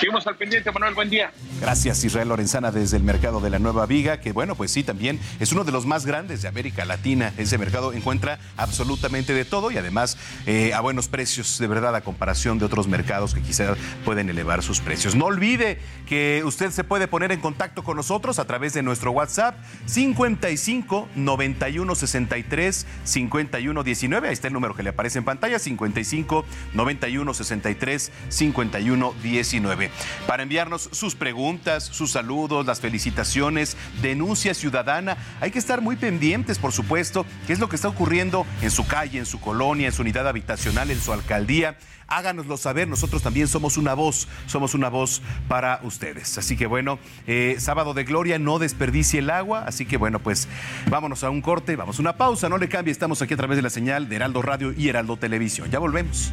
Seguimos 0.00 0.26
al 0.26 0.36
pendiente, 0.36 0.72
Manuel, 0.72 0.94
buen 0.94 1.10
día. 1.10 1.30
Gracias, 1.60 2.02
Israel 2.04 2.30
Lorenzana, 2.30 2.70
desde 2.70 2.96
el 2.96 3.02
mercado 3.02 3.38
de 3.42 3.50
la 3.50 3.58
Nueva 3.58 3.84
Viga, 3.84 4.18
que 4.18 4.32
bueno, 4.32 4.54
pues 4.54 4.70
sí, 4.70 4.82
también 4.82 5.20
es 5.40 5.52
uno 5.52 5.62
de 5.62 5.72
los 5.72 5.84
más 5.84 6.06
grandes 6.06 6.40
de 6.40 6.48
América 6.48 6.86
Latina. 6.86 7.34
Ese 7.36 7.58
mercado 7.58 7.92
encuentra 7.92 8.38
absolutamente 8.56 9.34
de 9.34 9.44
todo 9.44 9.70
y 9.70 9.76
además 9.76 10.16
eh, 10.46 10.72
a 10.72 10.80
buenos 10.80 11.08
precios, 11.08 11.58
de 11.58 11.66
verdad, 11.66 11.94
a 11.94 12.00
comparación 12.00 12.58
de 12.58 12.64
otros 12.64 12.88
mercados 12.88 13.34
que 13.34 13.42
quizás 13.42 13.76
pueden 14.06 14.30
elevar 14.30 14.62
sus 14.62 14.80
precios. 14.80 15.14
No 15.16 15.26
olvide 15.26 15.78
que 16.06 16.40
usted 16.46 16.70
se 16.70 16.82
puede 16.82 17.06
poner 17.06 17.30
en 17.30 17.40
contacto 17.40 17.84
con 17.84 17.98
nosotros 17.98 18.38
a 18.38 18.46
través 18.46 18.72
de 18.72 18.82
nuestro 18.82 19.10
WhatsApp 19.10 19.54
55 19.84 21.10
91 21.14 21.94
63 21.94 22.86
51 23.04 23.82
19. 23.82 24.28
Ahí 24.28 24.32
está 24.32 24.46
el 24.46 24.54
número 24.54 24.74
que 24.74 24.82
le 24.82 24.88
aparece 24.88 25.18
en 25.18 25.26
pantalla, 25.26 25.58
55 25.58 26.46
91 26.72 27.34
63 27.34 28.12
51 28.30 29.14
19 29.22 29.89
para 30.26 30.42
enviarnos 30.42 30.88
sus 30.92 31.14
preguntas, 31.14 31.84
sus 31.84 32.12
saludos, 32.12 32.66
las 32.66 32.80
felicitaciones, 32.80 33.76
denuncia 34.02 34.54
ciudadana. 34.54 35.16
Hay 35.40 35.50
que 35.50 35.58
estar 35.58 35.80
muy 35.80 35.96
pendientes, 35.96 36.58
por 36.58 36.72
supuesto, 36.72 37.26
qué 37.46 37.52
es 37.52 37.58
lo 37.58 37.68
que 37.68 37.76
está 37.76 37.88
ocurriendo 37.88 38.46
en 38.62 38.70
su 38.70 38.86
calle, 38.86 39.18
en 39.18 39.26
su 39.26 39.40
colonia, 39.40 39.86
en 39.86 39.92
su 39.92 40.02
unidad 40.02 40.28
habitacional, 40.28 40.90
en 40.90 41.00
su 41.00 41.12
alcaldía 41.12 41.76
háganoslo 42.10 42.56
saber. 42.58 42.88
Nosotros 42.88 43.22
también 43.22 43.48
somos 43.48 43.78
una 43.78 43.94
voz, 43.94 44.28
somos 44.46 44.74
una 44.74 44.90
voz 44.90 45.22
para 45.48 45.80
ustedes. 45.82 46.36
Así 46.36 46.56
que 46.56 46.66
bueno, 46.66 46.98
eh, 47.26 47.56
sábado 47.58 47.94
de 47.94 48.04
gloria, 48.04 48.38
no 48.38 48.58
desperdicie 48.58 49.20
el 49.20 49.30
agua. 49.30 49.64
Así 49.66 49.86
que 49.86 49.96
bueno, 49.96 50.18
pues 50.18 50.48
vámonos 50.90 51.24
a 51.24 51.30
un 51.30 51.40
corte, 51.40 51.76
vamos 51.76 51.98
a 51.98 52.02
una 52.02 52.16
pausa, 52.16 52.48
no 52.48 52.58
le 52.58 52.68
cambie. 52.68 52.92
Estamos 52.92 53.22
aquí 53.22 53.32
a 53.32 53.38
través 53.38 53.56
de 53.56 53.62
la 53.62 53.70
señal 53.70 54.08
de 54.08 54.16
Heraldo 54.16 54.42
Radio 54.42 54.74
y 54.76 54.88
Heraldo 54.88 55.16
Televisión. 55.16 55.70
Ya 55.70 55.78
volvemos. 55.78 56.32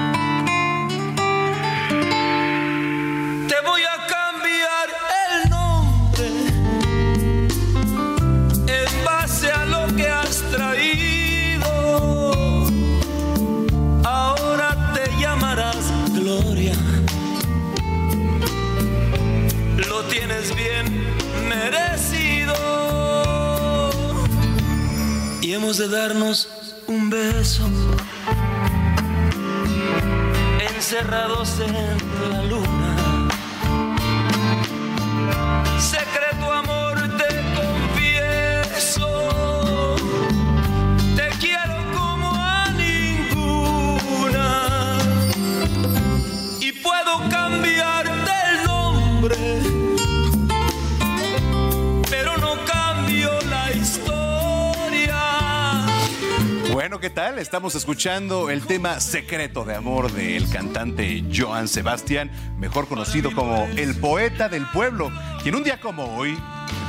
De 25.77 25.87
darnos 25.87 26.49
un 26.87 27.09
beso 27.09 27.63
encerrados 30.75 31.61
en 31.61 32.29
la 32.29 32.43
luna. 32.43 33.29
Secreto 35.79 36.30
tal? 57.11 57.39
Estamos 57.39 57.75
escuchando 57.75 58.49
el 58.49 58.65
tema 58.65 58.99
Secreto 58.99 59.65
de 59.65 59.75
Amor 59.75 60.11
del 60.11 60.49
cantante 60.49 61.23
Joan 61.33 61.67
Sebastián, 61.67 62.31
mejor 62.57 62.87
conocido 62.87 63.33
como 63.33 63.65
el 63.75 63.95
poeta 63.95 64.47
del 64.47 64.65
pueblo, 64.67 65.11
quien 65.43 65.55
un 65.55 65.63
día 65.63 65.79
como 65.81 66.15
hoy 66.15 66.37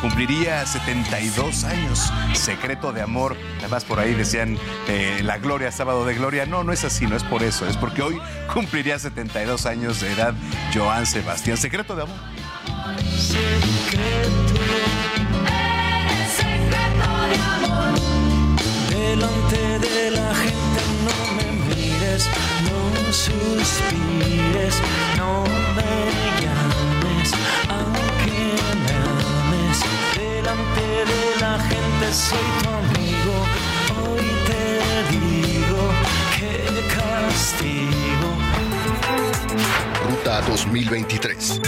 cumpliría 0.00 0.64
72 0.64 1.64
años. 1.64 2.12
Secreto 2.34 2.92
de 2.92 3.02
Amor, 3.02 3.36
además 3.58 3.84
por 3.84 3.98
ahí 3.98 4.14
decían 4.14 4.58
eh, 4.88 5.20
la 5.24 5.38
gloria, 5.38 5.72
sábado 5.72 6.04
de 6.04 6.14
gloria. 6.14 6.46
No, 6.46 6.62
no 6.62 6.72
es 6.72 6.84
así, 6.84 7.06
no 7.06 7.16
es 7.16 7.24
por 7.24 7.42
eso, 7.42 7.66
es 7.66 7.76
porque 7.76 8.02
hoy 8.02 8.20
cumpliría 8.52 8.98
72 8.98 9.66
años 9.66 10.00
de 10.00 10.12
edad 10.12 10.34
Joan 10.72 11.04
Sebastián. 11.06 11.56
Secreto 11.56 11.96
de 11.96 12.02
Amor. 12.02 12.16
Secreto, 13.18 15.11
delante 19.02 19.78
de 19.78 20.10
la 20.12 20.34
gente 20.34 20.80
no 21.06 21.16
me 21.36 21.46
mires, 21.74 22.28
no 22.68 23.12
suspires, 23.12 24.76
no 25.16 25.44
me 25.76 25.92
llames, 26.40 27.28
aunque 27.76 28.40
me 28.84 28.94
ames. 29.38 29.78
Delante 30.14 30.86
de 31.12 31.22
la 31.40 31.54
gente 31.70 32.06
soy 32.12 32.48
tu 32.62 32.68
amigo, 32.82 33.34
hoy 34.00 34.26
te 34.48 34.64
digo 35.14 35.82
que 36.36 36.52
castigo. 36.96 38.30
Ruta 40.08 40.40
2023. 40.42 41.60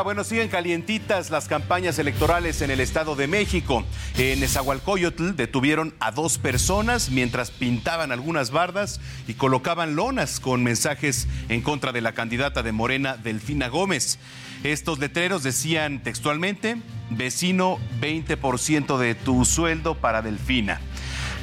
Bueno, 0.00 0.24
siguen 0.24 0.48
calientitas 0.48 1.30
las 1.30 1.48
campañas 1.48 1.98
electorales 1.98 2.62
en 2.62 2.70
el 2.70 2.80
Estado 2.80 3.14
de 3.14 3.26
México. 3.26 3.84
En 4.16 4.40
Nezahualcóyotl 4.40 5.36
detuvieron 5.36 5.94
a 6.00 6.10
dos 6.10 6.38
personas 6.38 7.10
mientras 7.10 7.50
pintaban 7.50 8.10
algunas 8.10 8.50
bardas 8.50 9.00
y 9.28 9.34
colocaban 9.34 9.94
lonas 9.94 10.40
con 10.40 10.64
mensajes 10.64 11.28
en 11.48 11.60
contra 11.60 11.92
de 11.92 12.00
la 12.00 12.12
candidata 12.12 12.62
de 12.62 12.72
Morena, 12.72 13.16
Delfina 13.16 13.68
Gómez. 13.68 14.18
Estos 14.64 14.98
letreros 14.98 15.42
decían 15.42 16.02
textualmente, 16.02 16.78
vecino 17.10 17.78
20% 18.00 18.98
de 18.98 19.14
tu 19.14 19.44
sueldo 19.44 19.94
para 19.94 20.22
Delfina. 20.22 20.80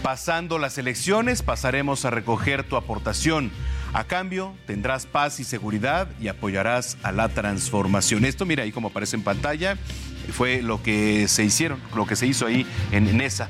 Pasando 0.02 0.58
las 0.58 0.78
elecciones 0.78 1.44
pasaremos 1.44 2.04
a 2.04 2.10
recoger 2.10 2.64
tu 2.64 2.78
aportación. 2.78 3.52
A 3.94 4.04
cambio, 4.04 4.54
tendrás 4.68 5.06
paz 5.06 5.40
y 5.40 5.44
seguridad 5.44 6.08
y 6.22 6.28
apoyarás 6.28 6.98
a 7.02 7.12
la 7.12 7.30
transformación. 7.30 8.24
Esto, 8.24 8.46
mira 8.46 8.64
ahí 8.64 8.72
como 8.72 8.90
aparece 8.90 9.16
en 9.16 9.24
pantalla, 9.24 9.78
fue 10.32 10.62
lo 10.62 10.84
que 10.84 11.28
se 11.28 11.44
hicieron, 11.44 11.80
lo 11.96 12.06
que 12.06 12.16
se 12.16 12.28
hizo 12.28 12.46
ahí 12.46 12.68
en 12.92 13.18
Nesa. 13.18 13.50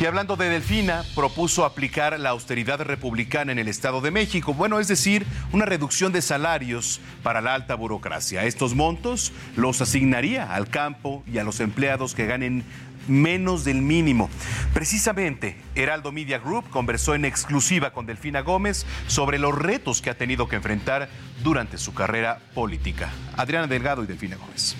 Y 0.00 0.06
hablando 0.06 0.36
de 0.36 0.48
Delfina, 0.48 1.04
propuso 1.14 1.64
aplicar 1.64 2.18
la 2.18 2.30
austeridad 2.30 2.80
republicana 2.80 3.52
en 3.52 3.58
el 3.58 3.68
Estado 3.68 4.00
de 4.00 4.10
México, 4.10 4.54
bueno, 4.54 4.80
es 4.80 4.88
decir, 4.88 5.24
una 5.52 5.64
reducción 5.64 6.12
de 6.12 6.22
salarios 6.22 7.00
para 7.22 7.40
la 7.40 7.54
alta 7.54 7.74
burocracia. 7.74 8.44
Estos 8.44 8.74
montos 8.74 9.32
los 9.56 9.80
asignaría 9.80 10.54
al 10.54 10.68
campo 10.68 11.22
y 11.32 11.38
a 11.38 11.44
los 11.44 11.60
empleados 11.60 12.14
que 12.14 12.26
ganen 12.26 12.64
menos 13.08 13.64
del 13.64 13.82
mínimo. 13.82 14.30
Precisamente, 14.74 15.56
Heraldo 15.74 16.12
Media 16.12 16.38
Group 16.38 16.68
conversó 16.70 17.14
en 17.14 17.24
exclusiva 17.24 17.92
con 17.92 18.06
Delfina 18.06 18.40
Gómez 18.40 18.86
sobre 19.06 19.38
los 19.38 19.56
retos 19.56 20.02
que 20.02 20.10
ha 20.10 20.14
tenido 20.16 20.48
que 20.48 20.56
enfrentar 20.56 21.08
durante 21.42 21.78
su 21.78 21.94
carrera 21.94 22.38
política. 22.54 23.10
Adriana 23.36 23.66
Delgado 23.66 24.02
y 24.02 24.06
Delfina 24.06 24.36
Gómez. 24.36 24.76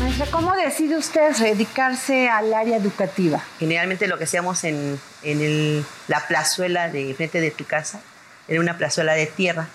Maestra, 0.00 0.26
¿cómo 0.30 0.52
decide 0.56 0.96
usted 0.96 1.36
dedicarse 1.36 2.28
al 2.28 2.52
área 2.52 2.76
educativa? 2.76 3.40
Generalmente 3.58 4.08
lo 4.08 4.18
que 4.18 4.24
hacíamos 4.24 4.64
en, 4.64 4.98
la 6.08 6.26
plazuela 6.26 6.88
de 6.88 7.14
frente 7.14 7.40
de 7.40 7.50
tu 7.50 7.64
casa 7.64 8.00
era 8.48 8.60
una 8.60 8.76
plazuela 8.76 9.12
de 9.12 9.26
tierra. 9.26 9.68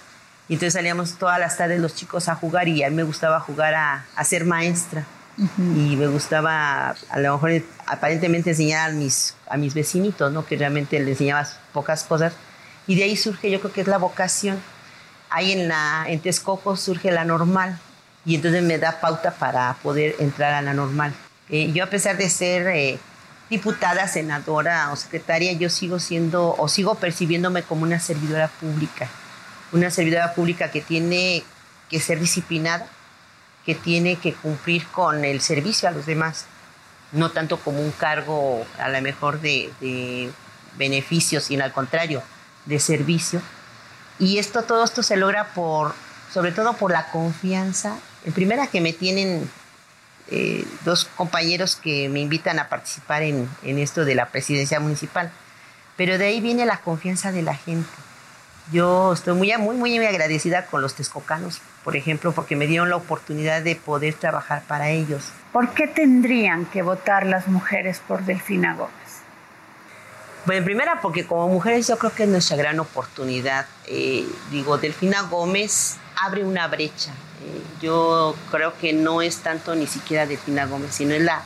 Y 0.50 0.54
entonces 0.54 0.74
salíamos 0.74 1.18
todas 1.18 1.40
las 1.40 1.58
tardes 1.58 1.80
los 1.80 1.96
chicos 1.96 2.30
a 2.30 2.36
jugar 2.36 2.68
y 2.68 2.84
a 2.84 2.90
mí 2.90 2.96
me 2.96 3.04
gustaba 3.04 3.40
jugar 3.40 3.74
a, 3.76 4.06
a 4.16 4.24
ser 4.24 4.46
maestra 4.46 5.06
y 5.38 5.96
me 5.96 6.08
gustaba 6.08 6.96
a 7.10 7.20
lo 7.20 7.34
mejor 7.34 7.64
aparentemente 7.86 8.52
enseñar 8.52 8.90
a 8.90 8.94
mis, 8.94 9.36
a 9.48 9.58
mis 9.58 9.74
vecinitos, 9.74 10.32
¿no? 10.32 10.46
que 10.46 10.58
realmente 10.58 11.00
les 11.00 11.10
enseñaba 11.10 11.48
pocas 11.74 12.04
cosas. 12.04 12.34
Y 12.88 12.96
de 12.96 13.04
ahí 13.04 13.16
surge, 13.16 13.52
yo 13.52 13.60
creo 13.60 13.72
que 13.72 13.82
es 13.82 13.88
la 13.88 13.98
vocación. 13.98 14.60
Ahí 15.30 15.52
en, 15.52 15.68
la, 15.68 16.06
en 16.08 16.20
Texcoco 16.22 16.76
surge 16.76 17.12
la 17.12 17.26
normal 17.26 17.78
y 18.26 18.36
entonces 18.36 18.64
me 18.64 18.78
da 18.78 19.00
pauta 19.00 19.32
para 19.32 19.76
poder 19.84 20.16
entrar 20.20 20.54
a 20.54 20.62
la 20.62 20.74
normal. 20.74 21.14
Eh, 21.50 21.72
yo 21.72 21.84
a 21.84 21.88
pesar 21.88 22.18
de 22.18 22.30
ser 22.30 22.68
eh, 22.68 22.98
diputada, 23.50 24.08
senadora 24.08 24.92
o 24.92 24.96
secretaria, 24.96 25.54
yo 25.54 25.70
sigo 25.70 26.00
siendo 26.00 26.56
o 26.58 26.68
sigo 26.68 26.96
percibiéndome 26.96 27.64
como 27.64 27.84
una 27.84 28.00
servidora 28.00 28.48
pública. 28.48 29.08
Una 29.72 29.92
servidora 29.92 30.34
pública 30.34 30.72
que 30.72 30.82
tiene 30.82 31.44
que 31.90 32.00
ser 32.00 32.20
disciplinada, 32.20 32.88
que 33.68 33.76
tiene 33.76 34.16
que 34.16 34.34
cumplir 34.34 34.88
con 34.88 35.26
el 35.26 35.42
servicio 35.42 35.90
a 35.90 35.92
los 35.92 36.06
demás, 36.06 36.46
no 37.12 37.32
tanto 37.32 37.60
como 37.60 37.82
un 37.82 37.92
cargo 37.92 38.66
a 38.80 38.88
lo 38.88 39.02
mejor 39.02 39.42
de, 39.42 40.32
beneficios, 40.78 41.44
sino 41.44 41.66
al 41.66 41.74
contrario, 41.74 42.24
de 42.66 42.80
servicio. 42.80 43.42
Y 44.20 44.38
esto, 44.38 44.64
todo 44.64 44.86
esto 44.86 45.04
se 45.04 45.18
logra 45.18 45.54
por, 45.54 45.94
sobre 46.34 46.54
todo 46.54 46.78
por 46.78 46.92
la 46.92 47.12
confianza, 47.12 47.98
en 48.24 48.32
primera 48.32 48.68
que 48.68 48.80
me 48.80 48.94
tienen 48.94 49.52
eh, 50.32 50.66
dos 50.86 51.04
compañeros 51.18 51.76
que 51.76 52.08
me 52.08 52.22
invitan 52.22 52.60
a 52.60 52.70
participar 52.70 53.24
en, 53.24 53.50
en 53.64 53.80
esto 53.80 54.06
de 54.06 54.16
la 54.16 54.30
presidencia 54.30 54.80
municipal, 54.80 55.30
pero 55.98 56.18
de 56.18 56.28
ahí 56.28 56.40
viene 56.40 56.66
la 56.66 56.80
confianza 56.80 57.34
de 57.34 57.42
la 57.42 57.56
gente. 57.56 57.90
Yo 58.72 59.12
estoy 59.12 59.34
muy, 59.34 59.52
muy, 59.58 59.76
muy 59.76 59.98
agradecida 60.06 60.68
con 60.68 60.82
los 60.82 60.96
texcocanos 60.96 61.60
por 61.88 61.96
ejemplo, 61.96 62.34
porque 62.34 62.58
me 62.58 62.68
dieron 62.68 62.90
la 62.90 62.98
oportunidad 62.98 63.62
de 63.62 63.78
poder 63.78 64.14
trabajar 64.14 64.62
para 64.68 64.90
ellos. 64.90 65.32
¿Por 65.54 65.70
qué 65.70 65.88
tendrían 65.88 66.66
que 66.66 66.82
votar 66.82 67.26
las 67.26 67.48
mujeres 67.48 68.02
por 68.06 68.26
Delfina 68.26 68.76
Gómez? 68.76 69.22
Bueno, 70.46 70.60
en 70.60 70.66
primera, 70.66 71.00
porque 71.02 71.26
como 71.26 71.48
mujeres 71.48 71.88
yo 71.88 71.98
creo 71.98 72.12
que 72.14 72.24
es 72.24 72.30
nuestra 72.30 72.58
gran 72.58 72.78
oportunidad. 72.82 73.68
Eh, 73.86 74.28
digo, 74.52 74.78
Delfina 74.78 75.22
Gómez 75.22 75.96
abre 76.18 76.44
una 76.44 76.68
brecha. 76.68 77.12
Eh, 77.42 77.62
yo 77.82 78.36
creo 78.52 78.78
que 78.78 78.92
no 78.92 79.22
es 79.22 79.38
tanto 79.38 79.74
ni 79.74 79.88
siquiera 79.88 80.26
Delfina 80.26 80.66
Gómez, 80.66 80.94
sino 80.94 81.14
es 81.14 81.22
la, 81.22 81.42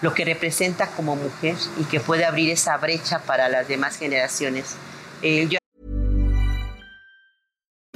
lo 0.00 0.14
que 0.14 0.24
representa 0.24 0.86
como 0.86 1.16
mujer 1.16 1.56
y 1.78 1.84
que 1.84 2.00
puede 2.00 2.24
abrir 2.24 2.48
esa 2.48 2.78
brecha 2.78 3.18
para 3.18 3.50
las 3.50 3.68
demás 3.68 3.98
generaciones. 3.98 4.74
Eh, 5.20 5.48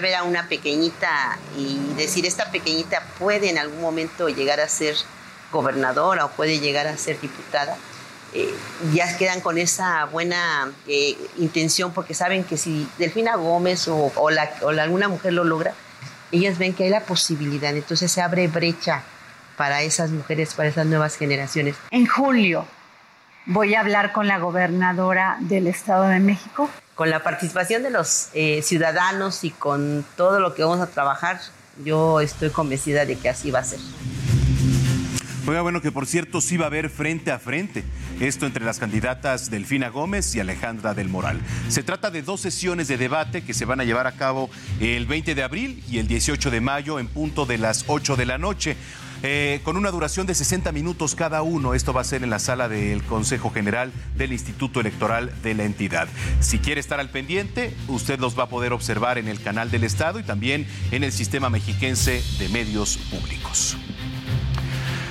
ver 0.00 0.14
a 0.14 0.22
una 0.22 0.48
pequeñita 0.48 1.38
y 1.56 1.78
decir, 1.96 2.26
esta 2.26 2.50
pequeñita 2.50 3.02
puede 3.18 3.50
en 3.50 3.58
algún 3.58 3.80
momento 3.80 4.28
llegar 4.28 4.60
a 4.60 4.68
ser 4.68 4.96
gobernadora 5.52 6.24
o 6.24 6.30
puede 6.30 6.58
llegar 6.58 6.86
a 6.86 6.96
ser 6.96 7.20
diputada, 7.20 7.76
eh, 8.32 8.52
ya 8.92 9.16
quedan 9.16 9.40
con 9.40 9.58
esa 9.58 10.06
buena 10.06 10.72
eh, 10.88 11.16
intención 11.38 11.92
porque 11.92 12.14
saben 12.14 12.42
que 12.42 12.56
si 12.56 12.88
Delfina 12.98 13.36
Gómez 13.36 13.86
o, 13.86 14.12
o, 14.16 14.30
la, 14.30 14.50
o 14.62 14.70
alguna 14.70 15.08
mujer 15.08 15.32
lo 15.32 15.44
logra, 15.44 15.72
ellas 16.32 16.58
ven 16.58 16.74
que 16.74 16.84
hay 16.84 16.90
la 16.90 17.00
posibilidad, 17.00 17.74
entonces 17.74 18.10
se 18.10 18.20
abre 18.20 18.48
brecha 18.48 19.04
para 19.56 19.82
esas 19.82 20.10
mujeres, 20.10 20.54
para 20.54 20.68
esas 20.68 20.86
nuevas 20.86 21.16
generaciones. 21.16 21.76
En 21.92 22.06
julio 22.06 22.66
voy 23.46 23.74
a 23.74 23.80
hablar 23.80 24.12
con 24.12 24.26
la 24.26 24.38
gobernadora 24.38 25.36
del 25.40 25.68
Estado 25.68 26.04
de 26.08 26.18
México 26.18 26.68
con 26.94 27.10
la 27.10 27.22
participación 27.22 27.82
de 27.82 27.90
los 27.90 28.28
eh, 28.34 28.62
ciudadanos 28.62 29.44
y 29.44 29.50
con 29.50 30.04
todo 30.16 30.40
lo 30.40 30.54
que 30.54 30.62
vamos 30.62 30.80
a 30.80 30.86
trabajar, 30.86 31.40
yo 31.84 32.20
estoy 32.20 32.50
convencida 32.50 33.04
de 33.04 33.16
que 33.16 33.28
así 33.28 33.50
va 33.50 33.60
a 33.60 33.64
ser. 33.64 33.80
Oiga, 35.46 35.60
bueno, 35.60 35.82
que 35.82 35.92
por 35.92 36.06
cierto 36.06 36.40
sí 36.40 36.56
va 36.56 36.64
a 36.64 36.68
haber 36.68 36.88
frente 36.88 37.30
a 37.30 37.38
frente. 37.38 37.84
Esto 38.18 38.46
entre 38.46 38.64
las 38.64 38.78
candidatas 38.78 39.50
Delfina 39.50 39.90
Gómez 39.90 40.34
y 40.34 40.40
Alejandra 40.40 40.94
del 40.94 41.10
Moral. 41.10 41.38
Se 41.68 41.82
trata 41.82 42.10
de 42.10 42.22
dos 42.22 42.40
sesiones 42.40 42.88
de 42.88 42.96
debate 42.96 43.44
que 43.44 43.52
se 43.52 43.66
van 43.66 43.78
a 43.78 43.84
llevar 43.84 44.06
a 44.06 44.12
cabo 44.12 44.48
el 44.80 45.04
20 45.04 45.34
de 45.34 45.42
abril 45.42 45.84
y 45.90 45.98
el 45.98 46.06
18 46.06 46.50
de 46.50 46.60
mayo 46.62 46.98
en 46.98 47.08
punto 47.08 47.44
de 47.44 47.58
las 47.58 47.84
8 47.88 48.16
de 48.16 48.24
la 48.24 48.38
noche. 48.38 48.76
Eh, 49.26 49.62
con 49.64 49.78
una 49.78 49.90
duración 49.90 50.26
de 50.26 50.34
60 50.34 50.70
minutos 50.70 51.14
cada 51.14 51.40
uno. 51.40 51.72
Esto 51.72 51.94
va 51.94 52.02
a 52.02 52.04
ser 52.04 52.22
en 52.22 52.28
la 52.28 52.38
sala 52.38 52.68
del 52.68 53.02
Consejo 53.02 53.50
General 53.50 53.90
del 54.18 54.32
Instituto 54.32 54.80
Electoral 54.80 55.32
de 55.42 55.54
la 55.54 55.64
entidad. 55.64 56.08
Si 56.40 56.58
quiere 56.58 56.78
estar 56.78 57.00
al 57.00 57.08
pendiente, 57.08 57.74
usted 57.88 58.18
los 58.20 58.38
va 58.38 58.44
a 58.44 58.48
poder 58.50 58.74
observar 58.74 59.16
en 59.16 59.28
el 59.28 59.40
canal 59.40 59.70
del 59.70 59.84
Estado 59.84 60.20
y 60.20 60.24
también 60.24 60.66
en 60.90 61.04
el 61.04 61.12
sistema 61.12 61.48
mexiquense 61.48 62.22
de 62.38 62.50
medios 62.50 62.98
públicos. 62.98 63.78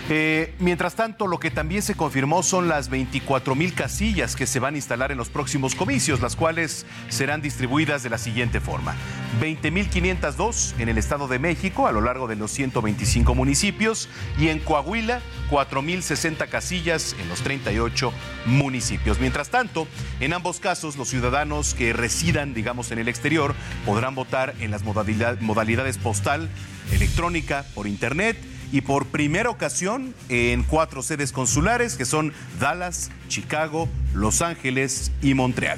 Eh, 0.10 0.54
mientras 0.60 0.96
tanto, 0.96 1.28
lo 1.28 1.40
que 1.40 1.50
también 1.50 1.82
se 1.82 1.96
confirmó 1.96 2.44
son 2.44 2.68
las 2.68 2.90
24 2.90 3.56
mil 3.56 3.74
casillas 3.74 4.36
que 4.36 4.46
se 4.46 4.60
van 4.60 4.74
a 4.74 4.78
instalar 4.78 5.14
en 5.14 5.18
los 5.18 5.30
próximos 5.30 5.76
comicios, 5.76 6.20
las 6.20 6.36
cuales 6.36 6.86
serán 7.08 7.42
distribuidas 7.42 8.04
de 8.04 8.10
la 8.10 8.18
siguiente 8.18 8.60
forma. 8.60 8.96
20.502 9.42 10.74
en 10.80 10.90
el 10.90 10.98
Estado 10.98 11.28
de 11.28 11.40
México 11.40 11.88
a 11.88 11.94
lo 11.94 12.02
largo 12.02 12.28
de 12.28 12.36
los 12.36 12.52
125 12.52 13.34
municipios 13.34 14.10
y 14.38 14.50
en 14.50 14.60
Coahuila 14.60 15.22
4.060 15.50 16.50
casillas 16.50 17.16
en 17.20 17.30
los 17.30 17.42
38 17.42 18.12
municipios. 18.46 19.20
Mientras 19.20 19.50
tanto, 19.50 19.88
en 20.20 20.34
ambos 20.34 20.60
casos, 20.60 20.98
los 20.98 21.10
ciudadanos 21.10 21.74
que 21.74 21.94
residan, 21.94 22.54
digamos, 22.54 22.92
en 22.92 23.00
el 23.00 23.08
exterior 23.08 23.56
podrán 23.86 24.16
votar 24.16 24.54
en 24.60 24.70
las 24.70 24.84
modalidades 24.84 25.98
postal, 25.98 26.50
electrónica, 26.92 27.66
por 27.74 27.88
internet 27.88 28.38
y 28.74 28.82
por 28.82 29.06
primera 29.06 29.52
ocasión 29.52 30.16
en 30.30 30.64
cuatro 30.64 31.04
sedes 31.04 31.32
consulares 31.32 31.95
que 31.95 32.06
son 32.06 32.34
Dallas, 32.60 33.12
Chicago, 33.28 33.88
Los 34.16 34.41
Ángeles 34.41 35.12
y 35.22 35.36
Montreal. 35.36 35.78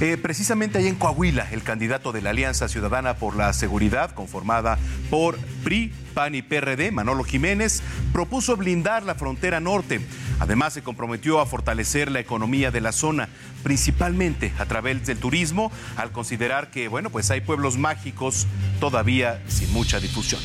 Eh, 0.00 0.16
precisamente 0.16 0.78
ahí 0.78 0.86
en 0.86 0.94
Coahuila, 0.94 1.48
el 1.50 1.64
candidato 1.64 2.12
de 2.12 2.22
la 2.22 2.30
Alianza 2.30 2.68
Ciudadana 2.68 3.14
por 3.14 3.34
la 3.34 3.52
Seguridad, 3.52 4.12
conformada 4.12 4.78
por 5.10 5.36
PRI, 5.64 5.92
PAN 6.14 6.36
y 6.36 6.42
PRD, 6.42 6.92
Manolo 6.92 7.24
Jiménez, 7.24 7.82
propuso 8.12 8.56
blindar 8.56 9.02
la 9.02 9.16
frontera 9.16 9.58
norte. 9.58 10.00
Además, 10.38 10.74
se 10.74 10.82
comprometió 10.82 11.40
a 11.40 11.46
fortalecer 11.46 12.12
la 12.12 12.20
economía 12.20 12.70
de 12.70 12.80
la 12.80 12.92
zona, 12.92 13.28
principalmente 13.64 14.52
a 14.58 14.66
través 14.66 15.04
del 15.06 15.18
turismo, 15.18 15.72
al 15.96 16.12
considerar 16.12 16.70
que, 16.70 16.86
bueno, 16.86 17.10
pues 17.10 17.30
hay 17.32 17.40
pueblos 17.40 17.76
mágicos 17.76 18.46
todavía 18.78 19.42
sin 19.48 19.72
mucha 19.72 19.98
difusión. 19.98 20.40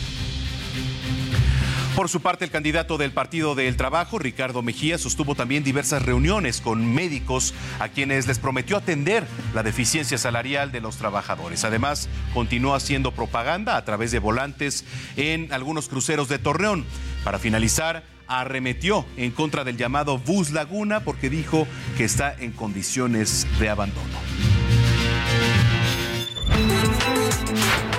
Por 2.00 2.08
su 2.08 2.22
parte, 2.22 2.46
el 2.46 2.52
candidato 2.52 2.98
del 2.98 3.12
Partido 3.12 3.56
del 3.56 3.76
Trabajo, 3.76 4.20
Ricardo 4.20 4.62
Mejía, 4.62 4.98
sostuvo 4.98 5.36
también 5.36 5.66
diversas 5.66 6.02
reuniones 6.02 6.62
con 6.62 6.94
médicos 6.94 7.54
a 7.78 7.90
quienes 7.90 8.26
les 8.26 8.40
prometió 8.40 8.78
atender 8.78 9.28
la 9.54 9.64
deficiencia 9.64 10.18
salarial 10.18 10.72
de 10.72 10.80
los 10.80 10.96
trabajadores. 10.96 11.66
Además, 11.66 12.08
continuó 12.34 12.74
haciendo 12.74 13.12
propaganda 13.12 13.76
a 13.76 13.84
través 13.84 14.12
de 14.12 14.20
volantes 14.20 14.86
en 15.18 15.52
algunos 15.52 15.90
cruceros 15.90 16.30
de 16.30 16.40
Torreón. 16.40 16.86
Para 17.26 17.38
finalizar, 17.38 18.06
arremetió 18.28 19.06
en 19.18 19.32
contra 19.32 19.66
del 19.66 19.76
llamado 19.76 20.20
Bus 20.20 20.52
Laguna 20.52 21.02
porque 21.02 21.30
dijo 21.30 21.68
que 21.98 22.06
está 22.06 22.34
en 22.34 22.54
condiciones 22.54 23.46
de 23.60 23.68
abandono. 23.68 24.20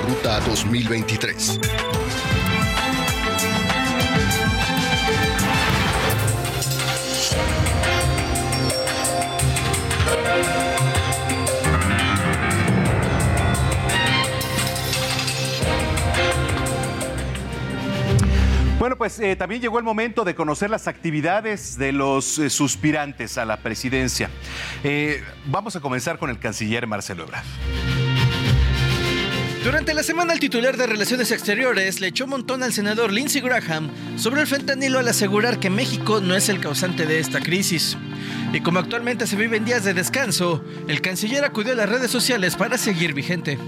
Ruta 0.09 0.41
2023. 0.41 1.61
Bueno, 18.81 18.97
pues 18.97 19.21
eh, 19.21 19.37
también 19.37 19.61
llegó 19.61 19.77
el 19.77 19.85
momento 19.85 20.25
de 20.25 20.35
conocer 20.35 20.71
las 20.71 20.89
actividades 20.89 21.77
de 21.77 21.93
los 21.93 22.39
eh, 22.39 22.49
suspirantes 22.49 23.37
a 23.37 23.45
la 23.45 23.59
presidencia. 23.59 24.31
Eh, 24.83 25.23
vamos 25.45 25.77
a 25.77 25.81
comenzar 25.81 26.19
con 26.19 26.31
el 26.31 26.39
canciller 26.39 26.87
Marcelo 26.87 27.25
Ebrard. 27.25 27.45
Durante 29.63 29.93
la 29.93 30.03
semana, 30.03 30.33
el 30.33 30.41
titular 30.41 30.79
de 30.79 30.87
Relaciones 30.87 31.31
Exteriores 31.31 32.01
le 32.01 32.07
echó 32.07 32.27
montón 32.27 32.63
al 32.63 32.73
senador 32.73 33.13
Lindsey 33.13 33.43
Graham 33.43 33.91
sobre 34.17 34.41
el 34.41 34.47
fentanilo 34.47 34.99
al 34.99 35.09
asegurar 35.09 35.61
que 35.61 35.69
México 35.69 36.23
no 36.23 36.35
es 36.35 36.49
el 36.49 36.59
causante 36.59 37.05
de 37.05 37.19
esta 37.19 37.41
crisis. 37.41 37.99
Y 38.55 38.63
como 38.63 38.79
actualmente 38.79 39.27
se 39.27 39.37
viven 39.37 39.67
días 39.67 39.85
de 39.85 39.93
descanso, 39.93 40.65
el 40.89 41.03
canciller 41.03 41.45
acudió 41.45 41.75
a 41.75 41.77
las 41.77 41.91
redes 41.91 42.11
sociales 42.11 42.57
para 42.57 42.79
seguir 42.79 43.13
vigente. 43.13 43.59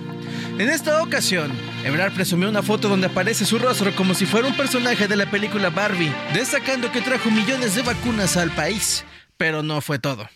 En 0.63 0.71
esta 0.71 1.03
ocasión, 1.03 1.51
Ebrard 1.83 2.13
presumió 2.13 2.49
una 2.49 2.63
foto 2.63 2.89
donde 2.89 3.09
aparece 3.09 3.45
su 3.45 3.59
rostro 3.59 3.93
como 3.97 4.15
si 4.15 4.27
fuera 4.27 4.47
un 4.47 4.57
personaje 4.57 5.09
de 5.09 5.17
la 5.17 5.29
película 5.29 5.71
Barbie, 5.71 6.15
destacando 6.35 6.93
que 6.93 7.01
trajo 7.01 7.33
millones 7.33 7.75
de 7.75 7.83
vacunas 7.83 8.37
al 8.37 8.53
país. 8.53 9.05
Pero 9.37 9.65
no 9.65 9.81
fue 9.81 9.99
todo. 9.99 10.29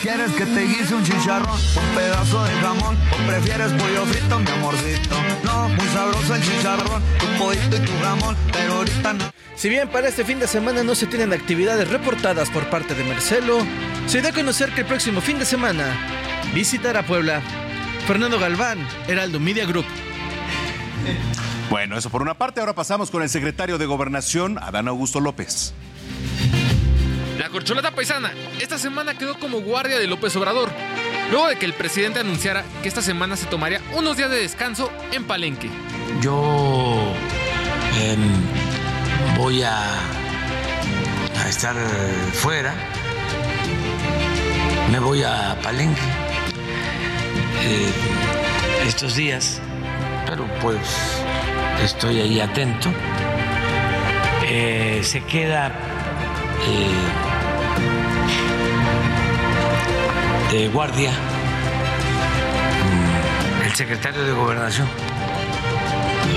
¿Quieres 0.00 0.32
que 0.32 0.46
te 0.46 0.62
guise 0.62 0.94
un 0.94 1.04
chicharrón, 1.04 1.60
un 1.60 1.94
pedazo 1.94 2.42
de 2.42 2.52
jamón? 2.52 2.96
¿O 3.12 3.26
prefieres 3.26 3.70
pollo 3.72 4.06
frito, 4.06 4.38
mi 4.38 4.50
amorcito? 4.50 5.16
No, 5.42 5.68
muy 5.68 5.88
sabroso 5.88 6.34
el 6.36 6.42
chicharrón, 6.42 7.02
tu 7.18 7.26
pollito 7.36 7.76
y 7.76 7.80
tu 7.80 7.92
jamón, 8.00 8.34
pero 8.50 8.76
ahorita 8.76 9.12
no. 9.12 9.30
Si 9.56 9.68
bien 9.68 9.90
para 9.90 10.08
este 10.08 10.24
fin 10.24 10.38
de 10.38 10.46
semana 10.46 10.82
no 10.82 10.94
se 10.94 11.06
tienen 11.06 11.34
actividades 11.34 11.86
reportadas 11.90 12.48
por 12.48 12.70
parte 12.70 12.94
de 12.94 13.04
Marcelo, 13.04 13.58
se 14.06 14.22
da 14.22 14.30
a 14.30 14.32
conocer 14.32 14.70
que 14.70 14.80
el 14.80 14.86
próximo 14.86 15.20
fin 15.20 15.38
de 15.38 15.44
semana 15.44 15.84
visitará 16.54 17.02
Puebla. 17.02 17.42
Fernando 18.06 18.38
Galván, 18.38 18.86
Heraldo 19.08 19.40
Media 19.40 19.64
Group. 19.64 19.86
Bueno, 21.70 21.96
eso 21.96 22.10
por 22.10 22.20
una 22.20 22.34
parte. 22.34 22.60
Ahora 22.60 22.74
pasamos 22.74 23.10
con 23.10 23.22
el 23.22 23.30
secretario 23.30 23.78
de 23.78 23.86
Gobernación, 23.86 24.58
Adán 24.58 24.88
Augusto 24.88 25.20
López. 25.20 25.72
La 27.38 27.48
corcholata 27.48 27.92
paisana 27.92 28.32
esta 28.60 28.76
semana 28.76 29.16
quedó 29.16 29.38
como 29.38 29.60
guardia 29.62 29.98
de 29.98 30.06
López 30.06 30.36
Obrador, 30.36 30.70
luego 31.30 31.48
de 31.48 31.56
que 31.56 31.64
el 31.64 31.72
presidente 31.72 32.20
anunciara 32.20 32.62
que 32.82 32.88
esta 32.88 33.00
semana 33.00 33.36
se 33.36 33.46
tomaría 33.46 33.80
unos 33.96 34.18
días 34.18 34.30
de 34.30 34.36
descanso 34.36 34.92
en 35.10 35.24
Palenque. 35.24 35.70
Yo 36.20 37.12
em, 38.02 38.20
voy 39.38 39.62
a, 39.62 39.94
a 41.42 41.48
estar 41.48 41.74
fuera, 42.34 42.74
me 44.92 44.98
voy 44.98 45.22
a 45.22 45.58
Palenque 45.62 46.33
eh, 47.62 47.92
estos 48.86 49.14
días, 49.16 49.60
pero 50.26 50.46
pues 50.60 50.78
estoy 51.82 52.20
ahí 52.20 52.40
atento. 52.40 52.90
Eh, 54.46 55.00
se 55.02 55.20
queda 55.22 55.68
eh, 56.66 56.90
de 60.52 60.68
guardia 60.68 61.10
mm, 62.82 63.66
el 63.66 63.74
secretario 63.74 64.22
de 64.22 64.32
Gobernación, 64.32 64.88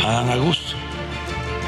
Adán 0.05 0.31
Augusto. 0.31 0.75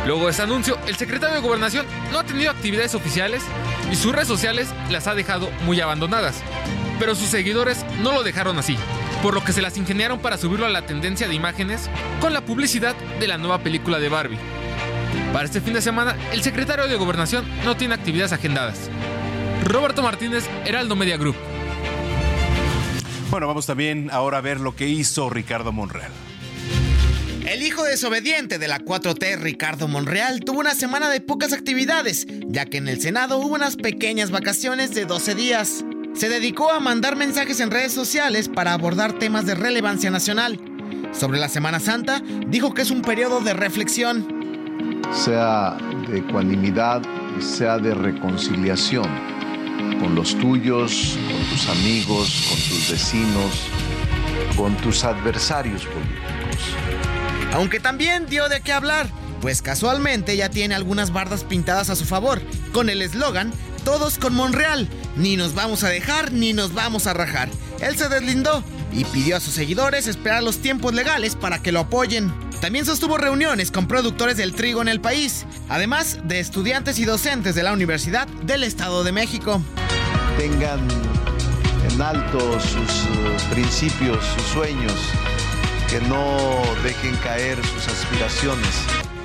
Luego 0.06 0.26
de 0.26 0.32
ese 0.32 0.42
anuncio, 0.42 0.78
el 0.88 0.96
secretario 0.96 1.36
de 1.36 1.42
Gobernación 1.42 1.86
no 2.12 2.20
ha 2.20 2.24
tenido 2.24 2.50
actividades 2.50 2.96
oficiales 2.96 3.44
y 3.92 3.96
sus 3.96 4.14
redes 4.14 4.28
sociales 4.28 4.70
las 4.90 5.08
ha 5.08 5.14
dejado 5.14 5.52
muy 5.66 5.80
abandonadas. 5.82 6.42
Pero 7.00 7.16
sus 7.16 7.28
seguidores 7.28 7.86
no 8.02 8.12
lo 8.12 8.24
dejaron 8.24 8.58
así, 8.58 8.78
por 9.22 9.34
lo 9.34 9.44
que 9.44 9.54
se 9.54 9.62
las 9.62 9.78
ingeniaron 9.78 10.20
para 10.20 10.38
subirlo 10.38 10.66
a 10.66 10.70
la 10.70 10.86
tendencia 10.86 11.28
de 11.28 11.36
imágenes 11.36 11.90
con 12.22 12.34
la 12.34 12.42
publicidad 12.42 12.96
de 13.20 13.28
la 13.28 13.38
nueva 13.38 13.60
película 13.60 14.00
de 14.00 14.10
Barbie. 14.10 14.40
Para 15.34 15.46
este 15.46 15.62
fin 15.62 15.74
de 15.74 15.82
semana, 15.82 16.16
el 16.32 16.42
secretario 16.42 16.88
de 16.88 16.96
Gobernación 16.96 17.46
no 17.64 17.76
tiene 17.76 17.94
actividades 17.94 18.32
agendadas. 18.32 18.90
Roberto 19.64 20.02
Martínez, 20.02 20.50
Heraldo 20.66 20.96
Media 20.96 21.18
Group. 21.18 21.36
Bueno, 23.30 23.46
vamos 23.46 23.66
también 23.66 24.10
ahora 24.12 24.40
a 24.40 24.42
ver 24.42 24.60
lo 24.60 24.76
que 24.76 24.88
hizo 24.88 25.30
Ricardo 25.30 25.72
Monreal. 25.72 26.12
El 27.46 27.64
hijo 27.64 27.84
desobediente 27.84 28.60
de 28.60 28.68
la 28.68 28.80
4T, 28.80 29.40
Ricardo 29.40 29.88
Monreal, 29.88 30.40
tuvo 30.42 30.60
una 30.60 30.76
semana 30.76 31.10
de 31.10 31.20
pocas 31.20 31.52
actividades, 31.52 32.28
ya 32.48 32.66
que 32.66 32.78
en 32.78 32.88
el 32.88 33.02
Senado 33.02 33.38
hubo 33.40 33.56
unas 33.56 33.76
pequeñas 33.76 34.32
vacaciones 34.32 34.94
de 34.94 35.06
12 35.06 35.36
días. 35.36 35.84
Se 36.14 36.30
dedicó 36.30 36.72
a 36.72 36.80
mandar 36.80 37.16
mensajes 37.16 37.60
en 37.60 37.72
redes 37.72 37.94
sociales 37.94 38.50
para 38.50 38.74
abordar 38.74 39.14
temas 39.14 39.46
de 39.46 39.56
relevancia 39.56 40.12
nacional. 40.12 40.60
Sobre 41.12 41.40
la 41.40 41.50
Semana 41.50 41.80
Santa, 41.80 42.22
dijo 42.48 42.74
que 42.74 42.82
es 42.82 42.92
un 42.92 43.02
periodo 43.02 43.42
de 43.42 43.54
reflexión. 43.54 44.28
Sea 45.12 45.78
de 46.10 46.20
ecuanimidad 46.20 47.02
sea 47.42 47.78
de 47.78 47.94
reconciliación 47.94 49.08
con 50.00 50.16
los 50.16 50.38
tuyos, 50.38 51.18
con 51.28 51.50
tus 51.50 51.70
amigos, 51.70 52.46
con 52.50 52.58
tus 52.58 52.92
vecinos, 52.92 53.68
con 54.56 54.76
tus 54.78 55.04
adversarios 55.04 55.86
políticos. 55.86 56.76
Aunque 57.54 57.80
también 57.80 58.26
dio 58.28 58.50
de 58.50 58.62
qué 58.62 58.72
hablar, 58.72 59.08
pues 59.42 59.62
casualmente 59.62 60.36
ya 60.36 60.50
tiene 60.50 60.76
algunas 60.76 61.12
bardas 61.12 61.44
pintadas 61.44 61.90
a 61.90 61.96
su 61.96 62.06
favor, 62.06 62.42
con 62.74 62.90
el 62.90 63.02
eslogan 63.02 63.52
Todos 63.90 64.20
con 64.20 64.36
Monreal, 64.36 64.88
ni 65.16 65.36
nos 65.36 65.56
vamos 65.56 65.84
a 65.84 65.90
dejar 65.90 66.32
ni 66.32 66.54
nos 66.54 66.76
vamos 66.76 67.08
a 67.08 67.14
rajar. 67.16 67.50
Él 67.82 67.98
se 67.98 68.08
deslindó 68.08 68.64
y 68.94 69.04
pidió 69.04 69.36
a 69.36 69.40
sus 69.40 69.56
seguidores 69.56 70.06
esperar 70.06 70.44
los 70.44 70.60
tiempos 70.60 70.94
legales 70.94 71.36
para 71.36 71.64
que 71.64 71.72
lo 71.72 71.80
apoyen. 71.80 72.32
También 72.62 72.86
sostuvo 72.86 73.18
reuniones 73.18 73.72
con 73.72 73.88
productores 73.88 74.38
del 74.38 74.54
trigo 74.54 74.84
en 74.84 74.90
el 74.90 75.02
país, 75.02 75.48
además 75.70 76.20
de 76.24 76.40
estudiantes 76.40 77.00
y 77.00 77.06
docentes 77.06 77.56
de 77.56 77.64
la 77.64 77.74
Universidad 77.74 78.28
del 78.28 78.64
Estado 78.64 79.04
de 79.04 79.12
México. 79.12 79.60
Tengan 80.38 80.88
en 81.92 82.00
alto 82.00 82.60
sus 82.60 82.76
uh, 82.76 83.52
principios, 83.52 84.24
sus 84.24 84.44
sueños, 84.50 84.94
que 85.90 86.00
no 86.02 86.62
dejen 86.84 87.16
caer 87.24 87.58
sus 87.66 87.88
aspiraciones. 87.88 88.70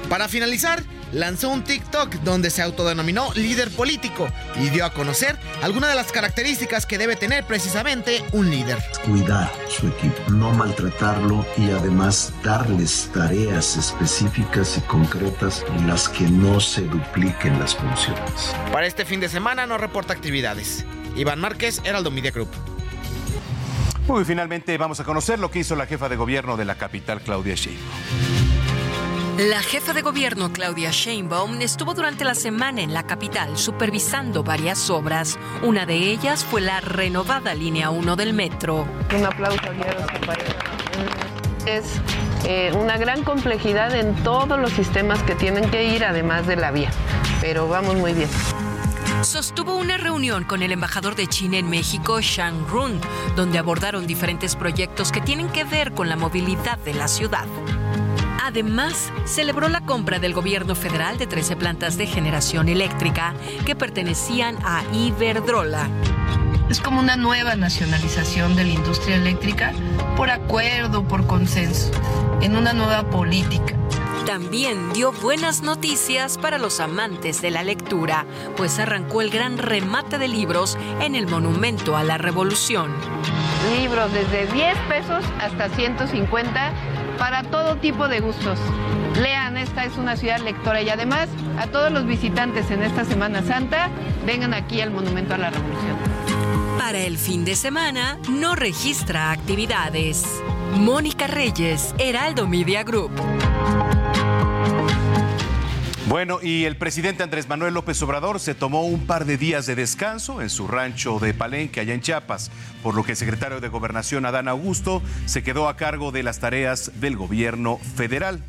Para 0.08 0.26
finalizar, 0.26 0.82
lanzó 1.14 1.48
un 1.48 1.62
TikTok 1.62 2.16
donde 2.16 2.50
se 2.50 2.62
autodenominó 2.62 3.32
líder 3.34 3.70
político 3.70 4.28
y 4.60 4.68
dio 4.68 4.84
a 4.84 4.92
conocer 4.92 5.38
algunas 5.62 5.90
de 5.90 5.96
las 5.96 6.12
características 6.12 6.86
que 6.86 6.98
debe 6.98 7.16
tener 7.16 7.44
precisamente 7.44 8.22
un 8.32 8.50
líder. 8.50 8.78
Cuidar 9.04 9.50
su 9.68 9.88
equipo, 9.88 10.30
no 10.30 10.50
maltratarlo 10.52 11.46
y 11.56 11.70
además 11.70 12.32
darles 12.42 13.10
tareas 13.14 13.76
específicas 13.76 14.76
y 14.76 14.80
concretas 14.82 15.64
en 15.68 15.86
las 15.86 16.08
que 16.08 16.24
no 16.24 16.60
se 16.60 16.82
dupliquen 16.82 17.58
las 17.58 17.74
funciones. 17.74 18.54
Para 18.72 18.86
este 18.86 19.04
fin 19.04 19.20
de 19.20 19.28
semana 19.28 19.66
no 19.66 19.78
reporta 19.78 20.12
actividades. 20.12 20.84
Iván 21.16 21.40
Márquez, 21.40 21.80
Heraldo 21.84 22.10
Media 22.10 22.32
Group. 22.32 22.50
Muy 24.06 24.24
finalmente 24.24 24.76
vamos 24.76 25.00
a 25.00 25.04
conocer 25.04 25.38
lo 25.38 25.50
que 25.50 25.60
hizo 25.60 25.76
la 25.76 25.86
jefa 25.86 26.08
de 26.08 26.16
gobierno 26.16 26.56
de 26.56 26.66
la 26.66 26.74
capital, 26.74 27.22
Claudia 27.22 27.54
Sheinbaum. 27.54 28.33
La 29.38 29.60
jefa 29.62 29.92
de 29.92 30.02
gobierno 30.02 30.52
Claudia 30.52 30.92
Sheinbaum 30.92 31.60
estuvo 31.60 31.92
durante 31.92 32.24
la 32.24 32.36
semana 32.36 32.82
en 32.82 32.94
la 32.94 33.02
capital 33.02 33.58
supervisando 33.58 34.44
varias 34.44 34.90
obras. 34.90 35.40
Una 35.62 35.86
de 35.86 35.96
ellas 35.96 36.44
fue 36.44 36.60
la 36.60 36.80
renovada 36.80 37.52
línea 37.52 37.90
1 37.90 38.14
del 38.14 38.32
metro. 38.32 38.86
Un 39.12 39.24
aplauso 39.24 39.58
a. 39.64 39.74
Es 41.68 42.00
eh, 42.44 42.72
una 42.78 42.96
gran 42.96 43.24
complejidad 43.24 43.92
en 43.96 44.14
todos 44.22 44.56
los 44.56 44.70
sistemas 44.70 45.20
que 45.24 45.34
tienen 45.34 45.68
que 45.68 45.82
ir, 45.82 46.04
además 46.04 46.46
de 46.46 46.54
la 46.54 46.70
vía. 46.70 46.92
Pero 47.40 47.66
vamos 47.66 47.96
muy 47.96 48.12
bien. 48.12 48.28
Sostuvo 49.22 49.74
una 49.74 49.96
reunión 49.96 50.44
con 50.44 50.62
el 50.62 50.70
embajador 50.70 51.16
de 51.16 51.26
China 51.26 51.56
en 51.58 51.68
México, 51.68 52.20
Shang 52.20 52.68
Run, 52.68 53.00
donde 53.34 53.58
abordaron 53.58 54.06
diferentes 54.06 54.54
proyectos 54.54 55.10
que 55.10 55.20
tienen 55.20 55.48
que 55.48 55.64
ver 55.64 55.92
con 55.92 56.08
la 56.08 56.14
movilidad 56.14 56.78
de 56.78 56.94
la 56.94 57.08
ciudad. 57.08 57.46
Además, 58.46 59.10
celebró 59.24 59.70
la 59.70 59.80
compra 59.80 60.18
del 60.18 60.34
gobierno 60.34 60.74
federal 60.74 61.16
de 61.16 61.26
13 61.26 61.56
plantas 61.56 61.96
de 61.96 62.06
generación 62.06 62.68
eléctrica 62.68 63.32
que 63.64 63.74
pertenecían 63.74 64.58
a 64.62 64.82
Iberdrola. 64.92 65.88
Es 66.68 66.78
como 66.78 67.00
una 67.00 67.16
nueva 67.16 67.56
nacionalización 67.56 68.54
de 68.54 68.64
la 68.64 68.72
industria 68.72 69.16
eléctrica 69.16 69.72
por 70.14 70.28
acuerdo, 70.28 71.08
por 71.08 71.26
consenso, 71.26 71.90
en 72.42 72.54
una 72.54 72.74
nueva 72.74 73.08
política. 73.08 73.76
También 74.26 74.92
dio 74.92 75.10
buenas 75.10 75.62
noticias 75.62 76.36
para 76.36 76.58
los 76.58 76.80
amantes 76.80 77.40
de 77.40 77.50
la 77.50 77.62
lectura, 77.62 78.26
pues 78.58 78.78
arrancó 78.78 79.22
el 79.22 79.30
gran 79.30 79.56
remate 79.56 80.18
de 80.18 80.28
libros 80.28 80.76
en 81.00 81.14
el 81.14 81.28
Monumento 81.28 81.96
a 81.96 82.04
la 82.04 82.18
Revolución. 82.18 82.92
Libros 83.80 84.12
desde 84.12 84.46
10 84.52 84.78
pesos 84.90 85.24
hasta 85.40 85.70
150 85.70 86.72
para 87.18 87.42
todo 87.44 87.76
tipo 87.76 88.08
de 88.08 88.20
gustos. 88.20 88.58
Lean, 89.20 89.56
esta 89.56 89.84
es 89.84 89.96
una 89.96 90.16
ciudad 90.16 90.40
lectora 90.40 90.82
y 90.82 90.88
además 90.88 91.28
a 91.58 91.66
todos 91.66 91.92
los 91.92 92.06
visitantes 92.06 92.70
en 92.70 92.82
esta 92.82 93.04
Semana 93.04 93.42
Santa, 93.42 93.90
vengan 94.26 94.54
aquí 94.54 94.80
al 94.80 94.90
Monumento 94.90 95.34
a 95.34 95.38
la 95.38 95.50
Revolución. 95.50 95.96
Para 96.78 96.98
el 96.98 97.16
fin 97.16 97.44
de 97.44 97.56
semana, 97.56 98.18
no 98.28 98.54
registra 98.54 99.30
actividades. 99.30 100.24
Mónica 100.76 101.26
Reyes, 101.26 101.94
Heraldo 101.98 102.46
Media 102.46 102.82
Group. 102.82 103.12
Bueno, 106.06 106.38
y 106.42 106.66
el 106.66 106.76
presidente 106.76 107.22
Andrés 107.22 107.48
Manuel 107.48 107.72
López 107.72 108.00
Obrador 108.02 108.38
se 108.38 108.54
tomó 108.54 108.84
un 108.84 109.06
par 109.06 109.24
de 109.24 109.38
días 109.38 109.64
de 109.64 109.74
descanso 109.74 110.42
en 110.42 110.50
su 110.50 110.68
rancho 110.68 111.18
de 111.18 111.32
Palenque, 111.32 111.80
allá 111.80 111.94
en 111.94 112.02
Chiapas, 112.02 112.50
por 112.82 112.94
lo 112.94 113.04
que 113.04 113.12
el 113.12 113.16
secretario 113.16 113.60
de 113.60 113.68
Gobernación, 113.68 114.26
Adán 114.26 114.46
Augusto, 114.48 115.02
se 115.24 115.42
quedó 115.42 115.66
a 115.66 115.76
cargo 115.76 116.12
de 116.12 116.22
las 116.22 116.40
tareas 116.40 117.00
del 117.00 117.16
gobierno 117.16 117.78
federal. 117.96 118.44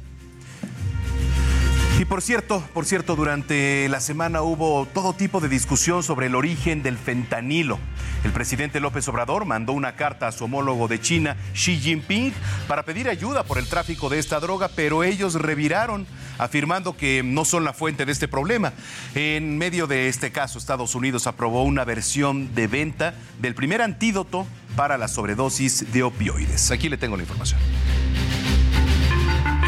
Y 1.97 2.03
por 2.03 2.21
cierto, 2.21 2.61
por 2.73 2.85
cierto, 2.85 3.15
durante 3.15 3.87
la 3.87 4.01
semana 4.01 4.41
hubo 4.41 4.85
todo 4.85 5.13
tipo 5.13 5.39
de 5.39 5.47
discusión 5.47 6.03
sobre 6.03 6.25
el 6.25 6.35
origen 6.35 6.83
del 6.83 6.97
fentanilo. 6.97 7.79
El 8.25 8.33
presidente 8.33 8.81
López 8.81 9.07
Obrador 9.07 9.45
mandó 9.45 9.71
una 9.71 9.95
carta 9.95 10.27
a 10.27 10.33
su 10.33 10.43
homólogo 10.43 10.89
de 10.89 10.99
China, 10.99 11.37
Xi 11.53 11.77
Jinping, 11.77 12.33
para 12.67 12.83
pedir 12.83 13.07
ayuda 13.07 13.43
por 13.43 13.57
el 13.57 13.69
tráfico 13.69 14.09
de 14.09 14.19
esta 14.19 14.41
droga, 14.41 14.67
pero 14.75 15.05
ellos 15.05 15.35
reviraron, 15.35 16.05
afirmando 16.37 16.97
que 16.97 17.23
no 17.23 17.45
son 17.45 17.63
la 17.63 17.71
fuente 17.71 18.05
de 18.05 18.11
este 18.11 18.27
problema. 18.27 18.73
En 19.13 19.57
medio 19.57 19.87
de 19.87 20.09
este 20.09 20.33
caso, 20.33 20.57
Estados 20.57 20.95
Unidos 20.95 21.27
aprobó 21.27 21.63
una 21.63 21.85
versión 21.85 22.53
de 22.55 22.67
venta 22.67 23.13
del 23.39 23.55
primer 23.55 23.81
antídoto 23.81 24.45
para 24.75 24.97
la 24.97 25.07
sobredosis 25.07 25.93
de 25.93 26.03
opioides. 26.03 26.71
Aquí 26.71 26.89
le 26.89 26.97
tengo 26.97 27.15
la 27.15 27.23
información. 27.23 27.61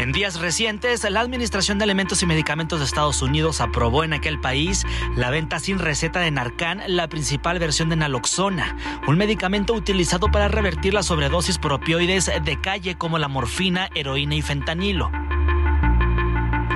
En 0.08 0.12
días 0.12 0.40
recientes, 0.40 1.04
la 1.10 1.20
Administración 1.20 1.76
de 1.76 1.84
Alimentos 1.84 2.22
y 2.22 2.26
Medicamentos 2.26 2.78
de 2.78 2.86
Estados 2.86 3.20
Unidos 3.20 3.60
aprobó 3.60 4.04
en 4.04 4.14
aquel 4.14 4.40
país 4.40 4.86
la 5.16 5.28
venta 5.28 5.58
sin 5.58 5.78
receta 5.78 6.18
de 6.20 6.30
Narcan, 6.30 6.80
la 6.86 7.08
principal 7.08 7.58
versión 7.58 7.90
de 7.90 7.96
naloxona, 7.96 8.74
un 9.06 9.18
medicamento 9.18 9.74
utilizado 9.74 10.30
para 10.30 10.48
revertir 10.48 10.94
la 10.94 11.02
sobredosis 11.02 11.58
por 11.58 11.74
opioides 11.74 12.32
de 12.42 12.58
calle 12.58 12.96
como 12.96 13.18
la 13.18 13.28
morfina, 13.28 13.90
heroína 13.94 14.34
y 14.34 14.40
fentanilo. 14.40 15.10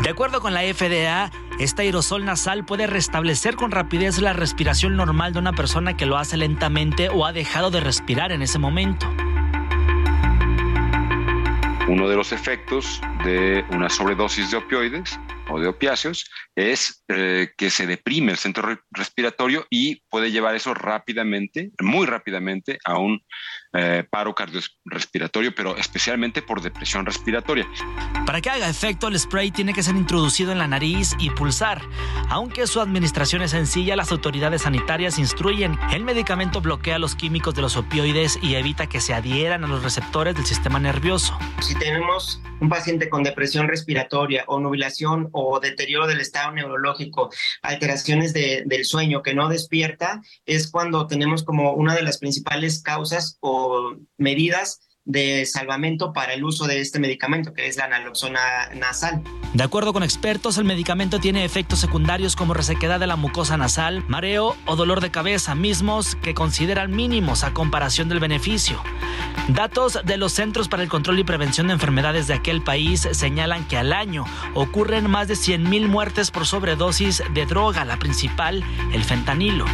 De 0.03 0.11
acuerdo 0.11 0.43
con 0.43 0.53
la 0.53 0.61
FDA, 0.61 1.31
este 1.59 1.85
aerosol 1.85 2.27
nasal 2.27 2.67
puede 2.67 2.87
restablecer 2.87 3.57
con 3.57 3.71
rapidez 3.71 4.19
la 4.19 4.35
respiración 4.35 4.95
normal 4.95 5.33
de 5.33 5.39
una 5.39 5.55
persona 5.55 5.97
que 5.97 6.05
lo 6.05 6.19
hace 6.19 6.37
lentamente 6.37 7.09
o 7.09 7.25
ha 7.25 7.33
dejado 7.33 7.71
de 7.71 7.81
respirar 7.81 8.31
en 8.31 8.43
ese 8.43 8.59
momento. 8.59 9.09
Uno 11.89 12.09
de 12.09 12.17
los 12.17 12.33
efectos 12.33 13.01
de 13.25 13.65
una 13.71 13.91
sobredosis 13.91 14.51
de 14.51 14.57
opioides 14.57 15.19
o 15.51 15.59
de 15.59 15.67
opiáceos 15.67 16.31
es 16.55 17.05
eh, 17.09 17.51
que 17.57 17.71
se 17.71 17.87
deprime 17.87 18.33
el 18.33 18.39
centro 18.39 18.79
respiratorio 18.93 19.67
y 19.69 20.01
puede 20.09 20.31
llevar 20.31 20.55
eso 20.55 20.75
rápidamente, 20.75 21.73
muy 21.81 22.07
rápidamente, 22.07 22.79
a 22.85 22.99
un 22.99 23.21
eh, 23.73 24.05
paro 24.09 24.35
cardiorrespiratorio, 24.35 25.55
pero 25.55 25.77
especialmente 25.77 26.43
por 26.43 26.61
depresión 26.61 27.07
respiratoria. 27.07 27.67
Para 28.27 28.41
que 28.41 28.51
haga 28.51 28.69
efecto, 28.69 29.09
el 29.09 29.19
spray 29.19 29.51
tiene 29.51 29.73
que 29.73 29.83
ser 29.83 29.97
introducido 29.97 30.53
en 30.53 30.59
la 30.59 30.69
nariz 30.69 31.17
y 31.19 31.31
pulsar. 31.31 31.83
Aunque 32.29 32.67
su 32.67 32.81
administración 32.81 33.43
es 33.43 33.53
sencilla, 33.53 33.97
las 33.97 34.13
autoridades 34.13 34.63
sanitarias 34.63 35.19
instruyen. 35.19 35.79
El 35.93 36.05
medicamento 36.05 36.61
bloquea 36.61 36.99
los 36.99 37.15
químicos 37.15 37.55
de 37.55 37.63
los 37.63 37.77
opioides 37.77 38.39
y 38.43 38.55
evita 38.55 38.87
que 38.87 39.01
se 39.01 39.15
adhieran 39.15 39.65
a 39.65 39.69
los 39.69 39.83
receptores 39.83 40.35
del 40.35 40.47
sistema 40.47 40.79
nervioso. 40.79 41.39
Si 41.61 41.75
tenemos 41.75 42.41
un 42.61 42.69
paciente 42.69 43.09
con 43.09 43.25
depresión 43.25 43.69
respiratoria 43.69 44.45
o 44.47 44.61
nubilación 44.61 45.29
o 45.33 45.59
deterioro 45.59 46.07
del 46.07 46.21
estado 46.21 46.53
neurológico, 46.53 47.31
alteraciones 47.61 48.33
del 48.33 48.85
sueño 48.85 49.23
que 49.23 49.35
no 49.35 49.49
despierta, 49.49 50.23
es 50.47 50.71
cuando 50.71 51.07
tenemos 51.07 51.43
como 51.43 51.73
una 51.73 51.95
de 51.95 52.03
las 52.03 52.19
principales 52.19 52.81
causas 52.81 53.37
o 53.41 53.62
medidas 54.19 54.81
de 55.05 55.45
salvamento 55.47 56.13
para 56.13 56.33
el 56.35 56.45
uso 56.45 56.67
de 56.67 56.81
este 56.81 57.01
medicamento, 57.01 57.53
que 57.53 57.67
es 57.67 57.77
la 57.77 57.89
naloxona 57.89 58.41
nasal. 58.77 59.23
De 59.53 59.65
acuerdo 59.65 59.93
con 59.93 60.03
expertos, 60.03 60.59
el 60.59 60.65
medicamento 60.65 61.19
tiene 61.19 61.45
efectos 61.45 61.81
secundarios 61.81 62.37
como 62.37 62.55
resequedad 62.55 63.01
de 63.01 63.07
la 63.07 63.17
mucosa 63.17 63.57
nasal, 63.57 64.05
mareo 64.09 64.57
o 64.65 64.77
dolor 64.77 65.01
de 65.01 65.11
cabeza, 65.11 65.55
mismos 65.55 66.15
que 66.17 66.35
consideran 66.35 66.95
mínimos 66.95 67.43
a 67.43 67.53
comparación 67.53 68.09
del 68.09 68.21
beneficio. 68.21 68.81
Datos 69.49 69.99
de 70.05 70.17
los 70.17 70.33
Centros 70.33 70.69
para 70.69 70.85
el 70.85 70.89
Control 70.89 71.19
y 71.19 71.25
Prevención 71.25 71.67
de 71.67 71.73
Enfermedades 71.73 72.29
de 72.29 72.35
aquel 72.35 72.63
país 72.63 73.09
señalan 73.13 73.67
que 73.67 73.77
al 73.77 73.93
año 73.93 74.25
ocurren 74.55 75.11
más 75.11 75.27
de 75.27 75.35
100.000 75.35 75.89
muertes 75.89 76.31
por 76.31 76.47
sobredosis 76.47 77.23
de 77.35 77.45
droga, 77.45 77.85
la 77.85 77.99
principal, 77.99 78.63
el 78.93 79.03
fentanilo. 79.03 79.65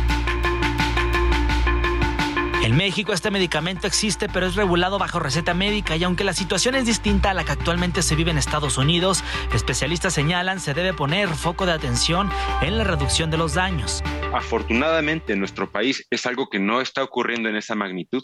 En 2.69 2.77
México 2.77 3.15
este 3.15 3.31
medicamento 3.31 3.87
existe 3.87 4.29
pero 4.29 4.45
es 4.45 4.55
regulado 4.55 4.99
bajo 4.99 5.19
receta 5.19 5.55
médica 5.55 5.97
y 5.97 6.05
aunque 6.05 6.23
la 6.23 6.35
situación 6.35 6.75
es 6.75 6.85
distinta 6.85 7.31
a 7.31 7.35
la 7.35 7.43
que 7.43 7.53
actualmente 7.53 8.03
se 8.03 8.15
vive 8.15 8.31
en 8.31 8.37
Estados 8.37 8.77
Unidos, 8.77 9.25
especialistas 9.55 10.13
señalan 10.13 10.61
se 10.61 10.75
debe 10.75 10.93
poner 10.93 11.31
foco 11.31 11.65
de 11.65 11.73
atención 11.73 12.29
en 12.61 12.77
la 12.77 12.85
reducción 12.85 13.31
de 13.31 13.39
los 13.39 13.55
daños. 13.55 14.03
Afortunadamente 14.35 15.33
en 15.33 15.39
nuestro 15.39 15.73
país 15.73 16.07
es 16.11 16.27
algo 16.27 16.51
que 16.51 16.59
no 16.59 16.83
está 16.83 17.03
ocurriendo 17.03 17.49
en 17.49 17.57
esa 17.57 17.75
magnitud. 17.75 18.23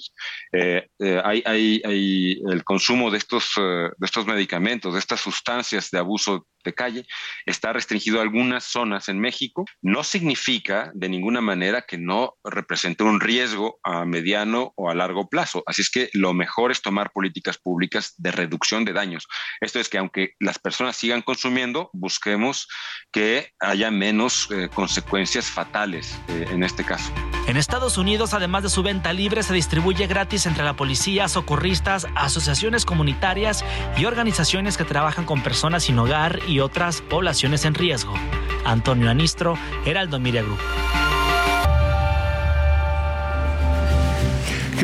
Eh, 0.52 0.88
eh, 0.98 1.22
hay, 1.24 1.80
el 1.82 2.64
consumo 2.64 3.08
eh, 3.08 3.12
de 3.12 3.16
estos 3.16 4.26
medicamentos, 4.26 4.92
de 4.92 4.98
estas 4.98 5.22
sustancias 5.22 5.90
de 5.90 6.00
abuso 6.00 6.46
de 6.64 6.74
calle, 6.74 7.06
está 7.46 7.72
restringido 7.72 8.18
a 8.18 8.22
algunas 8.22 8.64
zonas 8.64 9.08
en 9.08 9.20
México. 9.20 9.64
No 9.82 10.02
significa 10.02 10.90
de 10.94 11.08
ninguna 11.08 11.40
manera 11.40 11.82
que 11.82 11.98
no 11.98 12.34
represente 12.42 13.04
un 13.04 13.20
riesgo 13.20 13.78
a 13.82 14.04
mediano 14.04 14.72
o 14.76 14.90
a 14.90 14.94
largo 14.94 15.28
plazo. 15.28 15.62
Así 15.66 15.82
es 15.82 15.90
que 15.90 16.10
lo 16.12 16.32
mejor 16.32 16.70
es 16.70 16.82
tomar 16.82 17.12
políticas 17.12 17.58
públicas 17.58 18.14
de 18.16 18.32
reducción 18.32 18.84
de 18.84 18.92
daños. 18.92 19.26
Esto 19.60 19.78
es 19.78 19.88
que 19.88 19.98
aunque 19.98 20.34
las 20.40 20.58
personas 20.58 20.96
sigan 20.96 21.22
consumiendo, 21.22 21.90
busquemos 21.92 22.68
que 23.14 23.52
haya 23.60 23.92
menos 23.92 24.48
eh, 24.50 24.68
consecuencias 24.74 25.46
fatales 25.46 26.18
eh, 26.26 26.48
en 26.50 26.64
este 26.64 26.82
caso. 26.84 27.12
En 27.46 27.56
Estados 27.56 27.96
Unidos, 27.96 28.34
además 28.34 28.64
de 28.64 28.70
su 28.70 28.82
venta 28.82 29.12
libre, 29.12 29.44
se 29.44 29.54
distribuye 29.54 30.08
gratis 30.08 30.46
entre 30.46 30.64
la 30.64 30.74
policía, 30.74 31.28
socorristas, 31.28 32.08
asociaciones 32.16 32.84
comunitarias 32.84 33.64
y 33.96 34.06
organizaciones 34.06 34.76
que 34.76 34.84
trabajan 34.84 35.26
con 35.26 35.42
personas 35.42 35.84
sin 35.84 35.98
hogar 36.00 36.40
y 36.48 36.58
otras 36.58 37.02
poblaciones 37.02 37.64
en 37.64 37.74
riesgo. 37.74 38.14
Antonio 38.64 39.08
Anistro, 39.08 39.56
Heraldo 39.84 40.18
Miria 40.18 40.42
Group 40.42 40.58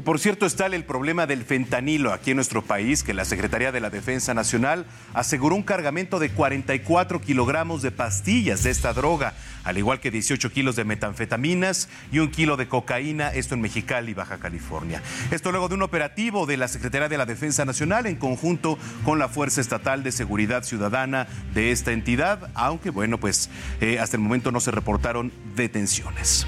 por 0.02 0.18
cierto 0.18 0.46
está 0.46 0.66
el 0.66 0.84
problema 0.84 1.26
del 1.26 1.44
fentanilo 1.44 2.12
aquí 2.12 2.30
en 2.30 2.36
nuestro 2.36 2.62
país, 2.62 3.02
que 3.02 3.14
la 3.14 3.24
Secretaría 3.24 3.72
de 3.72 3.80
la 3.80 3.90
Defensa 3.90 4.34
Nacional 4.34 4.86
aseguró 5.14 5.56
un 5.56 5.62
cargamento 5.62 6.18
de 6.18 6.30
44 6.30 7.20
kilogramos 7.20 7.82
de 7.82 7.90
pastillas 7.90 8.62
de 8.62 8.70
esta 8.70 8.92
droga, 8.92 9.34
al 9.64 9.78
igual 9.78 10.00
que 10.00 10.10
18 10.10 10.50
kilos 10.52 10.76
de 10.76 10.84
metanfetaminas 10.84 11.88
y 12.12 12.18
un 12.18 12.30
kilo 12.30 12.56
de 12.56 12.68
cocaína, 12.68 13.28
esto 13.28 13.54
en 13.54 13.60
Mexicali, 13.60 14.14
Baja 14.14 14.38
California. 14.38 15.02
Esto 15.30 15.50
luego 15.50 15.68
de 15.68 15.74
un 15.74 15.82
operativo 15.82 16.46
de 16.46 16.56
la 16.56 16.68
Secretaría 16.68 17.08
de 17.08 17.18
la 17.18 17.26
Defensa 17.26 17.64
Nacional 17.64 18.06
en 18.06 18.16
conjunto 18.16 18.78
con 19.04 19.18
la 19.18 19.28
Fuerza 19.28 19.60
Estatal 19.60 20.02
de 20.02 20.12
Seguridad 20.12 20.62
Ciudadana 20.62 21.26
de 21.54 21.72
esta 21.72 21.92
entidad, 21.92 22.50
aunque 22.54 22.90
bueno, 22.90 23.18
pues 23.18 23.50
eh, 23.80 23.98
hasta 23.98 24.16
el 24.16 24.22
momento 24.22 24.50
no 24.52 24.60
se 24.60 24.70
reportaron 24.70 25.32
detenciones. 25.56 26.46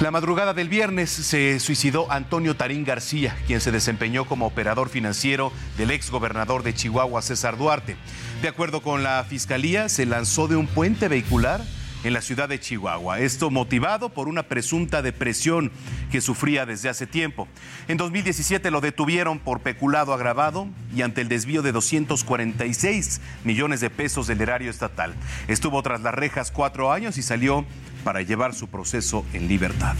La 0.00 0.12
madrugada 0.12 0.54
del 0.54 0.68
viernes 0.68 1.10
se 1.10 1.58
suicidó 1.58 2.10
Antonio 2.12 2.54
Tarín 2.54 2.84
García, 2.84 3.36
quien 3.48 3.60
se 3.60 3.72
desempeñó 3.72 4.26
como 4.26 4.46
operador 4.46 4.88
financiero 4.88 5.52
del 5.76 5.90
ex 5.90 6.10
gobernador 6.10 6.62
de 6.62 6.72
Chihuahua, 6.72 7.20
César 7.20 7.58
Duarte. 7.58 7.96
De 8.40 8.46
acuerdo 8.46 8.80
con 8.80 9.02
la 9.02 9.24
fiscalía, 9.28 9.88
se 9.88 10.06
lanzó 10.06 10.46
de 10.46 10.54
un 10.54 10.68
puente 10.68 11.08
vehicular 11.08 11.62
en 12.04 12.12
la 12.12 12.20
ciudad 12.20 12.48
de 12.48 12.60
Chihuahua. 12.60 13.20
Esto 13.20 13.50
motivado 13.50 14.08
por 14.08 14.28
una 14.28 14.44
presunta 14.44 15.02
depresión 15.02 15.70
que 16.10 16.20
sufría 16.20 16.66
desde 16.66 16.88
hace 16.88 17.06
tiempo. 17.06 17.48
En 17.88 17.96
2017 17.96 18.70
lo 18.70 18.80
detuvieron 18.80 19.38
por 19.38 19.60
peculado 19.60 20.12
agravado 20.12 20.68
y 20.94 21.02
ante 21.02 21.20
el 21.20 21.28
desvío 21.28 21.62
de 21.62 21.72
246 21.72 23.20
millones 23.44 23.80
de 23.80 23.90
pesos 23.90 24.26
del 24.26 24.40
erario 24.40 24.70
estatal. 24.70 25.14
Estuvo 25.48 25.82
tras 25.82 26.00
las 26.02 26.14
rejas 26.14 26.50
cuatro 26.50 26.92
años 26.92 27.18
y 27.18 27.22
salió 27.22 27.64
para 28.04 28.22
llevar 28.22 28.54
su 28.54 28.68
proceso 28.68 29.24
en 29.32 29.48
libertad. 29.48 29.96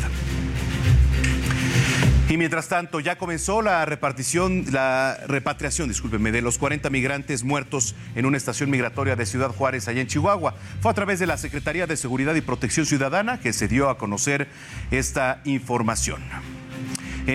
Y 2.30 2.36
mientras 2.36 2.68
tanto, 2.68 3.00
ya 3.00 3.16
comenzó 3.16 3.62
la 3.62 3.86
repartición, 3.86 4.66
la 4.70 5.18
repatriación, 5.26 5.88
discúlpeme, 5.88 6.30
de 6.30 6.42
los 6.42 6.58
40 6.58 6.90
migrantes 6.90 7.42
muertos 7.42 7.94
en 8.14 8.26
una 8.26 8.36
estación 8.36 8.68
migratoria 8.68 9.16
de 9.16 9.24
Ciudad 9.24 9.48
Juárez, 9.48 9.88
allá 9.88 10.02
en 10.02 10.08
Chihuahua. 10.08 10.54
Fue 10.82 10.90
a 10.90 10.94
través 10.94 11.20
de 11.20 11.26
la 11.26 11.38
Secretaría 11.38 11.86
de 11.86 11.96
Seguridad 11.96 12.34
y 12.34 12.42
Protección 12.42 12.84
Ciudadana 12.84 13.40
que 13.40 13.54
se 13.54 13.66
dio 13.66 13.88
a 13.88 13.96
conocer 13.96 14.46
esta 14.90 15.40
información 15.46 16.20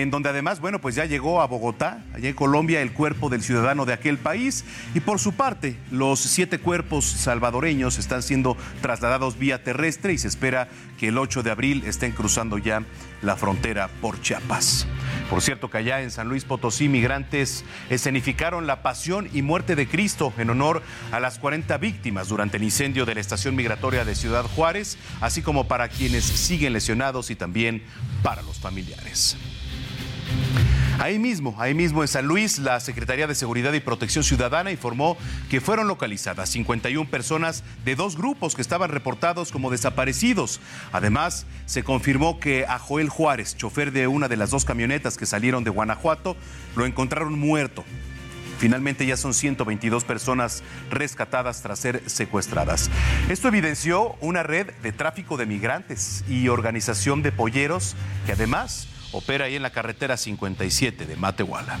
en 0.02 0.10
donde 0.10 0.28
además, 0.28 0.60
bueno, 0.60 0.80
pues 0.80 0.96
ya 0.96 1.04
llegó 1.04 1.40
a 1.40 1.46
Bogotá, 1.46 2.02
allá 2.12 2.28
en 2.28 2.34
Colombia, 2.34 2.82
el 2.82 2.92
cuerpo 2.92 3.28
del 3.28 3.42
ciudadano 3.42 3.86
de 3.86 3.92
aquel 3.92 4.18
país. 4.18 4.64
Y 4.92 5.00
por 5.00 5.20
su 5.20 5.34
parte, 5.34 5.76
los 5.92 6.18
siete 6.18 6.58
cuerpos 6.58 7.04
salvadoreños 7.04 7.98
están 7.98 8.22
siendo 8.22 8.56
trasladados 8.82 9.38
vía 9.38 9.62
terrestre 9.62 10.12
y 10.12 10.18
se 10.18 10.26
espera 10.26 10.68
que 10.98 11.08
el 11.08 11.18
8 11.18 11.44
de 11.44 11.52
abril 11.52 11.84
estén 11.86 12.10
cruzando 12.10 12.58
ya 12.58 12.82
la 13.22 13.36
frontera 13.36 13.88
por 14.00 14.20
Chiapas. 14.20 14.88
Por 15.30 15.42
cierto 15.42 15.70
que 15.70 15.78
allá 15.78 16.02
en 16.02 16.10
San 16.10 16.28
Luis 16.28 16.44
Potosí, 16.44 16.88
migrantes 16.88 17.64
escenificaron 17.88 18.66
la 18.66 18.82
pasión 18.82 19.28
y 19.32 19.42
muerte 19.42 19.76
de 19.76 19.86
Cristo 19.86 20.32
en 20.38 20.50
honor 20.50 20.82
a 21.12 21.20
las 21.20 21.38
40 21.38 21.78
víctimas 21.78 22.28
durante 22.28 22.56
el 22.56 22.64
incendio 22.64 23.06
de 23.06 23.14
la 23.14 23.20
estación 23.20 23.54
migratoria 23.54 24.04
de 24.04 24.16
Ciudad 24.16 24.44
Juárez, 24.44 24.98
así 25.20 25.40
como 25.40 25.68
para 25.68 25.88
quienes 25.88 26.24
siguen 26.24 26.72
lesionados 26.72 27.30
y 27.30 27.36
también 27.36 27.84
para 28.24 28.42
los 28.42 28.58
familiares. 28.58 29.36
Ahí 30.98 31.18
mismo, 31.18 31.54
ahí 31.58 31.74
mismo 31.74 32.02
en 32.02 32.08
San 32.08 32.24
Luis, 32.24 32.58
la 32.58 32.78
Secretaría 32.80 33.26
de 33.26 33.34
Seguridad 33.34 33.72
y 33.72 33.80
Protección 33.80 34.24
Ciudadana 34.24 34.70
informó 34.70 35.18
que 35.50 35.60
fueron 35.60 35.88
localizadas 35.88 36.48
51 36.50 37.10
personas 37.10 37.64
de 37.84 37.96
dos 37.96 38.16
grupos 38.16 38.54
que 38.54 38.62
estaban 38.62 38.90
reportados 38.90 39.50
como 39.50 39.70
desaparecidos. 39.70 40.60
Además, 40.92 41.46
se 41.66 41.82
confirmó 41.82 42.38
que 42.38 42.64
a 42.66 42.78
Joel 42.78 43.08
Juárez, 43.08 43.56
chofer 43.56 43.92
de 43.92 44.06
una 44.06 44.28
de 44.28 44.36
las 44.36 44.50
dos 44.50 44.64
camionetas 44.64 45.18
que 45.18 45.26
salieron 45.26 45.64
de 45.64 45.70
Guanajuato, 45.70 46.36
lo 46.76 46.86
encontraron 46.86 47.38
muerto. 47.38 47.84
Finalmente 48.58 49.04
ya 49.04 49.16
son 49.16 49.34
122 49.34 50.04
personas 50.04 50.62
rescatadas 50.90 51.60
tras 51.60 51.80
ser 51.80 52.08
secuestradas. 52.08 52.88
Esto 53.28 53.48
evidenció 53.48 54.14
una 54.20 54.42
red 54.42 54.70
de 54.82 54.92
tráfico 54.92 55.36
de 55.36 55.44
migrantes 55.44 56.24
y 56.28 56.48
organización 56.48 57.22
de 57.22 57.32
polleros 57.32 57.96
que 58.26 58.32
además 58.32 58.88
opera 59.14 59.46
ahí 59.46 59.56
en 59.56 59.62
la 59.62 59.70
carretera 59.70 60.16
57 60.16 61.06
de 61.06 61.16
Matehuala. 61.16 61.78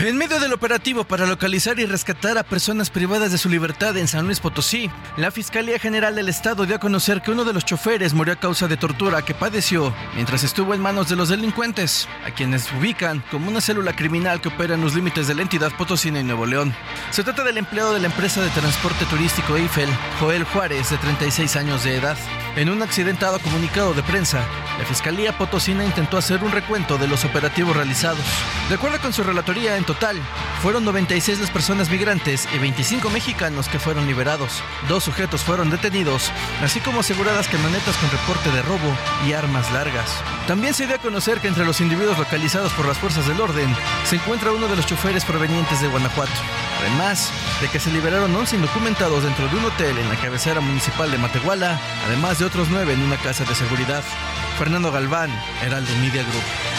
En 0.00 0.18
medio 0.18 0.38
del 0.40 0.52
operativo 0.52 1.04
para 1.04 1.24
localizar 1.24 1.78
y 1.78 1.86
rescatar 1.86 2.36
a 2.36 2.42
personas 2.42 2.90
privadas 2.90 3.32
de 3.32 3.38
su 3.38 3.48
libertad 3.48 3.96
en 3.96 4.08
San 4.08 4.26
Luis 4.26 4.40
Potosí, 4.40 4.90
la 5.16 5.30
Fiscalía 5.30 5.78
General 5.78 6.14
del 6.14 6.28
Estado 6.28 6.66
dio 6.66 6.76
a 6.76 6.80
conocer 6.80 7.22
que 7.22 7.30
uno 7.30 7.44
de 7.44 7.54
los 7.54 7.64
choferes 7.64 8.12
murió 8.12 8.34
a 8.34 8.40
causa 8.40 8.66
de 8.66 8.76
tortura 8.76 9.22
que 9.22 9.34
padeció 9.34 9.94
mientras 10.14 10.42
estuvo 10.42 10.74
en 10.74 10.82
manos 10.82 11.08
de 11.08 11.16
los 11.16 11.30
delincuentes, 11.30 12.06
a 12.26 12.32
quienes 12.32 12.70
ubican 12.72 13.24
como 13.30 13.48
una 13.48 13.62
célula 13.62 13.94
criminal 13.94 14.40
que 14.40 14.48
opera 14.48 14.74
en 14.74 14.82
los 14.82 14.94
límites 14.94 15.26
de 15.28 15.36
la 15.36 15.42
entidad 15.42 15.72
potosina 15.78 16.20
y 16.20 16.24
Nuevo 16.24 16.44
León. 16.44 16.74
Se 17.10 17.22
trata 17.22 17.44
del 17.44 17.56
empleado 17.56 17.94
de 17.94 18.00
la 18.00 18.08
empresa 18.08 18.42
de 18.42 18.50
transporte 18.50 19.06
turístico 19.06 19.56
Eiffel, 19.56 19.88
Joel 20.20 20.44
Juárez, 20.44 20.90
de 20.90 20.98
36 20.98 21.56
años 21.56 21.84
de 21.84 21.96
edad. 21.96 22.18
En 22.56 22.70
un 22.70 22.82
accidentado 22.82 23.40
comunicado 23.40 23.94
de 23.94 24.04
prensa, 24.04 24.46
la 24.78 24.84
Fiscalía 24.84 25.36
Potosina 25.36 25.84
intentó 25.84 26.16
hacer 26.16 26.44
un 26.44 26.52
recuento 26.52 26.98
de 26.98 27.08
los 27.08 27.24
operativos 27.24 27.74
realizados. 27.74 28.24
De 28.68 28.76
acuerdo 28.76 29.00
con 29.00 29.12
su 29.12 29.24
relatoría, 29.24 29.76
en 29.76 29.82
total, 29.82 30.20
fueron 30.62 30.84
96 30.84 31.40
las 31.40 31.50
personas 31.50 31.90
migrantes 31.90 32.48
y 32.54 32.58
25 32.58 33.10
mexicanos 33.10 33.68
que 33.68 33.80
fueron 33.80 34.06
liberados. 34.06 34.62
Dos 34.88 35.02
sujetos 35.02 35.42
fueron 35.42 35.68
detenidos, 35.68 36.30
así 36.62 36.78
como 36.78 37.00
aseguradas 37.00 37.48
camionetas 37.48 37.96
con 37.96 38.10
reporte 38.10 38.48
de 38.52 38.62
robo 38.62 38.96
y 39.26 39.32
armas 39.32 39.72
largas. 39.72 40.08
También 40.46 40.74
se 40.74 40.86
dio 40.86 40.94
a 40.94 41.00
conocer 41.00 41.40
que 41.40 41.48
entre 41.48 41.64
los 41.64 41.80
individuos 41.80 42.18
localizados 42.18 42.72
por 42.74 42.86
las 42.86 42.98
fuerzas 42.98 43.26
del 43.26 43.40
orden 43.40 43.74
se 44.04 44.14
encuentra 44.14 44.52
uno 44.52 44.68
de 44.68 44.76
los 44.76 44.86
choferes 44.86 45.24
provenientes 45.24 45.80
de 45.80 45.88
Guanajuato. 45.88 46.30
Además 46.84 47.30
de 47.62 47.68
que 47.68 47.80
se 47.80 47.90
liberaron 47.90 48.36
11 48.36 48.56
indocumentados 48.56 49.24
dentro 49.24 49.48
de 49.48 49.56
un 49.56 49.64
hotel 49.64 49.96
en 49.96 50.08
la 50.10 50.16
cabecera 50.16 50.60
municipal 50.60 51.10
de 51.10 51.16
Matehuala, 51.16 51.80
además 52.06 52.38
de 52.38 52.44
otros 52.44 52.68
9 52.70 52.92
en 52.92 53.00
una 53.00 53.16
casa 53.16 53.44
de 53.44 53.54
seguridad. 53.54 54.04
Fernando 54.58 54.92
Galván, 54.92 55.30
Heraldo 55.62 55.90
Media 56.02 56.22
Group. 56.22 56.73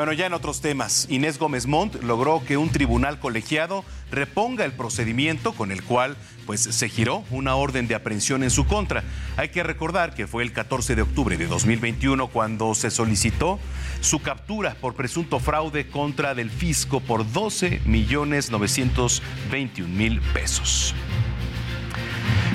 Bueno, 0.00 0.14
ya 0.14 0.24
en 0.24 0.32
otros 0.32 0.62
temas, 0.62 1.06
Inés 1.10 1.38
Gómez 1.38 1.66
Montt 1.66 2.02
logró 2.02 2.42
que 2.42 2.56
un 2.56 2.70
tribunal 2.70 3.18
colegiado 3.18 3.84
reponga 4.10 4.64
el 4.64 4.72
procedimiento 4.72 5.52
con 5.52 5.70
el 5.72 5.84
cual 5.84 6.16
pues 6.46 6.62
se 6.62 6.88
giró 6.88 7.22
una 7.30 7.54
orden 7.54 7.86
de 7.86 7.94
aprehensión 7.94 8.42
en 8.42 8.48
su 8.48 8.66
contra. 8.66 9.04
Hay 9.36 9.50
que 9.50 9.62
recordar 9.62 10.14
que 10.14 10.26
fue 10.26 10.42
el 10.42 10.54
14 10.54 10.94
de 10.94 11.02
octubre 11.02 11.36
de 11.36 11.46
2021 11.46 12.28
cuando 12.28 12.74
se 12.74 12.90
solicitó 12.90 13.58
su 14.00 14.22
captura 14.22 14.74
por 14.80 14.94
presunto 14.94 15.38
fraude 15.38 15.90
contra 15.90 16.34
del 16.34 16.50
fisco 16.50 17.00
por 17.00 17.30
12 17.30 17.82
millones 17.84 18.50
921 18.50 19.86
mil 19.86 20.22
pesos. 20.32 20.94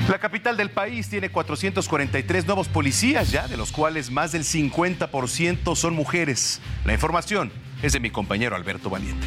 La 0.09 0.19
capital 0.19 0.55
del 0.55 0.69
país 0.69 1.09
tiene 1.09 1.29
443 1.29 2.45
nuevos 2.45 2.67
policías 2.67 3.31
ya, 3.31 3.47
de 3.47 3.57
los 3.57 3.71
cuales 3.71 4.11
más 4.11 4.31
del 4.31 4.43
50% 4.43 5.75
son 5.75 5.95
mujeres. 5.95 6.61
La 6.85 6.93
información 6.93 7.51
es 7.81 7.93
de 7.93 7.99
mi 7.99 8.11
compañero 8.11 8.55
Alberto 8.55 8.89
Valiente. 8.89 9.25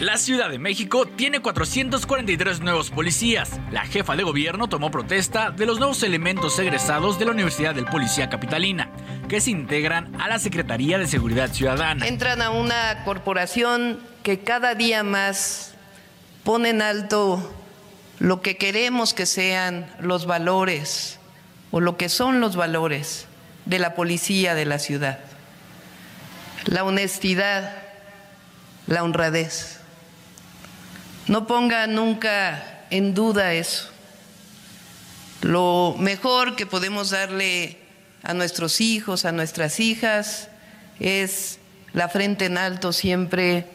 La 0.00 0.18
Ciudad 0.18 0.50
de 0.50 0.58
México 0.58 1.06
tiene 1.06 1.40
443 1.40 2.60
nuevos 2.60 2.90
policías. 2.90 3.58
La 3.72 3.86
jefa 3.86 4.14
de 4.14 4.24
gobierno 4.24 4.68
tomó 4.68 4.90
protesta 4.90 5.50
de 5.50 5.64
los 5.64 5.78
nuevos 5.78 6.02
elementos 6.02 6.58
egresados 6.58 7.18
de 7.18 7.24
la 7.24 7.30
Universidad 7.30 7.74
del 7.74 7.86
Policía 7.86 8.28
Capitalina, 8.28 8.90
que 9.26 9.40
se 9.40 9.50
integran 9.50 10.14
a 10.20 10.28
la 10.28 10.38
Secretaría 10.38 10.98
de 10.98 11.06
Seguridad 11.06 11.50
Ciudadana. 11.50 12.06
Entran 12.06 12.42
a 12.42 12.50
una 12.50 13.04
corporación 13.04 13.98
que 14.22 14.40
cada 14.40 14.74
día 14.74 15.02
más 15.02 15.74
pone 16.44 16.68
en 16.70 16.82
alto 16.82 17.65
lo 18.18 18.40
que 18.40 18.56
queremos 18.56 19.14
que 19.14 19.26
sean 19.26 19.90
los 20.00 20.26
valores 20.26 21.18
o 21.70 21.80
lo 21.80 21.96
que 21.96 22.08
son 22.08 22.40
los 22.40 22.56
valores 22.56 23.26
de 23.66 23.78
la 23.78 23.94
policía 23.94 24.54
de 24.54 24.64
la 24.64 24.78
ciudad. 24.78 25.18
La 26.64 26.84
honestidad, 26.84 27.72
la 28.86 29.02
honradez. 29.02 29.78
No 31.26 31.46
ponga 31.46 31.86
nunca 31.86 32.84
en 32.90 33.14
duda 33.14 33.52
eso. 33.52 33.90
Lo 35.42 35.94
mejor 35.98 36.56
que 36.56 36.66
podemos 36.66 37.10
darle 37.10 37.78
a 38.22 38.32
nuestros 38.34 38.80
hijos, 38.80 39.24
a 39.24 39.32
nuestras 39.32 39.80
hijas, 39.80 40.48
es 40.98 41.58
la 41.92 42.08
frente 42.08 42.46
en 42.46 42.58
alto 42.58 42.92
siempre 42.92 43.66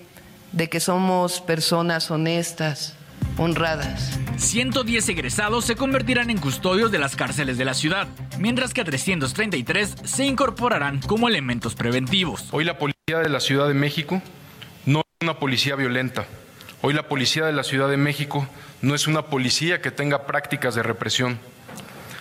de 0.52 0.70
que 0.70 0.80
somos 0.80 1.42
personas 1.42 2.12
honestas, 2.12 2.94
honradas. 3.38 4.20
110 4.38 5.10
egresados 5.10 5.66
se 5.66 5.76
convertirán 5.76 6.30
en 6.30 6.38
custodios 6.38 6.92
de 6.92 7.00
las 7.00 7.16
cárceles 7.16 7.58
de 7.58 7.66
la 7.66 7.74
ciudad, 7.74 8.08
mientras 8.40 8.74
que 8.74 8.84
333 8.84 9.96
se 10.04 10.26
incorporarán 10.26 11.02
como 11.02 11.28
elementos 11.28 11.76
preventivos. 11.76 12.48
Hoy 12.52 12.64
la 12.64 12.78
policía 12.78 13.20
de 13.20 13.30
la 13.30 13.40
Ciudad 13.40 13.68
de 13.68 13.74
México 13.74 14.22
no 14.86 15.00
es 15.00 15.06
una 15.22 15.40
policía 15.40 15.76
violenta. 15.76 16.26
Hoy 16.82 16.94
la 16.94 17.08
policía 17.08 17.46
de 17.46 17.54
la 17.54 17.64
Ciudad 17.64 17.90
de 17.90 17.98
México 17.98 18.48
no 18.82 18.96
es 18.96 19.08
una 19.08 19.24
policía 19.24 19.82
que 19.82 19.92
tenga 19.92 20.26
prácticas 20.26 20.74
de 20.76 20.84
represión. 20.84 21.40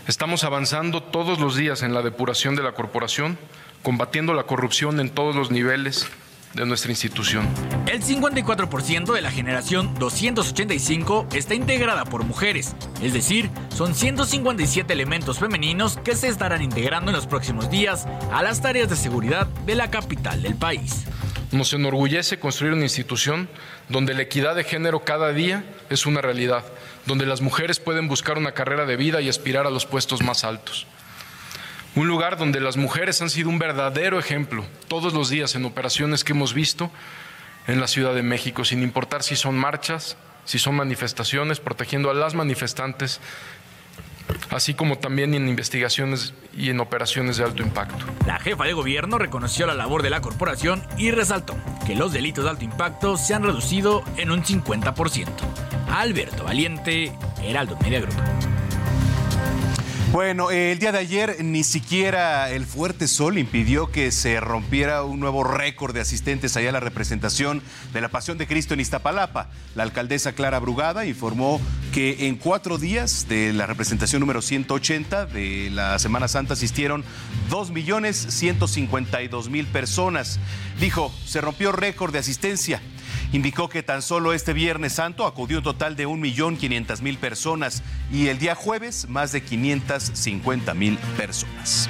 Estamos 0.07 0.45
avanzando 0.45 1.03
todos 1.03 1.39
los 1.39 1.57
días 1.57 1.82
en 1.82 1.95
la 1.95 2.03
depuración 2.03 2.57
de 2.57 2.62
la 2.62 2.73
corporación, 2.73 3.39
combatiendo 3.82 4.35
la 4.35 4.43
corrupción 4.43 5.01
en 5.01 5.11
todos 5.11 5.35
los 5.35 5.51
niveles 5.51 6.07
de 6.55 6.66
nuestra 6.66 6.90
institución. 6.90 7.48
El 7.86 8.02
54% 8.02 9.12
de 9.12 9.20
la 9.20 9.31
generación 9.31 9.94
285 9.98 11.28
está 11.32 11.55
integrada 11.55 12.05
por 12.05 12.24
mujeres, 12.24 12.74
es 13.02 13.12
decir, 13.12 13.51
son 13.74 13.94
157 13.94 14.93
elementos 14.93 15.39
femeninos 15.39 15.98
que 15.98 16.16
se 16.16 16.28
estarán 16.28 16.62
integrando 16.62 17.10
en 17.10 17.16
los 17.16 17.27
próximos 17.27 17.70
días 17.70 18.06
a 18.32 18.43
las 18.43 18.60
tareas 18.60 18.90
de 18.90 18.97
seguridad 18.97 19.47
de 19.66 19.74
la 19.74 19.90
capital 19.90 20.43
del 20.43 20.56
país. 20.56 21.05
Nos 21.52 21.72
enorgullece 21.72 22.39
construir 22.39 22.74
una 22.74 22.85
institución 22.85 23.48
donde 23.89 24.14
la 24.14 24.22
equidad 24.22 24.55
de 24.55 24.62
género 24.62 25.01
cada 25.01 25.32
día 25.32 25.64
es 25.89 26.06
una 26.06 26.20
realidad, 26.20 26.64
donde 27.06 27.27
las 27.27 27.40
mujeres 27.40 27.81
pueden 27.81 28.06
buscar 28.06 28.39
una 28.39 28.52
carrera 28.52 28.86
de 28.86 28.97
vida 28.97 29.20
y 29.20 29.28
aspirar 29.28 29.66
a 29.66 29.70
los 29.70 29.85
puestos 29.85 30.22
más 30.22 30.44
altos. 30.44 30.86
Un 31.96 32.06
lugar 32.06 32.36
donde 32.36 32.60
las 32.60 32.76
mujeres 32.76 33.20
han 33.20 33.30
sido 33.30 33.48
un 33.48 33.58
verdadero 33.58 34.18
ejemplo 34.18 34.64
todos 34.86 35.12
los 35.12 35.28
días 35.28 35.54
en 35.56 35.64
operaciones 35.64 36.22
que 36.22 36.32
hemos 36.32 36.54
visto 36.54 36.90
en 37.66 37.80
la 37.80 37.88
Ciudad 37.88 38.14
de 38.14 38.22
México, 38.22 38.64
sin 38.64 38.82
importar 38.82 39.22
si 39.22 39.34
son 39.34 39.56
marchas, 39.56 40.16
si 40.44 40.58
son 40.58 40.76
manifestaciones, 40.76 41.58
protegiendo 41.58 42.08
a 42.10 42.14
las 42.14 42.34
manifestantes, 42.34 43.20
así 44.50 44.74
como 44.74 44.98
también 44.98 45.34
en 45.34 45.48
investigaciones 45.48 46.32
y 46.56 46.70
en 46.70 46.78
operaciones 46.78 47.36
de 47.36 47.44
alto 47.44 47.62
impacto. 47.62 48.04
La 48.24 48.38
jefa 48.38 48.64
de 48.64 48.72
gobierno 48.72 49.18
reconoció 49.18 49.66
la 49.66 49.74
labor 49.74 50.02
de 50.02 50.10
la 50.10 50.20
corporación 50.20 50.84
y 50.96 51.10
resaltó 51.10 51.56
que 51.86 51.96
los 51.96 52.12
delitos 52.12 52.44
de 52.44 52.50
alto 52.50 52.64
impacto 52.64 53.16
se 53.16 53.34
han 53.34 53.42
reducido 53.42 54.04
en 54.16 54.30
un 54.30 54.44
50%. 54.44 55.26
Alberto 55.90 56.44
Valiente, 56.44 57.12
Heraldo 57.42 57.76
Media 57.82 58.00
Group. 58.00 58.14
Bueno, 60.12 60.51
el 60.51 60.81
día 60.81 60.91
de 60.91 60.99
ayer 60.99 61.37
ni 61.45 61.62
siquiera 61.62 62.51
el 62.51 62.66
fuerte 62.66 63.07
sol 63.07 63.39
impidió 63.39 63.93
que 63.93 64.11
se 64.11 64.41
rompiera 64.41 65.05
un 65.05 65.20
nuevo 65.20 65.45
récord 65.45 65.95
de 65.95 66.01
asistentes 66.01 66.57
allá 66.57 66.70
a 66.70 66.73
la 66.73 66.81
representación 66.81 67.62
de 67.93 68.01
la 68.01 68.09
Pasión 68.09 68.37
de 68.37 68.49
Cristo 68.49 68.74
en 68.74 68.81
Iztapalapa. 68.81 69.51
La 69.77 69.85
alcaldesa 69.85 70.32
Clara 70.32 70.59
Brugada 70.59 71.07
informó 71.07 71.61
que 71.93 72.27
en 72.27 72.35
cuatro 72.35 72.77
días 72.77 73.28
de 73.28 73.53
la 73.53 73.66
representación 73.66 74.19
número 74.19 74.43
180 74.43 75.27
de 75.27 75.70
la 75.70 75.97
Semana 76.01 76.27
Santa 76.27 76.55
asistieron 76.55 77.05
2.152.000 77.49 79.66
personas. 79.66 80.41
Dijo, 80.81 81.15
se 81.24 81.41
rompió 81.41 81.70
récord 81.70 82.12
de 82.12 82.19
asistencia 82.19 82.82
indicó 83.32 83.69
que 83.69 83.82
tan 83.82 84.02
solo 84.02 84.32
este 84.32 84.52
Viernes 84.52 84.94
Santo 84.94 85.27
acudió 85.27 85.59
un 85.59 85.65
total 85.65 85.97
de 85.97 86.07
1.500.000 86.07 87.19
personas 87.19 87.82
y 88.12 88.28
el 88.28 88.39
día 88.39 88.55
jueves 88.55 89.09
más 89.09 89.32
de 89.32 89.44
550.000 89.44 90.97
personas. 91.16 91.89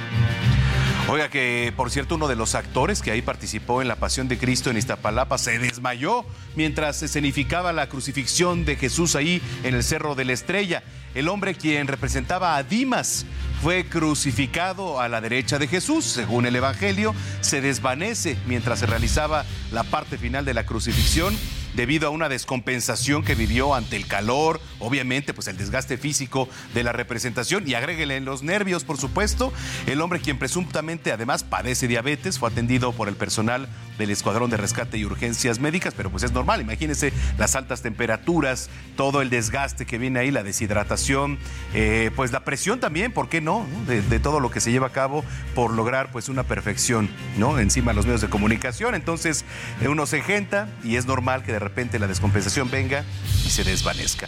Oiga 1.07 1.29
que, 1.29 1.73
por 1.75 1.91
cierto, 1.91 2.15
uno 2.15 2.27
de 2.27 2.35
los 2.35 2.55
actores 2.55 3.01
que 3.01 3.11
ahí 3.11 3.21
participó 3.21 3.81
en 3.81 3.87
la 3.87 3.97
Pasión 3.97 4.27
de 4.27 4.37
Cristo 4.37 4.69
en 4.69 4.77
Iztapalapa 4.77 5.37
se 5.37 5.59
desmayó 5.59 6.25
mientras 6.55 6.99
se 6.99 7.05
escenificaba 7.07 7.73
la 7.73 7.89
crucifixión 7.89 8.63
de 8.63 8.75
Jesús 8.77 9.15
ahí 9.15 9.41
en 9.63 9.75
el 9.75 9.83
Cerro 9.83 10.15
de 10.15 10.25
la 10.25 10.33
Estrella. 10.33 10.83
El 11.13 11.27
hombre 11.27 11.55
quien 11.55 11.87
representaba 11.87 12.55
a 12.55 12.63
Dimas 12.63 13.25
fue 13.61 13.85
crucificado 13.85 14.99
a 14.99 15.07
la 15.07 15.21
derecha 15.21 15.59
de 15.59 15.67
Jesús, 15.67 16.05
según 16.05 16.47
el 16.47 16.55
Evangelio, 16.55 17.13
se 17.41 17.61
desvanece 17.61 18.35
mientras 18.47 18.79
se 18.79 18.87
realizaba 18.87 19.45
la 19.71 19.83
parte 19.83 20.17
final 20.17 20.45
de 20.45 20.55
la 20.55 20.65
crucifixión 20.65 21.37
debido 21.75 22.07
a 22.07 22.11
una 22.11 22.29
descompensación 22.29 23.23
que 23.23 23.35
vivió 23.35 23.75
ante 23.75 23.95
el 23.95 24.07
calor, 24.07 24.59
obviamente 24.79 25.33
pues 25.33 25.47
el 25.47 25.57
desgaste 25.57 25.97
físico 25.97 26.49
de 26.73 26.83
la 26.83 26.91
representación 26.91 27.67
y 27.67 27.73
agréguele 27.73 28.17
en 28.17 28.25
los 28.25 28.43
nervios, 28.43 28.83
por 28.83 28.97
supuesto. 28.97 29.53
El 29.87 30.01
hombre 30.01 30.19
quien 30.19 30.37
presuntamente 30.37 31.11
además 31.11 31.43
padece 31.43 31.87
diabetes 31.87 32.39
fue 32.39 32.49
atendido 32.49 32.91
por 32.93 33.07
el 33.07 33.15
personal 33.15 33.67
del 33.97 34.09
Escuadrón 34.09 34.49
de 34.49 34.57
Rescate 34.57 34.97
y 34.97 35.05
Urgencias 35.05 35.59
Médicas, 35.59 35.93
pero 35.95 36.09
pues 36.09 36.23
es 36.23 36.31
normal, 36.31 36.61
imagínense 36.61 37.13
las 37.37 37.55
altas 37.55 37.81
temperaturas, 37.81 38.69
todo 38.95 39.21
el 39.21 39.29
desgaste 39.29 39.85
que 39.85 39.97
viene 39.97 40.19
ahí, 40.19 40.31
la 40.31 40.43
deshidratación, 40.43 41.37
eh, 41.73 42.11
pues 42.15 42.31
la 42.31 42.43
presión 42.43 42.79
también, 42.79 43.11
¿por 43.11 43.29
qué 43.29 43.41
no? 43.41 43.65
De, 43.87 44.19
todo 44.19 44.39
lo 44.39 44.51
que 44.51 44.59
se 44.59 44.71
lleva 44.71 44.87
a 44.87 44.91
cabo 44.91 45.23
por 45.55 45.73
lograr 45.73 46.11
pues 46.11 46.29
una 46.29 46.43
perfección, 46.43 47.09
¿no? 47.37 47.59
Encima 47.59 47.91
de 47.91 47.95
los 47.95 48.05
medios 48.05 48.21
de 48.21 48.29
comunicación, 48.29 48.93
entonces 48.93 49.45
eh, 49.81 49.87
uno 49.87 50.05
se 50.05 50.21
genta 50.21 50.67
y 50.83 50.95
es 50.95 51.05
normal 51.05 51.43
que 51.43 51.51
de 51.51 51.59
repente 51.61 51.99
la 51.99 52.07
descompensación 52.07 52.69
venga 52.69 53.05
y 53.45 53.49
se 53.49 53.63
desvanezca. 53.63 54.27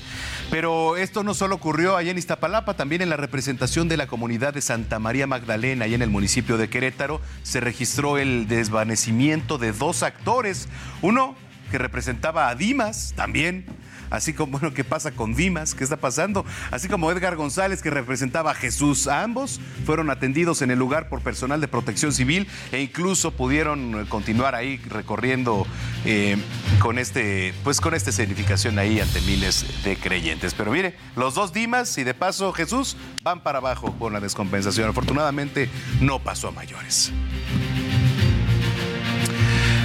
Pero 0.50 0.96
esto 0.96 1.24
no 1.24 1.34
solo 1.34 1.56
ocurrió 1.56 1.98
allá 1.98 2.12
en 2.12 2.18
Iztapalapa, 2.18 2.76
también 2.76 3.02
en 3.02 3.10
la 3.10 3.18
representación 3.18 3.90
de 3.90 3.98
la 3.98 4.08
comunidad 4.08 4.54
de 4.54 4.62
Santa 4.62 5.00
María 5.00 5.28
Magdalena, 5.28 5.86
allá 5.86 5.96
en 5.96 6.02
el 6.02 6.10
municipio 6.10 6.58
de 6.58 6.70
Querétaro, 6.70 7.20
se 7.44 7.60
registró 7.60 8.18
el 8.18 8.48
desvanecimiento 8.48 9.58
de 9.58 9.74
dos 9.74 10.04
actores. 10.04 10.70
Uno 11.02 11.36
que 11.72 11.78
representaba 11.78 12.50
a 12.50 12.56
Dimas, 12.56 13.14
también 13.16 13.66
así 14.14 14.32
como, 14.32 14.60
bueno, 14.60 14.74
¿qué 14.74 14.84
pasa 14.84 15.12
con 15.12 15.34
Dimas? 15.34 15.74
¿Qué 15.74 15.84
está 15.84 15.98
pasando? 15.98 16.46
Así 16.72 16.88
como 16.88 17.12
Edgar 17.12 17.36
González, 17.36 17.82
que 17.82 17.90
representaba 17.90 18.52
a 18.52 18.54
Jesús. 18.54 19.08
ambos 19.08 19.60
fueron 19.86 20.10
atendidos 20.10 20.62
en 20.62 20.70
el 20.72 20.80
lugar 20.80 21.10
por 21.10 21.22
personal 21.22 21.60
de 21.60 21.68
protección 21.68 22.14
civil 22.14 22.48
e 22.72 22.82
incluso 22.82 23.32
pudieron 23.32 24.06
continuar 24.06 24.54
ahí 24.54 24.78
recorriendo 24.88 25.66
eh, 26.06 26.38
con 26.80 27.00
este, 27.00 27.54
pues 27.64 27.82
con 27.82 27.96
esta 27.96 28.12
escenificación 28.12 28.78
ahí 28.78 29.00
ante 29.00 29.20
miles 29.22 29.66
de 29.84 29.98
creyentes. 29.98 30.54
Pero 30.54 30.72
mire, 30.72 30.96
los 31.16 31.34
dos 31.34 31.52
Dimas 31.52 31.98
y 31.98 32.04
de 32.04 32.14
paso 32.14 32.54
Jesús 32.54 32.96
van 33.24 33.42
para 33.42 33.58
abajo 33.58 33.96
con 33.98 34.14
la 34.14 34.20
descompensación. 34.20 34.90
Afortunadamente 34.90 35.70
no 36.02 36.20
pasó 36.20 36.50
a 36.50 36.52
mayores. 36.52 37.12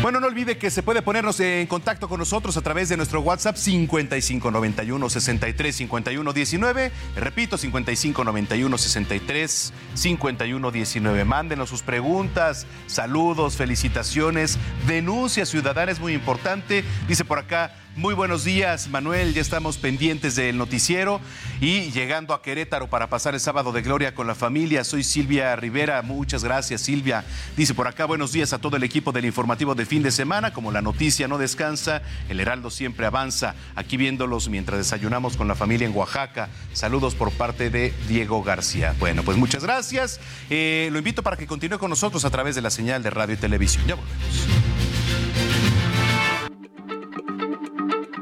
Bueno, 0.01 0.21
no 0.21 0.29
olvide 0.29 0.59
que 0.59 0.71
se 0.71 0.85
puede 0.85 1.03
ponernos 1.03 1.41
en 1.41 1.67
contacto 1.67 2.09
con 2.09 2.21
nosotros 2.21 2.57
a 2.57 2.61
través 2.61 2.89
de 2.89 2.97
nuestro 2.97 3.21
WhatsApp 3.21 3.57
5591 3.57 5.11
63 5.11 5.75
51 5.75 6.33
19. 6.33 6.93
Repito, 7.17 7.59
5591 7.59 8.79
63 8.79 9.73
51 9.95 10.71
19. 10.71 11.25
Mándenos 11.25 11.69
sus 11.69 11.83
preguntas, 11.83 12.69
saludos, 12.87 13.57
felicitaciones, 13.57 14.57
denuncia 14.87 15.45
ciudadana 15.45 15.91
es 15.91 15.99
muy 15.99 16.15
importante. 16.15 16.85
Dice 17.09 17.25
por 17.25 17.41
acá 17.41 17.75
muy 17.97 18.15
buenos 18.15 18.45
días, 18.45 18.89
Manuel. 18.89 19.35
Ya 19.35 19.41
estamos 19.41 19.77
pendientes 19.77 20.37
del 20.37 20.57
noticiero 20.57 21.21
y 21.61 21.91
llegando 21.91 22.35
a 22.35 22.43
Querétaro 22.43 22.89
para 22.89 23.09
pasar 23.09 23.35
el 23.35 23.41
sábado 23.41 23.73
de 23.73 23.83
gloria 23.83 24.15
con 24.15 24.27
la 24.27 24.35
familia. 24.35 24.85
Soy 24.85 25.03
Silvia 25.03 25.55
Rivera. 25.57 26.01
Muchas 26.03 26.45
gracias, 26.45 26.81
Silvia. 26.81 27.25
Dice 27.57 27.75
por 27.75 27.89
acá, 27.89 28.05
buenos 28.05 28.33
días 28.33 28.53
a 28.53 28.59
todo 28.59 28.77
el 28.77 28.85
equipo 28.85 29.13
del 29.13 29.25
informativo 29.25 29.75
de 29.75 29.87
fin 29.87 30.03
de 30.03 30.11
semana. 30.11 30.53
Como 30.53 30.73
la 30.73 30.83
noticia 30.83 31.29
no 31.29 31.39
descansa, 31.39 32.03
el 32.29 32.41
Heraldo 32.41 32.71
siempre 32.71 33.07
avanza. 33.07 33.55
Aquí 33.75 33.97
viéndolos 33.97 34.49
mientras 34.49 34.79
desayunamos 34.79 35.37
con 35.37 35.49
la 35.49 35.55
familia 35.55 35.87
en 35.87 35.97
Oaxaca. 35.97 36.49
Saludos 36.73 37.15
por 37.15 37.33
parte 37.33 37.71
de 37.71 37.93
Diego 38.09 38.43
García. 38.43 38.95
Bueno, 38.99 39.23
pues 39.23 39.37
muchas 39.37 39.65
gracias. 39.65 40.21
Eh, 40.51 40.89
lo 40.93 40.99
invito 40.99 41.23
para 41.23 41.37
que 41.37 41.47
continúe 41.47 41.79
con 41.79 41.91
nosotros 41.91 42.25
a 42.25 42.31
través 42.31 42.55
de 42.55 42.63
la 42.63 42.71
señal 42.71 43.03
de 43.03 43.11
radio 43.11 43.35
y 43.35 43.39
televisión. 43.39 43.85
Ya 43.87 43.95
volvemos. 43.95 44.98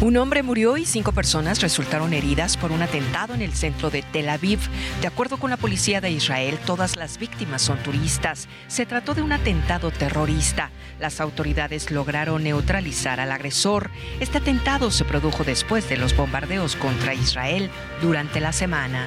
Un 0.00 0.16
hombre 0.16 0.42
murió 0.42 0.78
y 0.78 0.86
cinco 0.86 1.12
personas 1.12 1.60
resultaron 1.60 2.14
heridas 2.14 2.56
por 2.56 2.72
un 2.72 2.80
atentado 2.80 3.34
en 3.34 3.42
el 3.42 3.52
centro 3.52 3.90
de 3.90 4.00
Tel 4.00 4.30
Aviv. 4.30 4.58
De 5.02 5.06
acuerdo 5.06 5.36
con 5.36 5.50
la 5.50 5.58
policía 5.58 6.00
de 6.00 6.10
Israel, 6.10 6.58
todas 6.64 6.96
las 6.96 7.18
víctimas 7.18 7.60
son 7.60 7.76
turistas. 7.82 8.48
Se 8.66 8.86
trató 8.86 9.12
de 9.12 9.20
un 9.20 9.32
atentado 9.32 9.90
terrorista. 9.90 10.70
Las 10.98 11.20
autoridades 11.20 11.90
lograron 11.90 12.44
neutralizar 12.44 13.20
al 13.20 13.30
agresor. 13.30 13.90
Este 14.20 14.38
atentado 14.38 14.90
se 14.90 15.04
produjo 15.04 15.44
después 15.44 15.86
de 15.90 15.98
los 15.98 16.16
bombardeos 16.16 16.76
contra 16.76 17.12
Israel 17.12 17.68
durante 18.00 18.40
la 18.40 18.52
semana. 18.52 19.06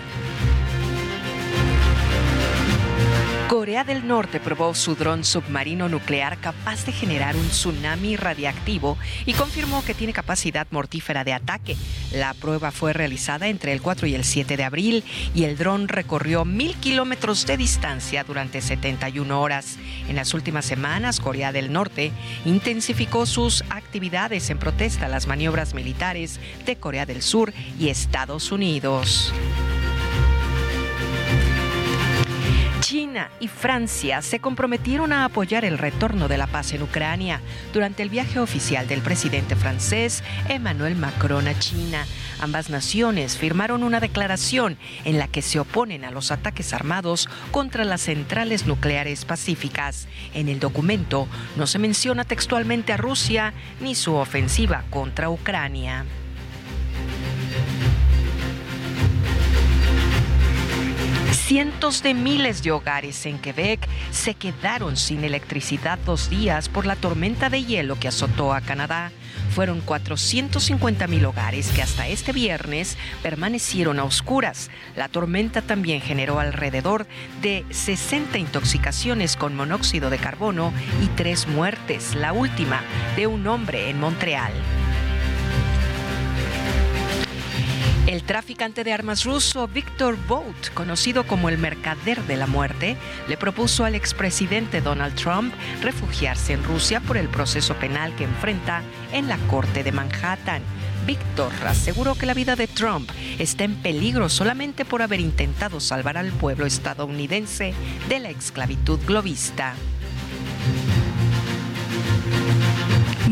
Corea 3.54 3.84
del 3.84 4.08
Norte 4.08 4.40
probó 4.40 4.74
su 4.74 4.96
dron 4.96 5.24
submarino 5.24 5.88
nuclear 5.88 6.40
capaz 6.40 6.88
de 6.88 6.92
generar 6.92 7.36
un 7.36 7.50
tsunami 7.50 8.16
radiactivo 8.16 8.98
y 9.28 9.34
confirmó 9.34 9.86
que 9.86 9.94
tiene 9.94 10.12
capacidad 10.12 10.66
mortífera 10.72 11.24
de 11.24 11.34
ataque. 11.34 11.78
La 12.14 12.34
prueba 12.34 12.72
fue 12.72 12.94
realizada 12.94 13.50
entre 13.50 13.72
el 13.72 13.80
4 13.80 14.08
y 14.08 14.16
el 14.16 14.24
7 14.24 14.58
de 14.58 14.64
abril 14.64 15.04
y 15.36 15.44
el 15.44 15.56
dron 15.56 15.88
recorrió 15.88 16.46
mil 16.46 16.74
kilómetros 16.78 17.46
de 17.46 17.58
distancia 17.58 18.24
durante 18.24 18.60
71 18.60 19.40
horas. 19.40 19.78
En 20.10 20.16
las 20.16 20.34
últimas 20.34 20.66
semanas, 20.66 21.20
Corea 21.20 21.52
del 21.52 21.72
Norte 21.72 22.12
intensificó 22.46 23.28
sus 23.28 23.64
actividades 23.70 24.50
en 24.50 24.58
protesta 24.58 25.06
a 25.06 25.10
las 25.10 25.28
maniobras 25.28 25.76
militares 25.76 26.40
de 26.66 26.76
Corea 26.78 27.06
del 27.06 27.22
Sur 27.22 27.54
y 27.80 27.90
Estados 27.90 28.52
Unidos. 28.52 29.32
China 32.84 33.32
y 33.40 33.48
Francia 33.48 34.22
se 34.22 34.40
comprometieron 34.40 35.14
a 35.14 35.24
apoyar 35.24 35.64
el 35.64 35.78
retorno 35.78 36.28
de 36.28 36.38
la 36.38 36.48
paz 36.48 36.74
en 36.74 36.84
Ucrania 36.84 37.40
durante 37.72 38.04
el 38.04 38.10
viaje 38.10 38.40
oficial 38.40 38.90
del 38.90 39.00
presidente 39.00 39.56
francés 39.56 40.22
Emmanuel 40.50 40.98
Macron 40.98 41.48
a 41.48 41.58
China. 41.58 42.06
Ambas 42.42 42.70
naciones 42.70 43.38
firmaron 43.38 43.84
una 43.84 44.02
declaración 44.02 44.78
en 45.06 45.18
la 45.18 45.30
que 45.30 45.42
se 45.42 45.62
oponen 45.62 46.04
a 46.04 46.12
los 46.12 46.30
ataques 46.30 46.74
armados 46.74 47.30
contra 47.52 47.86
las 47.86 48.02
centrales 48.02 48.66
nucleares 48.66 49.24
pacíficas. 49.24 50.10
En 50.34 50.50
el 50.50 50.60
documento 50.60 51.30
no 51.56 51.68
se 51.68 51.80
menciona 51.80 52.26
textualmente 52.26 52.92
a 52.92 52.98
Rusia 52.98 53.54
ni 53.80 53.96
su 53.96 54.14
ofensiva 54.16 54.84
contra 54.90 55.30
Ucrania. 55.30 56.04
Cientos 61.46 62.02
de 62.02 62.14
miles 62.14 62.64
de 62.64 62.72
hogares 62.72 63.26
en 63.26 63.38
Quebec 63.38 63.86
se 64.12 64.34
quedaron 64.34 64.96
sin 64.96 65.26
electricidad 65.26 66.00
dos 66.06 66.30
días 66.30 66.70
por 66.70 66.86
la 66.86 66.96
tormenta 66.96 67.50
de 67.50 67.66
hielo 67.66 68.00
que 68.00 68.08
azotó 68.08 68.54
a 68.54 68.62
Canadá. 68.62 69.12
Fueron 69.52 69.82
450 69.82 71.06
mil 71.08 71.26
hogares 71.26 71.70
que 71.72 71.82
hasta 71.82 72.08
este 72.08 72.32
viernes 72.32 72.98
permanecieron 73.22 74.00
a 74.00 74.06
oscuras. 74.06 74.72
La 74.96 75.10
tormenta 75.10 75.62
también 75.62 76.00
generó 76.00 76.40
alrededor 76.40 77.08
de 77.42 77.66
60 77.72 78.38
intoxicaciones 78.38 79.36
con 79.36 79.54
monóxido 79.54 80.10
de 80.10 80.20
carbono 80.20 80.72
y 81.04 81.08
tres 81.18 81.46
muertes, 81.50 82.16
la 82.16 82.32
última 82.32 82.82
de 83.18 83.28
un 83.28 83.48
hombre 83.48 83.90
en 83.90 84.00
Montreal. 84.00 84.54
El 88.14 88.22
traficante 88.22 88.84
de 88.84 88.94
armas 88.94 89.26
ruso 89.26 89.68
Viktor 89.68 90.16
Bout, 90.28 90.72
conocido 90.76 91.26
como 91.26 91.50
el 91.50 91.58
mercader 91.58 92.22
de 92.26 92.38
la 92.38 92.46
muerte, 92.46 92.96
le 93.28 93.38
propuso 93.38 93.86
al 93.86 93.96
expresidente 93.96 94.82
Donald 94.82 95.16
Trump 95.16 95.52
refugiarse 95.82 96.54
en 96.54 96.64
Rusia 96.64 97.00
por 97.00 97.18
el 97.18 97.28
proceso 97.28 97.74
penal 97.74 98.16
que 98.16 98.26
enfrenta 98.26 98.84
en 99.14 99.28
la 99.28 99.38
Corte 99.48 99.84
de 99.84 99.92
Manhattan. 99.92 100.62
Víctor 101.08 101.52
aseguró 101.66 102.14
que 102.14 102.28
la 102.28 102.36
vida 102.36 102.56
de 102.56 102.68
Trump 102.68 103.10
está 103.40 103.64
en 103.64 103.82
peligro 103.82 104.30
solamente 104.30 104.86
por 104.86 105.02
haber 105.02 105.20
intentado 105.20 105.80
salvar 105.80 106.16
al 106.16 106.32
pueblo 106.34 106.68
estadounidense 106.68 107.74
de 108.10 108.20
la 108.20 108.30
esclavitud 108.30 109.00
globista. 109.08 109.74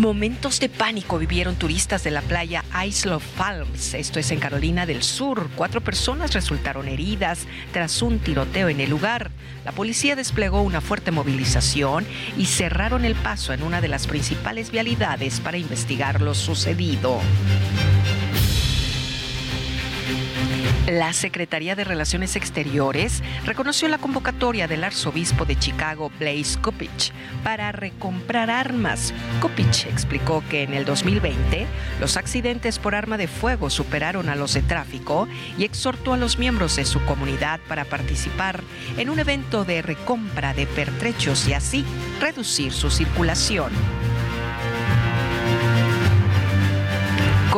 Momentos 0.01 0.59
de 0.59 0.67
pánico 0.67 1.19
vivieron 1.19 1.57
turistas 1.57 2.03
de 2.03 2.09
la 2.09 2.23
playa 2.23 2.65
Isle 2.87 3.11
of 3.11 3.23
Palms, 3.37 3.93
esto 3.93 4.17
es 4.17 4.31
en 4.31 4.39
Carolina 4.39 4.87
del 4.87 5.03
Sur. 5.03 5.51
Cuatro 5.55 5.79
personas 5.79 6.33
resultaron 6.33 6.87
heridas 6.87 7.45
tras 7.71 8.01
un 8.01 8.17
tiroteo 8.17 8.67
en 8.69 8.81
el 8.81 8.89
lugar. 8.89 9.29
La 9.63 9.71
policía 9.71 10.15
desplegó 10.15 10.63
una 10.63 10.81
fuerte 10.81 11.11
movilización 11.11 12.07
y 12.35 12.47
cerraron 12.47 13.05
el 13.05 13.13
paso 13.13 13.53
en 13.53 13.61
una 13.61 13.79
de 13.79 13.89
las 13.89 14.07
principales 14.07 14.71
vialidades 14.71 15.39
para 15.39 15.59
investigar 15.59 16.19
lo 16.19 16.33
sucedido. 16.33 17.19
La 20.87 21.13
Secretaría 21.13 21.75
de 21.75 21.83
Relaciones 21.83 22.35
Exteriores 22.35 23.21
reconoció 23.45 23.87
la 23.87 23.99
convocatoria 23.99 24.67
del 24.67 24.83
arzobispo 24.83 25.45
de 25.45 25.55
Chicago, 25.55 26.11
Blaise 26.17 26.57
Kopich, 26.57 27.13
para 27.43 27.71
recomprar 27.71 28.49
armas. 28.49 29.13
Kopich 29.41 29.85
explicó 29.85 30.43
que 30.49 30.63
en 30.63 30.73
el 30.73 30.83
2020 30.83 31.67
los 31.99 32.17
accidentes 32.17 32.79
por 32.79 32.95
arma 32.95 33.17
de 33.17 33.27
fuego 33.27 33.69
superaron 33.69 34.27
a 34.27 34.35
los 34.35 34.55
de 34.55 34.63
tráfico 34.63 35.27
y 35.55 35.65
exhortó 35.65 36.13
a 36.13 36.17
los 36.17 36.39
miembros 36.39 36.75
de 36.75 36.85
su 36.85 36.99
comunidad 37.05 37.59
para 37.67 37.85
participar 37.85 38.63
en 38.97 39.11
un 39.11 39.19
evento 39.19 39.65
de 39.65 39.83
recompra 39.83 40.55
de 40.55 40.65
pertrechos 40.65 41.47
y 41.47 41.53
así 41.53 41.85
reducir 42.19 42.73
su 42.73 42.89
circulación. 42.89 43.71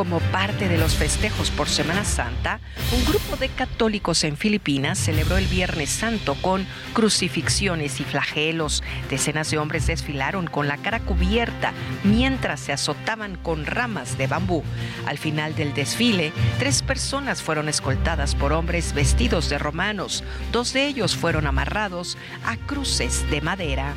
Como 0.03 0.19
parte 0.19 0.67
de 0.67 0.77
los 0.77 0.95
festejos 0.95 1.49
por 1.49 1.69
Semana 1.69 2.03
Santa, 2.03 2.59
un 2.91 3.05
grupo 3.05 3.37
de 3.37 3.47
católicos 3.47 4.25
en 4.25 4.35
Filipinas 4.35 4.97
celebró 4.97 5.37
el 5.37 5.47
Viernes 5.47 5.91
Santo 5.91 6.35
con 6.41 6.67
crucifixiones 6.91 8.01
y 8.01 8.03
flagelos. 8.03 8.83
Decenas 9.09 9.49
de 9.49 9.59
hombres 9.59 9.87
desfilaron 9.87 10.45
con 10.47 10.67
la 10.67 10.75
cara 10.75 10.99
cubierta 10.99 11.71
mientras 12.03 12.59
se 12.59 12.73
azotaban 12.73 13.37
con 13.37 13.65
ramas 13.65 14.17
de 14.17 14.27
bambú. 14.27 14.65
Al 15.05 15.17
final 15.17 15.55
del 15.55 15.73
desfile, 15.73 16.33
tres 16.59 16.81
personas 16.81 17.41
fueron 17.41 17.69
escoltadas 17.69 18.35
por 18.35 18.51
hombres 18.51 18.91
vestidos 18.91 19.47
de 19.47 19.57
romanos. 19.57 20.25
Dos 20.51 20.73
de 20.73 20.85
ellos 20.85 21.15
fueron 21.15 21.47
amarrados 21.47 22.17
a 22.45 22.57
cruces 22.57 23.25
de 23.31 23.39
madera. 23.39 23.93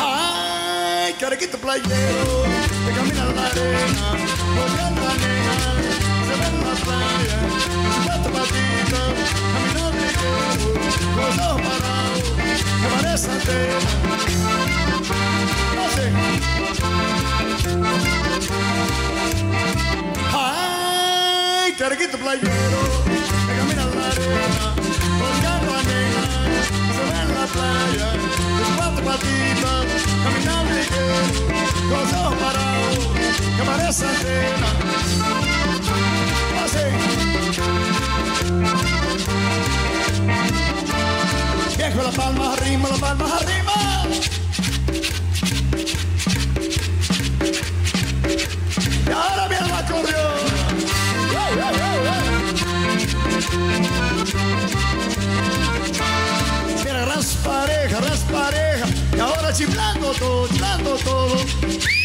Ay, 0.00 1.12
carequito 1.14 1.58
playero, 1.58 2.44
que 2.86 2.92
camina 2.94 3.22
en 3.22 3.36
la 3.36 3.46
arena, 3.46 4.06
volviendo 4.56 5.00
a 5.02 5.14
nena, 5.22 5.70
se 6.26 6.34
ve 6.40 6.46
en 6.46 6.56
la 6.64 6.74
playa, 6.84 7.38
su 7.94 7.98
cuatro 8.04 8.30
patitas, 8.32 9.12
caminando 9.52 9.90
ligero, 9.98 10.68
con 11.14 11.24
los 11.24 11.38
ojos 11.46 11.60
parados, 11.62 12.28
que 12.80 12.88
parece 12.94 13.28
antena. 13.30 13.90
Ay, 20.34 21.72
carequito 21.72 22.16
playero, 22.18 22.80
que 23.46 23.52
camina 23.56 23.82
en 23.82 23.90
la 23.98 24.06
arena, 24.08 24.66
volviendo 25.18 25.70
a 25.74 25.82
nena, 25.82 26.24
se 26.94 27.02
ve 27.04 27.18
en 27.22 27.30
la 27.34 27.44
playa, 27.46 28.08
cuatro 28.76 29.04
patitas, 29.04 29.86
caminando 30.24 30.74
ligero, 30.74 31.18
con 31.88 31.98
los 32.02 32.12
ojos 32.12 32.34
parados, 32.36 33.02
que 33.56 33.62
parece 33.64 34.04
antena. 34.06 34.68
Así. 36.64 36.84
Viejo, 41.76 42.02
las 42.02 42.14
palmas 42.14 42.58
arriba, 42.58 42.88
las 42.90 42.98
palmas 43.00 43.32
arriba. 43.42 43.58
Chiflando 59.58 60.12
todo, 60.14 60.46
chiflando 60.46 60.96
todo. 60.98 61.97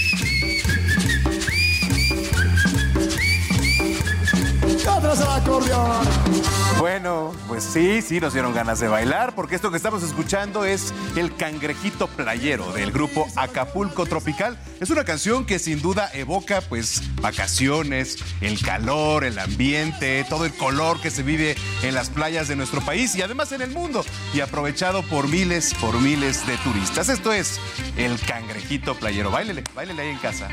Bueno, 6.79 7.33
pues 7.47 7.63
sí, 7.63 8.01
sí, 8.01 8.19
nos 8.19 8.33
dieron 8.33 8.51
ganas 8.53 8.79
de 8.79 8.87
bailar, 8.87 9.35
porque 9.35 9.55
esto 9.55 9.69
que 9.69 9.77
estamos 9.77 10.01
escuchando 10.01 10.65
es 10.65 10.91
el 11.15 11.35
cangrejito 11.35 12.07
playero 12.07 12.73
del 12.73 12.91
grupo 12.91 13.27
Acapulco 13.35 14.07
Tropical. 14.07 14.57
Es 14.79 14.89
una 14.89 15.03
canción 15.03 15.45
que 15.45 15.59
sin 15.59 15.83
duda 15.83 16.09
evoca, 16.13 16.61
pues, 16.61 17.03
vacaciones, 17.21 18.17
el 18.41 18.59
calor, 18.59 19.23
el 19.23 19.37
ambiente, 19.37 20.25
todo 20.27 20.45
el 20.45 20.53
color 20.55 20.99
que 20.99 21.11
se 21.11 21.21
vive 21.21 21.55
en 21.83 21.93
las 21.93 22.09
playas 22.09 22.47
de 22.47 22.55
nuestro 22.55 22.81
país 22.81 23.15
y 23.15 23.21
además 23.21 23.51
en 23.51 23.61
el 23.61 23.69
mundo, 23.69 24.03
y 24.33 24.39
aprovechado 24.39 25.03
por 25.03 25.27
miles, 25.27 25.75
por 25.75 25.99
miles 25.99 26.45
de 26.47 26.57
turistas. 26.57 27.09
Esto 27.09 27.31
es 27.31 27.59
el 27.97 28.19
cangrejito 28.19 28.95
playero. 28.95 29.29
Báilele, 29.29 29.63
báilele 29.75 30.01
ahí 30.01 30.09
en 30.09 30.17
casa. 30.17 30.47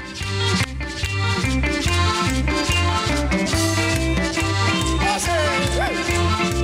Hey. 5.18 6.59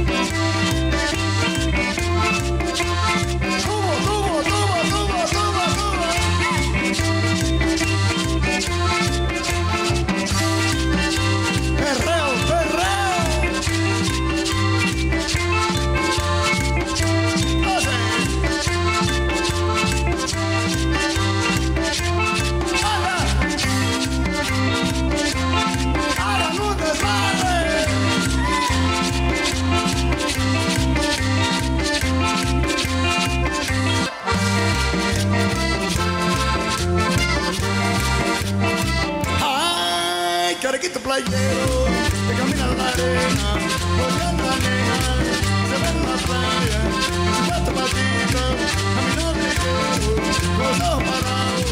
Playero 40.78 41.86
que 42.28 42.34
camina 42.36 42.66
la 42.66 42.88
arena, 42.88 43.48
buscando 43.96 44.44
a 44.44 44.56
nenas, 44.56 45.24
se 45.68 45.76
ve 45.82 45.88
en 45.88 45.98
la 46.04 46.16
playa, 46.26 46.80
sus 47.06 47.38
cuatro 47.46 47.72
patitas, 47.74 48.56
caminando 48.94 49.32
ligero, 49.40 50.08
con 50.56 50.66
los 50.66 50.80
ojos 50.80 51.02
parados, 51.04 51.68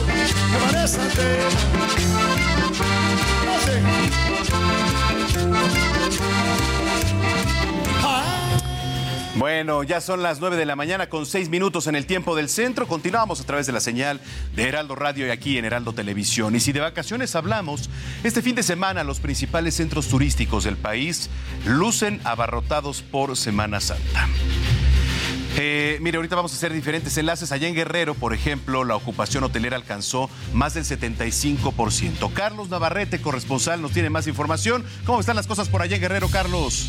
que 0.51 0.57
parece 0.65 1.01
antena. 1.01 1.54
Bueno, 9.37 9.83
ya 9.83 10.01
son 10.01 10.23
las 10.23 10.39
9 10.39 10.57
de 10.57 10.65
la 10.65 10.77
mañana 10.77 11.09
con 11.09 11.27
6 11.27 11.49
minutos 11.49 11.89
en 11.89 11.97
el 11.97 12.07
tiempo 12.07 12.37
del 12.37 12.49
centro. 12.49 12.87
Continuamos 12.87 13.41
a 13.41 13.45
través 13.45 13.67
de 13.67 13.73
la 13.73 13.81
señal 13.81 14.21
de 14.55 14.63
Heraldo 14.63 14.95
Radio 14.95 15.27
y 15.27 15.31
aquí 15.31 15.59
en 15.59 15.65
Heraldo 15.65 15.93
Televisión. 15.93 16.55
Y 16.55 16.61
si 16.61 16.71
de 16.71 16.79
vacaciones 16.79 17.35
hablamos, 17.35 17.91
este 18.23 18.43
fin 18.43 18.55
de 18.55 18.63
semana 18.63 19.03
los 19.03 19.19
principales 19.19 19.75
centros 19.75 20.07
turísticos 20.07 20.63
del 20.63 20.77
país 20.77 21.31
lucen 21.67 22.21
abarrotados 22.23 23.03
por 23.03 23.37
Semana 23.37 23.81
Santa. 23.81 24.29
Eh, 25.57 25.99
mire, 26.01 26.17
ahorita 26.17 26.37
vamos 26.37 26.53
a 26.53 26.57
hacer 26.57 26.73
diferentes 26.73 27.19
enlaces. 27.19 27.51
Allá 27.51 27.67
en 27.67 27.75
Guerrero, 27.75 28.15
por 28.15 28.35
ejemplo, 28.35 28.85
la 28.85 28.95
ocupación 28.95 29.43
hotelera 29.43 29.77
alcanzó 29.77 30.31
más 30.53 30.75
del 30.75 30.85
75%. 30.85 32.33
Carlos 32.33 32.69
Navarrete, 32.69 33.21
corresponsal, 33.21 33.83
nos 33.83 33.91
tiene 33.91 34.11
más 34.11 34.29
información. 34.29 34.85
¿Cómo 35.05 35.19
están 35.19 35.35
las 35.35 35.49
cosas 35.49 35.69
por 35.69 35.83
allá 35.83 35.97
en 35.97 36.03
Guerrero, 36.03 36.29
Carlos? 36.29 36.89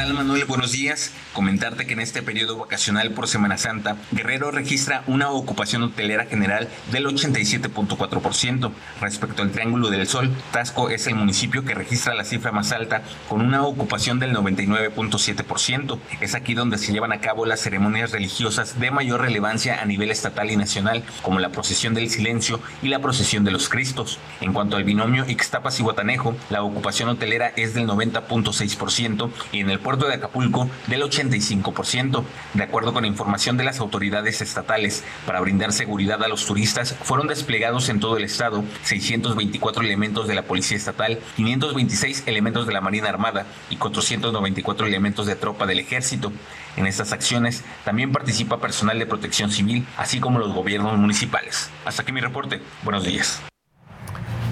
¿Qué 0.00 0.06
tal 0.06 0.14
Manuel? 0.14 0.46
Buenos 0.46 0.72
días. 0.72 1.12
Comentarte 1.34 1.86
que 1.86 1.92
en 1.92 2.00
este 2.00 2.22
periodo 2.22 2.56
vacacional 2.56 3.10
por 3.10 3.28
Semana 3.28 3.58
Santa, 3.58 3.98
Guerrero 4.12 4.50
registra 4.50 5.04
una 5.06 5.28
ocupación 5.28 5.82
hotelera 5.82 6.24
general 6.24 6.70
del 6.90 7.04
87.4%. 7.04 8.72
Respecto 9.02 9.42
al 9.42 9.50
Triángulo 9.50 9.90
del 9.90 10.06
Sol, 10.06 10.30
Tasco 10.52 10.88
es 10.88 11.06
el 11.06 11.16
municipio 11.16 11.66
que 11.66 11.74
registra 11.74 12.14
la 12.14 12.24
cifra 12.24 12.50
más 12.50 12.72
alta 12.72 13.02
con 13.28 13.42
una 13.42 13.62
ocupación 13.62 14.18
del 14.18 14.34
99.7%. 14.34 15.98
Es 16.22 16.34
aquí 16.34 16.54
donde 16.54 16.78
se 16.78 16.92
llevan 16.92 17.12
a 17.12 17.20
cabo 17.20 17.44
las 17.44 17.60
ceremonias 17.60 18.10
religiosas 18.10 18.80
de 18.80 18.90
mayor 18.90 19.20
relevancia 19.20 19.82
a 19.82 19.84
nivel 19.84 20.10
estatal 20.10 20.50
y 20.50 20.56
nacional, 20.56 21.04
como 21.20 21.40
la 21.40 21.50
procesión 21.50 21.92
del 21.92 22.08
silencio 22.08 22.58
y 22.82 22.88
la 22.88 23.00
procesión 23.00 23.44
de 23.44 23.50
los 23.50 23.68
Cristos. 23.68 24.18
En 24.40 24.54
cuanto 24.54 24.78
al 24.78 24.84
binomio 24.84 25.26
Ixtapas 25.28 25.78
y 25.78 25.82
Guatanejo, 25.82 26.34
la 26.48 26.62
ocupación 26.62 27.10
hotelera 27.10 27.52
es 27.54 27.74
del 27.74 27.86
90.6% 27.86 29.30
y 29.52 29.60
en 29.60 29.68
el 29.68 29.78
puerto 29.90 30.06
de 30.06 30.14
Acapulco 30.14 30.70
del 30.86 31.02
85%. 31.02 32.22
De 32.54 32.62
acuerdo 32.62 32.92
con 32.92 33.04
información 33.04 33.56
de 33.56 33.64
las 33.64 33.80
autoridades 33.80 34.40
estatales, 34.40 35.02
para 35.26 35.40
brindar 35.40 35.72
seguridad 35.72 36.22
a 36.22 36.28
los 36.28 36.46
turistas 36.46 36.94
fueron 37.02 37.26
desplegados 37.26 37.88
en 37.88 37.98
todo 37.98 38.16
el 38.16 38.22
estado 38.22 38.62
624 38.84 39.82
elementos 39.82 40.28
de 40.28 40.36
la 40.36 40.42
Policía 40.42 40.76
Estatal, 40.76 41.18
526 41.34 42.22
elementos 42.26 42.68
de 42.68 42.72
la 42.72 42.80
Marina 42.80 43.08
Armada 43.08 43.46
y 43.68 43.78
494 43.78 44.86
elementos 44.86 45.26
de 45.26 45.34
tropa 45.34 45.66
del 45.66 45.80
Ejército. 45.80 46.30
En 46.76 46.86
estas 46.86 47.12
acciones 47.12 47.64
también 47.84 48.12
participa 48.12 48.60
personal 48.60 48.96
de 48.96 49.06
protección 49.06 49.50
civil, 49.50 49.84
así 49.96 50.20
como 50.20 50.38
los 50.38 50.54
gobiernos 50.54 50.96
municipales. 50.98 51.68
Hasta 51.84 52.02
aquí 52.02 52.12
mi 52.12 52.20
reporte. 52.20 52.62
Buenos 52.84 53.02
días. 53.02 53.42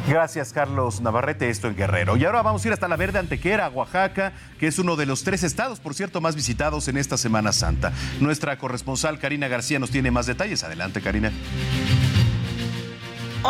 Gracias, 0.08 0.54
Carlos 0.54 1.02
Navarrete, 1.02 1.50
esto 1.50 1.68
en 1.68 1.76
Guerrero. 1.76 2.16
Y 2.16 2.24
ahora 2.24 2.40
vamos 2.42 2.64
a 2.64 2.68
ir 2.68 2.72
hasta 2.72 2.88
la 2.88 2.96
Verde 2.96 3.18
Antequera, 3.18 3.68
Oaxaca, 3.68 4.32
que 4.58 4.66
es 4.66 4.78
uno 4.78 4.96
de 4.96 5.04
los 5.04 5.22
tres 5.22 5.42
estados, 5.42 5.80
por 5.80 5.94
cierto, 5.94 6.22
más 6.22 6.34
visitados 6.34 6.88
en 6.88 6.96
esta 6.96 7.18
Semana 7.18 7.52
Santa. 7.52 7.92
Nuestra 8.18 8.56
corresponsal 8.58 9.18
Karina 9.18 9.48
García 9.48 9.78
nos 9.78 9.90
tiene 9.90 10.10
más 10.10 10.26
detalles. 10.26 10.64
Adelante, 10.64 11.02
Karina. 11.02 11.30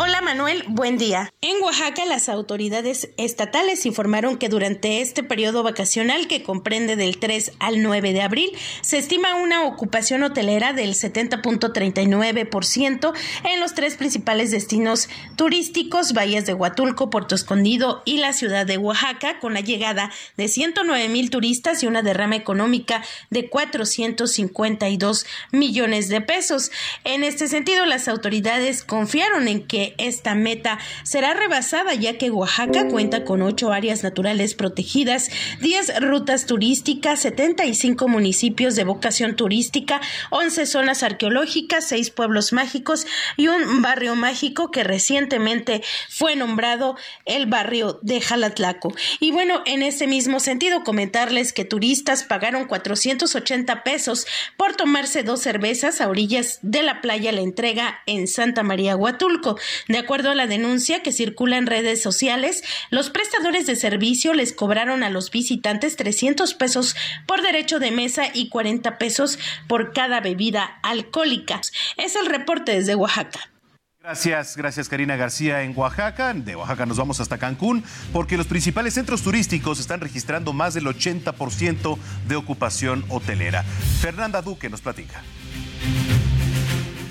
Hola 0.01 0.21
Manuel, 0.21 0.63
buen 0.69 0.97
día. 0.97 1.33
En 1.41 1.61
Oaxaca 1.61 2.05
las 2.05 2.29
autoridades 2.29 3.09
estatales 3.17 3.85
informaron 3.85 4.37
que 4.37 4.47
durante 4.47 5.01
este 5.01 5.23
periodo 5.23 5.61
vacacional 5.61 6.29
que 6.29 6.41
comprende 6.41 6.95
del 6.95 7.17
3 7.17 7.51
al 7.59 7.83
9 7.83 8.13
de 8.13 8.21
abril 8.21 8.49
se 8.79 8.97
estima 8.97 9.35
una 9.35 9.65
ocupación 9.65 10.23
hotelera 10.23 10.71
del 10.71 10.91
70.39% 10.91 13.13
en 13.43 13.59
los 13.59 13.73
tres 13.73 13.97
principales 13.97 14.51
destinos 14.51 15.09
turísticos, 15.35 16.13
Bahías 16.13 16.45
de 16.45 16.53
Huatulco, 16.53 17.09
Puerto 17.09 17.35
Escondido 17.35 18.01
y 18.05 18.19
la 18.19 18.31
ciudad 18.31 18.65
de 18.65 18.77
Oaxaca, 18.77 19.41
con 19.41 19.53
la 19.53 19.59
llegada 19.59 20.13
de 20.37 20.47
109 20.47 21.09
mil 21.09 21.29
turistas 21.29 21.83
y 21.83 21.87
una 21.87 22.03
derrama 22.03 22.37
económica 22.37 23.03
de 23.31 23.49
452 23.49 25.25
millones 25.51 26.07
de 26.07 26.21
pesos. 26.21 26.71
En 27.03 27.25
este 27.25 27.49
sentido, 27.49 27.85
las 27.85 28.07
autoridades 28.07 28.85
confiaron 28.85 29.49
en 29.49 29.67
que 29.67 29.88
esta 29.97 30.35
meta 30.35 30.79
será 31.03 31.33
rebasada 31.33 31.93
ya 31.93 32.17
que 32.17 32.31
Oaxaca 32.31 32.87
cuenta 32.87 33.23
con 33.23 33.41
ocho 33.41 33.71
áreas 33.71 34.03
naturales 34.03 34.53
protegidas, 34.53 35.29
10 35.61 36.01
rutas 36.01 36.45
turísticas, 36.45 37.21
75 37.21 38.07
municipios 38.07 38.75
de 38.75 38.83
vocación 38.83 39.35
turística, 39.35 40.01
11 40.31 40.65
zonas 40.65 41.03
arqueológicas, 41.03 41.87
6 41.87 42.09
pueblos 42.11 42.53
mágicos 42.53 43.05
y 43.37 43.47
un 43.47 43.81
barrio 43.81 44.15
mágico 44.15 44.71
que 44.71 44.83
recientemente 44.83 45.81
fue 46.09 46.35
nombrado 46.35 46.95
el 47.25 47.45
barrio 47.45 47.99
de 48.01 48.21
Jalatlaco. 48.21 48.93
Y 49.19 49.31
bueno, 49.31 49.61
en 49.65 49.83
ese 49.83 50.07
mismo 50.07 50.39
sentido, 50.39 50.83
comentarles 50.83 51.53
que 51.53 51.65
turistas 51.65 52.23
pagaron 52.23 52.65
480 52.65 53.83
pesos 53.83 54.25
por 54.57 54.75
tomarse 54.75 55.23
dos 55.23 55.41
cervezas 55.41 56.01
a 56.01 56.09
orillas 56.09 56.59
de 56.61 56.83
la 56.83 57.01
playa 57.01 57.31
La 57.31 57.41
Entrega 57.41 58.01
en 58.05 58.27
Santa 58.27 58.63
María 58.63 58.95
Huatulco. 58.95 59.57
De 59.87 59.97
acuerdo 59.97 60.31
a 60.31 60.35
la 60.35 60.47
denuncia 60.47 61.01
que 61.03 61.11
circula 61.11 61.57
en 61.57 61.67
redes 61.67 62.01
sociales, 62.01 62.63
los 62.89 63.09
prestadores 63.09 63.65
de 63.67 63.75
servicio 63.75 64.33
les 64.33 64.53
cobraron 64.53 65.03
a 65.03 65.09
los 65.09 65.31
visitantes 65.31 65.95
300 65.95 66.53
pesos 66.53 66.95
por 67.25 67.41
derecho 67.41 67.79
de 67.79 67.91
mesa 67.91 68.23
y 68.33 68.49
40 68.49 68.97
pesos 68.97 69.39
por 69.67 69.93
cada 69.93 70.19
bebida 70.19 70.79
alcohólica. 70.83 71.61
Es 71.97 72.15
el 72.15 72.25
reporte 72.25 72.73
desde 72.73 72.95
Oaxaca. 72.95 73.49
Gracias, 74.01 74.55
gracias 74.55 74.87
Karina 74.87 75.17
García 75.17 75.61
en 75.63 75.77
Oaxaca. 75.77 76.33
De 76.33 76.55
Oaxaca 76.55 76.85
nos 76.85 76.97
vamos 76.97 77.19
hasta 77.19 77.37
Cancún 77.37 77.83
porque 78.13 78.37
los 78.37 78.47
principales 78.47 78.93
centros 78.93 79.21
turísticos 79.21 79.79
están 79.79 79.99
registrando 79.99 80.53
más 80.53 80.73
del 80.73 80.85
80% 80.85 81.97
de 82.27 82.35
ocupación 82.35 83.03
hotelera. 83.09 83.63
Fernanda 84.01 84.41
Duque 84.41 84.69
nos 84.69 84.81
platica. 84.81 85.21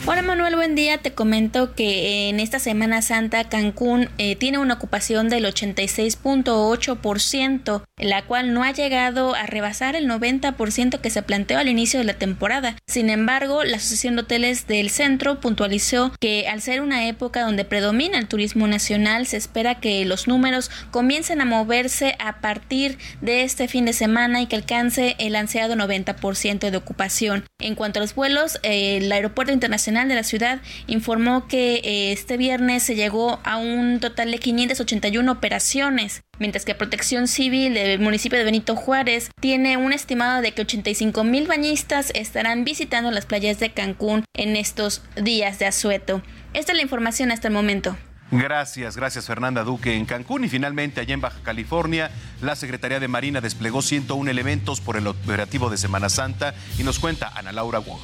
Hola 0.06 0.22
Manuel, 0.22 0.54
buen 0.54 0.74
día. 0.74 0.96
Te 0.98 1.12
comento 1.12 1.74
que 1.74 2.30
en 2.30 2.40
esta 2.40 2.58
Semana 2.58 3.02
Santa 3.02 3.46
Cancún 3.48 4.08
eh, 4.16 4.36
tiene 4.36 4.56
una 4.58 4.72
ocupación 4.74 5.28
del 5.28 5.44
86.8%, 5.44 7.82
la 7.98 8.24
cual 8.24 8.54
no 8.54 8.62
ha 8.62 8.70
llegado 8.72 9.34
a 9.34 9.44
rebasar 9.44 9.96
el 9.96 10.08
90% 10.08 11.00
que 11.00 11.10
se 11.10 11.22
planteó 11.22 11.58
al 11.58 11.68
inicio 11.68 11.98
de 11.98 12.06
la 12.06 12.14
temporada. 12.14 12.76
Sin 12.86 13.10
embargo, 13.10 13.64
la 13.64 13.78
Asociación 13.78 14.14
de 14.16 14.22
Hoteles 14.22 14.66
del 14.66 14.88
Centro 14.88 15.40
puntualizó 15.40 16.12
que 16.20 16.48
al 16.48 16.62
ser 16.62 16.80
una 16.80 17.06
época 17.06 17.42
donde 17.42 17.66
predomina 17.66 18.18
el 18.18 18.28
turismo 18.28 18.66
nacional, 18.66 19.26
se 19.26 19.36
espera 19.36 19.78
que 19.80 20.06
los 20.06 20.26
números 20.26 20.70
comiencen 20.90 21.42
a 21.42 21.44
moverse 21.44 22.16
a 22.18 22.40
partir 22.40 22.96
de 23.20 23.42
este 23.42 23.68
fin 23.68 23.84
de 23.84 23.92
semana 23.92 24.40
y 24.40 24.46
que 24.46 24.56
alcance 24.56 25.16
el 25.18 25.36
ansiado 25.36 25.74
90% 25.74 26.70
de 26.70 26.76
ocupación. 26.76 27.44
En 27.58 27.74
cuanto 27.74 27.98
a 27.98 28.02
los 28.02 28.14
vuelos, 28.14 28.58
eh, 28.62 28.96
el 28.98 29.12
Aeropuerto 29.12 29.52
Internacional 29.52 29.97
de 30.06 30.14
la 30.14 30.22
ciudad 30.22 30.60
informó 30.86 31.48
que 31.48 31.80
eh, 31.82 32.12
este 32.12 32.36
viernes 32.36 32.84
se 32.84 32.94
llegó 32.94 33.40
a 33.42 33.56
un 33.56 33.98
total 33.98 34.30
de 34.30 34.38
581 34.38 35.32
operaciones, 35.32 36.22
mientras 36.38 36.64
que 36.64 36.76
Protección 36.76 37.26
Civil 37.26 37.74
del 37.74 37.98
municipio 37.98 38.38
de 38.38 38.44
Benito 38.44 38.76
Juárez 38.76 39.30
tiene 39.40 39.76
un 39.76 39.92
estimado 39.92 40.42
de 40.42 40.52
que 40.52 40.62
85 40.62 41.24
mil 41.24 41.48
bañistas 41.48 42.12
estarán 42.14 42.64
visitando 42.64 43.10
las 43.10 43.26
playas 43.26 43.58
de 43.58 43.70
Cancún 43.70 44.24
en 44.34 44.54
estos 44.54 45.02
días 45.16 45.58
de 45.58 45.66
asueto. 45.66 46.22
Esta 46.54 46.72
es 46.72 46.76
la 46.76 46.82
información 46.82 47.32
hasta 47.32 47.48
el 47.48 47.54
momento. 47.54 47.96
Gracias, 48.30 48.96
gracias 48.96 49.26
Fernanda 49.26 49.64
Duque 49.64 49.94
en 49.96 50.04
Cancún 50.04 50.44
y 50.44 50.50
finalmente 50.50 51.00
allá 51.00 51.14
en 51.14 51.20
Baja 51.22 51.40
California 51.42 52.10
la 52.42 52.56
Secretaría 52.56 53.00
de 53.00 53.08
Marina 53.08 53.40
desplegó 53.40 53.80
101 53.80 54.30
elementos 54.30 54.82
por 54.82 54.98
el 54.98 55.06
operativo 55.06 55.70
de 55.70 55.78
Semana 55.78 56.10
Santa 56.10 56.54
y 56.78 56.82
nos 56.82 56.98
cuenta 56.98 57.32
Ana 57.34 57.52
Laura 57.52 57.78
Wong. 57.78 58.00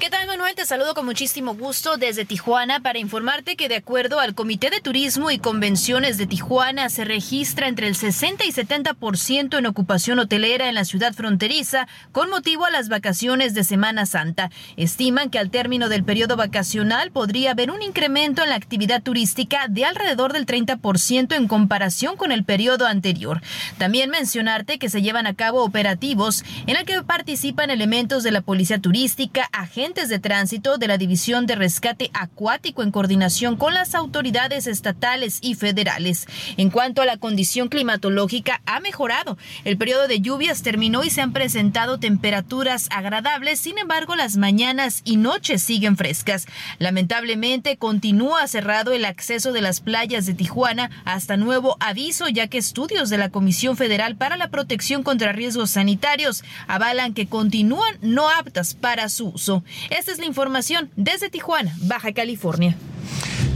¿Qué 0.00 0.08
tal 0.08 0.26
Manuel? 0.26 0.54
Te 0.54 0.64
saludo 0.64 0.94
con 0.94 1.04
muchísimo 1.04 1.54
gusto 1.54 1.98
desde 1.98 2.24
Tijuana 2.24 2.80
para 2.80 2.98
informarte 2.98 3.54
que 3.54 3.68
de 3.68 3.76
acuerdo 3.76 4.18
al 4.18 4.34
Comité 4.34 4.70
de 4.70 4.80
Turismo 4.80 5.30
y 5.30 5.38
Convenciones 5.38 6.16
de 6.16 6.26
Tijuana 6.26 6.88
se 6.88 7.04
registra 7.04 7.68
entre 7.68 7.86
el 7.86 7.94
60 7.94 8.46
y 8.46 8.50
70% 8.50 9.58
en 9.58 9.66
ocupación 9.66 10.18
hotelera 10.18 10.70
en 10.70 10.74
la 10.74 10.86
ciudad 10.86 11.12
fronteriza 11.12 11.86
con 12.12 12.30
motivo 12.30 12.64
a 12.64 12.70
las 12.70 12.88
vacaciones 12.88 13.52
de 13.52 13.62
Semana 13.62 14.06
Santa. 14.06 14.50
Estiman 14.78 15.28
que 15.28 15.38
al 15.38 15.50
término 15.50 15.90
del 15.90 16.02
periodo 16.02 16.34
vacacional 16.34 17.10
podría 17.10 17.50
haber 17.50 17.70
un 17.70 17.82
incremento 17.82 18.42
en 18.42 18.48
la 18.48 18.56
actividad 18.56 19.02
turística 19.02 19.66
de 19.68 19.84
alrededor 19.84 20.32
del 20.32 20.46
30% 20.46 21.36
en 21.36 21.46
comparación 21.46 22.16
con 22.16 22.32
el 22.32 22.44
periodo 22.44 22.86
anterior. 22.86 23.42
También 23.76 24.08
mencionarte 24.08 24.78
que 24.78 24.88
se 24.88 25.02
llevan 25.02 25.26
a 25.26 25.34
cabo 25.34 25.62
operativos 25.62 26.42
en 26.66 26.76
el 26.76 26.86
que 26.86 27.02
participan 27.02 27.68
elementos 27.68 28.22
de 28.22 28.30
la 28.30 28.40
Policía 28.40 28.78
Turística, 28.78 29.46
agentes 29.52 29.90
de 30.08 30.18
tránsito 30.18 30.78
de 30.78 30.88
la 30.88 30.96
División 30.96 31.46
de 31.46 31.54
Rescate 31.54 32.10
Acuático 32.14 32.82
en 32.82 32.90
coordinación 32.90 33.56
con 33.56 33.74
las 33.74 33.94
autoridades 33.94 34.66
estatales 34.66 35.38
y 35.42 35.54
federales. 35.54 36.26
En 36.56 36.70
cuanto 36.70 37.02
a 37.02 37.06
la 37.06 37.18
condición 37.18 37.68
climatológica, 37.68 38.62
ha 38.64 38.80
mejorado. 38.80 39.36
El 39.64 39.76
periodo 39.76 40.08
de 40.08 40.20
lluvias 40.20 40.62
terminó 40.62 41.04
y 41.04 41.10
se 41.10 41.20
han 41.20 41.32
presentado 41.32 41.98
temperaturas 41.98 42.88
agradables, 42.90 43.60
sin 43.60 43.78
embargo, 43.78 44.16
las 44.16 44.36
mañanas 44.36 45.02
y 45.04 45.16
noches 45.16 45.62
siguen 45.62 45.96
frescas. 45.96 46.46
Lamentablemente, 46.78 47.76
continúa 47.76 48.46
cerrado 48.46 48.92
el 48.92 49.04
acceso 49.04 49.52
de 49.52 49.60
las 49.60 49.80
playas 49.80 50.24
de 50.24 50.34
Tijuana 50.34 50.90
hasta 51.04 51.36
nuevo 51.36 51.76
aviso, 51.80 52.28
ya 52.28 52.48
que 52.48 52.58
estudios 52.58 53.10
de 53.10 53.18
la 53.18 53.28
Comisión 53.28 53.76
Federal 53.76 54.16
para 54.16 54.36
la 54.36 54.48
Protección 54.48 55.02
contra 55.02 55.32
Riesgos 55.32 55.72
Sanitarios 55.72 56.42
avalan 56.68 57.12
que 57.12 57.26
continúan 57.26 57.98
no 58.00 58.30
aptas 58.30 58.74
para 58.74 59.08
su 59.08 59.28
uso. 59.28 59.62
Esta 59.88 60.12
es 60.12 60.18
la 60.18 60.26
información 60.26 60.90
desde 60.96 61.30
Tijuana, 61.30 61.74
Baja 61.82 62.12
California. 62.12 62.76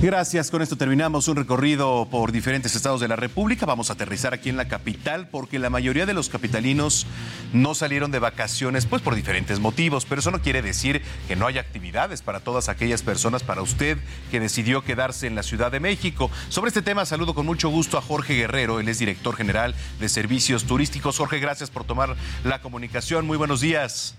Gracias, 0.02 0.50
con 0.50 0.60
esto 0.60 0.76
terminamos 0.76 1.28
un 1.28 1.36
recorrido 1.36 2.06
por 2.10 2.30
diferentes 2.30 2.76
estados 2.76 3.00
de 3.00 3.08
la 3.08 3.16
República. 3.16 3.64
Vamos 3.64 3.88
a 3.88 3.94
aterrizar 3.94 4.34
aquí 4.34 4.50
en 4.50 4.58
la 4.58 4.68
capital 4.68 5.28
porque 5.28 5.58
la 5.58 5.70
mayoría 5.70 6.04
de 6.04 6.12
los 6.12 6.28
capitalinos 6.28 7.06
no 7.54 7.74
salieron 7.74 8.10
de 8.10 8.18
vacaciones 8.18 8.84
pues 8.84 9.00
por 9.00 9.14
diferentes 9.14 9.60
motivos, 9.60 10.04
pero 10.04 10.18
eso 10.18 10.30
no 10.30 10.42
quiere 10.42 10.60
decir 10.60 11.00
que 11.26 11.36
no 11.36 11.46
haya 11.46 11.62
actividades 11.62 12.20
para 12.20 12.40
todas 12.40 12.68
aquellas 12.68 13.02
personas, 13.02 13.42
para 13.44 13.62
usted 13.62 13.96
que 14.30 14.40
decidió 14.40 14.82
quedarse 14.82 15.26
en 15.26 15.36
la 15.36 15.42
Ciudad 15.42 15.72
de 15.72 15.80
México. 15.80 16.30
Sobre 16.50 16.68
este 16.68 16.82
tema 16.82 17.06
saludo 17.06 17.34
con 17.34 17.46
mucho 17.46 17.70
gusto 17.70 17.96
a 17.96 18.02
Jorge 18.02 18.34
Guerrero, 18.34 18.80
él 18.80 18.88
es 18.88 18.98
director 18.98 19.36
general 19.36 19.74
de 20.00 20.08
Servicios 20.10 20.64
Turísticos. 20.64 21.16
Jorge, 21.16 21.38
gracias 21.38 21.70
por 21.70 21.84
tomar 21.84 22.14
la 22.44 22.60
comunicación. 22.60 23.26
Muy 23.26 23.38
buenos 23.38 23.62
días. 23.62 24.16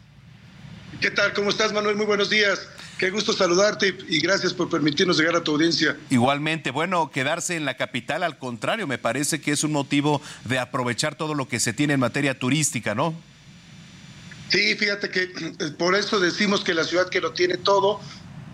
¿Qué 1.01 1.11
tal? 1.11 1.34
¿Cómo 1.34 1.49
estás, 1.49 1.73
Manuel? 1.73 1.95
Muy 1.95 2.05
buenos 2.05 2.30
días. 2.30 2.67
Qué 2.97 3.09
gusto 3.09 3.34
saludarte 3.34 3.95
y 4.07 4.19
gracias 4.22 4.53
por 4.53 4.69
permitirnos 4.69 5.17
llegar 5.17 5.35
a 5.35 5.43
tu 5.43 5.51
audiencia. 5.51 5.97
Igualmente, 6.09 6.72
bueno, 6.72 7.11
quedarse 7.11 7.57
en 7.57 7.65
la 7.65 7.76
capital, 7.76 8.23
al 8.23 8.38
contrario, 8.38 8.88
me 8.88 8.97
parece 8.97 9.41
que 9.41 9.51
es 9.51 9.63
un 9.63 9.73
motivo 9.73 10.22
de 10.45 10.59
aprovechar 10.59 11.15
todo 11.15 11.34
lo 11.34 11.47
que 11.47 11.59
se 11.59 11.73
tiene 11.73 11.95
en 11.95 11.99
materia 11.99 12.39
turística, 12.39 12.95
¿no? 12.95 13.13
Sí, 14.49 14.76
fíjate 14.76 15.09
que 15.09 15.23
eh, 15.23 15.72
por 15.77 15.95
eso 15.95 16.19
decimos 16.19 16.63
que 16.63 16.73
la 16.73 16.85
ciudad 16.85 17.09
que 17.09 17.19
lo 17.19 17.34
tiene 17.34 17.57
todo, 17.57 17.99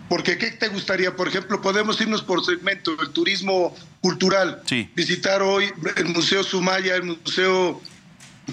porque 0.08 0.36
¿qué 0.38 0.50
te 0.50 0.68
gustaría? 0.68 1.14
Por 1.14 1.28
ejemplo, 1.28 1.60
podemos 1.62 2.00
irnos 2.00 2.22
por 2.22 2.44
segmento, 2.44 2.96
el 3.00 3.10
turismo 3.10 3.76
cultural, 4.00 4.62
sí. 4.66 4.90
visitar 4.96 5.42
hoy 5.42 5.70
el 5.96 6.06
Museo 6.06 6.42
Sumaya, 6.42 6.96
el 6.96 7.04
Museo 7.04 7.80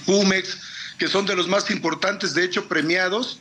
Jumex, 0.05 0.59
que 0.99 1.07
son 1.07 1.25
de 1.25 1.35
los 1.35 1.47
más 1.47 1.71
importantes, 1.71 2.35
de 2.35 2.43
hecho 2.43 2.67
premiados, 2.67 3.39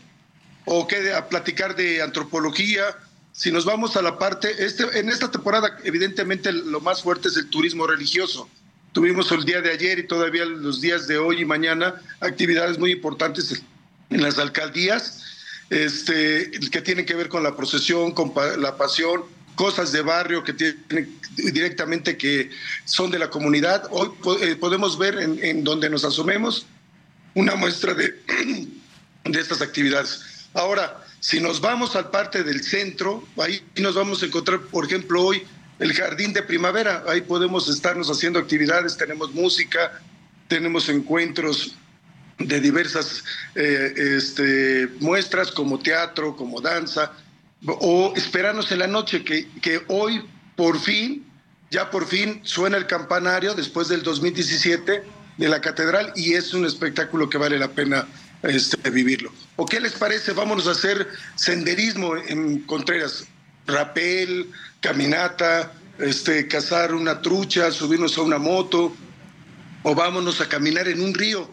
o 0.71 0.87
que 0.87 1.13
a 1.13 1.29
platicar 1.29 1.75
de 1.75 2.03
antropología. 2.03 2.85
Si 3.33 3.51
nos 3.51 3.65
vamos 3.65 3.97
a 3.97 4.03
la 4.03 4.19
parte, 4.19 4.65
este, 4.65 4.85
en 4.99 5.09
esta 5.09 5.31
temporada 5.31 5.79
evidentemente 5.85 6.53
lo 6.53 6.81
más 6.81 7.03
fuerte 7.03 7.29
es 7.29 7.37
el 7.37 7.49
turismo 7.49 7.87
religioso. 7.87 8.49
Tuvimos 8.93 9.31
el 9.33 9.45
día 9.45 9.61
de 9.61 9.71
ayer 9.71 9.99
y 9.99 10.07
todavía 10.07 10.45
los 10.45 10.81
días 10.81 11.07
de 11.07 11.19
hoy 11.19 11.41
y 11.41 11.45
mañana 11.45 12.01
actividades 12.21 12.79
muy 12.79 12.93
importantes 12.93 13.63
en 14.11 14.23
las 14.23 14.39
alcaldías 14.39 15.23
este, 15.71 16.51
que 16.71 16.81
tienen 16.81 17.07
que 17.07 17.15
ver 17.15 17.29
con 17.29 17.43
la 17.43 17.55
procesión, 17.55 18.13
con 18.13 18.33
la 18.59 18.77
pasión, 18.77 19.25
cosas 19.55 19.93
de 19.93 20.03
barrio 20.03 20.43
que 20.43 20.53
tienen 20.53 21.19
directamente 21.37 22.17
que 22.17 22.51
son 22.85 23.11
de 23.11 23.19
la 23.19 23.31
comunidad. 23.31 23.89
Hoy 23.91 24.11
eh, 24.41 24.57
podemos 24.57 24.99
ver 24.99 25.19
en, 25.19 25.43
en 25.43 25.65
donde 25.65 25.89
nos 25.91 26.05
asomemos 26.05 26.67
una 27.35 27.55
muestra 27.55 27.95
de, 27.95 28.21
de 29.25 29.41
estas 29.41 29.63
actividades. 29.63 30.38
Ahora, 30.59 31.05
si 31.21 31.39
nos 31.39 31.61
vamos 31.61 31.95
al 31.95 32.11
parte 32.11 32.43
del 32.43 32.65
centro, 32.65 33.23
ahí 33.37 33.63
nos 33.77 33.95
vamos 33.95 34.25
a 34.25 34.27
encontrar, 34.27 34.61
por 34.63 34.85
ejemplo, 34.85 35.23
hoy 35.23 35.45
el 35.79 35.93
jardín 35.93 36.33
de 36.33 36.43
primavera. 36.43 37.05
Ahí 37.07 37.21
podemos 37.21 37.69
estarnos 37.69 38.11
haciendo 38.11 38.41
actividades, 38.41 38.97
tenemos 38.97 39.33
música, 39.33 40.01
tenemos 40.49 40.89
encuentros 40.89 41.77
de 42.41 42.61
diversas 42.61 43.23
eh, 43.55 44.17
este, 44.17 44.89
muestras 44.99 45.53
como 45.53 45.79
teatro, 45.79 46.35
como 46.35 46.61
danza, 46.61 47.13
o 47.65 48.13
esperarnos 48.17 48.73
en 48.73 48.81
la 48.81 48.89
noche, 48.89 49.23
que, 49.23 49.49
que 49.63 49.83
hoy 49.87 50.25
por 50.57 50.81
fin, 50.81 51.25
ya 51.71 51.89
por 51.89 52.05
fin 52.05 52.41
suena 52.43 52.79
el 52.79 52.89
campanario 52.89 53.55
después 53.55 53.87
del 53.87 54.03
2017 54.03 55.05
de 55.37 55.49
la 55.49 55.61
catedral 55.61 56.13
y 56.17 56.33
es 56.33 56.53
un 56.53 56.67
espectáculo 56.67 57.29
que 57.29 57.39
vale 57.39 57.61
la 57.61 57.69
pena 57.69 58.09
este, 58.43 58.91
vivirlo. 58.91 59.33
¿O 59.57 59.67
qué 59.67 59.81
les 59.81 59.93
parece? 59.93 60.33
Vámonos 60.33 60.67
a 60.67 60.73
hacer 60.73 61.09
senderismo 61.35 62.17
en 62.17 62.61
Contreras, 62.61 63.27
rapel, 63.67 64.51
caminata, 64.81 65.73
este, 65.99 66.47
cazar 66.47 66.95
una 66.95 67.21
trucha, 67.21 67.71
subirnos 67.71 68.17
a 68.19 68.23
una 68.23 68.39
moto, 68.39 68.95
o 69.83 69.95
vámonos 69.95 70.41
a 70.41 70.49
caminar 70.49 70.89
en 70.89 71.01
un 71.01 71.15
río 71.15 71.51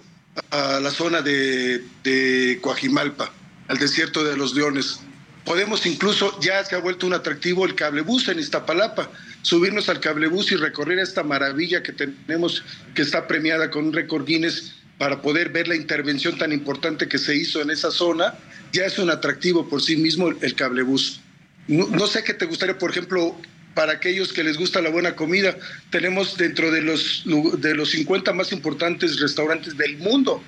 a 0.52 0.80
la 0.80 0.92
zona 0.92 1.22
de, 1.22 1.84
de 2.04 2.60
Coajimalpa, 2.62 3.32
al 3.68 3.78
desierto 3.78 4.24
de 4.24 4.38
los 4.38 4.54
leones. 4.54 5.00
Podemos 5.46 5.86
incluso, 5.86 6.40
ya 6.40 6.64
se 6.66 6.76
ha 6.76 6.80
vuelto 6.80 7.06
un 7.06 7.14
atractivo 7.14 7.66
el 7.66 7.76
cablebús 7.76 8.28
en 8.28 8.40
Iztapalapa, 8.40 9.12
subirnos 9.44 9.90
al 9.90 10.00
cablebús 10.00 10.52
y 10.52 10.56
recorrer 10.56 10.98
esta 10.98 11.22
maravilla 11.22 11.84
que 11.84 11.94
tenemos, 11.94 12.64
que 12.96 13.04
está 13.04 13.28
premiada 13.28 13.70
con 13.70 13.86
un 13.86 13.94
récord 13.94 14.26
Guinness 14.26 14.74
para 14.98 15.22
poder 15.22 15.50
ver 15.50 15.68
la 15.68 15.76
intervención 15.76 16.38
tan 16.38 16.52
importante 16.52 17.08
que 17.08 17.18
se 17.18 17.36
hizo 17.36 17.62
en 17.62 17.70
esa 17.70 17.92
zona, 17.92 18.36
ya 18.72 18.86
es 18.86 18.98
un 18.98 19.10
atractivo 19.10 19.68
por 19.68 19.82
sí 19.82 19.98
mismo 19.98 20.30
el 20.30 20.56
cablebús. 20.56 21.22
No, 21.68 21.88
no 21.88 22.08
sé 22.08 22.24
qué 22.24 22.34
te 22.34 22.46
gustaría, 22.46 22.78
por 22.78 22.92
ejemplo, 22.92 23.36
para 23.76 23.92
aquellos 23.92 24.32
que 24.34 24.44
les 24.44 24.58
gusta 24.58 24.82
la 24.82 24.90
buena 24.90 25.16
comida, 25.16 25.56
tenemos 25.92 26.38
dentro 26.38 26.72
de 26.72 26.82
los, 26.82 27.24
de 27.58 27.76
los 27.76 27.92
50 27.92 28.34
más 28.34 28.52
importantes 28.52 29.20
restaurantes 29.20 29.78
del 29.78 29.98
mundo. 29.98 30.42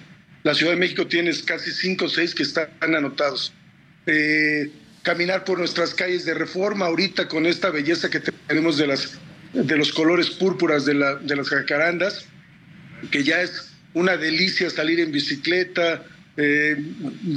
La 0.44 0.56
Ciudad 0.56 0.72
de 0.72 0.78
México 0.78 1.06
tiene 1.06 1.32
casi 1.46 1.72
5 1.72 2.06
o 2.06 2.10
6 2.10 2.34
que 2.34 2.44
están 2.44 2.70
anotados. 2.82 3.54
Eh, 4.06 4.72
caminar 5.04 5.44
por 5.44 5.60
nuestras 5.60 5.94
calles 5.94 6.26
de 6.26 6.34
reforma 6.34 6.86
ahorita 6.86 7.28
con 7.28 7.46
esta 7.46 7.70
belleza 7.70 8.10
que 8.10 8.22
tenemos 8.48 8.78
de, 8.78 8.88
las, 8.88 9.20
de 9.54 9.78
los 9.78 9.92
colores 9.92 10.30
púrpuras 10.30 10.86
de, 10.86 10.94
la, 10.94 11.16
de 11.16 11.36
las 11.36 11.50
jacarandas, 11.50 12.26
que 13.12 13.24
ya 13.24 13.42
es 13.42 13.74
una 13.98 14.16
delicia 14.18 14.70
salir 14.70 15.00
en 15.00 15.12
bicicleta. 15.12 16.04
Eh, 16.38 16.78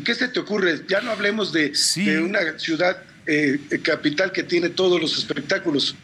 ¿Qué 0.04 0.14
se 0.14 0.28
te 0.28 0.40
ocurre? 0.40 0.80
Ya 0.88 1.00
no 1.00 1.10
hablemos 1.10 1.52
de, 1.52 1.72
de 1.96 2.18
una 2.18 2.58
ciudad 2.58 3.02
eh, 3.26 3.58
capital 3.82 4.30
que 4.30 4.42
tiene 4.42 4.68
todos 4.68 5.00
los 5.00 5.16
espectáculos. 5.18 5.96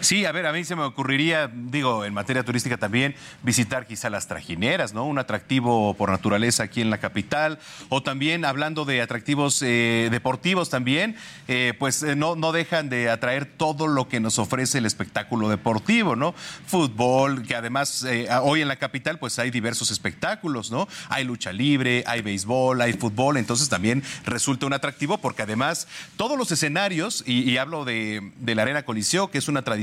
Sí, 0.00 0.26
a 0.26 0.32
ver, 0.32 0.46
a 0.46 0.52
mí 0.52 0.64
se 0.64 0.76
me 0.76 0.82
ocurriría, 0.82 1.50
digo, 1.52 2.04
en 2.04 2.12
materia 2.12 2.44
turística 2.44 2.76
también, 2.76 3.14
visitar 3.42 3.86
quizá 3.86 4.10
las 4.10 4.28
trajineras, 4.28 4.92
¿no? 4.92 5.04
Un 5.04 5.18
atractivo 5.18 5.94
por 5.94 6.10
naturaleza 6.10 6.62
aquí 6.62 6.80
en 6.80 6.90
la 6.90 6.98
capital. 6.98 7.58
O 7.88 8.02
también, 8.02 8.44
hablando 8.44 8.84
de 8.84 9.00
atractivos 9.00 9.62
eh, 9.62 10.08
deportivos 10.10 10.68
también, 10.68 11.16
eh, 11.48 11.72
pues 11.78 12.02
eh, 12.02 12.16
no, 12.16 12.36
no 12.36 12.52
dejan 12.52 12.90
de 12.90 13.08
atraer 13.08 13.46
todo 13.46 13.86
lo 13.86 14.08
que 14.08 14.20
nos 14.20 14.38
ofrece 14.38 14.78
el 14.78 14.86
espectáculo 14.86 15.48
deportivo, 15.48 16.16
¿no? 16.16 16.34
Fútbol, 16.66 17.46
que 17.46 17.56
además 17.56 18.06
hoy 18.42 18.60
en 18.60 18.68
la 18.68 18.76
capital 18.76 19.18
pues 19.18 19.38
hay 19.38 19.50
diversos 19.50 19.90
espectáculos, 19.90 20.70
¿no? 20.70 20.86
Hay 21.08 21.24
lucha 21.24 21.52
libre, 21.52 22.04
hay 22.06 22.20
béisbol, 22.20 22.80
hay 22.82 22.92
fútbol, 22.92 23.36
entonces 23.36 23.68
también 23.68 24.02
resulta 24.24 24.66
un 24.66 24.74
atractivo 24.74 25.18
porque 25.18 25.42
además 25.42 25.88
todos 26.16 26.38
los 26.38 26.52
escenarios, 26.52 27.24
y, 27.26 27.56
hablo 27.56 27.84
de, 27.84 28.32
de 28.36 28.54
la 28.54 28.62
Arena 28.62 28.84
Coliseo, 28.84 29.30
que 29.30 29.38
es 29.38 29.48
una 29.48 29.62
tradición, 29.62 29.77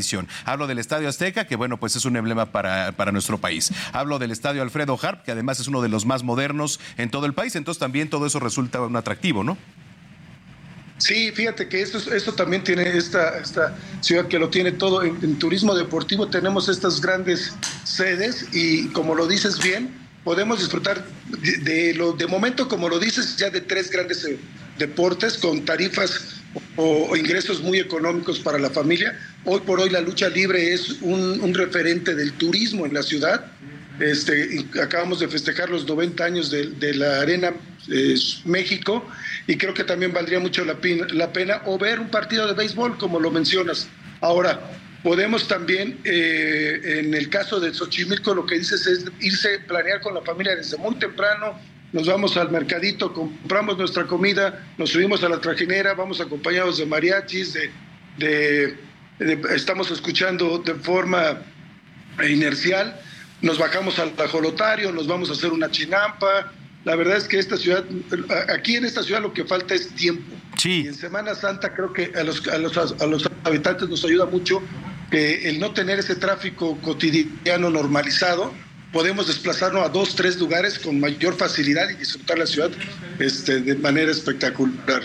Hablo 0.45 0.67
del 0.67 0.79
Estadio 0.79 1.07
Azteca, 1.07 1.45
que 1.45 1.55
bueno, 1.55 1.77
pues 1.79 1.95
es 1.95 2.05
un 2.05 2.15
emblema 2.17 2.51
para, 2.51 2.91
para 2.93 3.11
nuestro 3.11 3.37
país. 3.37 3.71
Hablo 3.93 4.19
del 4.19 4.31
Estadio 4.31 4.61
Alfredo 4.61 4.97
Harp, 5.01 5.23
que 5.23 5.31
además 5.31 5.59
es 5.59 5.67
uno 5.67 5.81
de 5.81 5.89
los 5.89 6.05
más 6.05 6.23
modernos 6.23 6.79
en 6.97 7.09
todo 7.09 7.25
el 7.25 7.33
país. 7.33 7.55
Entonces 7.55 7.79
también 7.79 8.09
todo 8.09 8.25
eso 8.25 8.39
resulta 8.39 8.81
un 8.81 8.95
atractivo, 8.95 9.43
¿no? 9.43 9.57
Sí, 10.97 11.31
fíjate 11.31 11.67
que 11.67 11.81
esto, 11.81 11.97
esto 12.13 12.33
también 12.33 12.63
tiene 12.63 12.97
esta, 12.97 13.37
esta 13.37 13.75
ciudad 14.01 14.27
que 14.27 14.39
lo 14.39 14.49
tiene 14.49 14.71
todo. 14.71 15.03
En, 15.03 15.37
turismo 15.37 15.75
deportivo 15.75 16.27
tenemos 16.27 16.69
estas 16.69 17.01
grandes 17.01 17.53
sedes 17.83 18.47
y 18.53 18.87
como 18.89 19.13
lo 19.13 19.27
dices 19.27 19.61
bien, 19.61 19.93
podemos 20.23 20.59
disfrutar 20.59 21.05
de, 21.27 21.57
de 21.57 21.93
lo 21.93 22.13
de 22.13 22.27
momento, 22.27 22.67
como 22.69 22.87
lo 22.87 22.97
dices, 22.97 23.35
ya 23.35 23.49
de 23.49 23.61
tres 23.61 23.91
grandes 23.91 24.23
eh, 24.23 24.39
deportes 24.77 25.37
con 25.37 25.65
tarifas 25.65 26.41
o, 26.75 27.07
o, 27.09 27.15
ingresos 27.15 27.61
muy 27.61 27.79
económicos 27.79 28.39
para 28.39 28.57
la 28.57 28.69
familia. 28.69 29.17
Hoy 29.43 29.61
por 29.61 29.79
hoy 29.79 29.89
la 29.89 30.01
lucha 30.01 30.29
libre 30.29 30.73
es 30.73 31.01
un, 31.01 31.39
un 31.41 31.53
referente 31.53 32.15
del 32.15 32.33
turismo 32.33 32.85
en 32.85 32.93
la 32.93 33.03
ciudad. 33.03 33.45
Este, 33.99 34.65
acabamos 34.81 35.19
de 35.19 35.27
festejar 35.27 35.69
los 35.69 35.87
90 35.87 36.23
años 36.23 36.51
de, 36.51 36.67
de 36.67 36.93
la 36.95 37.21
Arena 37.21 37.53
eh, 37.89 38.15
México 38.43 39.05
y 39.47 39.57
creo 39.57 39.73
que 39.73 39.83
también 39.83 40.11
valdría 40.11 40.39
mucho 40.39 40.65
la 40.65 40.75
pena, 40.75 41.07
la 41.11 41.31
pena, 41.31 41.61
o 41.65 41.77
ver 41.77 41.99
un 41.99 42.09
partido 42.09 42.47
de 42.47 42.53
béisbol, 42.53 42.97
como 42.97 43.19
lo 43.19 43.31
mencionas. 43.31 43.87
Ahora, 44.21 44.59
podemos 45.03 45.47
también, 45.47 45.99
eh, 46.03 46.81
en 46.83 47.13
el 47.13 47.29
caso 47.29 47.59
de 47.59 47.73
Xochimilco, 47.73 48.33
lo 48.33 48.45
que 48.45 48.57
dices 48.57 48.87
es 48.87 49.05
irse, 49.19 49.59
planear 49.59 50.01
con 50.01 50.15
la 50.15 50.21
familia 50.21 50.55
desde 50.55 50.77
muy 50.77 50.95
temprano, 50.95 51.59
nos 51.95 52.07
vamos 52.07 52.35
al 52.35 52.51
mercadito, 52.51 53.13
compramos 53.13 53.77
nuestra 53.77 54.05
comida, 54.05 54.67
nos 54.77 54.89
subimos 54.89 55.23
a 55.23 55.29
la 55.29 55.39
trajinera, 55.39 55.93
vamos 55.93 56.19
acompañados 56.19 56.77
de 56.77 56.85
mariachis, 56.85 57.53
de, 57.53 57.71
de- 58.17 58.77
de- 59.17 59.55
estamos 59.55 59.89
escuchando 59.91 60.57
de 60.59 60.73
forma 60.75 61.41
inercial, 62.29 62.99
nos 63.41 63.57
bajamos 63.57 63.97
al 63.99 64.11
ajolotario, 64.17 64.91
nos 64.91 65.07
vamos 65.07 65.29
a 65.29 65.33
hacer 65.33 65.51
una 65.53 65.71
chinampa. 65.71 66.51
La 66.83 66.95
verdad 66.97 67.15
es 67.15 67.29
que 67.29 67.39
esta 67.39 67.55
ciudad, 67.55 67.85
aquí 68.53 68.75
en 68.75 68.83
esta 68.83 69.01
ciudad 69.01 69.21
lo 69.21 69.31
que 69.33 69.45
falta 69.45 69.73
es 69.73 69.87
tiempo. 69.95 70.35
Y 70.83 70.87
en 70.87 70.95
Semana 70.95 71.33
Santa 71.33 71.73
creo 71.73 71.93
que 71.93 72.11
a 72.13 72.23
los, 72.25 72.45
a 72.49 72.57
los, 72.57 72.77
a 72.77 73.05
los 73.05 73.29
habitantes 73.45 73.87
nos 73.87 74.03
ayuda 74.03 74.25
mucho 74.25 74.61
que 75.11 75.47
el 75.49 75.59
no 75.61 75.71
tener 75.71 75.99
ese 75.99 76.15
tráfico 76.15 76.77
cotidiano 76.81 77.69
normalizado, 77.69 78.53
podemos 78.95 79.27
desplazarnos 79.27 79.85
a 79.85 79.89
dos, 79.89 80.15
tres 80.15 80.39
lugares 80.39 80.79
con 80.79 81.01
mayor 81.01 81.35
facilidad 81.35 81.89
y 81.89 81.95
disfrutar 81.95 82.39
la 82.39 82.45
ciudad 82.45 82.71
este, 83.19 83.59
de 83.59 83.75
manera 83.75 84.09
espectacular. 84.09 85.03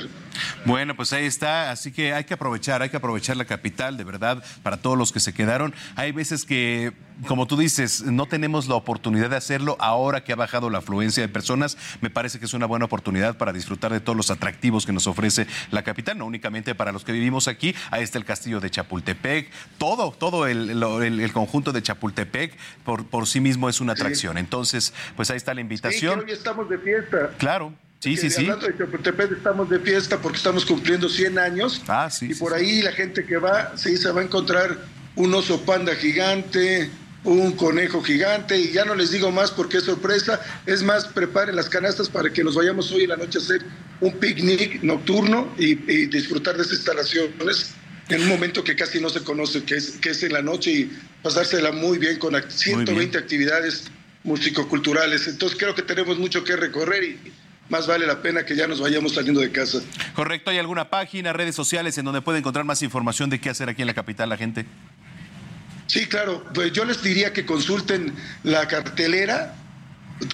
Bueno, 0.64 0.94
pues 0.96 1.12
ahí 1.12 1.24
está, 1.26 1.70
así 1.70 1.92
que 1.92 2.12
hay 2.14 2.24
que 2.24 2.34
aprovechar, 2.34 2.82
hay 2.82 2.90
que 2.90 2.96
aprovechar 2.96 3.36
la 3.36 3.44
capital, 3.44 3.96
de 3.96 4.04
verdad, 4.04 4.42
para 4.62 4.76
todos 4.78 4.96
los 4.98 5.12
que 5.12 5.20
se 5.20 5.32
quedaron. 5.32 5.74
Hay 5.96 6.12
veces 6.12 6.44
que, 6.44 6.92
como 7.26 7.46
tú 7.46 7.56
dices, 7.56 8.02
no 8.02 8.26
tenemos 8.26 8.68
la 8.68 8.74
oportunidad 8.74 9.30
de 9.30 9.36
hacerlo 9.36 9.76
ahora 9.80 10.22
que 10.24 10.32
ha 10.32 10.36
bajado 10.36 10.70
la 10.70 10.78
afluencia 10.78 11.22
de 11.22 11.28
personas. 11.28 11.76
Me 12.00 12.10
parece 12.10 12.38
que 12.38 12.44
es 12.46 12.54
una 12.54 12.66
buena 12.66 12.84
oportunidad 12.86 13.36
para 13.36 13.52
disfrutar 13.52 13.92
de 13.92 14.00
todos 14.00 14.16
los 14.16 14.30
atractivos 14.30 14.86
que 14.86 14.92
nos 14.92 15.06
ofrece 15.06 15.46
la 15.70 15.82
capital, 15.82 16.18
no 16.18 16.26
únicamente 16.26 16.74
para 16.74 16.92
los 16.92 17.04
que 17.04 17.12
vivimos 17.12 17.48
aquí. 17.48 17.74
Ahí 17.90 18.02
está 18.02 18.18
el 18.18 18.24
castillo 18.24 18.60
de 18.60 18.70
Chapultepec, 18.70 19.50
todo, 19.78 20.12
todo 20.12 20.46
el, 20.46 20.70
el- 20.70 21.20
el 21.20 21.32
conjunto 21.32 21.72
de 21.72 21.82
Chapultepec 21.82 22.56
por, 22.84 23.06
por 23.06 23.26
sí 23.26 23.40
mismo 23.40 23.68
es 23.68 23.80
una 23.80 23.92
atracción. 23.92 24.38
Entonces, 24.38 24.92
pues 25.16 25.30
ahí 25.30 25.36
está 25.36 25.52
la 25.54 25.60
Sí, 25.60 25.66
que 25.68 25.74
invitación. 25.74 26.20
hoy 26.20 26.30
estamos 26.32 26.68
de 26.68 26.78
fiesta. 26.78 27.30
Claro, 27.38 27.72
sí, 28.00 28.16
sí, 28.16 28.30
sí. 28.30 28.42
Hablando 28.42 28.66
de 28.66 28.76
Chapultepec, 28.78 29.32
estamos 29.32 29.70
de 29.70 29.78
fiesta 29.78 30.18
porque 30.20 30.38
estamos 30.38 30.64
cumpliendo 30.66 31.08
100 31.08 31.38
años. 31.38 31.80
Ah, 31.86 32.10
sí, 32.10 32.26
y 32.30 32.34
sí, 32.34 32.40
por 32.40 32.52
sí. 32.52 32.58
ahí 32.64 32.82
la 32.82 32.92
gente 32.92 33.24
que 33.24 33.36
va, 33.36 33.76
sí, 33.76 33.96
se 33.96 34.10
va 34.10 34.20
a 34.20 34.24
encontrar 34.24 34.76
un 35.16 35.32
oso 35.34 35.60
panda 35.64 35.94
gigante, 35.94 36.90
un 37.24 37.52
conejo 37.52 38.02
gigante, 38.02 38.58
y 38.58 38.72
ya 38.72 38.84
no 38.84 38.94
les 38.94 39.10
digo 39.10 39.30
más 39.30 39.50
porque 39.50 39.76
es 39.78 39.84
sorpresa. 39.84 40.40
Es 40.66 40.82
más, 40.82 41.06
preparen 41.06 41.54
las 41.56 41.68
canastas 41.68 42.08
para 42.08 42.32
que 42.32 42.42
nos 42.42 42.54
vayamos 42.54 42.90
hoy 42.92 43.02
en 43.04 43.10
la 43.10 43.16
noche 43.16 43.38
a 43.38 43.42
hacer 43.42 43.62
un 44.00 44.12
picnic 44.18 44.82
nocturno 44.82 45.52
y, 45.58 45.72
y 45.72 46.06
disfrutar 46.06 46.56
de 46.56 46.62
esas 46.62 46.74
instalaciones 46.78 47.72
en 48.08 48.22
un 48.22 48.28
momento 48.28 48.64
que 48.64 48.74
casi 48.74 48.98
no 49.00 49.08
se 49.10 49.20
conoce, 49.22 49.62
que 49.64 49.76
es, 49.76 49.90
que 50.00 50.10
es 50.10 50.22
en 50.22 50.32
la 50.32 50.42
noche 50.42 50.70
y 50.72 50.98
pasársela 51.22 51.70
muy 51.70 51.98
bien 51.98 52.18
con 52.18 52.34
act- 52.34 52.50
120 52.50 53.16
actividades 53.18 53.84
musicoculturales. 54.24 55.28
Entonces 55.28 55.58
creo 55.58 55.74
que 55.74 55.82
tenemos 55.82 56.18
mucho 56.18 56.42
que 56.42 56.56
recorrer 56.56 57.04
y 57.04 57.18
más 57.70 57.86
vale 57.86 58.06
la 58.06 58.20
pena 58.20 58.44
que 58.44 58.56
ya 58.56 58.66
nos 58.66 58.80
vayamos 58.80 59.14
saliendo 59.14 59.40
de 59.40 59.50
casa. 59.50 59.78
Correcto, 60.14 60.50
¿hay 60.50 60.58
alguna 60.58 60.90
página, 60.90 61.32
redes 61.32 61.54
sociales 61.54 61.96
en 61.98 62.04
donde 62.04 62.20
puede 62.20 62.38
encontrar 62.40 62.64
más 62.64 62.82
información 62.82 63.30
de 63.30 63.40
qué 63.40 63.48
hacer 63.48 63.68
aquí 63.68 63.82
en 63.82 63.86
la 63.86 63.94
capital 63.94 64.28
la 64.28 64.36
gente? 64.36 64.66
Sí, 65.86 66.06
claro. 66.06 66.44
Pues 66.54 66.72
yo 66.72 66.84
les 66.84 67.02
diría 67.02 67.32
que 67.32 67.44
consulten 67.46 68.14
la 68.44 68.66
cartelera, 68.68 69.54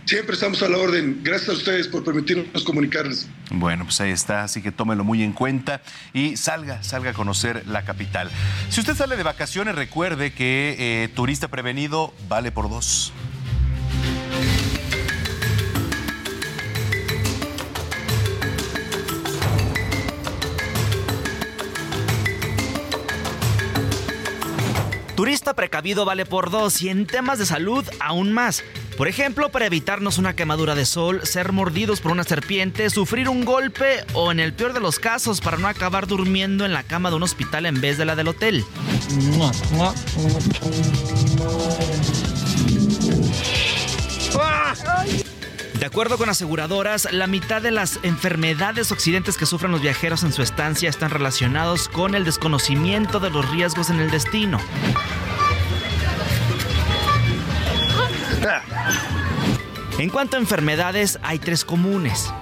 Siempre 0.06 0.36
estamos 0.36 0.64
a 0.64 0.70
la 0.70 0.78
orden. 0.78 1.20
Gracias 1.22 1.50
a 1.50 1.52
ustedes 1.52 1.90
por 1.90 2.02
permitirnos 2.06 2.64
comunicarles. 2.64 3.28
Bueno, 3.52 3.84
pues 3.84 4.00
ahí 4.00 4.12
está, 4.12 4.44
así 4.44 4.62
que 4.62 4.72
tómelo 4.72 5.04
muy 5.04 5.22
en 5.22 5.34
cuenta 5.34 5.82
y 6.14 6.38
salga, 6.38 6.82
salga 6.82 7.10
a 7.12 7.14
conocer 7.14 7.68
la 7.68 7.84
capital. 7.84 8.32
Si 8.70 8.80
usted 8.80 8.96
sale 8.96 9.18
de 9.18 9.24
vacaciones, 9.24 9.76
recuerde 9.76 10.32
que 10.32 10.78
eh, 10.80 11.10
turista 11.10 11.50
prevenido 11.50 12.14
vale 12.30 12.54
por 12.54 12.70
dos. 12.70 13.12
Turista 25.18 25.56
precavido 25.56 26.06
vale 26.06 26.28
por 26.28 26.52
dos 26.52 26.80
y 26.84 26.90
en 26.90 27.08
temas 27.08 27.40
de 27.40 27.48
salud 27.48 27.84
aún 28.00 28.32
más. 28.32 28.64
Por 28.98 29.08
ejemplo, 29.08 29.50
para 29.50 29.66
evitarnos 29.66 30.20
una 30.20 30.36
quemadura 30.36 30.76
de 30.76 30.86
sol, 30.86 31.22
ser 31.24 31.54
mordidos 31.54 32.02
por 32.02 32.12
una 32.12 32.24
serpiente, 32.24 32.88
sufrir 32.92 33.28
un 33.28 33.44
golpe 33.44 34.06
o 34.14 34.32
en 34.32 34.40
el 34.40 34.54
peor 34.54 34.74
de 34.74 34.80
los 34.80 35.00
casos 35.00 35.42
para 35.42 35.58
no 35.58 35.68
acabar 35.68 36.06
durmiendo 36.06 36.66
en 36.66 36.74
la 36.74 36.84
cama 36.84 37.10
de 37.10 37.16
un 37.16 37.24
hospital 37.24 37.66
en 37.66 37.82
vez 37.82 37.98
de 37.98 38.06
la 38.06 38.16
del 38.16 38.28
hotel. 38.28 38.64
De 45.80 45.86
acuerdo 45.86 46.18
con 46.18 46.28
aseguradoras, 46.28 47.08
la 47.12 47.28
mitad 47.28 47.62
de 47.62 47.70
las 47.70 48.00
enfermedades 48.02 48.90
o 48.90 48.96
accidentes 48.96 49.38
que 49.38 49.46
sufren 49.46 49.72
los 49.72 49.82
viajeros 49.82 50.24
en 50.24 50.34
su 50.34 50.42
estancia 50.42 50.90
están 50.90 51.12
relacionados 51.12 51.88
con 51.88 52.16
el 52.16 52.26
desconocimiento 52.26 53.20
de 53.20 53.30
los 53.30 53.48
riesgos 53.52 53.92
en 53.92 54.00
el 54.00 54.10
destino. 54.10 54.60
En 60.00 60.10
cuanto 60.10 60.38
a 60.38 60.40
enfermedades, 60.40 61.20
hay 61.22 61.38
tres 61.38 61.64
comunes. 61.64 62.34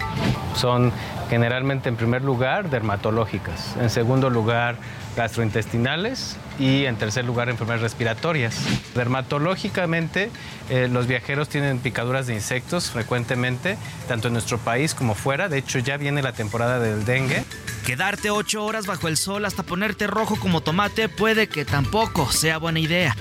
Son 0.56 0.94
generalmente 1.30 1.90
en 1.90 1.98
primer 1.98 2.24
lugar 2.24 2.70
dermatológicas, 2.70 3.76
en 3.82 3.90
segundo 3.90 4.30
lugar 4.30 4.78
gastrointestinales 5.16 6.38
y 6.60 6.86
en 6.86 6.98
tercer 6.98 7.26
lugar 7.26 7.50
enfermedades 7.50 7.82
respiratorias. 7.82 8.58
Dermatológicamente 8.94 10.32
eh, 10.70 10.88
los 10.92 11.08
viajeros 11.08 11.50
tienen 11.50 11.80
picaduras 11.80 12.28
de 12.28 12.34
insectos 12.34 12.90
frecuentemente, 12.92 13.78
tanto 14.08 14.28
en 14.28 14.34
nuestro 14.34 14.58
país 14.58 14.94
como 14.94 15.16
fuera. 15.16 15.50
De 15.50 15.58
hecho 15.58 15.80
ya 15.80 15.98
viene 15.98 16.22
la 16.22 16.34
temporada 16.34 16.80
del 16.80 17.06
dengue. 17.06 17.44
Quedarte 17.86 18.32
ocho 18.32 18.66
horas 18.66 18.88
bajo 18.88 19.08
el 19.08 19.18
sol 19.18 19.46
hasta 19.46 19.64
ponerte 19.64 20.08
rojo 20.08 20.38
como 20.38 20.62
tomate 20.62 21.08
puede 21.08 21.48
que 21.48 21.66
tampoco 21.66 22.32
sea 22.32 22.58
buena 22.58 22.80
idea. 22.80 23.16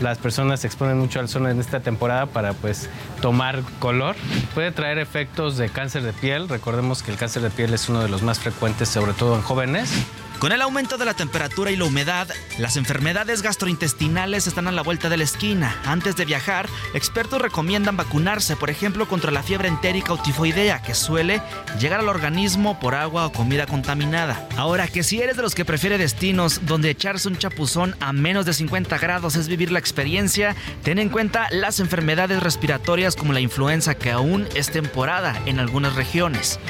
Las 0.00 0.18
personas 0.18 0.60
se 0.60 0.68
exponen 0.68 0.98
mucho 0.98 1.18
al 1.18 1.28
sol 1.28 1.46
en 1.46 1.58
esta 1.58 1.80
temporada 1.80 2.26
para 2.26 2.52
pues 2.52 2.88
tomar 3.20 3.62
color. 3.80 4.14
Puede 4.54 4.70
traer 4.70 4.98
efectos 4.98 5.56
de 5.56 5.68
cáncer 5.70 6.02
de 6.02 6.12
piel. 6.12 6.48
Recordemos 6.48 7.02
que 7.02 7.10
el 7.10 7.16
cáncer 7.16 7.42
de 7.42 7.50
piel 7.50 7.74
es 7.74 7.88
uno 7.88 8.00
de 8.00 8.08
los 8.08 8.22
más 8.22 8.38
frecuentes, 8.38 8.88
sobre 8.88 9.12
todo 9.12 9.34
en 9.34 9.42
jóvenes. 9.42 9.90
Con 10.38 10.52
el 10.52 10.62
aumento 10.62 10.98
de 10.98 11.04
la 11.04 11.14
temperatura 11.14 11.72
y 11.72 11.76
la 11.76 11.84
humedad, 11.84 12.28
las 12.58 12.76
enfermedades 12.76 13.42
gastrointestinales 13.42 14.46
están 14.46 14.68
a 14.68 14.72
la 14.72 14.82
vuelta 14.82 15.08
de 15.08 15.16
la 15.16 15.24
esquina. 15.24 15.76
Antes 15.84 16.14
de 16.14 16.24
viajar, 16.24 16.68
expertos 16.94 17.42
recomiendan 17.42 17.96
vacunarse, 17.96 18.54
por 18.54 18.70
ejemplo, 18.70 19.08
contra 19.08 19.32
la 19.32 19.42
fiebre 19.42 19.66
entérica 19.66 20.12
o 20.12 20.22
tifoidea, 20.22 20.80
que 20.80 20.94
suele 20.94 21.42
llegar 21.80 21.98
al 21.98 22.08
organismo 22.08 22.78
por 22.78 22.94
agua 22.94 23.26
o 23.26 23.32
comida 23.32 23.66
contaminada. 23.66 24.46
Ahora, 24.56 24.86
que 24.86 25.02
si 25.02 25.20
eres 25.20 25.36
de 25.36 25.42
los 25.42 25.56
que 25.56 25.64
prefiere 25.64 25.98
destinos 25.98 26.60
donde 26.66 26.90
echarse 26.90 27.26
un 27.26 27.36
chapuzón 27.36 27.96
a 27.98 28.12
menos 28.12 28.46
de 28.46 28.52
50 28.52 28.96
grados 28.98 29.34
es 29.34 29.48
vivir 29.48 29.72
la 29.72 29.80
experiencia, 29.80 30.54
ten 30.84 31.00
en 31.00 31.08
cuenta 31.08 31.48
las 31.50 31.80
enfermedades 31.80 32.40
respiratorias 32.40 33.16
como 33.16 33.32
la 33.32 33.40
influenza, 33.40 33.96
que 33.96 34.12
aún 34.12 34.46
es 34.54 34.70
temporada 34.70 35.34
en 35.46 35.58
algunas 35.58 35.96
regiones. 35.96 36.60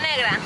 Negra. 0.00 0.38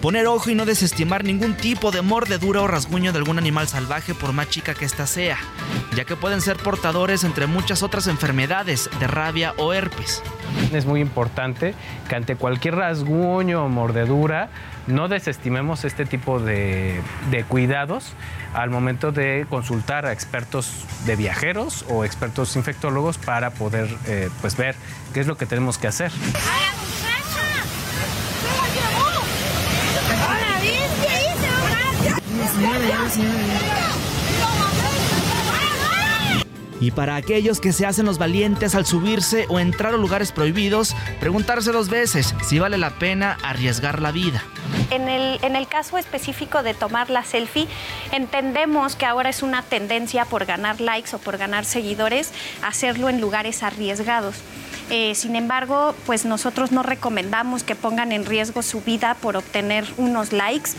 Poner 0.00 0.26
ojo 0.26 0.50
y 0.50 0.54
no 0.54 0.66
desestimar 0.66 1.24
ningún 1.24 1.54
tipo 1.54 1.90
de 1.90 2.00
mordedura 2.00 2.60
o 2.60 2.68
rasguño 2.68 3.12
de 3.12 3.18
algún 3.18 3.38
animal 3.38 3.66
salvaje 3.66 4.14
por 4.14 4.32
más 4.32 4.48
chica 4.48 4.74
que 4.74 4.84
ésta 4.84 5.06
sea, 5.06 5.36
ya 5.96 6.04
que 6.04 6.14
pueden 6.14 6.40
ser 6.40 6.58
portadores 6.58 7.24
entre 7.24 7.46
muchas 7.46 7.82
otras 7.82 8.06
enfermedades 8.06 8.88
de 9.00 9.06
rabia 9.08 9.54
o 9.56 9.72
herpes. 9.72 10.22
Es 10.72 10.86
muy 10.86 11.00
importante 11.00 11.74
que 12.08 12.14
ante 12.14 12.36
cualquier 12.36 12.76
rasguño 12.76 13.64
o 13.64 13.68
mordedura 13.68 14.48
no 14.86 15.08
desestimemos 15.08 15.84
este 15.84 16.04
tipo 16.04 16.38
de, 16.38 17.00
de 17.30 17.44
cuidados 17.44 18.12
al 18.54 18.70
momento 18.70 19.10
de 19.10 19.46
consultar 19.50 20.06
a 20.06 20.12
expertos 20.12 20.84
de 21.04 21.16
viajeros 21.16 21.84
o 21.88 22.04
expertos 22.04 22.54
infectólogos 22.54 23.18
para 23.18 23.50
poder 23.50 23.88
eh, 24.06 24.30
pues 24.40 24.56
ver 24.56 24.76
qué 25.12 25.20
es 25.20 25.26
lo 25.26 25.36
que 25.36 25.46
tenemos 25.46 25.78
que 25.78 25.88
hacer. 25.88 26.12
Y 36.78 36.90
para 36.90 37.16
aquellos 37.16 37.60
que 37.60 37.72
se 37.72 37.86
hacen 37.86 38.06
los 38.06 38.18
valientes 38.18 38.74
al 38.74 38.86
subirse 38.86 39.46
o 39.48 39.58
entrar 39.58 39.94
a 39.94 39.96
lugares 39.96 40.32
prohibidos, 40.32 40.94
preguntarse 41.20 41.72
dos 41.72 41.88
veces 41.88 42.34
si 42.46 42.58
vale 42.58 42.76
la 42.76 42.98
pena 42.98 43.38
arriesgar 43.42 44.02
la 44.02 44.12
vida. 44.12 44.42
En 44.90 45.08
el, 45.08 45.38
en 45.42 45.56
el 45.56 45.66
caso 45.68 45.98
específico 45.98 46.62
de 46.62 46.74
tomar 46.74 47.10
la 47.10 47.24
selfie, 47.24 47.66
entendemos 48.12 48.94
que 48.94 49.06
ahora 49.06 49.30
es 49.30 49.42
una 49.42 49.62
tendencia 49.62 50.26
por 50.26 50.44
ganar 50.44 50.80
likes 50.80 51.16
o 51.16 51.18
por 51.18 51.38
ganar 51.38 51.64
seguidores, 51.64 52.32
hacerlo 52.62 53.08
en 53.08 53.20
lugares 53.20 53.62
arriesgados. 53.62 54.36
Eh, 54.90 55.14
sin 55.16 55.34
embargo, 55.34 55.94
pues 56.04 56.24
nosotros 56.24 56.70
no 56.70 56.82
recomendamos 56.82 57.64
que 57.64 57.74
pongan 57.74 58.12
en 58.12 58.24
riesgo 58.24 58.62
su 58.62 58.80
vida 58.82 59.16
por 59.20 59.36
obtener 59.36 59.84
unos 59.96 60.32
likes. 60.32 60.70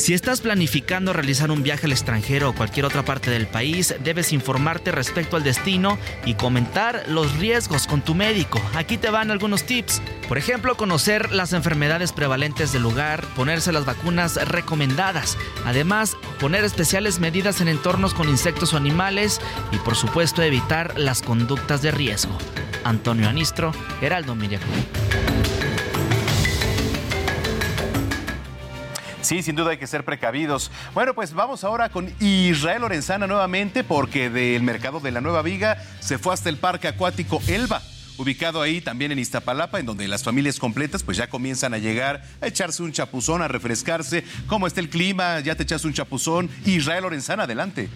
Si 0.00 0.14
estás 0.14 0.40
planificando 0.40 1.12
realizar 1.12 1.50
un 1.50 1.62
viaje 1.62 1.84
al 1.84 1.92
extranjero 1.92 2.48
o 2.48 2.54
cualquier 2.54 2.86
otra 2.86 3.04
parte 3.04 3.30
del 3.30 3.46
país, 3.46 3.94
debes 4.02 4.32
informarte 4.32 4.92
respecto 4.92 5.36
al 5.36 5.44
destino 5.44 5.98
y 6.24 6.34
comentar 6.34 7.04
los 7.06 7.36
riesgos 7.36 7.86
con 7.86 8.00
tu 8.00 8.14
médico. 8.14 8.62
Aquí 8.74 8.96
te 8.96 9.10
van 9.10 9.30
algunos 9.30 9.64
tips. 9.64 10.00
Por 10.26 10.38
ejemplo, 10.38 10.74
conocer 10.78 11.32
las 11.32 11.52
enfermedades 11.52 12.12
prevalentes 12.12 12.72
del 12.72 12.82
lugar, 12.82 13.26
ponerse 13.36 13.72
las 13.72 13.84
vacunas 13.84 14.36
recomendadas. 14.48 15.36
Además, 15.66 16.16
poner 16.40 16.64
especiales 16.64 17.20
medidas 17.20 17.60
en 17.60 17.68
entornos 17.68 18.14
con 18.14 18.30
insectos 18.30 18.72
o 18.72 18.78
animales 18.78 19.38
y 19.70 19.76
por 19.76 19.96
supuesto 19.96 20.42
evitar 20.42 20.98
las 20.98 21.20
conductas 21.20 21.82
de 21.82 21.90
riesgo. 21.90 22.38
Antonio 22.84 23.28
Anistro, 23.28 23.72
Heraldo 24.00 24.34
Media 24.34 24.60
Sí, 29.22 29.42
sin 29.42 29.54
duda 29.54 29.72
hay 29.72 29.78
que 29.78 29.86
ser 29.86 30.04
precavidos. 30.04 30.70
Bueno, 30.94 31.14
pues 31.14 31.34
vamos 31.34 31.64
ahora 31.64 31.90
con 31.90 32.12
Israel 32.20 32.82
Lorenzana 32.82 33.26
nuevamente 33.26 33.84
porque 33.84 34.30
del 34.30 34.62
mercado 34.62 35.00
de 35.00 35.10
la 35.10 35.20
Nueva 35.20 35.42
Viga 35.42 35.76
se 36.00 36.18
fue 36.18 36.32
hasta 36.32 36.48
el 36.48 36.56
parque 36.56 36.88
acuático 36.88 37.42
Elba 37.46 37.82
ubicado 38.20 38.60
ahí 38.60 38.82
también 38.82 39.12
en 39.12 39.18
Iztapalapa, 39.18 39.80
en 39.80 39.86
donde 39.86 40.06
las 40.06 40.22
familias 40.22 40.58
completas 40.58 41.02
pues 41.02 41.16
ya 41.16 41.28
comienzan 41.28 41.72
a 41.72 41.78
llegar 41.78 42.22
a 42.42 42.46
echarse 42.46 42.82
un 42.82 42.92
chapuzón, 42.92 43.40
a 43.40 43.48
refrescarse. 43.48 44.24
¿Cómo 44.46 44.66
está 44.66 44.80
el 44.80 44.90
clima? 44.90 45.40
¿Ya 45.40 45.54
te 45.54 45.62
echas 45.62 45.84
un 45.86 45.94
chapuzón? 45.94 46.50
Israel 46.66 47.02
Lorenzana, 47.02 47.44
adelante. 47.44 47.88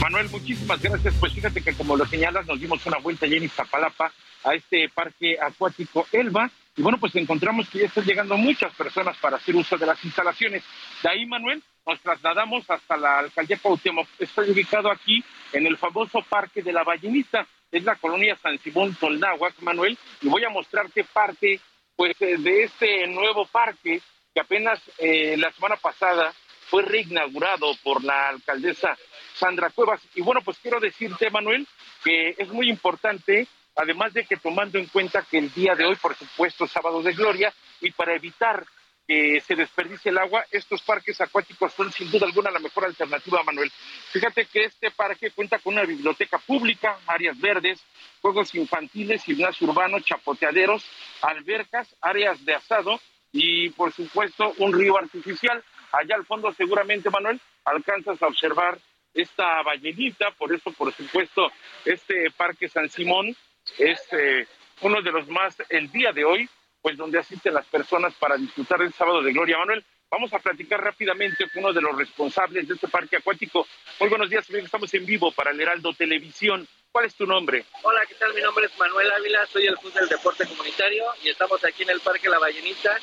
Manuel, 0.00 0.28
muchísimas 0.30 0.80
gracias. 0.80 1.14
Pues 1.18 1.32
fíjate 1.32 1.60
que 1.60 1.74
como 1.74 1.96
lo 1.96 2.06
señalas, 2.06 2.46
nos 2.46 2.60
dimos 2.60 2.84
una 2.86 2.98
vuelta 2.98 3.26
allí 3.26 3.36
en 3.36 3.44
Iztapalapa 3.44 4.12
a 4.44 4.54
este 4.54 4.88
parque 4.94 5.38
acuático 5.40 6.06
Elba 6.12 6.50
y 6.76 6.82
bueno, 6.82 6.98
pues 6.98 7.14
encontramos 7.14 7.68
que 7.68 7.80
ya 7.80 7.86
están 7.86 8.04
llegando 8.04 8.36
muchas 8.36 8.74
personas 8.74 9.16
para 9.18 9.36
hacer 9.36 9.54
uso 9.54 9.76
de 9.76 9.86
las 9.86 10.04
instalaciones. 10.04 10.64
De 11.02 11.08
ahí, 11.08 11.24
Manuel, 11.24 11.62
nos 11.86 12.00
trasladamos 12.00 12.68
hasta 12.68 12.96
la 12.96 13.20
alcaldía 13.20 13.58
Cuauhtémoc. 13.58 14.08
Estoy 14.18 14.50
ubicado 14.50 14.90
aquí 14.90 15.22
en 15.52 15.66
el 15.66 15.76
famoso 15.76 16.20
Parque 16.22 16.62
de 16.62 16.72
la 16.72 16.82
Ballenita. 16.82 17.46
Es 17.70 17.84
la 17.84 17.94
colonia 17.94 18.36
San 18.36 18.58
Simón 18.58 18.94
Tolnáhuac, 18.96 19.54
Manuel, 19.60 19.96
y 20.20 20.28
voy 20.28 20.44
a 20.44 20.50
mostrarte 20.50 21.04
parte 21.04 21.60
pues 21.96 22.20
eh, 22.20 22.38
de 22.38 22.64
este 22.64 23.06
nuevo 23.06 23.46
parque 23.46 24.00
que 24.34 24.40
apenas 24.40 24.80
eh, 24.98 25.36
la 25.36 25.52
semana 25.52 25.76
pasada 25.76 26.34
fue 26.68 26.82
reinaugurado 26.82 27.72
por 27.84 28.02
la 28.02 28.30
alcaldesa 28.30 28.96
Sandra 29.34 29.70
Cuevas. 29.70 30.00
Y 30.16 30.22
bueno, 30.22 30.40
pues 30.44 30.58
quiero 30.58 30.80
decirte, 30.80 31.30
Manuel, 31.30 31.68
que 32.02 32.34
es 32.36 32.48
muy 32.48 32.68
importante 32.68 33.46
Además 33.76 34.12
de 34.12 34.24
que 34.24 34.36
tomando 34.36 34.78
en 34.78 34.86
cuenta 34.86 35.26
que 35.28 35.38
el 35.38 35.52
día 35.52 35.74
de 35.74 35.84
hoy, 35.84 35.96
por 35.96 36.14
supuesto, 36.14 36.64
es 36.64 36.70
sábado 36.70 37.02
de 37.02 37.12
gloria, 37.12 37.52
y 37.80 37.90
para 37.90 38.14
evitar 38.14 38.64
que 39.06 39.40
se 39.40 39.54
desperdicie 39.54 40.10
el 40.10 40.18
agua, 40.18 40.44
estos 40.50 40.80
parques 40.82 41.20
acuáticos 41.20 41.72
son 41.74 41.92
sin 41.92 42.10
duda 42.10 42.26
alguna 42.26 42.50
la 42.50 42.58
mejor 42.58 42.86
alternativa, 42.86 43.42
Manuel. 43.42 43.70
Fíjate 44.12 44.46
que 44.46 44.64
este 44.64 44.90
parque 44.90 45.30
cuenta 45.30 45.58
con 45.58 45.74
una 45.74 45.84
biblioteca 45.84 46.38
pública, 46.38 46.98
áreas 47.06 47.38
verdes, 47.38 47.84
juegos 48.22 48.54
infantiles, 48.54 49.24
gimnasio 49.24 49.68
urbano, 49.68 50.00
chapoteaderos, 50.00 50.84
albercas, 51.20 51.94
áreas 52.00 52.42
de 52.44 52.54
asado 52.54 52.98
y, 53.32 53.68
por 53.70 53.92
supuesto, 53.92 54.54
un 54.58 54.72
río 54.72 54.96
artificial. 54.96 55.62
Allá 55.92 56.16
al 56.16 56.24
fondo, 56.24 56.50
seguramente, 56.52 57.10
Manuel, 57.10 57.40
alcanzas 57.64 58.22
a 58.22 58.26
observar 58.26 58.78
esta 59.12 59.62
ballenita, 59.62 60.30
por 60.32 60.52
eso, 60.52 60.72
por 60.72 60.92
supuesto, 60.92 61.52
este 61.84 62.30
Parque 62.36 62.68
San 62.68 62.88
Simón 62.88 63.36
es 63.78 64.00
eh, 64.12 64.46
uno 64.82 65.00
de 65.02 65.12
los 65.12 65.28
más 65.28 65.56
el 65.68 65.90
día 65.90 66.12
de 66.12 66.24
hoy, 66.24 66.48
pues 66.82 66.96
donde 66.96 67.18
asisten 67.18 67.54
las 67.54 67.66
personas 67.66 68.14
para 68.14 68.36
disfrutar 68.36 68.78
del 68.78 68.92
sábado 68.92 69.22
de 69.22 69.32
Gloria. 69.32 69.58
Manuel, 69.58 69.84
vamos 70.10 70.32
a 70.32 70.38
platicar 70.38 70.82
rápidamente 70.82 71.48
con 71.50 71.64
uno 71.64 71.72
de 71.72 71.80
los 71.80 71.96
responsables 71.96 72.68
de 72.68 72.74
este 72.74 72.88
parque 72.88 73.16
acuático. 73.16 73.66
Muy 74.00 74.08
buenos 74.08 74.28
días, 74.28 74.48
estamos 74.50 74.92
en 74.94 75.06
vivo 75.06 75.32
para 75.32 75.50
el 75.50 75.60
Heraldo 75.60 75.92
Televisión. 75.92 76.66
¿Cuál 76.92 77.06
es 77.06 77.14
tu 77.16 77.26
nombre? 77.26 77.64
Hola, 77.82 78.06
¿qué 78.06 78.14
tal? 78.14 78.32
Mi 78.34 78.40
nombre 78.40 78.66
es 78.66 78.78
Manuel 78.78 79.10
Ávila, 79.10 79.44
soy 79.46 79.66
el 79.66 79.74
juez 79.74 79.94
del 79.94 80.08
deporte 80.08 80.46
comunitario 80.46 81.04
y 81.24 81.28
estamos 81.28 81.64
aquí 81.64 81.82
en 81.82 81.90
el 81.90 82.00
Parque 82.00 82.28
La 82.28 82.38
Ballenita, 82.38 82.96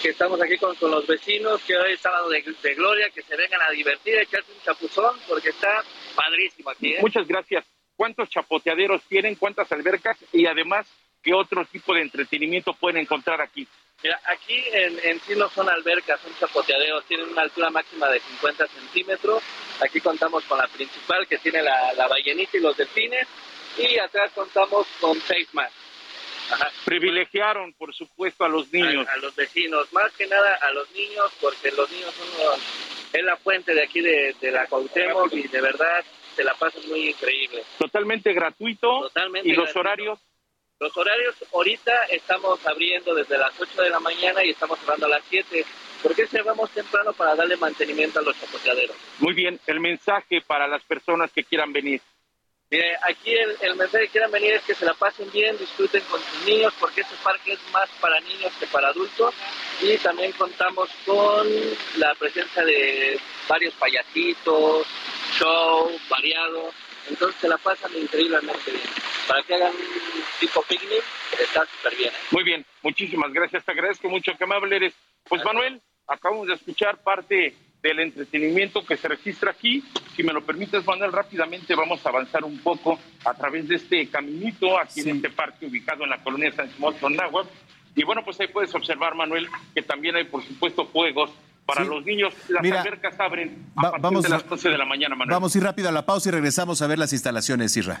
que 0.00 0.08
estamos 0.08 0.40
aquí 0.40 0.56
con, 0.56 0.74
con 0.76 0.90
los 0.90 1.06
vecinos, 1.06 1.60
que 1.64 1.76
hoy 1.76 1.92
es 1.92 2.00
sábado 2.00 2.30
de, 2.30 2.42
de 2.62 2.74
gloria, 2.74 3.10
que 3.10 3.20
se 3.20 3.36
vengan 3.36 3.60
a 3.60 3.70
divertir, 3.72 4.16
a 4.16 4.22
echarse 4.22 4.50
un 4.52 4.62
chapuzón, 4.62 5.18
porque 5.28 5.50
está 5.50 5.82
padrísimo 6.14 6.70
aquí. 6.70 6.94
¿eh? 6.94 6.98
Muchas 7.02 7.26
gracias 7.26 7.75
cuántos 7.96 8.28
chapoteaderos 8.28 9.02
tienen, 9.08 9.34
cuántas 9.34 9.70
albercas 9.72 10.16
y 10.32 10.46
además 10.46 10.86
qué 11.22 11.34
otro 11.34 11.64
tipo 11.64 11.94
de 11.94 12.02
entretenimiento 12.02 12.72
pueden 12.74 12.98
encontrar 12.98 13.40
aquí. 13.40 13.66
Mira, 14.02 14.20
aquí 14.26 14.62
en, 14.72 14.98
en 15.02 15.20
sí 15.20 15.34
no 15.34 15.48
son 15.48 15.68
albercas, 15.68 16.20
son 16.20 16.32
chapoteaderos, 16.38 17.04
tienen 17.06 17.28
una 17.30 17.42
altura 17.42 17.70
máxima 17.70 18.08
de 18.08 18.20
50 18.20 18.66
centímetros. 18.66 19.42
Aquí 19.80 20.00
contamos 20.00 20.44
con 20.44 20.58
la 20.58 20.68
principal 20.68 21.26
que 21.26 21.38
tiene 21.38 21.62
la, 21.62 21.94
la 21.94 22.06
ballenita 22.06 22.56
y 22.56 22.60
los 22.60 22.76
delfines 22.76 23.26
y 23.78 23.98
atrás 23.98 24.30
contamos 24.34 24.86
con 25.00 25.20
seis 25.22 25.48
más. 25.54 25.72
Privilegiaron, 26.84 27.72
por 27.72 27.92
supuesto, 27.94 28.44
a 28.44 28.48
los 28.48 28.72
niños. 28.72 29.06
A, 29.08 29.16
los 29.16 29.34
vecinos, 29.34 29.92
más 29.92 30.12
que 30.12 30.26
nada 30.26 30.58
a 30.62 30.70
los 30.72 30.88
niños, 30.92 31.32
porque 31.40 31.72
los 31.72 31.90
niños 31.90 32.14
son 32.14 32.60
es 33.12 33.24
la 33.24 33.36
fuente 33.36 33.74
de 33.74 33.82
aquí 33.82 34.00
de, 34.00 34.34
de 34.40 34.50
la 34.50 34.66
Cuauhtémoc 34.66 35.32
y 35.32 35.48
de 35.48 35.60
verdad 35.60 36.04
se 36.36 36.44
la 36.44 36.54
pasan 36.54 36.86
muy 36.88 37.08
increíble. 37.08 37.64
Totalmente 37.78 38.32
gratuito. 38.34 39.00
Totalmente 39.00 39.48
¿Y 39.48 39.52
los 39.52 39.74
horarios? 39.74 40.20
Los 40.78 40.94
horarios 40.94 41.34
ahorita 41.54 42.04
estamos 42.10 42.64
abriendo 42.66 43.14
desde 43.14 43.38
las 43.38 43.58
8 43.58 43.82
de 43.82 43.90
la 43.90 43.98
mañana 43.98 44.44
y 44.44 44.50
estamos 44.50 44.78
cerrando 44.78 45.06
a 45.06 45.08
las 45.08 45.24
7. 45.30 45.64
¿Por 46.02 46.14
qué 46.14 46.26
cerramos 46.26 46.70
temprano 46.70 47.14
para 47.14 47.34
darle 47.34 47.56
mantenimiento 47.56 48.18
a 48.18 48.22
los 48.22 48.38
chapoteaderos? 48.38 48.94
Muy 49.18 49.32
bien, 49.32 49.58
el 49.66 49.80
mensaje 49.80 50.42
para 50.46 50.68
las 50.68 50.84
personas 50.84 51.32
que 51.32 51.42
quieran 51.42 51.72
venir. 51.72 52.02
Mire, 52.68 52.96
aquí 53.02 53.32
el, 53.32 53.56
el, 53.60 53.76
mensaje 53.76 54.06
que 54.06 54.10
quieran 54.10 54.32
venir 54.32 54.54
es 54.54 54.62
que 54.62 54.74
se 54.74 54.84
la 54.84 54.94
pasen 54.94 55.30
bien, 55.30 55.56
disfruten 55.56 56.02
con 56.10 56.20
sus 56.20 56.44
niños, 56.46 56.74
porque 56.80 57.02
este 57.02 57.14
parque 57.22 57.52
es 57.52 57.60
más 57.72 57.88
para 58.00 58.18
niños 58.20 58.52
que 58.58 58.66
para 58.66 58.88
adultos. 58.88 59.34
Y 59.80 59.96
también 59.98 60.32
contamos 60.32 60.90
con 61.04 61.46
la 61.98 62.14
presencia 62.16 62.64
de 62.64 63.20
varios 63.48 63.74
payasitos, 63.74 64.86
show 65.38 65.90
variado. 66.08 66.70
Entonces 67.08 67.40
se 67.40 67.48
la 67.48 67.56
pasan 67.58 67.96
increíblemente 67.96 68.72
bien. 68.72 68.90
Para 69.28 69.42
que 69.44 69.54
hagan 69.54 69.72
un 69.72 70.24
tipo 70.40 70.62
picnic, 70.62 71.04
está 71.38 71.64
súper 71.66 71.96
bien. 71.96 72.10
¿eh? 72.12 72.18
Muy 72.32 72.42
bien, 72.42 72.66
muchísimas 72.82 73.32
gracias. 73.32 73.64
Te 73.64 73.72
agradezco 73.72 74.08
mucho 74.08 74.32
que 74.36 74.42
amable 74.42 74.74
eres. 74.74 74.94
Pues 75.28 75.44
Manuel, 75.44 75.80
acabamos 76.08 76.48
de 76.48 76.54
escuchar 76.54 77.00
parte 77.02 77.54
del 77.88 78.00
entretenimiento 78.00 78.84
que 78.84 78.96
se 78.96 79.08
registra 79.08 79.50
aquí. 79.50 79.82
Si 80.14 80.22
me 80.22 80.32
lo 80.32 80.44
permites, 80.44 80.84
Manuel, 80.86 81.12
rápidamente 81.12 81.74
vamos 81.74 82.04
a 82.04 82.08
avanzar 82.08 82.44
un 82.44 82.58
poco 82.58 82.98
a 83.24 83.34
través 83.34 83.68
de 83.68 83.76
este 83.76 84.08
caminito 84.08 84.78
aquí 84.78 85.00
en 85.00 85.16
este 85.16 85.30
parque 85.30 85.66
ubicado 85.66 86.04
en 86.04 86.10
la 86.10 86.22
colonia 86.22 86.52
San 86.52 86.70
Simón 86.72 86.94
Tonagua. 87.00 87.44
Y 87.94 88.04
bueno, 88.04 88.22
pues 88.24 88.38
ahí 88.40 88.48
puedes 88.48 88.74
observar, 88.74 89.14
Manuel, 89.14 89.48
que 89.74 89.82
también 89.82 90.16
hay, 90.16 90.24
por 90.24 90.42
supuesto, 90.44 90.84
juegos 90.86 91.30
para 91.64 91.84
los 91.84 92.04
niños. 92.04 92.34
Las 92.48 92.62
Mira, 92.62 92.80
albercas 92.80 93.18
abren 93.18 93.66
a 93.74 93.82
partir 93.82 94.02
vamos, 94.02 94.22
de 94.22 94.28
las 94.28 94.48
12 94.48 94.68
de 94.68 94.78
la 94.78 94.84
mañana, 94.84 95.16
Manuel. 95.16 95.34
Vamos 95.34 95.54
a 95.54 95.58
ir 95.58 95.64
rápido 95.64 95.88
a 95.88 95.92
la 95.92 96.06
pausa 96.06 96.28
y 96.28 96.32
regresamos 96.32 96.80
a 96.82 96.86
ver 96.86 96.98
las 96.98 97.12
instalaciones, 97.12 97.76
Isra. 97.76 98.00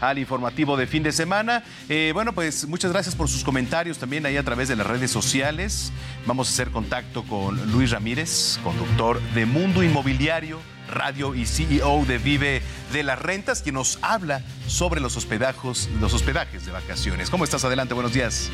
al 0.00 0.18
informativo 0.18 0.76
de 0.76 0.86
fin 0.86 1.02
de 1.02 1.12
semana. 1.12 1.62
Eh, 1.88 2.10
bueno, 2.14 2.32
pues 2.32 2.66
muchas 2.66 2.92
gracias 2.92 3.14
por 3.14 3.28
sus 3.28 3.44
comentarios 3.44 3.98
también 3.98 4.26
ahí 4.26 4.36
a 4.36 4.42
través 4.42 4.68
de 4.68 4.76
las 4.76 4.86
redes 4.86 5.10
sociales. 5.10 5.92
Vamos 6.26 6.48
a 6.48 6.52
hacer 6.52 6.70
contacto 6.70 7.22
con 7.24 7.72
Luis 7.72 7.90
Ramírez, 7.90 8.58
conductor 8.62 9.20
de 9.34 9.46
Mundo 9.46 9.82
Inmobiliario 9.82 10.58
Radio 10.90 11.34
y 11.34 11.46
CEO 11.46 12.04
de 12.04 12.18
Vive 12.18 12.62
de 12.92 13.02
las 13.02 13.18
Rentas, 13.18 13.62
quien 13.62 13.76
nos 13.76 13.98
habla 14.02 14.42
sobre 14.66 15.00
los 15.00 15.16
hospedajos, 15.16 15.88
los 16.00 16.12
hospedajes 16.12 16.66
de 16.66 16.72
vacaciones. 16.72 17.30
¿Cómo 17.30 17.44
estás? 17.44 17.64
Adelante, 17.64 17.94
buenos 17.94 18.12
días. 18.12 18.50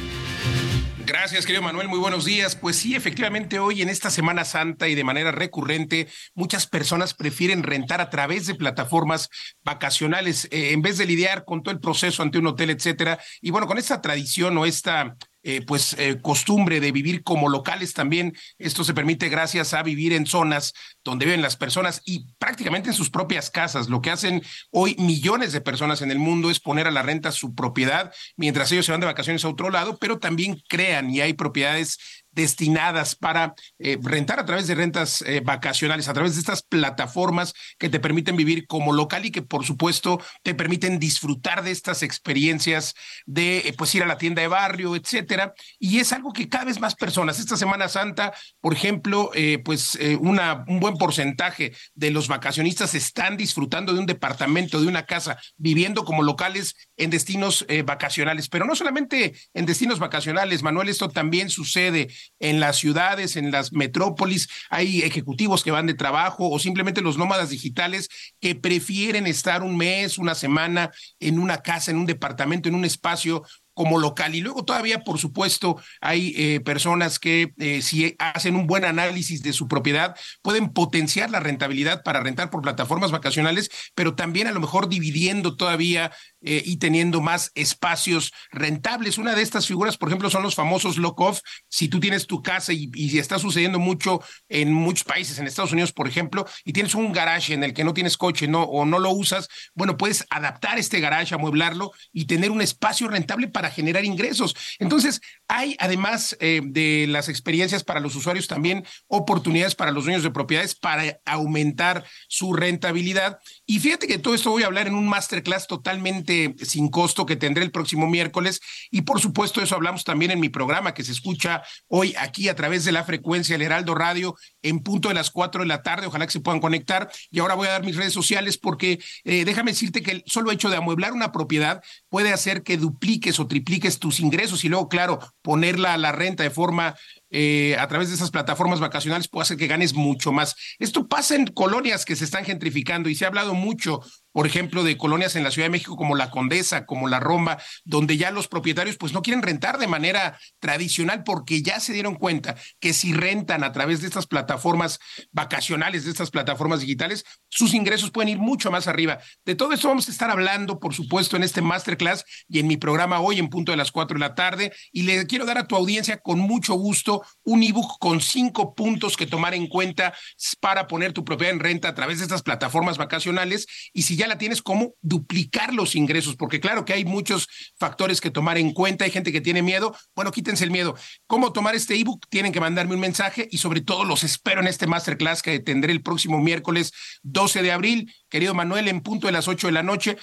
Gracias, 1.07 1.47
querido 1.47 1.63
Manuel. 1.63 1.87
Muy 1.87 2.01
buenos 2.01 2.25
días. 2.25 2.57
Pues 2.57 2.75
sí, 2.75 2.97
efectivamente, 2.97 3.61
hoy 3.61 3.81
en 3.81 3.89
esta 3.89 4.11
Semana 4.11 4.45
Santa 4.45 4.89
y 4.89 4.97
de 4.97 5.05
manera 5.05 5.31
recurrente, 5.31 6.09
muchas 6.35 6.67
personas 6.67 7.15
prefieren 7.15 7.63
rentar 7.63 8.01
a 8.01 8.11
través 8.11 8.49
de 8.49 8.57
plataformas 8.57 9.29
vacacionales 9.63 10.49
eh, 10.51 10.73
en 10.73 10.83
vez 10.83 10.99
de 10.99 11.07
lidiar 11.07 11.45
con 11.45 11.63
todo 11.63 11.73
el 11.73 11.79
proceso 11.79 12.25
ante 12.25 12.39
un 12.39 12.49
hotel, 12.49 12.71
etcétera. 12.71 13.21
Y 13.41 13.53
bueno, 13.53 13.69
con 13.69 13.79
esta 13.79 14.01
tradición 14.01 14.59
o 14.59 14.67
esta 14.67 15.15
eh, 15.49 15.63
pues 15.65 15.95
eh, 15.97 16.19
costumbre 16.21 16.81
de 16.81 16.91
vivir 16.91 17.23
como 17.23 17.49
locales 17.49 17.95
también. 17.95 18.37
Esto 18.59 18.83
se 18.83 18.95
permite 18.95 19.29
gracias 19.29 19.75
a 19.75 19.85
vivir 19.85 20.13
en 20.13 20.27
zonas 20.27 20.73
donde 21.05 21.25
viven 21.25 21.41
las 21.41 21.57
personas 21.57 22.03
y 22.05 22.27
prácticamente 22.41 22.89
en 22.89 22.97
sus 22.97 23.11
propias 23.11 23.49
casas. 23.49 23.89
Lo 23.89 24.03
que 24.03 24.11
hacen 24.11 24.43
hoy 24.73 24.97
millones 24.99 25.53
de 25.53 25.61
personas 25.61 26.03
en 26.03 26.11
el 26.11 26.19
mundo 26.19 26.51
es 26.51 26.59
poner 26.59 26.89
a 26.89 26.91
la 26.91 27.03
renta 27.03 27.31
su 27.31 27.55
propiedad 27.55 28.13
mientras 28.37 28.73
ellos 28.73 28.87
se 28.87 28.91
van 28.91 29.01
de 29.01 29.07
vacaciones 29.07 29.45
a 29.45 29.49
otro 29.49 29.71
lado, 29.71 29.99
pero 29.99 30.19
también 30.19 30.61
crean 30.69 31.11
y 31.11 31.21
hay 31.21 31.35
propiedades 31.35 32.25
destinadas 32.37 33.17
para 33.17 33.55
eh, 33.79 33.99
rentar 34.01 34.39
a 34.39 34.45
través 34.45 34.67
de 34.67 34.75
rentas 34.75 35.23
eh, 35.23 35.41
vacacionales, 35.41 36.07
a 36.07 36.13
través 36.13 36.35
de 36.35 36.41
estas 36.41 36.63
plataformas 36.63 37.55
que 37.79 37.89
te 37.89 37.99
permiten 37.99 38.37
vivir 38.37 38.67
como 38.67 38.93
local 38.93 39.25
y 39.25 39.31
que 39.31 39.41
por 39.41 39.65
supuesto 39.65 40.21
te 40.43 40.55
permiten 40.55 40.99
disfrutar 40.99 41.65
de 41.65 41.71
estas 41.71 42.03
experiencias 42.03 42.95
de 43.25 43.59
eh, 43.59 43.75
pues 43.77 43.95
ir 43.95 44.03
a 44.03 44.07
la 44.07 44.19
tienda 44.19 44.43
de 44.43 44.49
barrio, 44.49 44.95
etcétera. 44.95 45.55
Y 45.79 45.99
es 45.99 46.13
algo 46.13 46.35
que 46.35 46.49
cada 46.49 46.67
vez 46.67 46.79
más 46.79 46.95
personas, 46.95 47.41
esta 47.41 47.57
Semana 47.57 47.89
Santa, 47.89 48.35
por 48.61 48.75
ejemplo, 48.75 49.31
pues 49.65 49.99
una, 50.21 50.65
un 50.69 50.79
buen 50.79 50.97
porcentaje 50.97 51.73
de 51.95 52.11
los 52.11 52.29
vacacionistas 52.29 52.95
están 52.95 53.37
disfrutando 53.39 53.95
de 53.95 54.01
un 54.01 54.07
departamento, 54.07 54.81
de 54.81 54.89
una 54.89 55.07
casa, 55.07 55.39
viviendo 55.57 56.05
como 56.05 56.23
locales 56.23 56.75
en 56.99 57.09
destinos 57.09 57.65
vacacionales, 57.85 58.49
pero 58.49 58.67
no 58.67 58.75
solamente 58.75 59.35
en 59.55 59.65
destinos 59.65 59.99
vacacionales, 59.99 60.63
Manuel, 60.63 60.91
esto 60.91 61.09
también 61.09 61.49
sucede 61.49 62.09
en 62.39 62.61
las 62.61 62.77
ciudades, 62.77 63.37
en 63.37 63.51
las 63.51 63.73
metrópolis, 63.73 64.49
hay 64.71 65.03
ejecutivos 65.03 65.65
que 65.65 65.71
van 65.71 65.87
de 65.87 65.95
trabajo 65.95 66.49
o 66.51 66.59
simplemente 66.59 67.01
los 67.01 67.19
nómadas 67.19 67.51
digitales 67.51 68.09
que 68.41 68.55
prefieren 68.55 69.27
estar 69.27 69.63
un 69.63 69.77
mes, 69.77 70.19
una 70.19 70.35
semana 70.35 70.91
en 71.21 71.39
una 71.39 71.63
casa, 71.63 71.91
en 71.91 71.99
un 71.99 72.07
departamento, 72.07 72.69
en 72.69 72.75
un 72.75 72.85
espacio 72.85 73.43
como 73.77 73.99
local. 73.99 74.35
Y 74.35 74.41
luego 74.41 74.65
todavía, 74.65 75.05
por 75.05 75.19
supuesto, 75.19 75.77
hay 76.01 76.33
eh, 76.35 76.61
personas 76.61 77.19
que 77.19 77.53
eh, 77.59 77.83
si 77.83 78.17
hacen 78.19 78.57
un 78.57 78.67
buen 78.67 78.87
análisis 78.87 79.43
de 79.43 79.53
su 79.53 79.69
propiedad, 79.69 80.17
pueden 80.41 80.71
potenciar 80.73 81.29
la 81.29 81.41
rentabilidad 81.41 82.03
para 82.03 82.21
rentar 82.21 82.49
por 82.49 82.63
plataformas 82.63 83.13
vacacionales, 83.13 83.71
pero 83.95 84.15
también 84.15 84.47
a 84.47 84.53
lo 84.53 84.61
mejor 84.61 84.89
dividiendo 84.89 85.57
todavía 85.57 86.11
eh, 86.41 86.63
y 86.65 86.79
teniendo 86.79 87.21
más 87.21 87.53
espacios 87.55 88.33
rentables. 88.51 89.19
Una 89.19 89.35
de 89.35 89.43
estas 89.43 89.67
figuras, 89.67 89.99
por 89.99 90.09
ejemplo, 90.09 90.31
son 90.31 90.43
los 90.43 90.55
famosos 90.55 90.97
lock-off. 90.97 91.41
Si 91.69 91.89
tú 91.89 92.01
tienes 92.01 92.27
tu 92.27 92.43
casa 92.43 92.73
y, 92.73 92.91
y 92.95 93.19
está 93.19 93.39
sucediendo 93.39 93.79
mucho 93.79 94.23
en 94.49 94.73
muchos 94.73 95.05
países, 95.05 95.39
en 95.39 95.47
Estados 95.47 95.73
Unidos, 95.73 95.93
por 95.93 96.09
ejemplo, 96.09 96.47
y 96.65 96.73
tienes 96.73 96.95
un 96.95 97.13
garage 97.13 97.53
en 97.53 97.63
el 97.63 97.75
que 97.75 97.85
no 97.85 97.93
tienes 97.93 98.17
coche 98.17 98.49
no, 98.49 98.63
o 98.63 98.87
no 98.87 98.99
lo 98.99 99.11
usas, 99.11 99.49
bueno, 99.75 99.99
puedes 99.99 100.25
adaptar 100.31 100.79
este 100.79 101.01
garage, 101.01 101.35
amueblarlo 101.35 101.93
y 102.11 102.25
tener 102.25 102.51
un 102.51 102.63
espacio 102.63 103.09
rentable 103.09 103.49
para 103.49 103.66
generar 103.71 104.05
ingresos. 104.05 104.55
Entonces, 104.79 105.21
hay 105.49 105.77
además 105.79 106.37
eh, 106.41 106.61
de 106.65 107.07
las 107.09 107.29
experiencias 107.29 107.85
para 107.85 108.01
los 108.01 108.15
usuarios 108.17 108.49
también 108.49 108.85
oportunidades 109.07 109.75
para 109.75 109.93
los 109.93 110.05
dueños 110.05 110.23
de 110.23 110.31
propiedades 110.31 110.75
para 110.75 111.21
aumentar 111.25 112.05
su 112.29 112.53
rentabilidad. 112.53 113.39
Y 113.69 113.81
fíjate 113.81 114.07
que 114.07 114.19
todo 114.19 114.35
esto 114.37 114.51
voy 114.51 114.63
a 114.63 114.67
hablar 114.67 114.87
en 114.87 114.95
un 114.95 115.09
masterclass 115.09 115.67
totalmente 115.67 116.55
sin 116.63 116.89
costo 116.89 117.27
que 117.27 117.35
tendré 117.35 117.65
el 117.65 117.73
próximo 117.73 118.07
miércoles. 118.07 118.61
Y 118.93 119.03
por 119.03 119.21
supuesto, 119.21 119.61
eso 119.61 119.75
hablamos 119.75 120.05
también 120.05 120.31
en 120.31 120.39
mi 120.39 120.49
programa 120.49 120.95
que 120.95 121.03
se 121.03 121.11
escucha 121.11 121.63
hoy 121.89 122.15
aquí 122.17 122.49
a 122.49 122.55
través 122.55 122.85
de 122.85 122.93
la 122.93 123.03
frecuencia 123.03 123.57
El 123.57 123.63
Heraldo 123.63 123.97
Radio 123.97 124.37
en 124.63 124.81
punto 124.81 125.09
de 125.09 125.15
las 125.15 125.33
cuatro 125.33 125.63
de 125.63 125.67
la 125.67 125.83
tarde. 125.83 126.07
Ojalá 126.07 126.27
que 126.27 126.33
se 126.33 126.41
puedan 126.41 126.61
conectar. 126.61 127.11
Y 127.29 127.41
ahora 127.41 127.55
voy 127.55 127.67
a 127.67 127.73
dar 127.73 127.85
mis 127.85 127.97
redes 127.97 128.13
sociales 128.13 128.57
porque 128.57 129.01
eh, 129.25 129.45
déjame 129.45 129.73
decirte 129.73 130.01
que 130.01 130.13
el 130.13 130.23
solo 130.27 130.53
hecho 130.53 130.71
de 130.71 130.77
amueblar 130.77 131.13
una 131.13 131.33
propiedad 131.33 131.83
puede 132.09 132.33
hacer 132.33 132.63
que 132.63 132.77
dupliques 132.77 133.41
o 133.41 133.49
tripliques 133.49 133.99
tus 133.99 134.21
ingresos 134.21 134.65
y 134.65 134.69
luego, 134.69 134.89
claro, 134.89 135.19
ponerla 135.43 135.95
a 135.95 135.99
la 135.99 136.13
renta 136.13 136.45
de 136.45 136.51
forma 136.51 136.95
eh, 137.31 137.77
a 137.79 137.89
través 137.89 138.09
de 138.09 138.15
esas 138.15 138.31
plataformas 138.31 138.81
vacacionales 138.81 139.29
puede 139.29 139.43
hacer 139.43 139.57
que 139.57 139.67
ganes 139.67 139.95
mucho 139.95 140.33
más. 140.33 140.57
Esto 140.79 141.09
pasa 141.09 141.35
en 141.35 141.47
colonias 141.47 142.05
que 142.05 142.17
se 142.17 142.25
están 142.25 142.45
gentrificando 142.45 143.09
y 143.09 143.15
se 143.15 143.25
ha 143.25 143.29
hablado 143.29 143.55
mucho, 143.55 144.01
por 144.37 144.47
ejemplo, 144.47 144.85
de 144.85 144.99
colonias 144.99 145.35
en 145.35 145.45
la 145.45 145.51
Ciudad 145.51 145.65
de 145.65 145.71
México 145.71 145.97
como 145.97 146.15
la 146.15 146.31
Condesa, 146.31 146.85
como 146.85 147.09
la 147.09 147.21
Roma, 147.21 147.57
donde 147.87 148.19
ya 148.19 148.31
los 148.31 148.49
propietarios 148.49 148.99
pues 148.99 149.15
no 149.15 149.23
quieren 149.23 149.41
rentar 149.41 149.79
de 149.79 149.87
manera 149.87 150.39
tradicional 150.59 151.25
porque 151.25 151.63
ya 151.63 151.81
se 151.81 151.95
dieron 151.95 152.17
cuenta 152.17 152.55
que 152.79 152.93
si 152.93 153.15
rentan 153.15 153.65
a 153.65 153.73
través 153.73 154.03
de 154.03 154.09
estas 154.09 154.27
plataformas 154.27 154.99
vacacionales, 155.33 156.05
de 156.05 156.11
estas 156.11 156.31
plataformas 156.31 156.81
digitales, 156.81 157.25
sus 157.49 157.73
ingresos 157.73 158.11
pueden 158.11 158.29
ir 158.29 158.37
mucho 158.37 158.71
más 158.71 158.89
arriba. 158.89 159.21
De 159.47 159.55
todo 159.55 159.73
esto 159.73 159.89
vamos 159.89 160.07
a 160.07 160.11
estar 160.11 160.29
hablando, 160.31 160.81
por 160.81 160.93
supuesto, 160.93 161.37
en 161.37 161.43
este 161.43 161.63
masterclass 161.63 162.27
y 162.47 162.59
en 162.59 162.67
mi 162.67 162.77
programa 162.77 163.21
hoy 163.21 163.39
en 163.39 163.49
punto 163.49 163.73
de 163.73 163.79
las 163.79 163.91
cuatro 163.91 164.17
de 164.17 164.21
la 164.21 164.35
tarde. 164.35 164.71
Y 164.93 165.05
le 165.05 165.27
quiero 165.27 165.47
dar 165.47 165.57
a 165.57 165.67
tu 165.67 165.77
audiencia 165.77 166.19
con 166.19 166.41
mucho 166.41 166.75
gusto 166.75 167.23
un 167.43 167.63
ebook 167.63 167.99
con 167.99 168.21
cinco 168.21 168.75
puntos 168.75 169.17
que 169.17 169.27
tomar 169.27 169.55
en 169.55 169.67
cuenta 169.67 170.13
para 170.61 170.89
poner 170.89 171.15
tu 171.15 171.25
propiedad 171.25 171.55
en 171.55 171.61
renta 171.61 171.89
a 171.89 171.95
través 171.95 172.19
de 172.19 172.25
estas 172.25 172.43
plataformas 172.43 172.99
vacacionales 172.99 173.67
y 173.95 174.03
si 174.03 174.15
ya 174.17 174.26
la 174.29 174.39
tienes, 174.39 174.63
cómo 174.63 174.95
duplicar 175.03 175.75
los 175.75 175.95
ingresos, 175.95 176.37
porque 176.37 176.61
claro 176.61 176.85
que 176.85 176.93
hay 176.93 177.05
muchos 177.05 177.49
factores 177.79 178.21
que 178.21 178.31
tomar 178.31 178.59
en 178.59 178.73
cuenta, 178.73 179.05
hay 179.05 179.11
gente 179.11 179.33
que 179.33 179.41
tiene 179.41 179.63
miedo, 179.63 179.97
bueno, 180.15 180.33
quítense 180.33 180.65
el 180.65 180.71
miedo. 180.71 180.95
¿Cómo 181.27 181.53
tomar 181.53 181.75
este 181.75 181.95
ebook? 181.95 182.27
Tienen 182.29 182.53
que 182.53 182.61
mandarme 182.61 182.95
un 182.95 183.01
mensaje 183.01 183.49
y 183.51 183.59
sobre 183.59 183.81
todo 183.81 184.05
los 184.05 184.25
espero 184.25 184.61
en 184.61 184.69
este 184.69 184.87
masterclass 184.87 185.43
que 185.43 185.59
tendré 185.61 185.93
el 185.93 186.03
próximo 186.03 186.41
miércoles 186.41 186.93
12 187.23 187.63
de 187.63 187.73
abril. 187.73 188.15
Querido 188.29 188.55
Manuel, 188.55 188.89
en 188.89 189.01
punto 189.01 189.27
de 189.27 189.33
las 189.33 189.49
8 189.49 189.69
de 189.69 189.73
la 189.73 189.83
noche, 189.83 190.17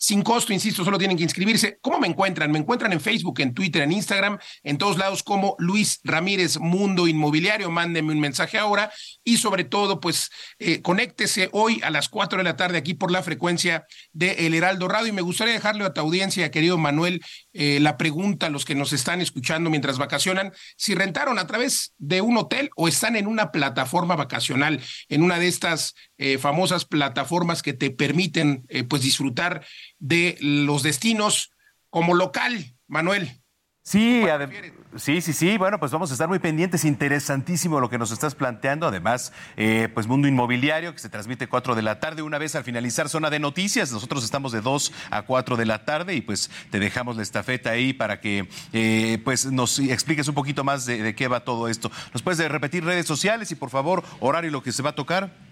sin 0.00 0.22
costo, 0.22 0.54
insisto, 0.54 0.82
solo 0.82 0.96
tienen 0.96 1.18
que 1.18 1.24
inscribirse. 1.24 1.78
¿Cómo 1.82 2.00
me 2.00 2.06
encuentran? 2.06 2.50
Me 2.50 2.58
encuentran 2.58 2.90
en 2.94 3.02
Facebook, 3.02 3.38
en 3.40 3.52
Twitter, 3.52 3.82
en 3.82 3.92
Instagram, 3.92 4.38
en 4.62 4.78
todos 4.78 4.96
lados 4.96 5.22
como 5.22 5.56
Luis 5.58 6.00
Ramírez 6.04 6.58
Mundo 6.58 7.06
Inmobiliario. 7.06 7.70
Mándenme 7.70 8.12
un 8.12 8.18
mensaje 8.18 8.56
ahora 8.56 8.90
y 9.24 9.36
sobre 9.36 9.64
todo, 9.64 10.00
pues, 10.00 10.30
eh, 10.58 10.80
conéctese 10.80 11.50
hoy 11.52 11.82
a 11.84 11.90
las 11.90 12.08
4 12.08 12.38
de 12.38 12.44
la 12.44 12.56
tarde 12.56 12.78
aquí 12.78 12.94
por 12.94 13.10
la 13.10 13.22
frecuencia 13.22 13.84
de 14.14 14.46
El 14.46 14.54
Heraldo 14.54 14.88
Radio. 14.88 15.08
Y 15.08 15.12
me 15.12 15.20
gustaría 15.20 15.52
dejarle 15.52 15.84
a 15.84 15.92
tu 15.92 16.00
audiencia, 16.00 16.50
querido 16.50 16.78
Manuel, 16.78 17.20
eh, 17.52 17.78
la 17.78 17.98
pregunta 17.98 18.46
a 18.46 18.50
los 18.50 18.64
que 18.64 18.74
nos 18.74 18.94
están 18.94 19.20
escuchando 19.20 19.68
mientras 19.68 19.98
vacacionan, 19.98 20.54
si 20.78 20.94
rentaron 20.94 21.38
a 21.38 21.46
través 21.46 21.92
de 21.98 22.22
un 22.22 22.38
hotel 22.38 22.70
o 22.74 22.88
están 22.88 23.16
en 23.16 23.26
una 23.26 23.52
plataforma 23.52 24.16
vacacional, 24.16 24.80
en 25.10 25.22
una 25.22 25.38
de 25.38 25.48
estas 25.48 25.94
eh, 26.20 26.38
famosas 26.38 26.84
plataformas 26.84 27.62
que 27.62 27.72
te 27.72 27.90
permiten, 27.90 28.66
pues, 28.88 29.02
disfrutar 29.02 29.64
de 29.98 30.36
los 30.40 30.82
destinos 30.82 31.50
como 31.88 32.14
local, 32.14 32.76
Manuel. 32.86 33.40
Sí, 33.82 34.24
sí, 34.96 35.20
sí, 35.20 35.32
sí. 35.32 35.58
Bueno, 35.58 35.80
pues 35.80 35.90
vamos 35.90 36.10
a 36.10 36.14
estar 36.14 36.28
muy 36.28 36.38
pendientes. 36.38 36.84
Interesantísimo 36.84 37.80
lo 37.80 37.88
que 37.88 37.98
nos 37.98 38.12
estás 38.12 38.34
planteando. 38.34 38.86
Además, 38.86 39.32
eh, 39.56 39.88
pues 39.92 40.06
Mundo 40.06 40.28
Inmobiliario, 40.28 40.92
que 40.92 41.00
se 41.00 41.08
transmite 41.08 41.48
4 41.48 41.74
de 41.74 41.82
la 41.82 41.98
tarde, 41.98 42.22
una 42.22 42.38
vez 42.38 42.54
al 42.54 42.62
finalizar 42.62 43.08
zona 43.08 43.30
de 43.30 43.40
noticias. 43.40 43.90
Nosotros 43.90 44.22
estamos 44.22 44.52
de 44.52 44.60
2 44.60 44.92
a 45.10 45.22
4 45.22 45.56
de 45.56 45.66
la 45.66 45.84
tarde 45.84 46.14
y 46.14 46.20
pues 46.20 46.50
te 46.70 46.78
dejamos 46.78 47.16
la 47.16 47.22
estafeta 47.22 47.70
ahí 47.70 47.92
para 47.92 48.20
que 48.20 48.48
eh, 48.72 49.18
pues 49.24 49.46
nos 49.46 49.78
expliques 49.78 50.28
un 50.28 50.34
poquito 50.34 50.62
más 50.62 50.84
de, 50.84 51.02
de 51.02 51.14
qué 51.14 51.26
va 51.26 51.40
todo 51.40 51.66
esto. 51.66 51.90
¿Nos 52.12 52.22
puedes 52.22 52.48
repetir 52.48 52.84
redes 52.84 53.06
sociales 53.06 53.50
y 53.50 53.54
por 53.54 53.70
favor 53.70 54.04
horario 54.20 54.50
lo 54.50 54.62
que 54.62 54.72
se 54.72 54.82
va 54.82 54.90
a 54.90 54.94
tocar? 54.94 55.49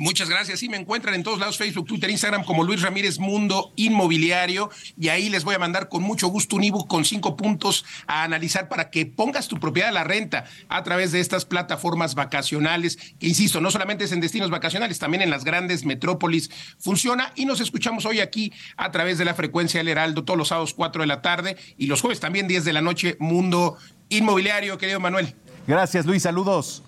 Muchas 0.00 0.30
gracias. 0.30 0.60
Sí, 0.60 0.70
me 0.70 0.78
encuentran 0.78 1.14
en 1.14 1.22
todos 1.22 1.38
lados, 1.38 1.58
Facebook, 1.58 1.86
Twitter, 1.86 2.08
Instagram, 2.08 2.42
como 2.44 2.64
Luis 2.64 2.80
Ramírez 2.80 3.18
Mundo 3.18 3.74
Inmobiliario. 3.76 4.70
Y 4.98 5.08
ahí 5.08 5.28
les 5.28 5.44
voy 5.44 5.54
a 5.54 5.58
mandar 5.58 5.90
con 5.90 6.02
mucho 6.02 6.28
gusto 6.28 6.56
un 6.56 6.64
ebook 6.64 6.88
con 6.88 7.04
cinco 7.04 7.36
puntos 7.36 7.84
a 8.06 8.22
analizar 8.22 8.70
para 8.70 8.88
que 8.88 9.04
pongas 9.04 9.46
tu 9.46 9.60
propiedad 9.60 9.90
a 9.90 9.92
la 9.92 10.02
renta 10.02 10.46
a 10.70 10.82
través 10.84 11.12
de 11.12 11.20
estas 11.20 11.44
plataformas 11.44 12.14
vacacionales, 12.14 12.96
que 13.18 13.28
insisto, 13.28 13.60
no 13.60 13.70
solamente 13.70 14.04
es 14.04 14.12
en 14.12 14.20
destinos 14.22 14.48
vacacionales, 14.48 14.98
también 14.98 15.20
en 15.20 15.28
las 15.28 15.44
grandes 15.44 15.84
metrópolis 15.84 16.50
funciona. 16.78 17.34
Y 17.36 17.44
nos 17.44 17.60
escuchamos 17.60 18.06
hoy 18.06 18.20
aquí 18.20 18.54
a 18.78 18.90
través 18.92 19.18
de 19.18 19.26
la 19.26 19.34
frecuencia 19.34 19.80
del 19.80 19.88
Heraldo, 19.88 20.24
todos 20.24 20.38
los 20.38 20.48
sábados 20.48 20.72
4 20.72 21.02
de 21.02 21.08
la 21.08 21.20
tarde 21.20 21.58
y 21.76 21.88
los 21.88 22.00
jueves 22.00 22.20
también 22.20 22.48
10 22.48 22.64
de 22.64 22.72
la 22.72 22.80
noche, 22.80 23.18
Mundo 23.20 23.76
Inmobiliario, 24.08 24.78
querido 24.78 24.98
Manuel. 24.98 25.34
Gracias, 25.66 26.06
Luis. 26.06 26.22
Saludos. 26.22 26.82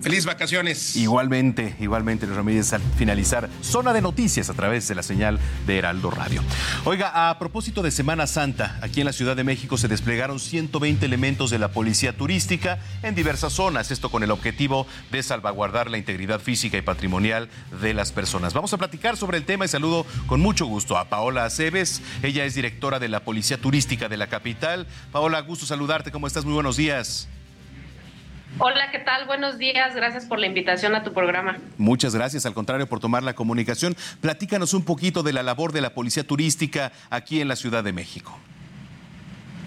Feliz 0.00 0.24
vacaciones. 0.24 0.96
Igualmente, 0.96 1.76
igualmente, 1.78 2.24
Luis 2.26 2.38
Ramírez, 2.38 2.72
al 2.72 2.80
finalizar 2.96 3.50
Zona 3.60 3.92
de 3.92 4.00
Noticias 4.00 4.48
a 4.48 4.54
través 4.54 4.88
de 4.88 4.94
la 4.94 5.02
señal 5.02 5.38
de 5.66 5.76
Heraldo 5.76 6.10
Radio. 6.10 6.42
Oiga, 6.86 7.28
a 7.28 7.38
propósito 7.38 7.82
de 7.82 7.90
Semana 7.90 8.26
Santa, 8.26 8.78
aquí 8.80 9.00
en 9.00 9.06
la 9.06 9.12
Ciudad 9.12 9.36
de 9.36 9.44
México 9.44 9.76
se 9.76 9.88
desplegaron 9.88 10.40
120 10.40 11.04
elementos 11.04 11.50
de 11.50 11.58
la 11.58 11.68
Policía 11.68 12.16
Turística 12.16 12.78
en 13.02 13.14
diversas 13.14 13.52
zonas, 13.52 13.90
esto 13.90 14.10
con 14.10 14.22
el 14.22 14.30
objetivo 14.30 14.86
de 15.12 15.22
salvaguardar 15.22 15.90
la 15.90 15.98
integridad 15.98 16.40
física 16.40 16.78
y 16.78 16.82
patrimonial 16.82 17.50
de 17.82 17.92
las 17.92 18.10
personas. 18.10 18.54
Vamos 18.54 18.72
a 18.72 18.78
platicar 18.78 19.18
sobre 19.18 19.36
el 19.36 19.44
tema 19.44 19.66
y 19.66 19.68
saludo 19.68 20.06
con 20.26 20.40
mucho 20.40 20.64
gusto 20.64 20.96
a 20.96 21.10
Paola 21.10 21.44
Aceves. 21.44 22.00
Ella 22.22 22.46
es 22.46 22.54
directora 22.54 23.00
de 23.00 23.08
la 23.08 23.20
Policía 23.20 23.58
Turística 23.58 24.08
de 24.08 24.16
la 24.16 24.28
capital. 24.28 24.86
Paola, 25.12 25.40
gusto 25.40 25.66
saludarte. 25.66 26.10
¿Cómo 26.10 26.26
estás? 26.26 26.46
Muy 26.46 26.54
buenos 26.54 26.78
días. 26.78 27.28
Hola, 28.58 28.90
¿qué 28.90 28.98
tal? 28.98 29.26
Buenos 29.26 29.58
días. 29.58 29.94
Gracias 29.94 30.26
por 30.26 30.38
la 30.38 30.46
invitación 30.46 30.94
a 30.94 31.02
tu 31.02 31.12
programa. 31.12 31.58
Muchas 31.78 32.14
gracias, 32.14 32.44
al 32.46 32.54
contrario, 32.54 32.86
por 32.86 33.00
tomar 33.00 33.22
la 33.22 33.34
comunicación. 33.34 33.96
Platícanos 34.20 34.74
un 34.74 34.84
poquito 34.84 35.22
de 35.22 35.32
la 35.32 35.42
labor 35.42 35.72
de 35.72 35.80
la 35.80 35.94
Policía 35.94 36.24
Turística 36.24 36.92
aquí 37.08 37.40
en 37.40 37.48
la 37.48 37.56
Ciudad 37.56 37.84
de 37.84 37.92
México. 37.92 38.38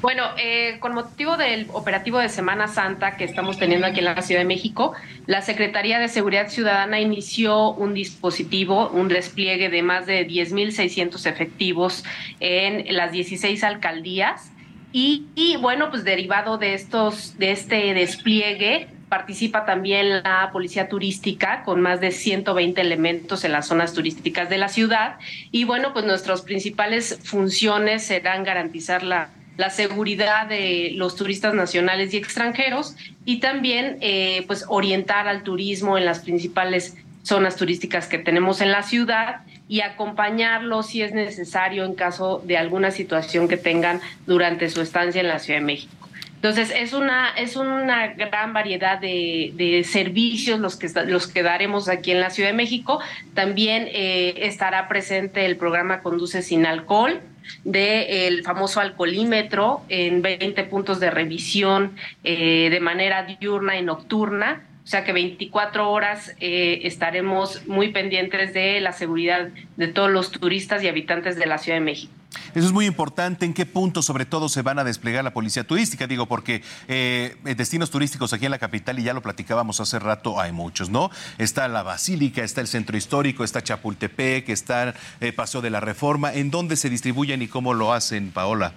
Bueno, 0.01 0.25
eh, 0.37 0.79
con 0.81 0.93
motivo 0.93 1.37
del 1.37 1.67
operativo 1.71 2.19
de 2.19 2.27
Semana 2.27 2.67
Santa 2.67 3.15
que 3.15 3.23
estamos 3.23 3.57
teniendo 3.57 3.87
aquí 3.87 3.99
en 3.99 4.05
la 4.05 4.21
Ciudad 4.21 4.41
de 4.41 4.45
México, 4.45 4.91
la 5.27 5.41
Secretaría 5.41 5.97
de 5.97 6.09
Seguridad 6.09 6.49
Ciudadana 6.49 6.99
inició 6.99 7.69
un 7.71 7.93
dispositivo, 7.93 8.89
un 8.89 9.07
despliegue 9.07 9.69
de 9.69 9.81
más 9.81 10.05
de 10.05 10.27
10.600 10.27 11.25
efectivos 11.25 12.03
en 12.41 12.93
las 12.93 13.13
16 13.13 13.63
alcaldías 13.63 14.52
y, 14.95 15.57
bueno, 15.59 15.89
pues 15.89 16.03
derivado 16.03 16.59
de 16.59 16.75
estos, 16.75 17.37
de 17.39 17.51
este 17.51 17.95
despliegue, 17.95 18.87
participa 19.09 19.65
también 19.65 20.21
la 20.23 20.49
policía 20.53 20.87
turística 20.87 21.63
con 21.63 21.81
más 21.81 21.99
de 21.99 22.11
120 22.11 22.79
elementos 22.79 23.43
en 23.43 23.51
las 23.51 23.67
zonas 23.67 23.93
turísticas 23.93 24.49
de 24.49 24.59
la 24.59 24.69
ciudad. 24.69 25.17
Y 25.51 25.63
bueno, 25.63 25.93
pues 25.93 26.05
nuestras 26.05 26.43
principales 26.43 27.19
funciones 27.23 28.03
serán 28.03 28.43
garantizar 28.43 29.01
la, 29.01 29.29
la 29.57 29.71
seguridad 29.71 30.47
de 30.47 30.91
los 30.95 31.15
turistas 31.15 31.53
nacionales 31.53 32.13
y 32.13 32.17
extranjeros 32.17 32.95
y 33.25 33.39
también 33.39 33.97
eh, 34.01 34.43
pues 34.47 34.65
orientar 34.67 35.27
al 35.27 35.43
turismo 35.43 35.97
en 35.97 36.05
las 36.05 36.19
principales 36.19 36.95
zonas 37.23 37.55
turísticas 37.55 38.07
que 38.07 38.17
tenemos 38.19 38.61
en 38.61 38.71
la 38.71 38.83
ciudad 38.83 39.41
y 39.67 39.81
acompañarlos 39.81 40.87
si 40.87 41.01
es 41.01 41.13
necesario 41.13 41.85
en 41.85 41.95
caso 41.95 42.41
de 42.45 42.57
alguna 42.57 42.91
situación 42.91 43.47
que 43.47 43.57
tengan 43.57 44.01
durante 44.25 44.69
su 44.69 44.81
estancia 44.81 45.21
en 45.21 45.27
la 45.27 45.39
Ciudad 45.39 45.59
de 45.59 45.65
México. 45.65 45.93
Entonces, 46.35 46.73
es 46.75 46.91
una, 46.91 47.29
es 47.29 47.55
una 47.55 48.07
gran 48.07 48.51
variedad 48.51 48.99
de, 48.99 49.85
servicios 49.89 50.59
los 50.59 50.75
que, 50.75 50.89
los 51.05 51.27
que 51.27 51.41
daremos 51.41 51.87
aquí 51.87 52.11
en 52.11 52.19
la 52.19 52.31
Ciudad 52.31 52.49
de 52.49 52.55
México. 52.55 52.99
También 53.33 53.87
eh, 53.89 54.33
estará 54.39 54.89
presente 54.89 55.45
el 55.45 55.55
programa 55.55 56.01
Conduce 56.01 56.41
sin 56.41 56.65
alcohol, 56.65 57.21
del 57.63 58.43
famoso 58.43 58.81
alcoholímetro 58.81 59.83
en 59.87 60.21
20 60.21 60.63
puntos 60.65 60.99
de 60.99 61.11
revisión 61.11 61.95
eh, 62.23 62.69
de 62.69 62.79
manera 62.79 63.23
diurna 63.23 63.77
y 63.77 63.81
nocturna 63.81 64.63
o 64.83 64.87
sea 64.87 65.03
que 65.05 65.13
24 65.13 65.89
horas 65.89 66.35
eh, 66.39 66.81
estaremos 66.83 67.65
muy 67.67 67.91
pendientes 67.91 68.53
de 68.53 68.81
la 68.81 68.91
seguridad 68.91 69.49
de 69.77 69.87
todos 69.87 70.11
los 70.11 70.31
turistas 70.31 70.83
y 70.83 70.87
habitantes 70.87 71.37
de 71.37 71.45
la 71.45 71.57
Ciudad 71.57 71.77
de 71.77 71.85
México. 71.85 72.13
Eso 72.55 72.67
es 72.67 72.71
muy 72.71 72.85
importante. 72.85 73.45
¿En 73.45 73.53
qué 73.53 73.65
punto, 73.65 74.01
sobre 74.01 74.25
todo, 74.25 74.49
se 74.49 74.61
van 74.61 74.79
a 74.79 74.83
desplegar 74.83 75.23
la 75.23 75.33
policía 75.33 75.63
turística? 75.63 76.07
Digo, 76.07 76.25
porque 76.25 76.61
eh, 76.87 77.35
destinos 77.55 77.91
turísticos 77.91 78.33
aquí 78.33 78.45
en 78.45 78.51
la 78.51 78.59
capital, 78.59 78.99
y 78.99 79.03
ya 79.03 79.13
lo 79.13 79.21
platicábamos 79.21 79.79
hace 79.79 79.99
rato, 79.99 80.39
hay 80.39 80.51
muchos, 80.51 80.89
¿no? 80.89 81.09
Está 81.37 81.67
la 81.67 81.83
Basílica, 81.83 82.43
está 82.43 82.61
el 82.61 82.67
Centro 82.67 82.97
Histórico, 82.97 83.43
está 83.43 83.61
Chapultepec, 83.61 84.49
está 84.49 84.93
eh, 85.21 85.31
Paseo 85.31 85.61
de 85.61 85.69
la 85.69 85.79
Reforma. 85.79 86.33
¿En 86.33 86.51
dónde 86.51 86.75
se 86.75 86.89
distribuyen 86.89 87.41
y 87.41 87.47
cómo 87.47 87.73
lo 87.73 87.93
hacen, 87.93 88.31
Paola? 88.31 88.73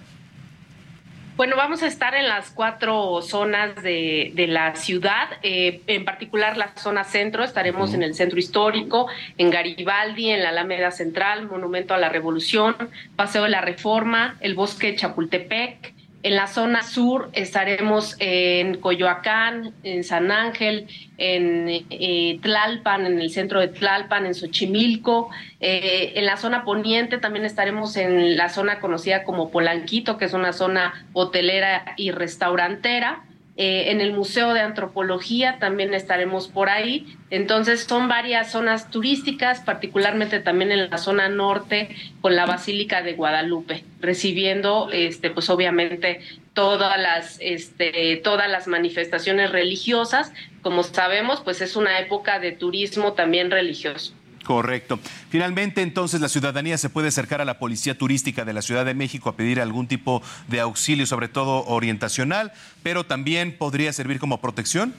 Bueno, 1.37 1.55
vamos 1.55 1.83
a 1.83 1.87
estar 1.87 2.15
en 2.15 2.27
las 2.27 2.49
cuatro 2.49 3.21
zonas 3.21 3.83
de, 3.83 4.33
la 4.49 4.75
ciudad, 4.75 5.29
eh, 5.43 5.81
en 5.85 6.03
particular 6.03 6.57
la 6.57 6.75
zona 6.75 7.03
centro, 7.03 7.43
estaremos 7.43 7.93
en 7.93 8.01
el 8.01 8.15
centro 8.15 8.39
histórico, 8.39 9.05
en 9.37 9.51
Garibaldi, 9.51 10.31
en 10.31 10.41
la 10.41 10.49
Alameda 10.49 10.89
Central, 10.89 11.47
Monumento 11.47 11.93
a 11.93 11.99
la 11.99 12.09
Revolución, 12.09 12.75
Paseo 13.15 13.43
de 13.43 13.49
la 13.49 13.61
Reforma, 13.61 14.37
el 14.39 14.55
Bosque 14.55 14.95
Chapultepec, 14.95 15.93
en 16.27 16.35
la 16.35 16.47
zona 16.47 16.83
sur 16.83 17.29
estaremos 17.31 18.17
en 18.19 18.79
Coyoacán, 18.81 19.73
en 19.83 20.03
San 20.03 20.29
Ángel, 20.29 20.87
en 21.17 21.69
eh, 21.69 22.37
Tlalpan, 22.41 23.05
en 23.05 23.21
el 23.21 23.29
centro 23.29 23.61
de 23.61 23.69
Tlalpan, 23.69 24.25
en 24.25 24.35
Xochimilco. 24.35 25.29
Eh, 25.61 26.11
en 26.15 26.25
la 26.25 26.35
zona 26.35 26.65
poniente 26.65 27.17
también 27.17 27.45
estaremos 27.45 27.95
en 27.95 28.35
la 28.35 28.49
zona 28.49 28.81
conocida 28.81 29.23
como 29.23 29.51
Polanquito, 29.51 30.17
que 30.17 30.25
es 30.25 30.33
una 30.33 30.51
zona 30.51 31.07
hotelera 31.13 31.93
y 31.95 32.11
restaurantera. 32.11 33.23
Eh, 33.59 33.89
en 33.89 34.01
el 34.01 34.13
Museo 34.13 34.53
de 34.53 34.59
Antropología 34.59 35.57
también 35.59 35.95
estaremos 35.95 36.47
por 36.47 36.69
ahí. 36.69 37.17
Entonces 37.31 37.85
son 37.85 38.07
varias 38.07 38.51
zonas 38.51 38.91
turísticas, 38.91 39.61
particularmente 39.61 40.39
también 40.39 40.71
en 40.71 40.91
la 40.91 40.97
zona 40.99 41.27
norte 41.27 41.89
con 42.21 42.35
la 42.35 42.45
Basílica 42.45 43.01
de 43.01 43.13
Guadalupe, 43.13 43.83
recibiendo, 43.99 44.89
este, 44.91 45.31
pues 45.31 45.49
obviamente 45.49 46.21
todas 46.53 46.99
las, 46.99 47.37
este, 47.41 48.17
todas 48.23 48.47
las 48.47 48.67
manifestaciones 48.67 49.51
religiosas. 49.51 50.31
Como 50.61 50.83
sabemos, 50.83 51.41
pues 51.41 51.61
es 51.61 51.75
una 51.75 51.99
época 51.99 52.39
de 52.39 52.51
turismo 52.51 53.13
también 53.13 53.49
religioso. 53.49 54.13
Correcto. 54.47 54.97
Finalmente, 55.29 55.81
entonces, 55.81 56.21
la 56.21 56.29
ciudadanía 56.29 56.77
se 56.77 56.87
puede 56.87 57.09
acercar 57.09 57.41
a 57.41 57.45
la 57.45 57.59
Policía 57.59 57.97
Turística 57.97 58.45
de 58.45 58.53
la 58.53 58.61
Ciudad 58.61 58.85
de 58.85 58.93
México 58.93 59.27
a 59.27 59.35
pedir 59.35 59.59
algún 59.59 59.87
tipo 59.87 60.21
de 60.47 60.61
auxilio, 60.61 61.05
sobre 61.05 61.27
todo 61.27 61.65
orientacional, 61.65 62.53
pero 62.81 63.03
también 63.03 63.57
podría 63.57 63.91
servir 63.91 64.19
como 64.19 64.39
protección. 64.39 64.93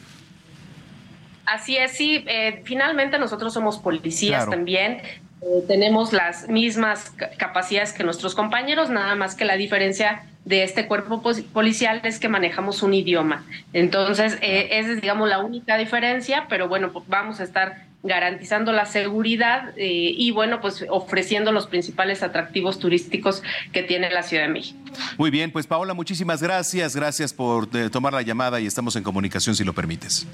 Así 1.47 1.79
es, 1.79 1.93
sí. 1.93 2.27
Eh, 2.27 2.61
finalmente 2.67 3.19
nosotros 3.19 3.55
somos 3.55 3.79
policías 3.79 4.51
también. 4.51 5.01
Eh, 5.41 5.65
tenemos 5.67 6.13
las 6.13 6.47
mismas 6.51 7.15
capacidades 7.39 7.95
que 7.95 8.05
nuestros 8.05 8.35
compañeros, 8.35 8.91
nada 8.91 9.15
más 9.15 9.35
que 9.35 9.47
la 9.47 9.57
diferencia 9.57 10.27
de 10.45 10.63
este 10.63 10.87
cuerpo 10.87 11.23
policial 11.55 12.03
es 12.05 12.19
que 12.19 12.29
manejamos 12.29 12.83
un 12.83 12.93
idioma. 12.93 13.47
Entonces, 13.73 14.37
eh, 14.43 14.69
esa 14.73 14.93
es, 14.93 15.01
digamos, 15.01 15.27
la 15.27 15.39
única 15.39 15.79
diferencia, 15.79 16.45
pero 16.51 16.69
bueno, 16.69 16.93
vamos 17.07 17.41
a 17.41 17.45
estar 17.45 17.88
garantizando 18.03 18.73
la 18.73 18.87
seguridad 18.87 19.73
eh, 19.77 20.13
y 20.17 20.31
bueno, 20.31 20.61
pues 20.61 20.85
ofreciendo 20.89 21.51
los 21.51 21.67
principales 21.67 22.23
atractivos 22.23 22.79
turísticos 22.79 23.43
que 23.73 23.83
tiene 23.83 24.11
la 24.11 24.23
Ciudad 24.23 24.45
de 24.45 24.51
México. 24.51 24.79
Muy 25.17 25.31
bien, 25.31 25.51
pues 25.51 25.67
Paola, 25.67 25.95
muchísimas 25.95 26.43
gracias, 26.43 26.95
gracias 26.95 27.33
por 27.33 27.69
eh, 27.77 27.91
tomar 27.91 28.13
la 28.13 28.23
llamada 28.23 28.61
y 28.61 28.67
estamos 28.67 28.95
en 28.97 29.03
comunicación 29.03 29.57
si 29.57 29.65
lo 29.65 29.73
permites. 29.73 30.27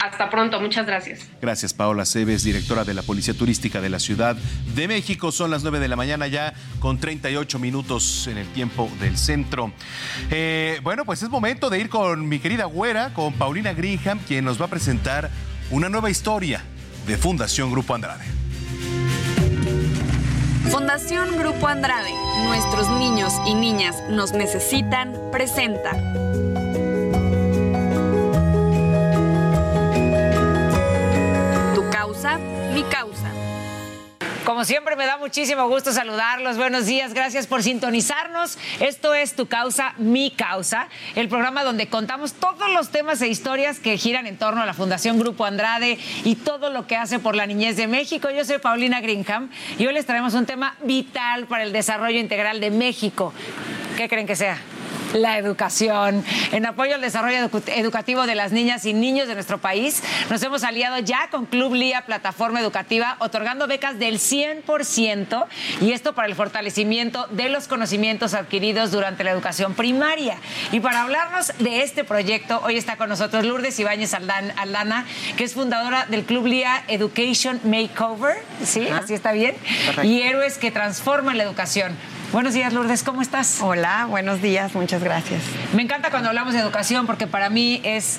Hasta 0.00 0.28
pronto, 0.28 0.60
muchas 0.60 0.84
gracias. 0.84 1.26
Gracias, 1.40 1.72
Paola 1.72 2.04
Cebes, 2.04 2.44
directora 2.44 2.84
de 2.84 2.92
la 2.92 3.02
Policía 3.02 3.32
Turística 3.32 3.80
de 3.80 3.88
la 3.88 3.98
Ciudad 3.98 4.36
de 4.36 4.86
México. 4.86 5.32
Son 5.32 5.50
las 5.50 5.62
9 5.62 5.80
de 5.80 5.88
la 5.88 5.96
mañana 5.96 6.26
ya, 6.26 6.52
con 6.78 6.98
38 6.98 7.58
minutos 7.58 8.26
en 8.26 8.36
el 8.36 8.46
tiempo 8.48 8.90
del 9.00 9.16
centro. 9.16 9.72
Eh, 10.30 10.78
bueno, 10.82 11.06
pues 11.06 11.22
es 11.22 11.30
momento 11.30 11.70
de 11.70 11.80
ir 11.80 11.88
con 11.88 12.28
mi 12.28 12.38
querida 12.38 12.66
güera, 12.66 13.14
con 13.14 13.32
Paulina 13.32 13.72
Greenham, 13.72 14.18
quien 14.18 14.44
nos 14.44 14.60
va 14.60 14.66
a 14.66 14.68
presentar 14.68 15.30
una 15.70 15.88
nueva 15.88 16.10
historia 16.10 16.62
de 17.06 17.16
Fundación 17.16 17.70
Grupo 17.70 17.94
Andrade. 17.94 18.24
Fundación 20.70 21.38
Grupo 21.38 21.68
Andrade, 21.68 22.10
nuestros 22.44 22.88
niños 22.98 23.32
y 23.46 23.54
niñas 23.54 23.96
nos 24.10 24.32
necesitan, 24.32 25.12
presenta. 25.30 25.92
Tu 31.74 31.90
causa, 31.90 32.38
mi 32.72 32.82
causa. 32.84 33.13
Como 34.44 34.66
siempre 34.66 34.94
me 34.94 35.06
da 35.06 35.16
muchísimo 35.16 35.66
gusto 35.68 35.90
saludarlos. 35.90 36.58
Buenos 36.58 36.84
días, 36.84 37.14
gracias 37.14 37.46
por 37.46 37.62
sintonizarnos. 37.62 38.58
Esto 38.78 39.14
es 39.14 39.32
Tu 39.34 39.46
causa, 39.46 39.94
mi 39.96 40.30
causa, 40.30 40.88
el 41.14 41.30
programa 41.30 41.64
donde 41.64 41.88
contamos 41.88 42.34
todos 42.34 42.70
los 42.74 42.90
temas 42.90 43.22
e 43.22 43.28
historias 43.28 43.78
que 43.78 43.96
giran 43.96 44.26
en 44.26 44.36
torno 44.36 44.60
a 44.60 44.66
la 44.66 44.74
Fundación 44.74 45.18
Grupo 45.18 45.46
Andrade 45.46 45.98
y 46.24 46.34
todo 46.34 46.68
lo 46.68 46.86
que 46.86 46.94
hace 46.94 47.18
por 47.18 47.34
la 47.34 47.46
niñez 47.46 47.78
de 47.78 47.86
México. 47.86 48.28
Yo 48.30 48.44
soy 48.44 48.58
Paulina 48.58 49.00
Greenham 49.00 49.48
y 49.78 49.86
hoy 49.86 49.94
les 49.94 50.04
traemos 50.04 50.34
un 50.34 50.44
tema 50.44 50.76
vital 50.82 51.46
para 51.46 51.62
el 51.62 51.72
desarrollo 51.72 52.18
integral 52.18 52.60
de 52.60 52.70
México. 52.70 53.32
¿Qué 53.96 54.10
creen 54.10 54.26
que 54.26 54.36
sea? 54.36 54.58
La 55.14 55.38
educación. 55.38 56.22
En 56.52 56.66
apoyo 56.66 56.94
al 56.94 57.00
desarrollo 57.00 57.48
educativo 57.66 58.26
de 58.26 58.34
las 58.34 58.52
niñas 58.52 58.84
y 58.84 58.92
niños 58.92 59.28
de 59.28 59.34
nuestro 59.34 59.58
país, 59.58 60.02
nos 60.28 60.42
hemos 60.42 60.64
aliado 60.64 60.98
ya 60.98 61.28
con 61.30 61.46
Club 61.46 61.74
Lía 61.74 62.02
Plataforma 62.02 62.60
Educativa, 62.60 63.16
otorgando 63.20 63.66
becas 63.66 63.98
del 63.98 64.18
100% 64.18 65.46
y 65.80 65.92
esto 65.92 66.14
para 66.14 66.28
el 66.28 66.34
fortalecimiento 66.34 67.26
de 67.30 67.48
los 67.48 67.68
conocimientos 67.68 68.34
adquiridos 68.34 68.90
durante 68.90 69.24
la 69.24 69.30
educación 69.30 69.74
primaria. 69.74 70.36
Y 70.72 70.80
para 70.80 71.02
hablarnos 71.02 71.52
de 71.58 71.82
este 71.82 72.04
proyecto, 72.04 72.60
hoy 72.64 72.76
está 72.76 72.96
con 72.96 73.08
nosotros 73.08 73.44
Lourdes 73.44 73.78
Ibáñez 73.78 74.14
Aldana, 74.14 75.06
que 75.36 75.44
es 75.44 75.54
fundadora 75.54 76.06
del 76.06 76.24
Club 76.24 76.46
Lía 76.46 76.82
Education 76.88 77.60
Makeover, 77.64 78.36
¿sí? 78.64 78.88
Así 78.88 79.14
está 79.14 79.32
bien. 79.32 79.54
Y 80.02 80.22
Héroes 80.22 80.58
que 80.58 80.70
transforman 80.70 81.38
la 81.38 81.44
educación. 81.44 81.96
Buenos 82.34 82.52
días, 82.52 82.72
Lourdes, 82.72 83.04
¿cómo 83.04 83.22
estás? 83.22 83.60
Hola, 83.62 84.06
buenos 84.10 84.42
días, 84.42 84.74
muchas 84.74 85.04
gracias. 85.04 85.40
Me 85.72 85.82
encanta 85.82 86.10
cuando 86.10 86.30
hablamos 86.30 86.52
de 86.52 86.58
educación 86.58 87.06
porque 87.06 87.28
para 87.28 87.48
mí 87.48 87.80
es 87.84 88.18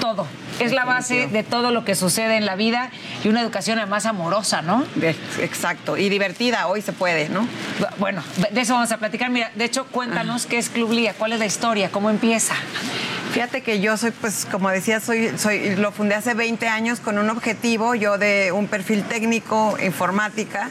todo. 0.00 0.26
Es 0.60 0.72
la 0.72 0.84
base 0.84 1.26
de 1.26 1.42
todo 1.42 1.70
lo 1.70 1.84
que 1.84 1.94
sucede 1.94 2.36
en 2.36 2.46
la 2.46 2.56
vida 2.56 2.90
y 3.22 3.28
una 3.28 3.40
educación 3.40 3.78
además 3.78 4.06
amorosa, 4.06 4.62
¿no? 4.62 4.84
exacto, 5.40 5.96
y 5.96 6.08
divertida, 6.08 6.66
hoy 6.68 6.82
se 6.82 6.92
puede, 6.92 7.28
¿no? 7.28 7.46
Bueno, 7.98 8.22
de 8.50 8.60
eso 8.60 8.74
vamos 8.74 8.92
a 8.92 8.98
platicar. 8.98 9.30
Mira, 9.30 9.50
de 9.54 9.64
hecho, 9.64 9.86
cuéntanos 9.86 10.46
qué 10.46 10.58
es 10.58 10.68
Club 10.68 10.92
Lía, 10.92 11.14
cuál 11.14 11.32
es 11.32 11.38
la 11.38 11.46
historia, 11.46 11.90
cómo 11.90 12.10
empieza. 12.10 12.54
Fíjate 13.34 13.62
que 13.62 13.80
yo 13.80 13.96
soy, 13.96 14.12
pues, 14.12 14.46
como 14.48 14.70
decía, 14.70 15.00
soy, 15.00 15.32
soy, 15.36 15.74
lo 15.74 15.90
fundé 15.90 16.14
hace 16.14 16.34
20 16.34 16.68
años 16.68 17.00
con 17.00 17.18
un 17.18 17.28
objetivo, 17.30 17.96
yo 17.96 18.16
de 18.16 18.52
un 18.52 18.68
perfil 18.68 19.02
técnico, 19.02 19.76
informática. 19.84 20.70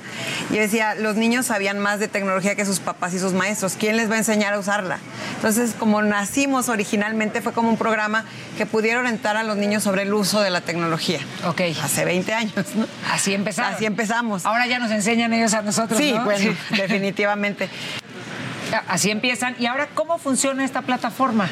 Y 0.50 0.60
decía, 0.60 0.96
los 0.96 1.18
niños 1.18 1.48
sabían 1.48 1.80
más 1.80 2.00
de 2.00 2.08
tecnología 2.08 2.56
que 2.56 2.64
sus 2.64 2.80
papás 2.80 3.14
y 3.14 3.20
sus 3.20 3.34
maestros. 3.34 3.76
¿Quién 3.78 3.98
les 3.98 4.10
va 4.10 4.16
a 4.16 4.20
enseñar 4.20 4.54
a 4.54 4.60
usarla? 4.60 5.00
Entonces, 5.36 5.76
como 5.78 6.02
nacimos 6.04 6.70
originalmente, 6.70 7.42
fue 7.42 7.52
como 7.52 7.68
un 7.68 7.76
programa 7.76 8.24
que 8.58 8.66
pudiera 8.66 9.02
orientar 9.02 9.36
a 9.36 9.44
los 9.44 9.58
niños 9.58 9.73
sobre 9.80 10.04
el 10.04 10.14
uso 10.14 10.42
de 10.42 10.50
la 10.50 10.62
tecnología. 10.62 11.20
Ok. 11.46 11.62
Hace 11.82 12.06
20 12.06 12.34
años, 12.34 12.76
¿no? 12.76 12.88
Así 13.12 13.34
empezamos. 13.34 13.76
Así 13.76 13.86
empezamos. 13.86 14.46
Ahora 14.46 14.68
ya 14.68 14.80
nos 14.80 14.92
enseñan 14.92 15.34
ellos 15.34 15.54
a 15.54 15.62
nosotros, 15.62 16.00
sí, 16.00 16.14
¿no? 16.14 16.24
Bueno, 16.26 16.56
definitivamente. 16.72 17.70
Así 18.88 19.12
empiezan. 19.12 19.56
¿Y 19.60 19.66
ahora 19.66 19.90
cómo 19.94 20.18
funciona 20.18 20.66
esta 20.66 20.82
plataforma? 20.82 21.50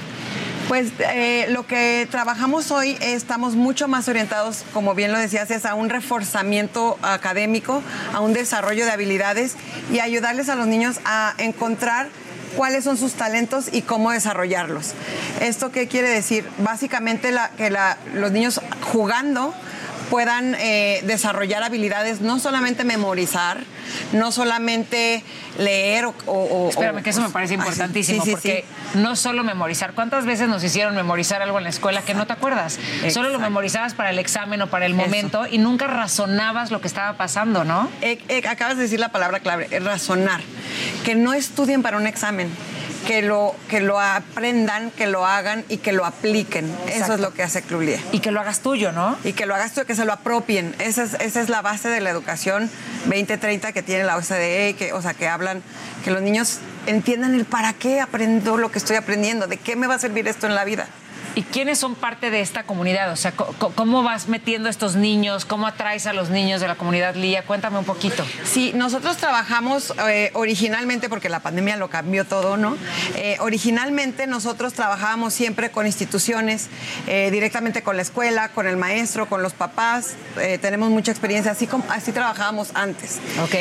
Pues 0.67 0.91
eh, 0.99 1.47
lo 1.49 1.67
que 1.67 2.07
trabajamos 2.09 2.71
hoy 2.71 2.97
estamos 3.01 3.55
mucho 3.55 3.87
más 3.87 4.07
orientados, 4.07 4.63
como 4.73 4.95
bien 4.95 5.11
lo 5.11 5.17
decías, 5.17 5.51
es 5.51 5.65
a 5.65 5.75
un 5.75 5.89
reforzamiento 5.89 6.97
académico, 7.01 7.83
a 8.13 8.21
un 8.21 8.31
desarrollo 8.31 8.85
de 8.85 8.91
habilidades 8.91 9.57
y 9.91 9.99
ayudarles 9.99 10.47
a 10.47 10.55
los 10.55 10.67
niños 10.67 11.01
a 11.03 11.33
encontrar 11.39 12.07
cuáles 12.55 12.83
son 12.83 12.97
sus 12.97 13.13
talentos 13.13 13.69
y 13.71 13.81
cómo 13.81 14.11
desarrollarlos. 14.11 14.93
¿Esto 15.39 15.71
qué 15.71 15.87
quiere 15.87 16.09
decir? 16.09 16.47
Básicamente 16.59 17.33
que 17.57 17.73
los 18.13 18.31
niños 18.31 18.61
jugando 18.81 19.53
puedan 20.11 20.55
eh, 20.59 21.01
desarrollar 21.05 21.63
habilidades, 21.63 22.19
no 22.19 22.37
solamente 22.37 22.83
memorizar, 22.83 23.63
no 24.11 24.33
solamente 24.33 25.23
leer 25.57 26.05
o... 26.05 26.67
Espérame, 26.69 27.01
que 27.01 27.11
eso 27.11 27.21
me 27.21 27.29
parece 27.29 27.53
importantísimo, 27.53 28.23
porque 28.25 28.65
no 28.95 29.15
solo 29.15 29.45
memorizar. 29.45 29.93
¿Cuántas 29.93 30.25
veces 30.25 30.49
nos 30.49 30.65
hicieron 30.65 30.95
memorizar 30.95 31.41
algo 31.41 31.57
en 31.59 31.63
la 31.63 31.69
escuela 31.69 32.01
que 32.01 32.13
no 32.13 32.27
te 32.27 32.33
acuerdas? 32.33 32.77
Solo 33.09 33.29
lo 33.29 33.39
memorizabas 33.39 33.93
para 33.93 34.09
el 34.09 34.19
examen 34.19 34.61
o 34.61 34.67
para 34.67 34.85
el 34.85 34.93
momento 34.93 35.47
y 35.49 35.59
nunca 35.59 35.87
razonabas 35.87 36.71
lo 36.71 36.81
que 36.81 36.87
estaba 36.87 37.13
pasando, 37.13 37.63
¿no? 37.63 37.89
Eh, 38.01 38.19
eh, 38.27 38.43
acabas 38.49 38.75
de 38.75 38.83
decir 38.83 38.99
la 38.99 39.13
palabra 39.13 39.39
clave, 39.39 39.67
razonar. 39.79 40.41
Que 41.05 41.15
no 41.15 41.33
estudien 41.33 41.81
para 41.83 41.95
un 41.95 42.05
examen 42.05 42.49
que 43.07 43.21
lo, 43.21 43.55
que 43.69 43.79
lo 43.79 43.99
aprendan, 43.99 44.91
que 44.91 45.07
lo 45.07 45.25
hagan 45.25 45.65
y 45.69 45.77
que 45.77 45.91
lo 45.91 46.05
apliquen. 46.05 46.71
Eso 46.87 47.13
es 47.13 47.19
lo 47.19 47.33
que 47.33 47.43
hace 47.43 47.61
Club 47.61 47.97
Y 48.11 48.19
que 48.19 48.31
lo 48.31 48.39
hagas 48.39 48.59
tuyo, 48.59 48.91
¿no? 48.91 49.17
Y 49.23 49.33
que 49.33 49.45
lo 49.45 49.55
hagas 49.55 49.73
tuyo, 49.73 49.85
que 49.85 49.95
se 49.95 50.05
lo 50.05 50.13
apropien. 50.13 50.75
Esa 50.79 51.03
es, 51.03 51.15
esa 51.15 51.41
es 51.41 51.49
la 51.49 51.61
base 51.61 51.89
de 51.89 52.01
la 52.01 52.09
educación 52.09 52.69
2030 53.05 53.71
que 53.71 53.83
tiene 53.83 54.03
la 54.03 54.17
OCDE, 54.17 54.75
que, 54.77 54.93
o 54.93 55.01
sea, 55.01 55.13
que 55.13 55.27
hablan, 55.27 55.63
que 56.03 56.11
los 56.11 56.21
niños 56.21 56.59
entiendan 56.87 57.33
el 57.33 57.45
para 57.45 57.73
qué 57.73 58.01
aprendo 58.01 58.57
lo 58.57 58.71
que 58.71 58.79
estoy 58.79 58.95
aprendiendo, 58.95 59.47
de 59.47 59.57
qué 59.57 59.75
me 59.75 59.87
va 59.87 59.95
a 59.95 59.99
servir 59.99 60.27
esto 60.27 60.47
en 60.47 60.55
la 60.55 60.63
vida. 60.63 60.87
¿Y 61.33 61.43
quiénes 61.43 61.79
son 61.79 61.95
parte 61.95 62.29
de 62.29 62.41
esta 62.41 62.63
comunidad? 62.63 63.11
O 63.11 63.15
sea, 63.15 63.31
¿cómo 63.31 64.03
vas 64.03 64.27
metiendo 64.27 64.67
a 64.67 64.71
estos 64.71 64.95
niños? 64.95 65.45
¿Cómo 65.45 65.65
atraes 65.65 66.05
a 66.05 66.13
los 66.13 66.29
niños 66.29 66.59
de 66.59 66.67
la 66.67 66.75
comunidad 66.75 67.15
Lía? 67.15 67.43
Cuéntame 67.43 67.77
un 67.77 67.85
poquito. 67.85 68.25
Sí, 68.43 68.73
nosotros 68.75 69.15
trabajamos 69.15 69.93
eh, 70.09 70.31
originalmente, 70.33 71.07
porque 71.07 71.29
la 71.29 71.39
pandemia 71.39 71.77
lo 71.77 71.89
cambió 71.89 72.25
todo, 72.25 72.57
¿no? 72.57 72.75
Eh, 73.15 73.37
originalmente 73.39 74.27
nosotros 74.27 74.73
trabajábamos 74.73 75.33
siempre 75.33 75.71
con 75.71 75.85
instituciones, 75.85 76.67
eh, 77.07 77.29
directamente 77.31 77.81
con 77.81 77.95
la 77.95 78.01
escuela, 78.01 78.49
con 78.49 78.67
el 78.67 78.75
maestro, 78.75 79.27
con 79.27 79.41
los 79.41 79.53
papás. 79.53 80.15
tenemos 80.61 80.89
mucha 80.89 81.11
experiencia, 81.11 81.51
así, 81.51 81.67
como, 81.67 81.85
así 81.89 82.11
trabajábamos 82.11 82.71
antes. 82.73 83.19
Ok. 83.41 83.55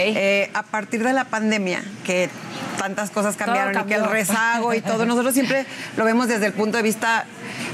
a 0.55 0.63
partir 0.65 1.05
de 1.05 1.13
la 1.13 1.25
pandemia, 1.25 1.83
que 2.05 2.31
tantas 2.81 3.11
cosas 3.11 3.37
cambiaron 3.37 3.79
y 3.79 3.85
que 3.85 3.95
el 3.95 4.07
rezago 4.07 4.73
y 4.73 4.81
todo, 4.81 5.05
nosotros 5.05 5.35
siempre 5.35 5.67
lo 5.99 6.05
vemos 6.05 6.29
desde 6.29 6.47
el 6.47 6.55
punto 6.55 6.79
de 6.79 6.83
vista 6.83 7.27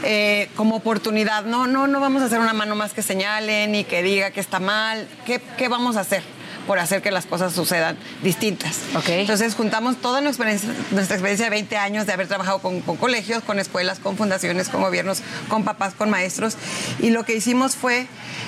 eh, 0.03 0.49
como 0.57 0.77
oportunidad. 0.77 1.45
No, 1.45 1.67
no, 1.67 1.87
no 1.87 2.01
vamos 2.01 2.23
a 2.23 2.27
hacer 2.27 2.41
una 2.41 2.53
mano 2.53 2.75
más 2.75 2.93
que 2.93 3.03
señalen 3.03 3.75
y 3.75 3.85
que 3.85 4.03
diga 4.03 4.31
que 4.31 4.41
está 4.41 4.61
mal. 4.61 5.09
¿Qué, 5.25 5.41
qué 5.57 5.69
vamos 5.69 5.97
a 5.97 6.01
hacer? 6.01 6.23
Por 6.67 6.79
hacer 6.79 7.03
que 7.03 7.11
las 7.11 7.27
cosas 7.27 7.53
sucedan 7.53 7.97
distintas. 8.23 8.81
Okay. 8.95 9.21
Entonces 9.21 9.55
juntamos 9.55 9.97
toda 9.97 10.21
nuestra 10.21 10.51
experiencia, 10.51 10.85
nuestra 10.93 11.17
experiencia 11.17 11.47
de 11.47 11.51
20 11.51 11.77
años 11.77 12.07
de 12.07 12.13
haber 12.13 12.27
trabajado 12.27 12.59
con, 12.61 12.81
colegios, 12.81 13.43
con 13.43 13.59
escuelas, 13.59 13.99
con 13.99 14.17
fundaciones, 14.17 14.69
con 14.69 14.83
gobiernos, 14.83 15.23
con 15.49 15.65
papás, 15.65 15.95
con 15.95 16.11
maestros. 16.11 16.57
Y 17.01 17.11
lo 17.11 17.25
que 17.25 17.35
hicimos 17.35 17.77
fue, 17.77 18.07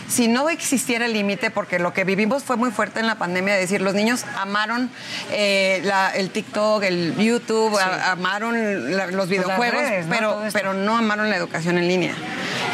si 0.08 0.28
no 0.28 0.50
existiera 0.50 1.06
el 1.06 1.12
límite, 1.12 1.50
porque 1.50 1.78
lo 1.78 1.92
que 1.92 2.04
vivimos 2.04 2.42
fue 2.42 2.56
muy 2.56 2.70
fuerte 2.70 3.00
en 3.00 3.06
la 3.06 3.16
pandemia, 3.16 3.54
es 3.54 3.62
decir, 3.62 3.80
los 3.80 3.94
niños 3.94 4.24
amaron 4.36 4.90
eh, 5.32 5.82
el 6.14 6.30
TikTok, 6.30 6.82
el 6.82 7.16
YouTube, 7.16 7.78
amaron 7.78 9.16
los 9.16 9.28
videojuegos, 9.28 9.82
pero, 10.08 10.42
pero 10.52 10.74
no 10.74 10.96
amaron 10.96 11.30
la 11.30 11.36
educación 11.36 11.78
en 11.78 11.88
línea. 11.88 12.14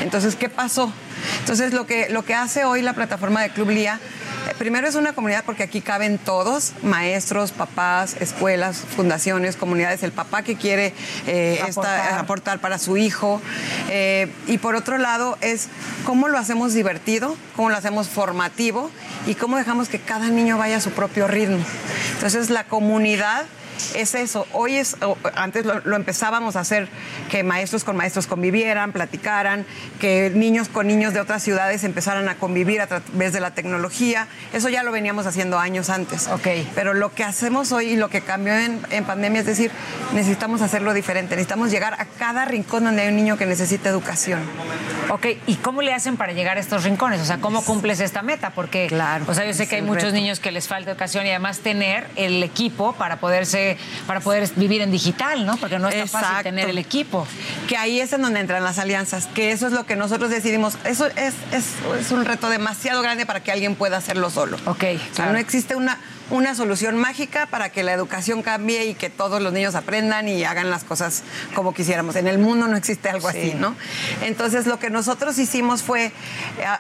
Entonces, 0.01 0.37
¿qué 0.37 0.49
pasó? 0.49 0.93
Entonces, 1.41 1.73
lo 1.73 1.87
que, 1.87 2.09
lo 2.09 2.25
que 2.25 2.35
hace 2.35 2.65
hoy 2.65 2.83
la 2.83 2.95
plataforma 2.95 3.43
de 3.43 3.51
Club 3.51 3.71
Lía 3.71 4.01
Primero 4.59 4.87
es 4.87 4.95
una 4.95 5.15
comunidad 5.15 5.43
porque 5.45 5.63
aquí 5.63 5.81
caben 5.81 6.19
todos, 6.19 6.75
maestros, 6.83 7.51
papás, 7.51 8.17
escuelas, 8.21 8.77
fundaciones, 8.77 9.57
comunidades, 9.57 10.03
el 10.03 10.13
papá 10.13 10.43
que 10.43 10.57
quiere 10.57 10.93
eh, 11.27 11.61
aportar. 12.17 12.61
para 12.61 12.79
su 12.79 12.97
hijo. 12.97 13.41
Eh, 13.91 14.31
y 14.47 14.59
por 14.59 14.75
otro 14.75 14.99
lado 14.99 15.39
es 15.41 15.69
cómo 16.05 16.29
lo 16.29 16.39
hacemos 16.39 16.73
divertido, 16.75 17.37
cómo 17.57 17.71
lo 17.71 17.77
hacemos 17.77 18.09
formativo 18.09 18.91
y 19.27 19.35
cómo 19.35 19.57
dejamos 19.57 19.89
que 19.89 19.99
cada 19.99 20.29
niño 20.29 20.59
vaya 20.59 20.77
a 20.77 20.81
su 20.81 20.91
propio 20.91 21.27
ritmo. 21.27 21.65
Entonces 22.15 22.51
la 22.51 22.65
comunidad 22.65 23.47
es 23.95 24.15
eso. 24.15 24.47
Hoy 24.53 24.77
es, 24.77 24.97
antes 25.35 25.65
lo, 25.65 25.97
empezábamos 25.97 26.57
a 26.57 26.61
hacer 26.61 26.89
que 27.31 27.43
maestros 27.43 27.85
con 27.85 27.97
maestros 27.97 28.27
convivieran, 28.27 28.93
platicaran, 28.93 29.67
que 30.01 30.31
niños 30.35 30.69
con 30.69 30.87
niños 30.87 31.15
de 31.15 31.21
otras 31.21 31.43
ciudades 31.43 31.85
empezaran 31.85 32.29
a 32.29 32.37
convivir 32.37 32.81
a 32.81 32.87
través 32.87 33.33
de 33.33 33.41
la 33.41 33.53
tecnología. 33.53 34.29
Eso 34.53 34.69
ya 34.69 34.83
lo 34.83 34.93
veníamos 34.93 35.27
haciendo 35.27 35.59
años 35.59 35.91
antes. 35.91 36.29
Ok. 36.29 36.49
Pero 36.75 36.95
lo 36.95 37.15
que 37.15 37.25
hacemos 37.25 37.73
hoy 37.73 37.91
y 37.91 37.97
lo 37.97 38.09
que 38.09 38.21
cambió 38.21 38.55
en, 38.55 39.05
pandemia 39.05 39.41
es 39.41 39.47
decir, 39.47 39.71
necesitamos 40.13 40.63
hacerlo 40.63 40.95
diferente. 40.95 41.37
Necesitamos 41.37 41.71
llegar 41.71 41.95
a 41.95 42.07
cada 42.07 42.45
rincón 42.45 42.85
donde 42.85 43.03
hay 43.03 43.09
un 43.09 43.17
niño 43.17 43.37
que 43.37 43.47
necesita 43.47 43.89
educación. 43.89 44.41
Ok, 45.11 45.27
¿y 45.47 45.57
cómo 45.57 45.83
le 45.83 45.93
hacen 45.93 46.17
para 46.17 46.33
llegar 46.33 46.57
a 46.57 46.61
estos 46.61 46.85
rincones? 46.85 47.21
O 47.21 47.25
sea, 47.25 47.39
¿cómo 47.39 47.63
cumples 47.65 48.01
esta 48.01 48.23
meta? 48.23 48.51
Porque, 48.51 48.87
claro, 48.87 49.25
o 49.29 49.35
sea, 49.35 49.45
yo 49.45 49.53
sé 49.53 49.67
que 49.67 49.77
hay 49.77 49.83
muchos 49.83 50.13
niños 50.13 50.41
que 50.41 50.51
les 50.51 50.69
falta 50.69 50.91
educación 50.91 51.27
y 51.27 51.31
además 51.31 51.59
tener 51.59 52.07
el 52.17 52.43
equipo 52.43 52.95
para 52.95 53.17
poderse 53.17 53.64
para 54.07 54.21
poder 54.21 54.49
vivir 54.57 54.83
en 54.83 54.91
digital, 54.91 55.47
¿no? 55.47 55.57
Porque 55.57 55.79
no 55.79 55.89
es 55.89 56.11
fácil 56.11 56.43
tener 56.43 56.69
el 56.69 56.79
equipo. 56.79 57.27
Que 57.69 57.77
ahí 57.77 58.01
es 58.01 58.13
en 58.13 58.23
donde 58.23 58.41
entran 58.41 58.63
las 58.63 58.79
alianzas, 58.79 59.27
que 59.27 59.53
eso 59.53 59.67
es 59.67 59.73
lo 59.73 59.87
que 59.87 59.97
nosotros 59.97 60.31
decidimos. 60.31 60.77
Eso 60.85 61.07
es, 61.07 61.35
es, 61.53 62.11
un 62.11 62.25
reto 62.25 62.49
demasiado 62.49 63.03
grande 63.03 63.27
para 63.27 63.41
que 63.41 63.53
alguien 63.53 63.75
pueda 63.75 63.97
hacerlo 63.97 64.31
solo. 64.31 64.59
Ok. 64.67 64.85
O 65.13 65.15
sea, 65.15 65.27
no 65.33 65.39
existe 65.39 65.77
una 65.77 65.99
una 66.31 66.55
solución 66.55 66.97
mágica 66.99 67.47
para 67.47 67.71
que 67.71 67.83
la 67.83 67.93
educación 67.93 68.43
cambie 68.43 68.87
y 68.87 68.95
que 68.95 69.11
todos 69.11 69.43
los 69.43 69.53
niños 69.53 69.75
aprendan 69.75 70.29
y 70.29 70.45
hagan 70.45 70.71
las 70.71 70.85
cosas 70.85 71.23
como 71.55 71.75
quisiéramos. 71.75 72.17
En 72.17 72.27
el 72.27 72.39
mundo 72.39 72.67
no 72.67 72.77
existe 72.77 73.09
algo 73.09 73.29
así, 73.29 73.55
¿no? 73.59 73.75
Entonces 74.23 74.67
lo 74.67 74.79
que 74.79 74.91
nosotros 74.91 75.39
hicimos 75.39 75.83
fue 75.83 76.07
eh, 76.07 76.13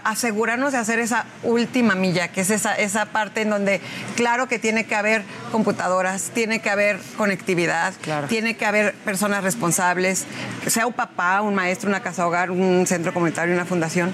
asegurarnos 0.04 0.72
de 0.72 0.78
hacer 0.78 0.98
esa 0.98 1.26
última 1.42 1.94
milla, 1.94 2.28
que 2.28 2.40
es 2.40 2.50
esa, 2.50 2.74
esa 2.74 3.06
parte 3.06 3.42
en 3.42 3.50
donde 3.50 3.80
claro 4.16 4.48
que 4.48 4.58
tiene 4.58 4.86
que 4.86 4.94
haber 4.94 5.22
computadoras, 5.52 6.30
tiene 6.34 6.60
que 6.60 6.70
haber 6.70 6.98
conectividad, 7.16 7.94
tiene 8.28 8.56
que 8.56 8.66
haber 8.66 8.94
personas 8.94 9.44
responsables, 9.44 10.24
sea 10.66 10.86
un 10.86 10.92
papá, 10.92 11.42
un 11.42 11.54
maestro, 11.54 11.88
una 11.88 12.00
casa 12.00 12.26
hogar, 12.26 12.50
un 12.50 12.86
centro 12.86 13.12
comunitario, 13.12 13.54
una 13.54 13.64
fundación, 13.64 14.12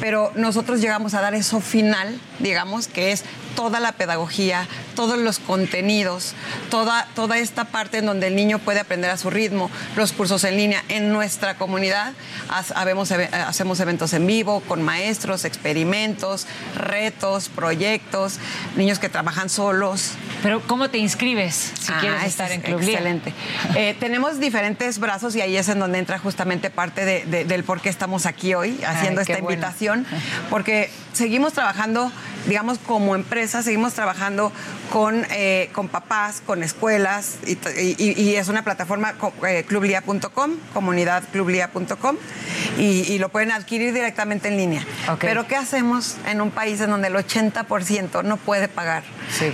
pero 0.00 0.32
nosotros 0.34 0.80
llegamos 0.80 1.14
a 1.14 1.20
dar 1.20 1.34
eso 1.34 1.60
final, 1.60 2.20
digamos, 2.38 2.88
que 2.88 3.12
es 3.12 3.24
toda 3.58 3.80
la 3.80 3.90
pedagogía, 3.90 4.68
todos 4.94 5.18
los 5.18 5.40
contenidos, 5.40 6.34
toda, 6.70 7.08
toda 7.16 7.38
esta 7.38 7.64
parte 7.64 7.98
en 7.98 8.06
donde 8.06 8.28
el 8.28 8.36
niño 8.36 8.60
puede 8.60 8.78
aprender 8.78 9.10
a 9.10 9.16
su 9.16 9.30
ritmo, 9.30 9.68
los 9.96 10.12
cursos 10.12 10.44
en 10.44 10.56
línea. 10.56 10.84
En 10.88 11.12
nuestra 11.12 11.56
comunidad 11.56 12.12
hacemos, 12.50 13.10
hacemos 13.10 13.80
eventos 13.80 14.12
en 14.12 14.28
vivo 14.28 14.60
con 14.60 14.82
maestros, 14.82 15.44
experimentos, 15.44 16.46
retos, 16.76 17.48
proyectos, 17.48 18.38
niños 18.76 19.00
que 19.00 19.08
trabajan 19.08 19.48
solos. 19.48 20.12
Pero 20.40 20.60
¿cómo 20.68 20.88
te 20.88 20.98
inscribes 20.98 21.72
si 21.80 21.90
Ah, 21.92 21.96
quieres 22.00 22.22
estar 22.22 22.48
es 22.50 22.54
en 22.58 22.60
Club? 22.60 22.80
Excelente. 22.80 23.34
Eh, 23.74 23.96
tenemos 23.98 24.38
diferentes 24.38 25.00
brazos 25.00 25.34
y 25.34 25.40
ahí 25.40 25.56
es 25.56 25.68
en 25.68 25.80
donde 25.80 25.98
entra 25.98 26.20
justamente 26.20 26.70
parte 26.70 27.04
de- 27.04 27.24
de- 27.24 27.44
del 27.44 27.64
por 27.64 27.80
qué 27.80 27.88
estamos 27.88 28.24
aquí 28.24 28.54
hoy 28.54 28.78
haciendo 28.86 29.20
Ay, 29.20 29.22
esta 29.28 29.42
bueno. 29.42 29.50
invitación, 29.50 30.06
porque 30.48 30.90
seguimos 31.12 31.54
trabajando, 31.54 32.12
digamos, 32.46 32.78
como 32.78 33.16
empresa, 33.16 33.47
seguimos 33.50 33.94
trabajando 33.94 34.52
con, 34.92 35.26
eh, 35.30 35.70
con 35.72 35.88
papás, 35.88 36.42
con 36.44 36.62
escuelas, 36.62 37.36
y, 37.46 37.56
t- 37.56 37.82
y- 37.98 38.20
y 38.20 38.36
es 38.36 38.48
una 38.48 38.62
plataforma 38.64 39.14
eh, 39.46 39.64
clublia.com, 39.66 40.52
comunidadclublia.com, 40.74 42.16
y, 42.78 42.82
y 43.12 43.18
lo 43.18 43.28
pueden 43.28 43.50
adquirir 43.52 43.92
directamente 43.92 44.48
en 44.48 44.56
línea. 44.56 44.86
Pero 45.26 45.46
¿qué 45.46 45.56
hacemos 45.56 46.16
en 46.26 46.40
un 46.40 46.50
país 46.50 46.80
en 46.80 46.90
donde 46.90 47.08
el 47.08 47.14
80% 47.14 48.22
no 48.24 48.36
puede 48.36 48.68
pagar 48.68 49.02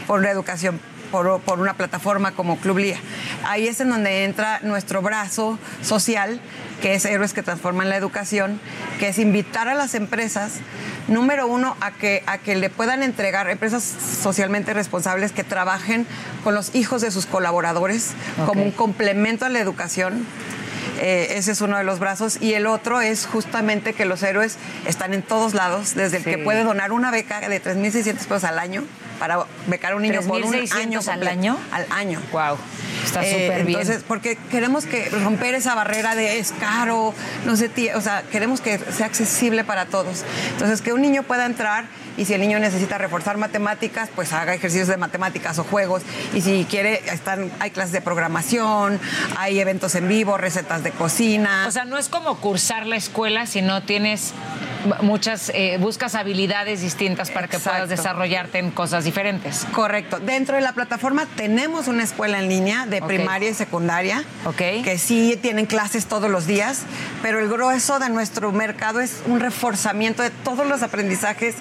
por 0.06 0.22
la 0.22 0.30
educación? 0.30 0.80
Por, 1.14 1.40
por 1.42 1.60
una 1.60 1.74
plataforma 1.74 2.32
como 2.32 2.56
Club 2.56 2.78
Lía. 2.78 2.98
Ahí 3.44 3.68
es 3.68 3.78
en 3.78 3.88
donde 3.88 4.24
entra 4.24 4.58
nuestro 4.64 5.00
brazo 5.00 5.60
social, 5.80 6.40
que 6.82 6.96
es 6.96 7.04
Héroes 7.04 7.32
que 7.32 7.44
Transforman 7.44 7.88
la 7.88 7.96
Educación, 7.96 8.60
que 8.98 9.06
es 9.06 9.20
invitar 9.20 9.68
a 9.68 9.74
las 9.74 9.94
empresas, 9.94 10.54
número 11.06 11.46
uno, 11.46 11.76
a 11.80 11.92
que, 11.92 12.24
a 12.26 12.38
que 12.38 12.56
le 12.56 12.68
puedan 12.68 13.04
entregar, 13.04 13.48
empresas 13.48 13.84
socialmente 13.84 14.74
responsables 14.74 15.30
que 15.30 15.44
trabajen 15.44 16.04
con 16.42 16.56
los 16.56 16.74
hijos 16.74 17.00
de 17.00 17.12
sus 17.12 17.26
colaboradores 17.26 18.14
como 18.44 18.64
un 18.64 18.72
complemento 18.72 19.44
a 19.44 19.50
la 19.50 19.60
educación. 19.60 20.26
Eh, 21.00 21.34
ese 21.36 21.52
es 21.52 21.60
uno 21.60 21.76
de 21.76 21.84
los 21.84 21.98
brazos. 21.98 22.38
Y 22.40 22.54
el 22.54 22.66
otro 22.66 23.00
es 23.00 23.26
justamente 23.26 23.92
que 23.92 24.04
los 24.04 24.22
héroes 24.22 24.56
están 24.86 25.14
en 25.14 25.22
todos 25.22 25.54
lados, 25.54 25.94
desde 25.94 26.18
el 26.18 26.24
Sí. 26.24 26.30
que 26.30 26.38
puede 26.38 26.62
donar 26.62 26.92
una 26.92 27.10
beca 27.10 27.40
de 27.48 27.60
3.600 27.60 28.26
pesos 28.26 28.44
al 28.44 28.58
año 28.58 28.84
para 29.18 29.44
becar 29.66 29.92
a 29.92 29.96
un 29.96 30.02
niño 30.02 30.20
por 30.22 30.42
un 30.42 30.50
3,600 30.52 31.08
año 31.08 31.22
al 31.22 31.28
año. 31.28 31.58
Al 31.72 31.86
año. 31.90 32.20
Wow. 32.32 32.56
Está 33.04 33.24
Eh, 33.24 33.30
súper 33.30 33.64
bien. 33.64 33.80
Entonces, 33.80 34.04
porque 34.06 34.36
queremos 34.50 34.86
que 34.86 35.08
romper 35.10 35.54
esa 35.54 35.74
barrera 35.74 36.14
de 36.14 36.38
es 36.38 36.52
caro, 36.58 37.14
no 37.44 37.56
sé, 37.56 37.70
o 37.94 38.00
sea, 38.00 38.22
queremos 38.32 38.60
que 38.60 38.78
sea 38.78 39.06
accesible 39.06 39.62
para 39.64 39.86
todos. 39.86 40.24
Entonces, 40.52 40.80
que 40.80 40.92
un 40.92 41.02
niño 41.02 41.22
pueda 41.22 41.44
entrar 41.46 41.84
y 42.16 42.24
si 42.24 42.34
el 42.34 42.40
niño 42.40 42.58
necesita 42.58 42.98
reforzar 42.98 43.36
matemáticas, 43.36 44.08
pues 44.14 44.32
haga 44.32 44.54
ejercicios 44.54 44.88
de 44.88 44.96
matemáticas 44.96 45.58
o 45.58 45.64
juegos. 45.64 46.02
Y 46.32 46.40
si 46.40 46.64
quiere, 46.64 47.02
están, 47.12 47.50
hay 47.60 47.70
clases 47.70 47.92
de 47.92 48.00
programación, 48.00 49.00
hay 49.36 49.60
eventos 49.60 49.94
en 49.94 50.08
vivo, 50.08 50.36
recetas 50.36 50.82
de 50.82 50.90
cocina. 50.90 51.64
O 51.66 51.70
sea, 51.70 51.84
no 51.84 51.98
es 51.98 52.08
como 52.08 52.36
cursar 52.36 52.86
la 52.86 52.96
escuela, 52.96 53.46
sino 53.46 53.82
tienes 53.82 54.32
muchas, 55.02 55.50
eh, 55.54 55.76
buscas 55.80 56.14
habilidades 56.14 56.80
distintas 56.80 57.30
para 57.30 57.48
que 57.48 57.58
puedas 57.58 57.82
Exacto. 57.82 57.96
desarrollarte 58.02 58.58
en 58.58 58.70
cosas 58.70 59.04
diferentes. 59.04 59.66
Correcto. 59.72 60.20
Dentro 60.20 60.56
de 60.56 60.62
la 60.62 60.72
plataforma 60.72 61.26
tenemos 61.36 61.88
una 61.88 62.02
escuela 62.02 62.38
en 62.38 62.48
línea 62.48 62.86
de 62.86 62.98
Ok. 63.00 63.06
primaria 63.06 63.50
y 63.50 63.54
secundaria, 63.54 64.24
Ok. 64.44 64.56
que 64.84 64.98
sí 64.98 65.38
tienen 65.40 65.66
clases 65.66 66.06
todos 66.06 66.30
los 66.30 66.46
días, 66.46 66.82
pero 67.22 67.38
el 67.40 67.48
grueso 67.48 67.98
de 67.98 68.08
nuestro 68.08 68.52
mercado 68.52 69.00
es 69.00 69.22
un 69.26 69.40
reforzamiento 69.40 70.22
de 70.22 70.30
todos 70.30 70.66
los 70.66 70.82
aprendizajes 70.82 71.54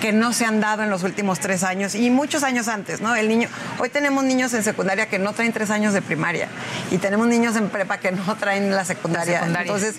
que 0.00 0.12
no 0.12 0.32
se 0.32 0.44
han 0.44 0.60
dado 0.60 0.82
en 0.82 0.90
los 0.90 1.02
últimos 1.02 1.40
tres 1.40 1.62
años 1.64 1.94
y 1.94 2.10
muchos 2.10 2.42
años 2.42 2.68
antes, 2.68 3.00
¿no? 3.00 3.14
El 3.14 3.28
niño, 3.28 3.48
hoy 3.78 3.88
tenemos 3.88 4.24
niños 4.24 4.52
en 4.54 4.62
secundaria 4.62 5.06
que 5.08 5.18
no 5.18 5.32
traen 5.32 5.52
tres 5.52 5.70
años 5.70 5.92
de 5.94 6.02
primaria 6.02 6.48
y 6.90 6.98
tenemos 6.98 7.26
niños 7.26 7.56
en 7.56 7.68
prepa 7.68 7.98
que 7.98 8.12
no 8.12 8.36
traen 8.36 8.74
la 8.74 8.84
secundaria. 8.84 9.34
La 9.34 9.38
secundaria. 9.40 9.72
Entonces, 9.72 9.96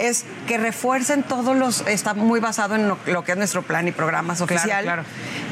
es 0.00 0.24
que 0.46 0.58
refuercen 0.58 1.22
todos 1.22 1.56
los, 1.56 1.84
está 2.02 2.14
muy 2.14 2.40
basado 2.40 2.74
en 2.74 2.88
lo, 2.88 2.98
lo 3.06 3.22
que 3.24 3.32
es 3.32 3.38
nuestro 3.38 3.62
plan 3.62 3.86
y 3.86 3.92
programas 3.92 4.38
Claro, 4.38 4.54
oficial. 4.54 4.82
claro. 4.84 5.04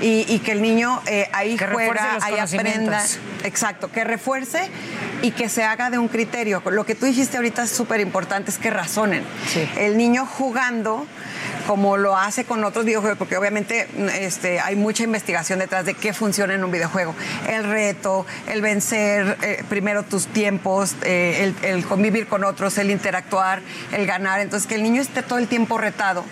Y, 0.03 0.25
y 0.29 0.41
que 0.41 0.53
el 0.53 0.63
niño 0.63 1.01
eh, 1.07 1.29
ahí 1.33 1.57
Que 1.57 1.67
juega, 1.67 2.19
ahí 2.23 2.39
aprenda. 2.39 3.03
Exacto, 3.45 3.91
que 3.91 4.03
refuerce 4.05 4.69
y 5.23 5.31
que 5.31 5.49
se 5.49 5.63
haga 5.65 5.91
de 5.91 5.99
un 5.99 6.09
criterio. 6.09 6.63
Lo 6.71 6.85
que 6.85 6.95
tú 6.95 7.07
dijiste 7.07 7.37
ahorita 7.37 7.63
es 7.63 7.71
súper 7.71 8.01
importante, 8.01 8.51
es 8.51 8.59
que 8.59 8.71
razonen. 8.71 9.23
El 9.79 9.97
niño 9.97 10.27
jugando 10.27 11.07
como 11.71 11.97
lo 11.97 12.17
hace 12.17 12.45
con 12.45 12.65
otros 12.65 12.85
videojuegos, 12.85 13.17
porque 13.17 13.37
obviamente 13.37 13.87
este, 14.19 14.59
hay 14.59 14.75
mucha 14.75 15.05
investigación 15.05 15.61
detrás 15.61 15.85
de 15.85 15.95
qué 15.95 16.13
funciona 16.13 16.53
en 16.53 16.65
un 16.65 16.73
videojuego. 16.73 17.15
El 17.49 17.63
reto, 17.63 18.27
el 18.49 18.61
vencer 18.61 19.39
eh, 19.41 19.63
primero 19.69 20.03
tus 20.03 20.27
tiempos, 20.27 20.97
eh, 21.05 21.55
el, 21.63 21.71
el 21.71 21.87
convivir 21.87 22.27
con 22.27 22.43
otros, 22.43 22.77
el 22.79 22.91
interactuar, 22.91 23.63
el 23.93 24.05
ganar. 24.05 24.41
Entonces, 24.41 24.67
que 24.67 24.75
el 24.75 24.83
niño 24.83 25.01
esté 25.01 25.23
todo 25.23 25.39
el 25.39 25.47
tiempo 25.47 25.79
retado 25.79 26.25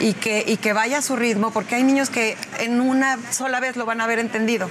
y 0.00 0.14
que, 0.14 0.42
y 0.44 0.56
que 0.56 0.72
vaya 0.72 0.98
a 0.98 1.02
su 1.02 1.14
ritmo, 1.14 1.52
porque 1.52 1.76
hay 1.76 1.84
niños 1.84 2.10
que 2.10 2.36
en 2.58 2.80
una 2.80 3.20
sola 3.30 3.60
vez 3.60 3.76
lo 3.76 3.86
van 3.86 4.00
a 4.00 4.04
haber 4.04 4.18
entendido. 4.18 4.68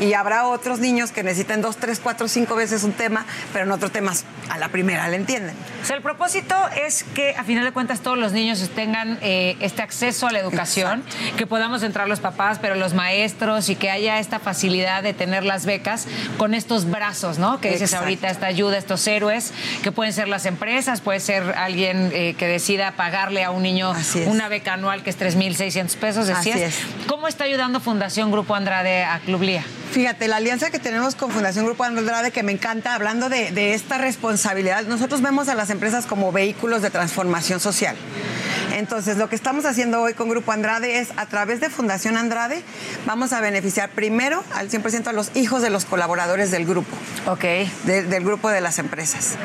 Y 0.00 0.14
habrá 0.14 0.48
otros 0.48 0.80
niños 0.80 1.12
que 1.12 1.22
necesiten 1.22 1.62
dos, 1.62 1.76
tres, 1.76 2.00
cuatro, 2.02 2.26
cinco 2.26 2.56
veces 2.56 2.82
un 2.82 2.94
tema, 2.94 3.26
pero 3.52 3.64
en 3.64 3.70
otros 3.70 3.92
temas 3.92 4.24
a 4.50 4.58
la 4.58 4.70
primera 4.70 5.06
le 5.06 5.18
entienden. 5.18 5.54
O 5.82 5.86
sea, 5.86 5.94
el 5.94 6.02
propósito 6.02 6.56
es 6.84 7.04
que 7.14 7.36
a 7.36 7.44
final 7.44 7.64
de 7.64 7.70
cuentas 7.70 8.00
todos 8.00 8.18
los 8.18 8.32
niños 8.32 8.68
tengan 8.74 9.18
eh, 9.22 9.51
este 9.60 9.82
acceso 9.82 10.26
a 10.26 10.32
la 10.32 10.38
educación, 10.38 11.02
que 11.36 11.46
podamos 11.46 11.82
entrar 11.82 12.08
los 12.08 12.20
papás, 12.20 12.58
pero 12.60 12.74
los 12.74 12.94
maestros 12.94 13.68
y 13.68 13.76
que 13.76 13.90
haya 13.90 14.18
esta 14.18 14.38
facilidad 14.38 15.02
de 15.02 15.14
tener 15.14 15.44
las 15.44 15.66
becas 15.66 16.06
con 16.38 16.54
estos 16.54 16.90
brazos, 16.90 17.38
¿no? 17.38 17.60
Que 17.60 17.68
dices 17.68 17.82
Exacto. 17.82 18.04
ahorita, 18.04 18.30
esta 18.30 18.46
ayuda, 18.46 18.78
estos 18.78 19.06
héroes, 19.06 19.52
que 19.82 19.92
pueden 19.92 20.12
ser 20.12 20.28
las 20.28 20.46
empresas, 20.46 21.00
puede 21.00 21.20
ser 21.20 21.54
alguien 21.56 22.10
eh, 22.12 22.34
que 22.38 22.46
decida 22.46 22.92
pagarle 22.92 23.44
a 23.44 23.50
un 23.50 23.62
niño 23.62 23.92
una 24.26 24.48
beca 24.48 24.74
anual 24.74 25.02
que 25.02 25.10
es 25.10 25.18
3.600 25.18 25.96
pesos, 25.96 26.26
decías. 26.26 26.56
Así 26.56 26.62
es. 26.62 26.78
¿Cómo 27.06 27.28
está 27.28 27.44
ayudando 27.44 27.80
Fundación 27.80 28.30
Grupo 28.30 28.54
Andrade 28.54 29.04
a 29.04 29.20
Club 29.20 29.42
Lía? 29.42 29.64
Fíjate, 29.92 30.26
la 30.26 30.36
alianza 30.36 30.70
que 30.70 30.78
tenemos 30.78 31.14
con 31.14 31.30
Fundación 31.30 31.66
Grupo 31.66 31.84
Andrade, 31.84 32.30
que 32.30 32.42
me 32.42 32.52
encanta, 32.52 32.94
hablando 32.94 33.28
de, 33.28 33.50
de 33.50 33.74
esta 33.74 33.98
responsabilidad, 33.98 34.84
nosotros 34.84 35.20
vemos 35.20 35.48
a 35.48 35.54
las 35.54 35.68
empresas 35.70 36.06
como 36.06 36.32
vehículos 36.32 36.80
de 36.80 36.90
transformación 36.90 37.60
social. 37.60 37.96
Entonces, 38.72 39.16
lo 39.18 39.28
que 39.28 39.36
estamos 39.36 39.64
haciendo 39.64 40.00
hoy 40.00 40.14
con 40.14 40.28
Grupo 40.28 40.52
Andrade 40.52 40.98
es, 40.98 41.08
a 41.16 41.26
través 41.26 41.60
de 41.60 41.68
Fundación 41.70 42.16
Andrade, 42.16 42.62
vamos 43.06 43.32
a 43.32 43.40
beneficiar 43.40 43.90
primero 43.90 44.42
al 44.54 44.70
100% 44.70 45.06
a 45.08 45.12
los 45.12 45.30
hijos 45.36 45.62
de 45.62 45.70
los 45.70 45.84
colaboradores 45.84 46.50
del 46.50 46.64
grupo. 46.66 46.96
Ok. 47.26 47.44
De- 47.84 48.02
del 48.04 48.24
grupo 48.24 48.48
de 48.48 48.60
las 48.60 48.78
empresas. 48.78 49.36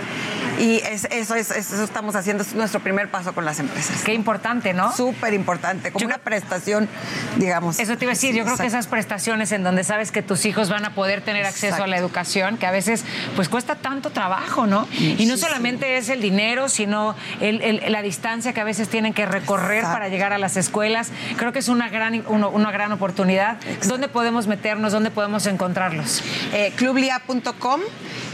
Y 0.60 0.78
es- 0.78 1.06
eso, 1.12 1.36
es, 1.36 1.52
eso 1.52 1.84
estamos 1.84 2.16
haciendo, 2.16 2.42
es 2.44 2.54
nuestro 2.56 2.80
primer 2.80 3.12
paso 3.12 3.34
con 3.34 3.46
las 3.46 3.60
empresas. 3.60 4.02
Qué 4.04 4.14
importante, 4.14 4.74
¿no? 4.74 4.96
Súper 4.96 5.34
importante, 5.34 5.92
como 5.92 6.06
una 6.06 6.18
prestación, 6.18 6.90
digamos. 7.38 7.80
Eso 7.80 7.96
te 7.98 8.06
iba 8.06 8.12
a 8.12 8.16
decir, 8.16 8.34
yo 8.34 8.44
creo 8.44 8.58
que 8.58 8.66
esas 8.66 8.88
prestaciones 8.88 9.52
en 9.52 9.64
donde 9.64 9.84
sabes 9.84 10.12
que 10.12 10.24
tus 10.24 10.46
hijos 10.46 10.70
van 10.70 10.86
a 10.86 10.96
poder 10.96 11.22
tener 11.22 11.46
acceso 11.46 11.84
a 11.84 11.88
la 11.88 11.98
educación, 11.98 12.58
que 12.58 12.66
a 12.66 12.72
veces 12.72 13.04
pues 13.36 13.50
cuesta 13.50 13.76
tanto 13.76 14.10
trabajo, 14.10 14.66
¿no? 14.66 14.88
Y 14.98 15.26
no 15.28 15.38
solamente 15.38 15.98
es 15.98 16.10
el 16.10 16.22
dinero, 16.22 16.70
sino 16.70 17.16
el- 17.40 17.62
el- 17.62 17.92
la 17.92 18.02
distancia 18.02 18.54
que 18.54 18.62
a 18.62 18.64
veces 18.64 18.90
tienen 18.90 19.14
que 19.18 19.26
recorrer 19.26 19.78
Exacto. 19.80 19.96
para 19.96 20.10
llegar 20.10 20.32
a 20.32 20.38
las 20.38 20.58
escuelas. 20.58 21.10
Creo 21.38 21.52
que 21.52 21.58
es 21.58 21.70
una 21.70 21.90
gran, 21.90 22.24
una 22.28 22.72
gran 22.72 22.92
oportunidad. 22.92 23.58
¿Dónde 23.88 24.10
podemos 24.10 24.46
meternos? 24.46 24.94
¿Dónde 24.94 25.10
podemos 25.10 25.48
encontrarlos? 25.48 26.22
eh, 26.54 26.72
clublia.com 26.76 27.82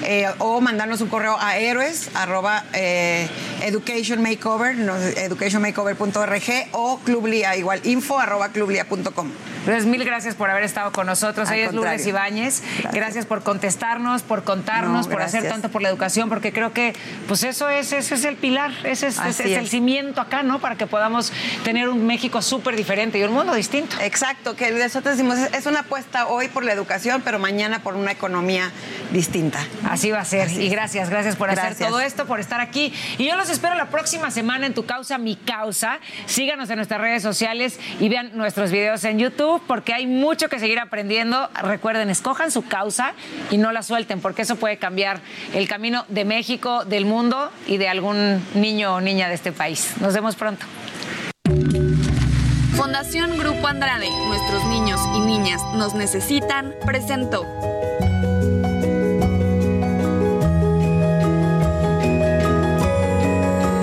eh, 0.04 0.28
o 0.40 0.60
mandarnos 0.60 1.00
un 1.00 1.08
correo 1.08 1.38
a 1.40 1.58
héroes 1.58 2.12
arroba 2.16 2.66
eh, 2.74 3.30
education 3.62 4.22
makeover, 4.22 4.76
no, 4.76 4.98
educationmakeover.org 4.98 6.68
o 6.74 7.00
clublia 7.00 7.56
igual 7.56 7.80
info 7.86 8.20
arroba 8.20 8.50
clublia.com. 8.50 9.32
Pues 9.66 9.86
mil 9.86 10.04
gracias 10.04 10.36
por 10.36 10.50
haber 10.50 10.64
estado 10.64 10.92
con 10.92 11.08
nosotros. 11.08 11.48
Al 11.48 11.56
Ella 11.56 11.68
es 11.68 11.74
Lourdes. 11.74 12.06
Ibáñez. 12.06 12.62
Gracias. 12.62 12.94
Gracias. 12.94 13.26
por 13.26 13.44
contestarnos, 13.44 14.22
por 14.22 14.44
contarnos, 14.44 15.08
No, 15.08 15.14
por 15.14 15.22
hacer 15.22 15.48
tanto 15.48 15.70
por 15.70 15.82
la 15.82 15.88
educación, 15.88 16.28
porque 16.28 16.52
creo 16.52 16.74
que 16.74 16.94
pues 17.28 17.44
eso 17.44 17.70
es, 17.70 17.94
ese 17.94 18.16
es 18.16 18.26
el 18.26 18.36
pilar, 18.36 18.72
ese 18.84 19.08
es, 19.08 19.20
ese 19.20 19.22
Así 19.22 19.54
es 19.54 19.60
el 19.60 19.70
cimiento 19.70 20.20
acá, 20.20 20.44
¿no? 20.44 20.60
Para 20.60 20.73
que 20.78 20.88
podamos 20.88 21.32
tener 21.64 21.90
un 21.90 22.06
México 22.06 22.42
súper 22.42 22.76
diferente 22.76 23.18
y 23.20 23.24
un 23.24 23.34
mundo 23.34 23.54
distinto. 23.54 23.96
Exacto, 24.02 24.56
que 24.56 24.72
nosotros 24.72 25.16
decimos, 25.18 25.38
es- 25.38 25.64
una 25.66 25.80
apuesta 25.82 26.28
hoy 26.28 26.50
por 26.50 26.66
la 26.66 26.74
educación, 26.74 27.22
pero 27.24 27.40
mañana 27.40 27.80
por 27.80 27.96
una 27.96 28.12
economía 28.12 28.70
distinta. 29.12 29.60
Así 29.90 30.12
va 30.12 30.20
a 30.20 30.26
ser. 30.26 30.48
Así 30.48 30.62
y 30.64 30.70
gracias, 30.70 31.10
gracias 31.10 31.36
por 31.36 31.50
hacer 31.50 31.76
todo 31.76 32.00
esto, 32.00 32.26
por 32.26 32.40
estar 32.40 32.60
aquí. 32.60 32.94
Y 33.18 33.26
yo 33.28 33.36
los 33.38 33.50
espero 33.50 33.76
la 33.76 33.90
próxima 33.90 34.30
semana 34.32 34.66
en 34.68 34.74
Tu 34.74 34.86
Causa, 34.86 35.18
Mi 35.18 35.36
Causa. 35.36 36.00
Síganos 36.26 36.70
en 36.70 36.76
nuestras 36.78 37.00
redes 37.00 37.24
sociales 37.24 37.80
y 38.00 38.10
vean 38.10 38.32
nuestros 38.36 38.72
videos 38.72 39.04
en 39.06 39.20
YouTube 39.20 39.62
porque 39.68 39.94
hay 39.94 40.06
mucho 40.08 40.50
que 40.50 40.60
seguir 40.60 40.80
aprendiendo. 40.80 41.50
Recuerden, 41.62 42.10
escojan 42.10 42.52
su 42.52 42.66
causa 42.66 43.14
y 43.52 43.58
no 43.58 43.72
la 43.72 43.84
suelten 43.84 44.20
porque 44.20 44.42
eso 44.44 44.56
puede 44.58 44.78
cambiar 44.78 45.22
el 45.54 45.68
camino 45.68 46.06
de 46.10 46.26
México, 46.26 46.86
del 46.86 47.06
mundo 47.06 47.52
y 47.68 47.78
de 47.78 47.88
algún 47.88 48.44
niño 48.56 48.96
o 48.96 49.02
niña 49.02 49.30
de 49.30 49.36
este 49.36 49.52
país. 49.52 49.94
Nos 50.02 50.14
vemos 50.14 50.36
pronto. 50.36 50.63
Fundación 52.76 53.38
Grupo 53.38 53.68
Andrade, 53.68 54.10
nuestros 54.28 54.66
niños 54.66 55.00
y 55.16 55.20
niñas 55.20 55.62
nos 55.76 55.94
necesitan, 55.94 56.74
presentó. 56.86 57.46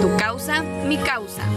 Tu 0.01 0.17
causa, 0.17 0.63
mi 0.63 0.97
causa. 0.99 1.50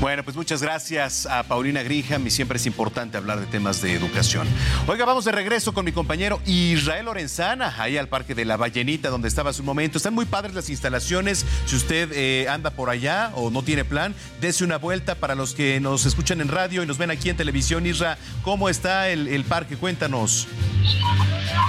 Bueno, 0.00 0.22
pues 0.22 0.36
muchas 0.36 0.62
gracias 0.62 1.26
a 1.26 1.42
Paulina 1.42 1.82
Grija. 1.82 2.20
Y 2.24 2.30
siempre 2.30 2.58
es 2.58 2.66
importante 2.66 3.16
hablar 3.16 3.40
de 3.40 3.46
temas 3.46 3.82
de 3.82 3.94
educación. 3.94 4.46
Oiga, 4.86 5.04
vamos 5.04 5.24
de 5.24 5.32
regreso 5.32 5.74
con 5.74 5.84
mi 5.84 5.90
compañero 5.90 6.40
Israel 6.46 7.06
Lorenzana, 7.06 7.74
ahí 7.78 7.96
al 7.96 8.08
Parque 8.08 8.36
de 8.36 8.44
la 8.44 8.56
Ballenita, 8.56 9.08
donde 9.08 9.26
estaba 9.26 9.50
hace 9.50 9.60
un 9.60 9.66
momento. 9.66 9.98
Están 9.98 10.14
muy 10.14 10.24
padres 10.24 10.54
las 10.54 10.70
instalaciones. 10.70 11.44
Si 11.66 11.74
usted 11.74 12.10
eh, 12.12 12.48
anda 12.48 12.70
por 12.70 12.90
allá 12.90 13.32
o 13.34 13.50
no 13.50 13.62
tiene 13.64 13.84
plan, 13.84 14.14
dese 14.40 14.62
una 14.62 14.78
vuelta 14.78 15.16
para 15.16 15.34
los 15.34 15.52
que 15.54 15.80
nos 15.80 16.06
escuchan 16.06 16.40
en 16.40 16.48
radio 16.48 16.84
y 16.84 16.86
nos 16.86 16.98
ven 16.98 17.10
aquí 17.10 17.30
en 17.30 17.36
televisión. 17.36 17.84
Isra, 17.84 18.18
¿cómo 18.42 18.68
está 18.68 19.08
el, 19.08 19.26
el 19.26 19.42
parque? 19.42 19.76
Cuéntanos. 19.76 20.46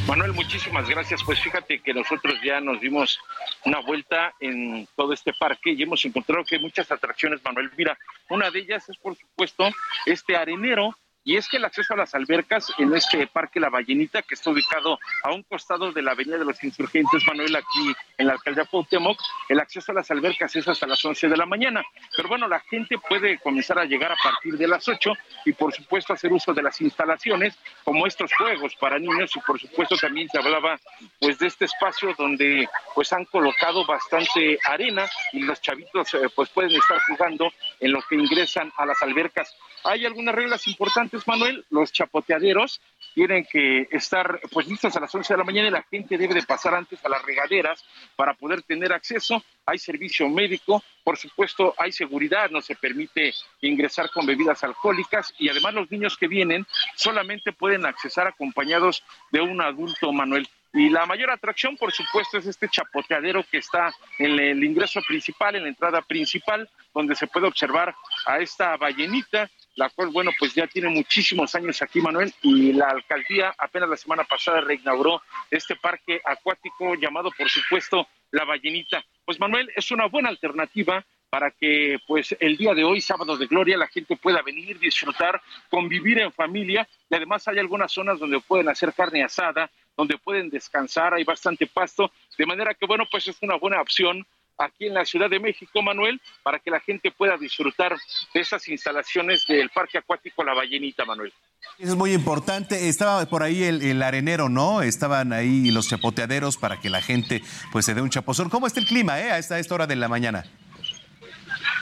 Manuel, 0.07 0.33
muchísimas 0.33 0.87
gracias. 0.89 1.23
Pues 1.23 1.39
fíjate 1.39 1.79
que 1.79 1.93
nosotros 1.93 2.35
ya 2.43 2.59
nos 2.61 2.79
dimos 2.81 3.19
una 3.65 3.79
vuelta 3.79 4.33
en 4.39 4.87
todo 4.95 5.13
este 5.13 5.33
parque 5.33 5.71
y 5.71 5.83
hemos 5.83 6.03
encontrado 6.05 6.43
que 6.43 6.55
hay 6.55 6.61
muchas 6.61 6.91
atracciones, 6.91 7.39
Manuel. 7.43 7.69
Mira, 7.77 7.97
una 8.29 8.51
de 8.51 8.59
ellas 8.59 8.87
es, 8.89 8.97
por 8.97 9.15
supuesto, 9.15 9.69
este 10.05 10.35
arenero. 10.35 10.95
Y 11.25 11.35
es 11.35 11.47
que 11.49 11.57
el 11.57 11.65
acceso 11.65 11.93
a 11.93 11.97
las 11.97 12.15
albercas 12.15 12.73
en 12.77 12.95
este 12.95 13.27
parque 13.27 13.59
La 13.59 13.69
Ballenita, 13.69 14.21
que 14.21 14.35
está 14.35 14.49
ubicado 14.49 14.97
a 15.21 15.31
un 15.31 15.43
costado 15.43 15.91
de 15.91 16.01
la 16.01 16.11
Avenida 16.11 16.37
de 16.37 16.45
los 16.45 16.63
Insurgentes, 16.63 17.23
Manuel, 17.27 17.55
aquí 17.55 17.93
en 18.17 18.27
la 18.27 18.33
alcaldía 18.33 18.65
Cuauhtémoc, 18.65 19.19
el 19.49 19.59
acceso 19.59 19.91
a 19.91 19.95
las 19.95 20.09
albercas 20.09 20.55
es 20.55 20.67
hasta 20.67 20.87
las 20.87 21.03
11 21.03 21.27
de 21.27 21.37
la 21.37 21.45
mañana. 21.45 21.83
Pero 22.15 22.29
bueno, 22.29 22.47
la 22.47 22.59
gente 22.61 22.97
puede 22.97 23.37
comenzar 23.39 23.77
a 23.77 23.85
llegar 23.85 24.11
a 24.11 24.17
partir 24.23 24.57
de 24.57 24.67
las 24.67 24.87
8 24.87 25.13
y 25.45 25.53
por 25.53 25.73
supuesto 25.73 26.13
hacer 26.13 26.31
uso 26.31 26.53
de 26.53 26.63
las 26.63 26.79
instalaciones 26.81 27.59
como 27.83 28.07
estos 28.07 28.31
juegos 28.33 28.75
para 28.77 28.97
niños 28.97 29.31
y 29.35 29.39
por 29.41 29.59
supuesto 29.59 29.97
también 29.97 30.29
se 30.29 30.37
hablaba 30.37 30.79
pues 31.19 31.37
de 31.37 31.47
este 31.47 31.65
espacio 31.65 32.15
donde 32.17 32.67
pues 32.95 33.11
han 33.13 33.25
colocado 33.25 33.85
bastante 33.85 34.57
arena 34.65 35.07
y 35.33 35.41
los 35.41 35.61
chavitos 35.61 36.13
eh, 36.13 36.29
pues 36.35 36.49
pueden 36.49 36.71
estar 36.71 36.99
jugando 37.07 37.51
en 37.79 37.91
lo 37.91 38.01
que 38.01 38.15
ingresan 38.15 38.71
a 38.77 38.85
las 38.85 39.01
albercas. 39.01 39.55
Hay 39.83 40.05
algunas 40.05 40.35
reglas 40.35 40.67
importantes, 40.67 41.27
Manuel. 41.27 41.65
Los 41.69 41.91
chapoteaderos 41.91 42.81
tienen 43.13 43.45
que 43.49 43.87
estar 43.91 44.39
pues 44.51 44.67
listos 44.67 44.95
a 44.95 44.99
las 44.99 45.13
11 45.13 45.33
de 45.33 45.37
la 45.37 45.43
mañana 45.43 45.67
y 45.67 45.71
la 45.71 45.83
gente 45.83 46.17
debe 46.17 46.33
de 46.33 46.43
pasar 46.43 46.75
antes 46.75 47.03
a 47.03 47.09
las 47.09 47.23
regaderas 47.23 47.83
para 48.15 48.33
poder 48.33 48.61
tener 48.63 48.93
acceso. 48.93 49.43
Hay 49.65 49.77
servicio 49.77 50.27
médico, 50.29 50.83
por 51.03 51.17
supuesto 51.17 51.73
hay 51.77 51.91
seguridad, 51.91 52.49
no 52.49 52.61
se 52.61 52.75
permite 52.75 53.33
ingresar 53.61 54.09
con 54.09 54.25
bebidas 54.25 54.63
alcohólicas 54.63 55.33
y 55.37 55.49
además 55.49 55.73
los 55.73 55.91
niños 55.91 56.17
que 56.17 56.27
vienen 56.27 56.65
solamente 56.95 57.51
pueden 57.51 57.85
accesar 57.85 58.27
acompañados 58.27 59.03
de 59.31 59.41
un 59.41 59.61
adulto, 59.61 60.11
Manuel. 60.11 60.47
Y 60.73 60.89
la 60.89 61.05
mayor 61.05 61.31
atracción, 61.31 61.75
por 61.77 61.91
supuesto, 61.91 62.37
es 62.37 62.45
este 62.45 62.69
chapoteadero 62.69 63.43
que 63.49 63.57
está 63.57 63.91
en 64.19 64.39
el 64.39 64.63
ingreso 64.63 65.01
principal, 65.07 65.55
en 65.55 65.63
la 65.63 65.69
entrada 65.69 66.01
principal, 66.01 66.69
donde 66.93 67.15
se 67.15 67.27
puede 67.27 67.47
observar 67.47 67.95
a 68.27 68.39
esta 68.39 68.77
ballenita, 68.77 69.49
la 69.75 69.89
cual, 69.89 70.09
bueno, 70.09 70.31
pues 70.37 70.53
ya 70.53 70.67
tiene 70.67 70.89
muchísimos 70.89 71.55
años 71.55 71.81
aquí, 71.81 72.01
Manuel, 72.01 72.33
y 72.43 72.73
la 72.73 72.89
alcaldía 72.89 73.53
apenas 73.57 73.89
la 73.89 73.97
semana 73.97 74.23
pasada 74.25 74.61
reinauguró 74.61 75.23
este 75.49 75.75
parque 75.75 76.21
acuático 76.23 76.93
llamado, 76.95 77.31
por 77.35 77.49
supuesto, 77.49 78.07
La 78.31 78.45
Ballenita. 78.45 79.03
Pues, 79.25 79.39
Manuel, 79.39 79.71
es 79.75 79.89
una 79.89 80.05
buena 80.05 80.29
alternativa 80.29 81.03
para 81.29 81.51
que 81.51 81.97
pues 82.07 82.35
el 82.39 82.57
día 82.57 82.73
de 82.73 82.83
hoy, 82.83 83.01
sábado 83.01 83.37
de 83.37 83.47
gloria, 83.47 83.77
la 83.77 83.87
gente 83.87 84.17
pueda 84.17 84.41
venir, 84.41 84.79
disfrutar, 84.79 85.41
convivir 85.69 86.19
en 86.19 86.31
familia 86.31 86.87
y 87.09 87.15
además 87.15 87.47
hay 87.47 87.59
algunas 87.59 87.91
zonas 87.91 88.19
donde 88.19 88.39
pueden 88.39 88.69
hacer 88.69 88.93
carne 88.93 89.23
asada, 89.23 89.69
donde 89.99 90.17
pueden 90.17 90.49
descansar, 90.49 91.13
hay 91.13 91.25
bastante 91.25 91.67
pasto, 91.67 92.09
de 92.37 92.45
manera 92.45 92.73
que 92.73 92.85
bueno, 92.85 93.03
pues 93.11 93.27
es 93.27 93.35
una 93.41 93.55
buena 93.55 93.81
opción 93.81 94.25
aquí 94.57 94.87
en 94.87 94.93
la 94.93 95.03
Ciudad 95.03 95.29
de 95.29 95.41
México, 95.41 95.81
Manuel, 95.81 96.21
para 96.41 96.57
que 96.59 96.71
la 96.71 96.79
gente 96.79 97.11
pueda 97.11 97.35
disfrutar 97.35 97.97
de 98.33 98.39
esas 98.39 98.65
instalaciones 98.69 99.45
del 99.45 99.69
Parque 99.69 99.97
Acuático 99.97 100.41
La 100.45 100.53
Ballenita, 100.53 101.03
Manuel. 101.03 101.33
Eso 101.77 101.91
es 101.91 101.97
muy 101.97 102.13
importante. 102.13 102.87
Estaba 102.87 103.25
por 103.25 103.43
ahí 103.43 103.63
el, 103.63 103.81
el 103.81 104.01
arenero, 104.01 104.47
¿no? 104.47 104.81
Estaban 104.81 105.33
ahí 105.33 105.69
los 105.69 105.89
chapoteaderos 105.89 106.55
para 106.55 106.79
que 106.79 106.89
la 106.89 107.01
gente 107.01 107.41
pues 107.73 107.85
se 107.85 107.93
dé 107.93 108.01
un 108.01 108.09
chapozón. 108.09 108.49
¿Cómo 108.49 108.67
está 108.67 108.79
el 108.79 108.85
clima, 108.85 109.19
eh? 109.19 109.31
A 109.31 109.37
esta, 109.37 109.55
a 109.55 109.59
esta 109.59 109.75
hora 109.75 109.85
de 109.85 109.97
la 109.97 110.07
mañana. 110.07 110.45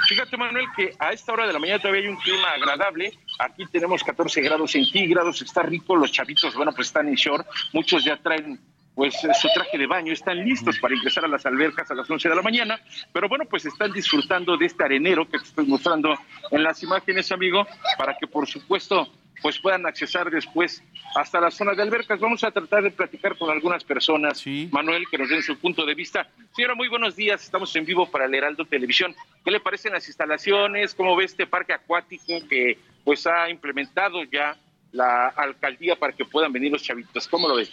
Fíjate, 0.08 0.38
Manuel, 0.38 0.66
que 0.76 0.96
a 0.98 1.12
esta 1.12 1.34
hora 1.34 1.46
de 1.46 1.54
la 1.54 1.60
mañana 1.60 1.80
todavía 1.80 2.02
hay 2.02 2.08
un 2.08 2.18
clima 2.18 2.50
agradable. 2.50 3.14
Aquí 3.40 3.66
tenemos 3.68 4.04
14 4.04 4.42
grados 4.42 4.72
centígrados, 4.72 5.42
está 5.42 5.62
rico. 5.64 5.96
Los 5.96 6.12
chavitos, 6.12 6.56
bueno, 6.56 6.72
pues 6.74 6.88
están 6.88 7.08
en 7.08 7.16
short. 7.16 7.48
Muchos 7.74 8.04
ya 8.04 8.18
traen 8.18 8.60
pues 8.98 9.14
su 9.14 9.48
traje 9.54 9.78
de 9.78 9.86
baño, 9.86 10.12
están 10.12 10.44
listos 10.44 10.80
para 10.80 10.96
ingresar 10.96 11.24
a 11.24 11.28
las 11.28 11.46
albercas 11.46 11.92
a 11.92 11.94
las 11.94 12.10
11 12.10 12.30
de 12.30 12.36
la 12.36 12.42
mañana, 12.42 12.82
pero 13.14 13.30
bueno, 13.30 13.46
pues 13.48 13.64
están 13.64 13.92
disfrutando 13.92 14.58
de 14.58 14.66
este 14.66 14.84
arenero 14.84 15.30
que 15.30 15.38
te 15.38 15.44
estoy 15.44 15.68
mostrando 15.68 16.18
en 16.50 16.64
las 16.64 16.82
imágenes, 16.82 17.32
amigo, 17.32 17.68
para 17.96 18.18
que 18.18 18.26
por 18.26 18.48
supuesto 18.48 19.08
pues 19.42 19.60
puedan 19.60 19.86
accesar 19.86 20.30
después 20.30 20.84
hasta 21.16 21.40
la 21.40 21.52
zona 21.52 21.74
de 21.74 21.82
albercas. 21.82 22.20
Vamos 22.20 22.44
a 22.44 22.52
tratar 22.52 22.84
de 22.84 22.92
platicar 22.92 23.38
con 23.38 23.50
algunas 23.50 23.84
personas, 23.84 24.44
Manuel, 24.72 25.06
que 25.10 25.18
nos 25.18 25.30
den 25.30 25.42
su 25.44 25.58
punto 25.58 25.86
de 25.86 25.96
vista. 25.96 26.28
Señora, 26.56 26.76
muy 26.76 26.88
buenos 26.88 27.16
días, 27.16 27.44
estamos 27.44 27.76
en 27.76 27.86
vivo 27.86 28.10
para 28.10 28.26
el 28.26 28.34
Heraldo 28.36 28.66
Televisión. 28.66 29.16
¿Qué 29.44 29.52
le 29.52 29.60
parecen 29.60 29.94
las 29.94 30.08
instalaciones? 30.08 30.94
¿Cómo 30.96 31.16
ve 31.16 31.26
este 31.26 31.48
parque 31.48 31.74
acuático 31.74 32.34
que 32.50 32.78
pues 33.04 33.26
ha 33.28 33.50
implementado 33.50 34.24
ya 34.24 34.58
la 34.92 35.28
alcaldía 35.28 35.96
para 35.96 36.14
que 36.14 36.26
puedan 36.26 36.52
venir 36.52 36.72
los 36.72 36.84
chavitos? 36.84 37.28
¿Cómo 37.28 37.48
lo 37.48 37.56
ve? 37.56 37.68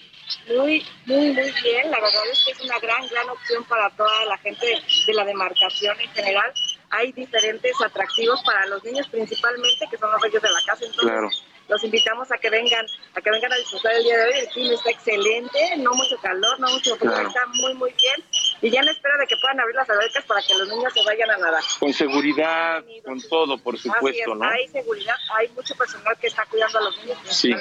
Muy, 0.49 0.84
muy, 1.07 1.33
muy 1.33 1.52
bien. 1.62 1.91
La 1.91 2.01
verdad 2.01 2.23
es 2.33 2.44
que 2.44 2.52
es 2.52 2.60
una 2.60 2.78
gran, 2.78 3.07
gran 3.09 3.28
opción 3.28 3.65
para 3.65 3.91
toda 3.91 4.25
la 4.26 4.39
gente 4.39 4.67
de 5.07 5.15
la 5.15 5.25
demarcación 5.25 5.99
en 6.01 6.10
general. 6.10 6.52
Hay 6.91 7.12
diferentes 7.12 7.73
atractivos 7.81 8.43
para 8.44 8.67
los 8.67 8.84
niños 8.84 9.09
principalmente, 9.09 9.86
que 9.91 9.97
son 9.97 10.10
los 10.12 10.23
reyes 10.23 10.41
de 10.41 10.49
la 10.49 10.60
casa. 10.67 10.84
Entonces, 10.84 11.10
Claro. 11.10 11.28
Los 11.68 11.83
invitamos 11.84 12.31
a 12.31 12.39
que 12.39 12.51
vengan, 12.51 12.84
a 13.15 13.20
que 13.20 13.31
vengan 13.31 13.52
a 13.52 13.57
disfrutar 13.57 13.93
el 13.94 14.05
día 14.05 14.17
de 14.18 14.25
hoy. 14.25 14.33
El 14.41 14.49
clima 14.49 14.75
está 14.75 14.91
excelente, 14.91 15.76
no 15.78 15.93
mucho 15.94 16.17
calor, 16.18 16.59
no 16.60 16.68
mucho 16.70 16.97
frío, 16.97 17.10
Claro. 17.12 17.28
está 17.28 17.47
muy, 17.47 17.75
muy 17.75 17.91
bien. 17.93 18.23
Y 18.60 18.70
ya 18.70 18.81
en 18.81 18.89
espera 18.89 19.15
de 19.18 19.26
que 19.26 19.36
puedan 19.41 19.60
abrir 19.60 19.76
las 19.76 19.89
albercas 19.89 20.25
para 20.25 20.41
que 20.43 20.55
los 20.55 20.68
niños 20.68 20.93
se 20.93 21.02
vayan 21.05 21.31
a 21.31 21.36
nadar. 21.39 21.62
Con 21.78 21.93
seguridad, 21.93 22.83
con 23.05 23.20
todo, 23.28 23.59
por 23.59 23.75
es, 23.75 23.83
supuesto, 23.83 24.34
¿no? 24.34 24.44
hay 24.49 24.68
seguridad, 24.68 25.15
hay 25.39 25.49
mucho 25.49 25.75
personal 25.75 26.17
que 26.18 26.26
está 26.26 26.44
cuidando 26.47 26.78
a 26.78 26.83
los 26.83 26.99
niños 26.99 27.18
Sí, 27.25 27.52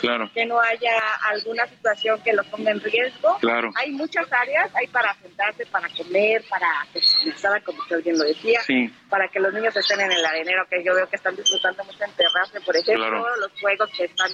claro. 0.00 0.30
que 0.34 0.44
no 0.46 0.60
haya 0.60 0.98
alguna 1.30 1.66
situación 1.68 2.20
que 2.22 2.32
los 2.32 2.46
ponga 2.46 2.70
en 2.70 2.80
riesgo. 2.80 3.36
Claro. 3.40 3.70
Hay 3.76 3.90
muchas 3.92 4.26
áreas, 4.32 4.70
hay 4.74 4.86
para 4.88 5.14
sentarse, 5.20 5.66
para 5.66 5.88
comer, 5.96 6.44
para 6.48 6.68
socializar, 6.92 7.62
como 7.64 7.80
usted 7.82 8.02
bien 8.02 8.18
lo 8.18 8.24
decía, 8.24 8.60
Sí. 8.62 8.92
Para 9.08 9.28
que 9.28 9.40
los 9.40 9.52
niños 9.54 9.74
estén 9.76 10.00
en 10.00 10.12
el 10.12 10.24
arenero, 10.24 10.66
que 10.68 10.82
yo 10.84 10.94
veo 10.94 11.08
que 11.08 11.16
están 11.16 11.34
disfrutando 11.36 11.82
mucho 11.84 12.04
en 12.04 12.12
terraza, 12.12 12.60
por 12.64 12.76
ejemplo, 12.76 13.06
Claro. 13.08 13.36
los 13.40 13.52
juegos 13.60 13.90
que 13.96 14.04
están 14.04 14.30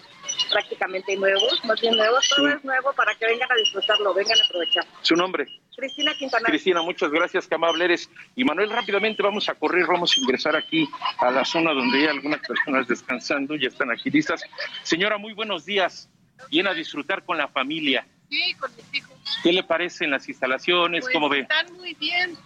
prácticamente 0.50 1.16
nuevos, 1.16 1.64
más 1.64 1.80
bien 1.80 1.96
nuevos, 1.96 2.28
todo 2.28 2.48
Sí. 2.48 2.54
es 2.58 2.64
nuevo 2.64 2.92
para 2.94 3.14
que 3.14 3.26
vengan 3.26 3.50
a 3.50 3.54
disfrutarlo, 3.56 4.14
vengan 4.14 4.38
a 4.40 4.44
aprovechar. 4.44 4.84
Su 5.02 5.14
nombre. 5.14 5.46
Cristina 5.76 6.14
Quintana. 6.14 6.46
Cristina, 6.48 6.82
muchas 6.82 7.10
gracias, 7.10 7.46
qué 7.48 7.54
amable 7.56 7.84
eres. 7.86 8.08
Y 8.36 8.44
Manuel, 8.44 8.70
rápidamente 8.70 9.22
vamos 9.22 9.48
a 9.48 9.54
correr, 9.54 9.86
vamos 9.86 10.12
a 10.16 10.20
ingresar 10.20 10.54
aquí 10.56 10.88
a 11.18 11.30
la 11.30 11.44
zona 11.44 11.72
donde 11.72 11.98
hay 11.98 12.06
algunas 12.06 12.40
personas 12.40 12.86
descansando, 12.86 13.56
ya 13.56 13.68
están 13.68 13.90
aquí 13.90 14.10
listas. 14.10 14.42
Señora, 14.82 15.18
muy 15.18 15.32
buenos 15.32 15.64
días. 15.64 16.08
Viene 16.50 16.70
a 16.70 16.74
disfrutar 16.74 17.24
con 17.24 17.36
la 17.38 17.48
familia. 17.48 18.06
Sí, 18.30 18.54
con 18.54 18.74
mis 18.76 18.94
hijos. 18.94 19.14
¿Qué 19.42 19.52
le 19.52 19.62
parecen 19.64 20.10
las 20.10 20.28
instalaciones? 20.28 21.02
Pues 21.04 21.12
¿Cómo 21.14 21.28
ve? 21.28 21.40
Están 21.40 21.72
muy 21.74 21.94
bien. 21.94 22.36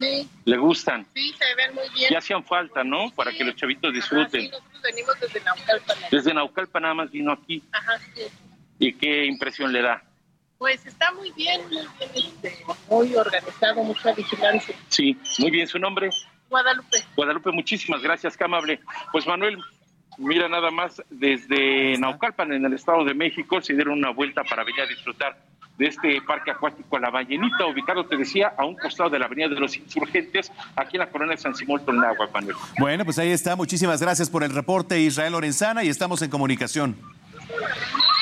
Sí, 0.00 0.28
¿Le 0.44 0.56
gustan? 0.56 1.06
sí, 1.14 1.32
se 1.36 1.54
ven 1.56 1.74
muy 1.74 1.88
bien. 1.94 2.10
Ya 2.10 2.18
hacían 2.18 2.44
falta, 2.44 2.84
¿no? 2.84 3.10
Para 3.16 3.32
que 3.32 3.42
los 3.44 3.56
chavitos 3.56 3.90
Ajá, 3.90 3.96
disfruten. 3.96 4.42
sí, 4.42 4.48
nosotros 4.48 4.82
venimos 4.82 5.20
desde 5.20 5.40
Naucalpan. 5.40 5.96
Desde 6.10 6.34
Naucalpan 6.34 6.82
nada 6.82 6.94
más 6.94 7.10
vino 7.10 7.32
aquí. 7.32 7.62
Ajá, 7.72 7.98
sí. 8.14 8.22
¿Y 8.78 8.92
qué 8.92 9.26
impresión 9.26 9.72
le 9.72 9.82
da? 9.82 10.02
Pues 10.58 10.84
está 10.86 11.12
muy 11.12 11.30
bien, 11.32 11.62
muy 11.62 11.70
bien, 11.98 12.10
este, 12.14 12.64
muy 12.88 13.14
organizado, 13.14 13.82
mucha 13.82 14.12
vigilancia. 14.12 14.74
Sí, 14.88 15.16
muy 15.38 15.50
bien, 15.50 15.66
su 15.66 15.78
nombre. 15.78 16.10
Guadalupe. 16.48 16.98
Guadalupe, 17.16 17.50
muchísimas 17.52 18.02
gracias, 18.02 18.36
qué 18.36 18.44
amable. 18.44 18.80
Pues 19.12 19.26
Manuel, 19.26 19.58
mira 20.16 20.48
nada 20.48 20.70
más, 20.70 21.02
desde 21.10 21.96
Naucalpan, 21.98 22.52
en 22.52 22.64
el 22.64 22.72
Estado 22.72 23.04
de 23.04 23.14
México, 23.14 23.60
se 23.60 23.74
dieron 23.74 23.98
una 23.98 24.10
vuelta 24.10 24.42
para 24.44 24.64
venir 24.64 24.80
a 24.82 24.86
disfrutar 24.86 25.36
de 25.78 25.86
este 25.86 26.20
parque 26.22 26.50
acuático 26.50 26.98
La 26.98 27.08
Ballenita, 27.08 27.66
ubicado, 27.66 28.04
te 28.04 28.16
decía, 28.16 28.52
a 28.58 28.64
un 28.64 28.74
costado 28.74 29.10
de 29.10 29.18
la 29.18 29.26
Avenida 29.26 29.48
de 29.48 29.60
los 29.60 29.76
Insurgentes, 29.76 30.50
aquí 30.76 30.96
en 30.96 31.00
la 31.00 31.08
colonia 31.08 31.36
de 31.36 31.40
San 31.40 31.54
Simón 31.54 31.84
Tonagua, 31.84 32.28
Manuel. 32.34 32.56
Bueno, 32.78 33.04
pues 33.04 33.18
ahí 33.18 33.30
está. 33.30 33.54
Muchísimas 33.54 34.00
gracias 34.00 34.28
por 34.28 34.42
el 34.42 34.52
reporte, 34.52 35.00
Israel 35.00 35.32
Lorenzana, 35.32 35.84
y 35.84 35.88
estamos 35.88 36.20
en 36.22 36.30
comunicación. 36.30 36.96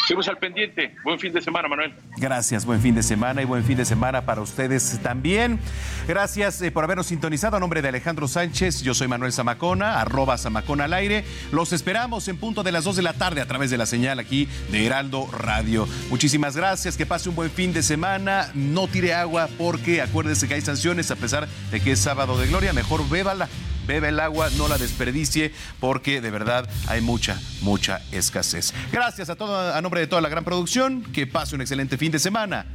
Seguimos 0.07 0.28
al 0.28 0.39
pendiente. 0.39 0.94
Buen 1.02 1.18
fin 1.18 1.33
de 1.33 1.43
semana, 1.43 1.67
Manuel. 1.67 1.93
Gracias, 2.17 2.65
buen 2.65 2.81
fin 2.81 2.94
de 2.94 3.02
semana 3.02 3.43
y 3.43 3.44
buen 3.44 3.65
fin 3.65 3.76
de 3.76 3.85
semana 3.85 4.25
para 4.25 4.41
ustedes 4.41 5.01
también. 5.02 5.59
Gracias 6.07 6.62
eh, 6.62 6.70
por 6.70 6.85
habernos 6.85 7.09
sintonizado. 7.09 7.57
A 7.57 7.60
nombre 7.60 7.83
de 7.83 7.89
Alejandro 7.89 8.28
Sánchez, 8.28 8.83
yo 8.83 8.94
soy 8.94 9.09
Manuel 9.09 9.33
Zamacona, 9.33 10.01
arroba 10.01 10.39
Zamacona 10.39 10.85
al 10.85 10.93
aire. 10.93 11.25
Los 11.51 11.73
esperamos 11.73 12.28
en 12.28 12.36
punto 12.36 12.62
de 12.62 12.70
las 12.70 12.85
2 12.85 12.94
de 12.94 13.02
la 13.02 13.15
tarde 13.15 13.41
a 13.41 13.47
través 13.47 13.68
de 13.68 13.78
la 13.78 13.86
señal 13.86 14.20
aquí 14.20 14.49
de 14.70 14.86
Heraldo 14.86 15.28
Radio. 15.33 15.89
Muchísimas 16.09 16.57
gracias, 16.57 16.97
que 16.97 17.05
pase 17.05 17.28
un 17.28 17.35
buen 17.35 17.51
fin 17.51 17.73
de 17.73 17.83
semana. 17.83 18.52
No 18.55 18.86
tire 18.86 19.12
agua 19.12 19.49
porque 19.59 20.02
acuérdese 20.02 20.47
que 20.47 20.55
hay 20.55 20.60
sanciones 20.60 21.10
a 21.10 21.17
pesar 21.17 21.49
de 21.73 21.81
que 21.81 21.91
es 21.91 21.99
sábado 21.99 22.39
de 22.39 22.47
gloria. 22.47 22.73
Mejor 22.73 23.09
bébala 23.09 23.49
bebe 23.86 24.08
el 24.08 24.20
agua, 24.20 24.50
no 24.56 24.68
la 24.68 24.78
desperdicie, 24.78 25.52
porque 25.81 26.20
de 26.20 26.31
verdad 26.31 26.68
hay 26.89 27.00
mucha, 27.00 27.40
mucha 27.62 28.00
escasez. 28.12 28.73
Gracias 28.92 29.31
a 29.31 29.36
todo, 29.36 29.74
a 29.74 29.81
nombre 29.81 30.00
de 30.00 30.06
toda 30.06 30.20
la 30.23 30.28
gran 30.28 30.44
producción, 30.44 31.02
que 31.12 31.26
pase 31.26 31.55
un 31.55 31.60
excelente 31.60 31.97
fin 31.97 32.12
de 32.12 32.18
semana. 32.18 32.66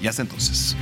Y 0.00 0.06
hasta 0.06 0.22
entonces. 0.22 0.76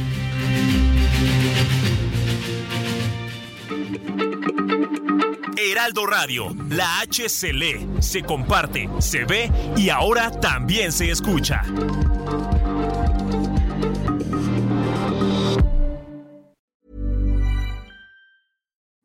Heraldo 5.57 6.07
Radio, 6.07 6.57
la 6.71 7.01
H 7.01 7.29
se 7.29 7.53
lee, 7.53 7.87
se 8.01 8.23
comparte, 8.23 8.89
se 9.01 9.25
ve 9.25 9.51
y 9.77 9.91
ahora 9.91 10.31
también 10.31 10.93
se 10.93 11.11
escucha. 11.11 11.63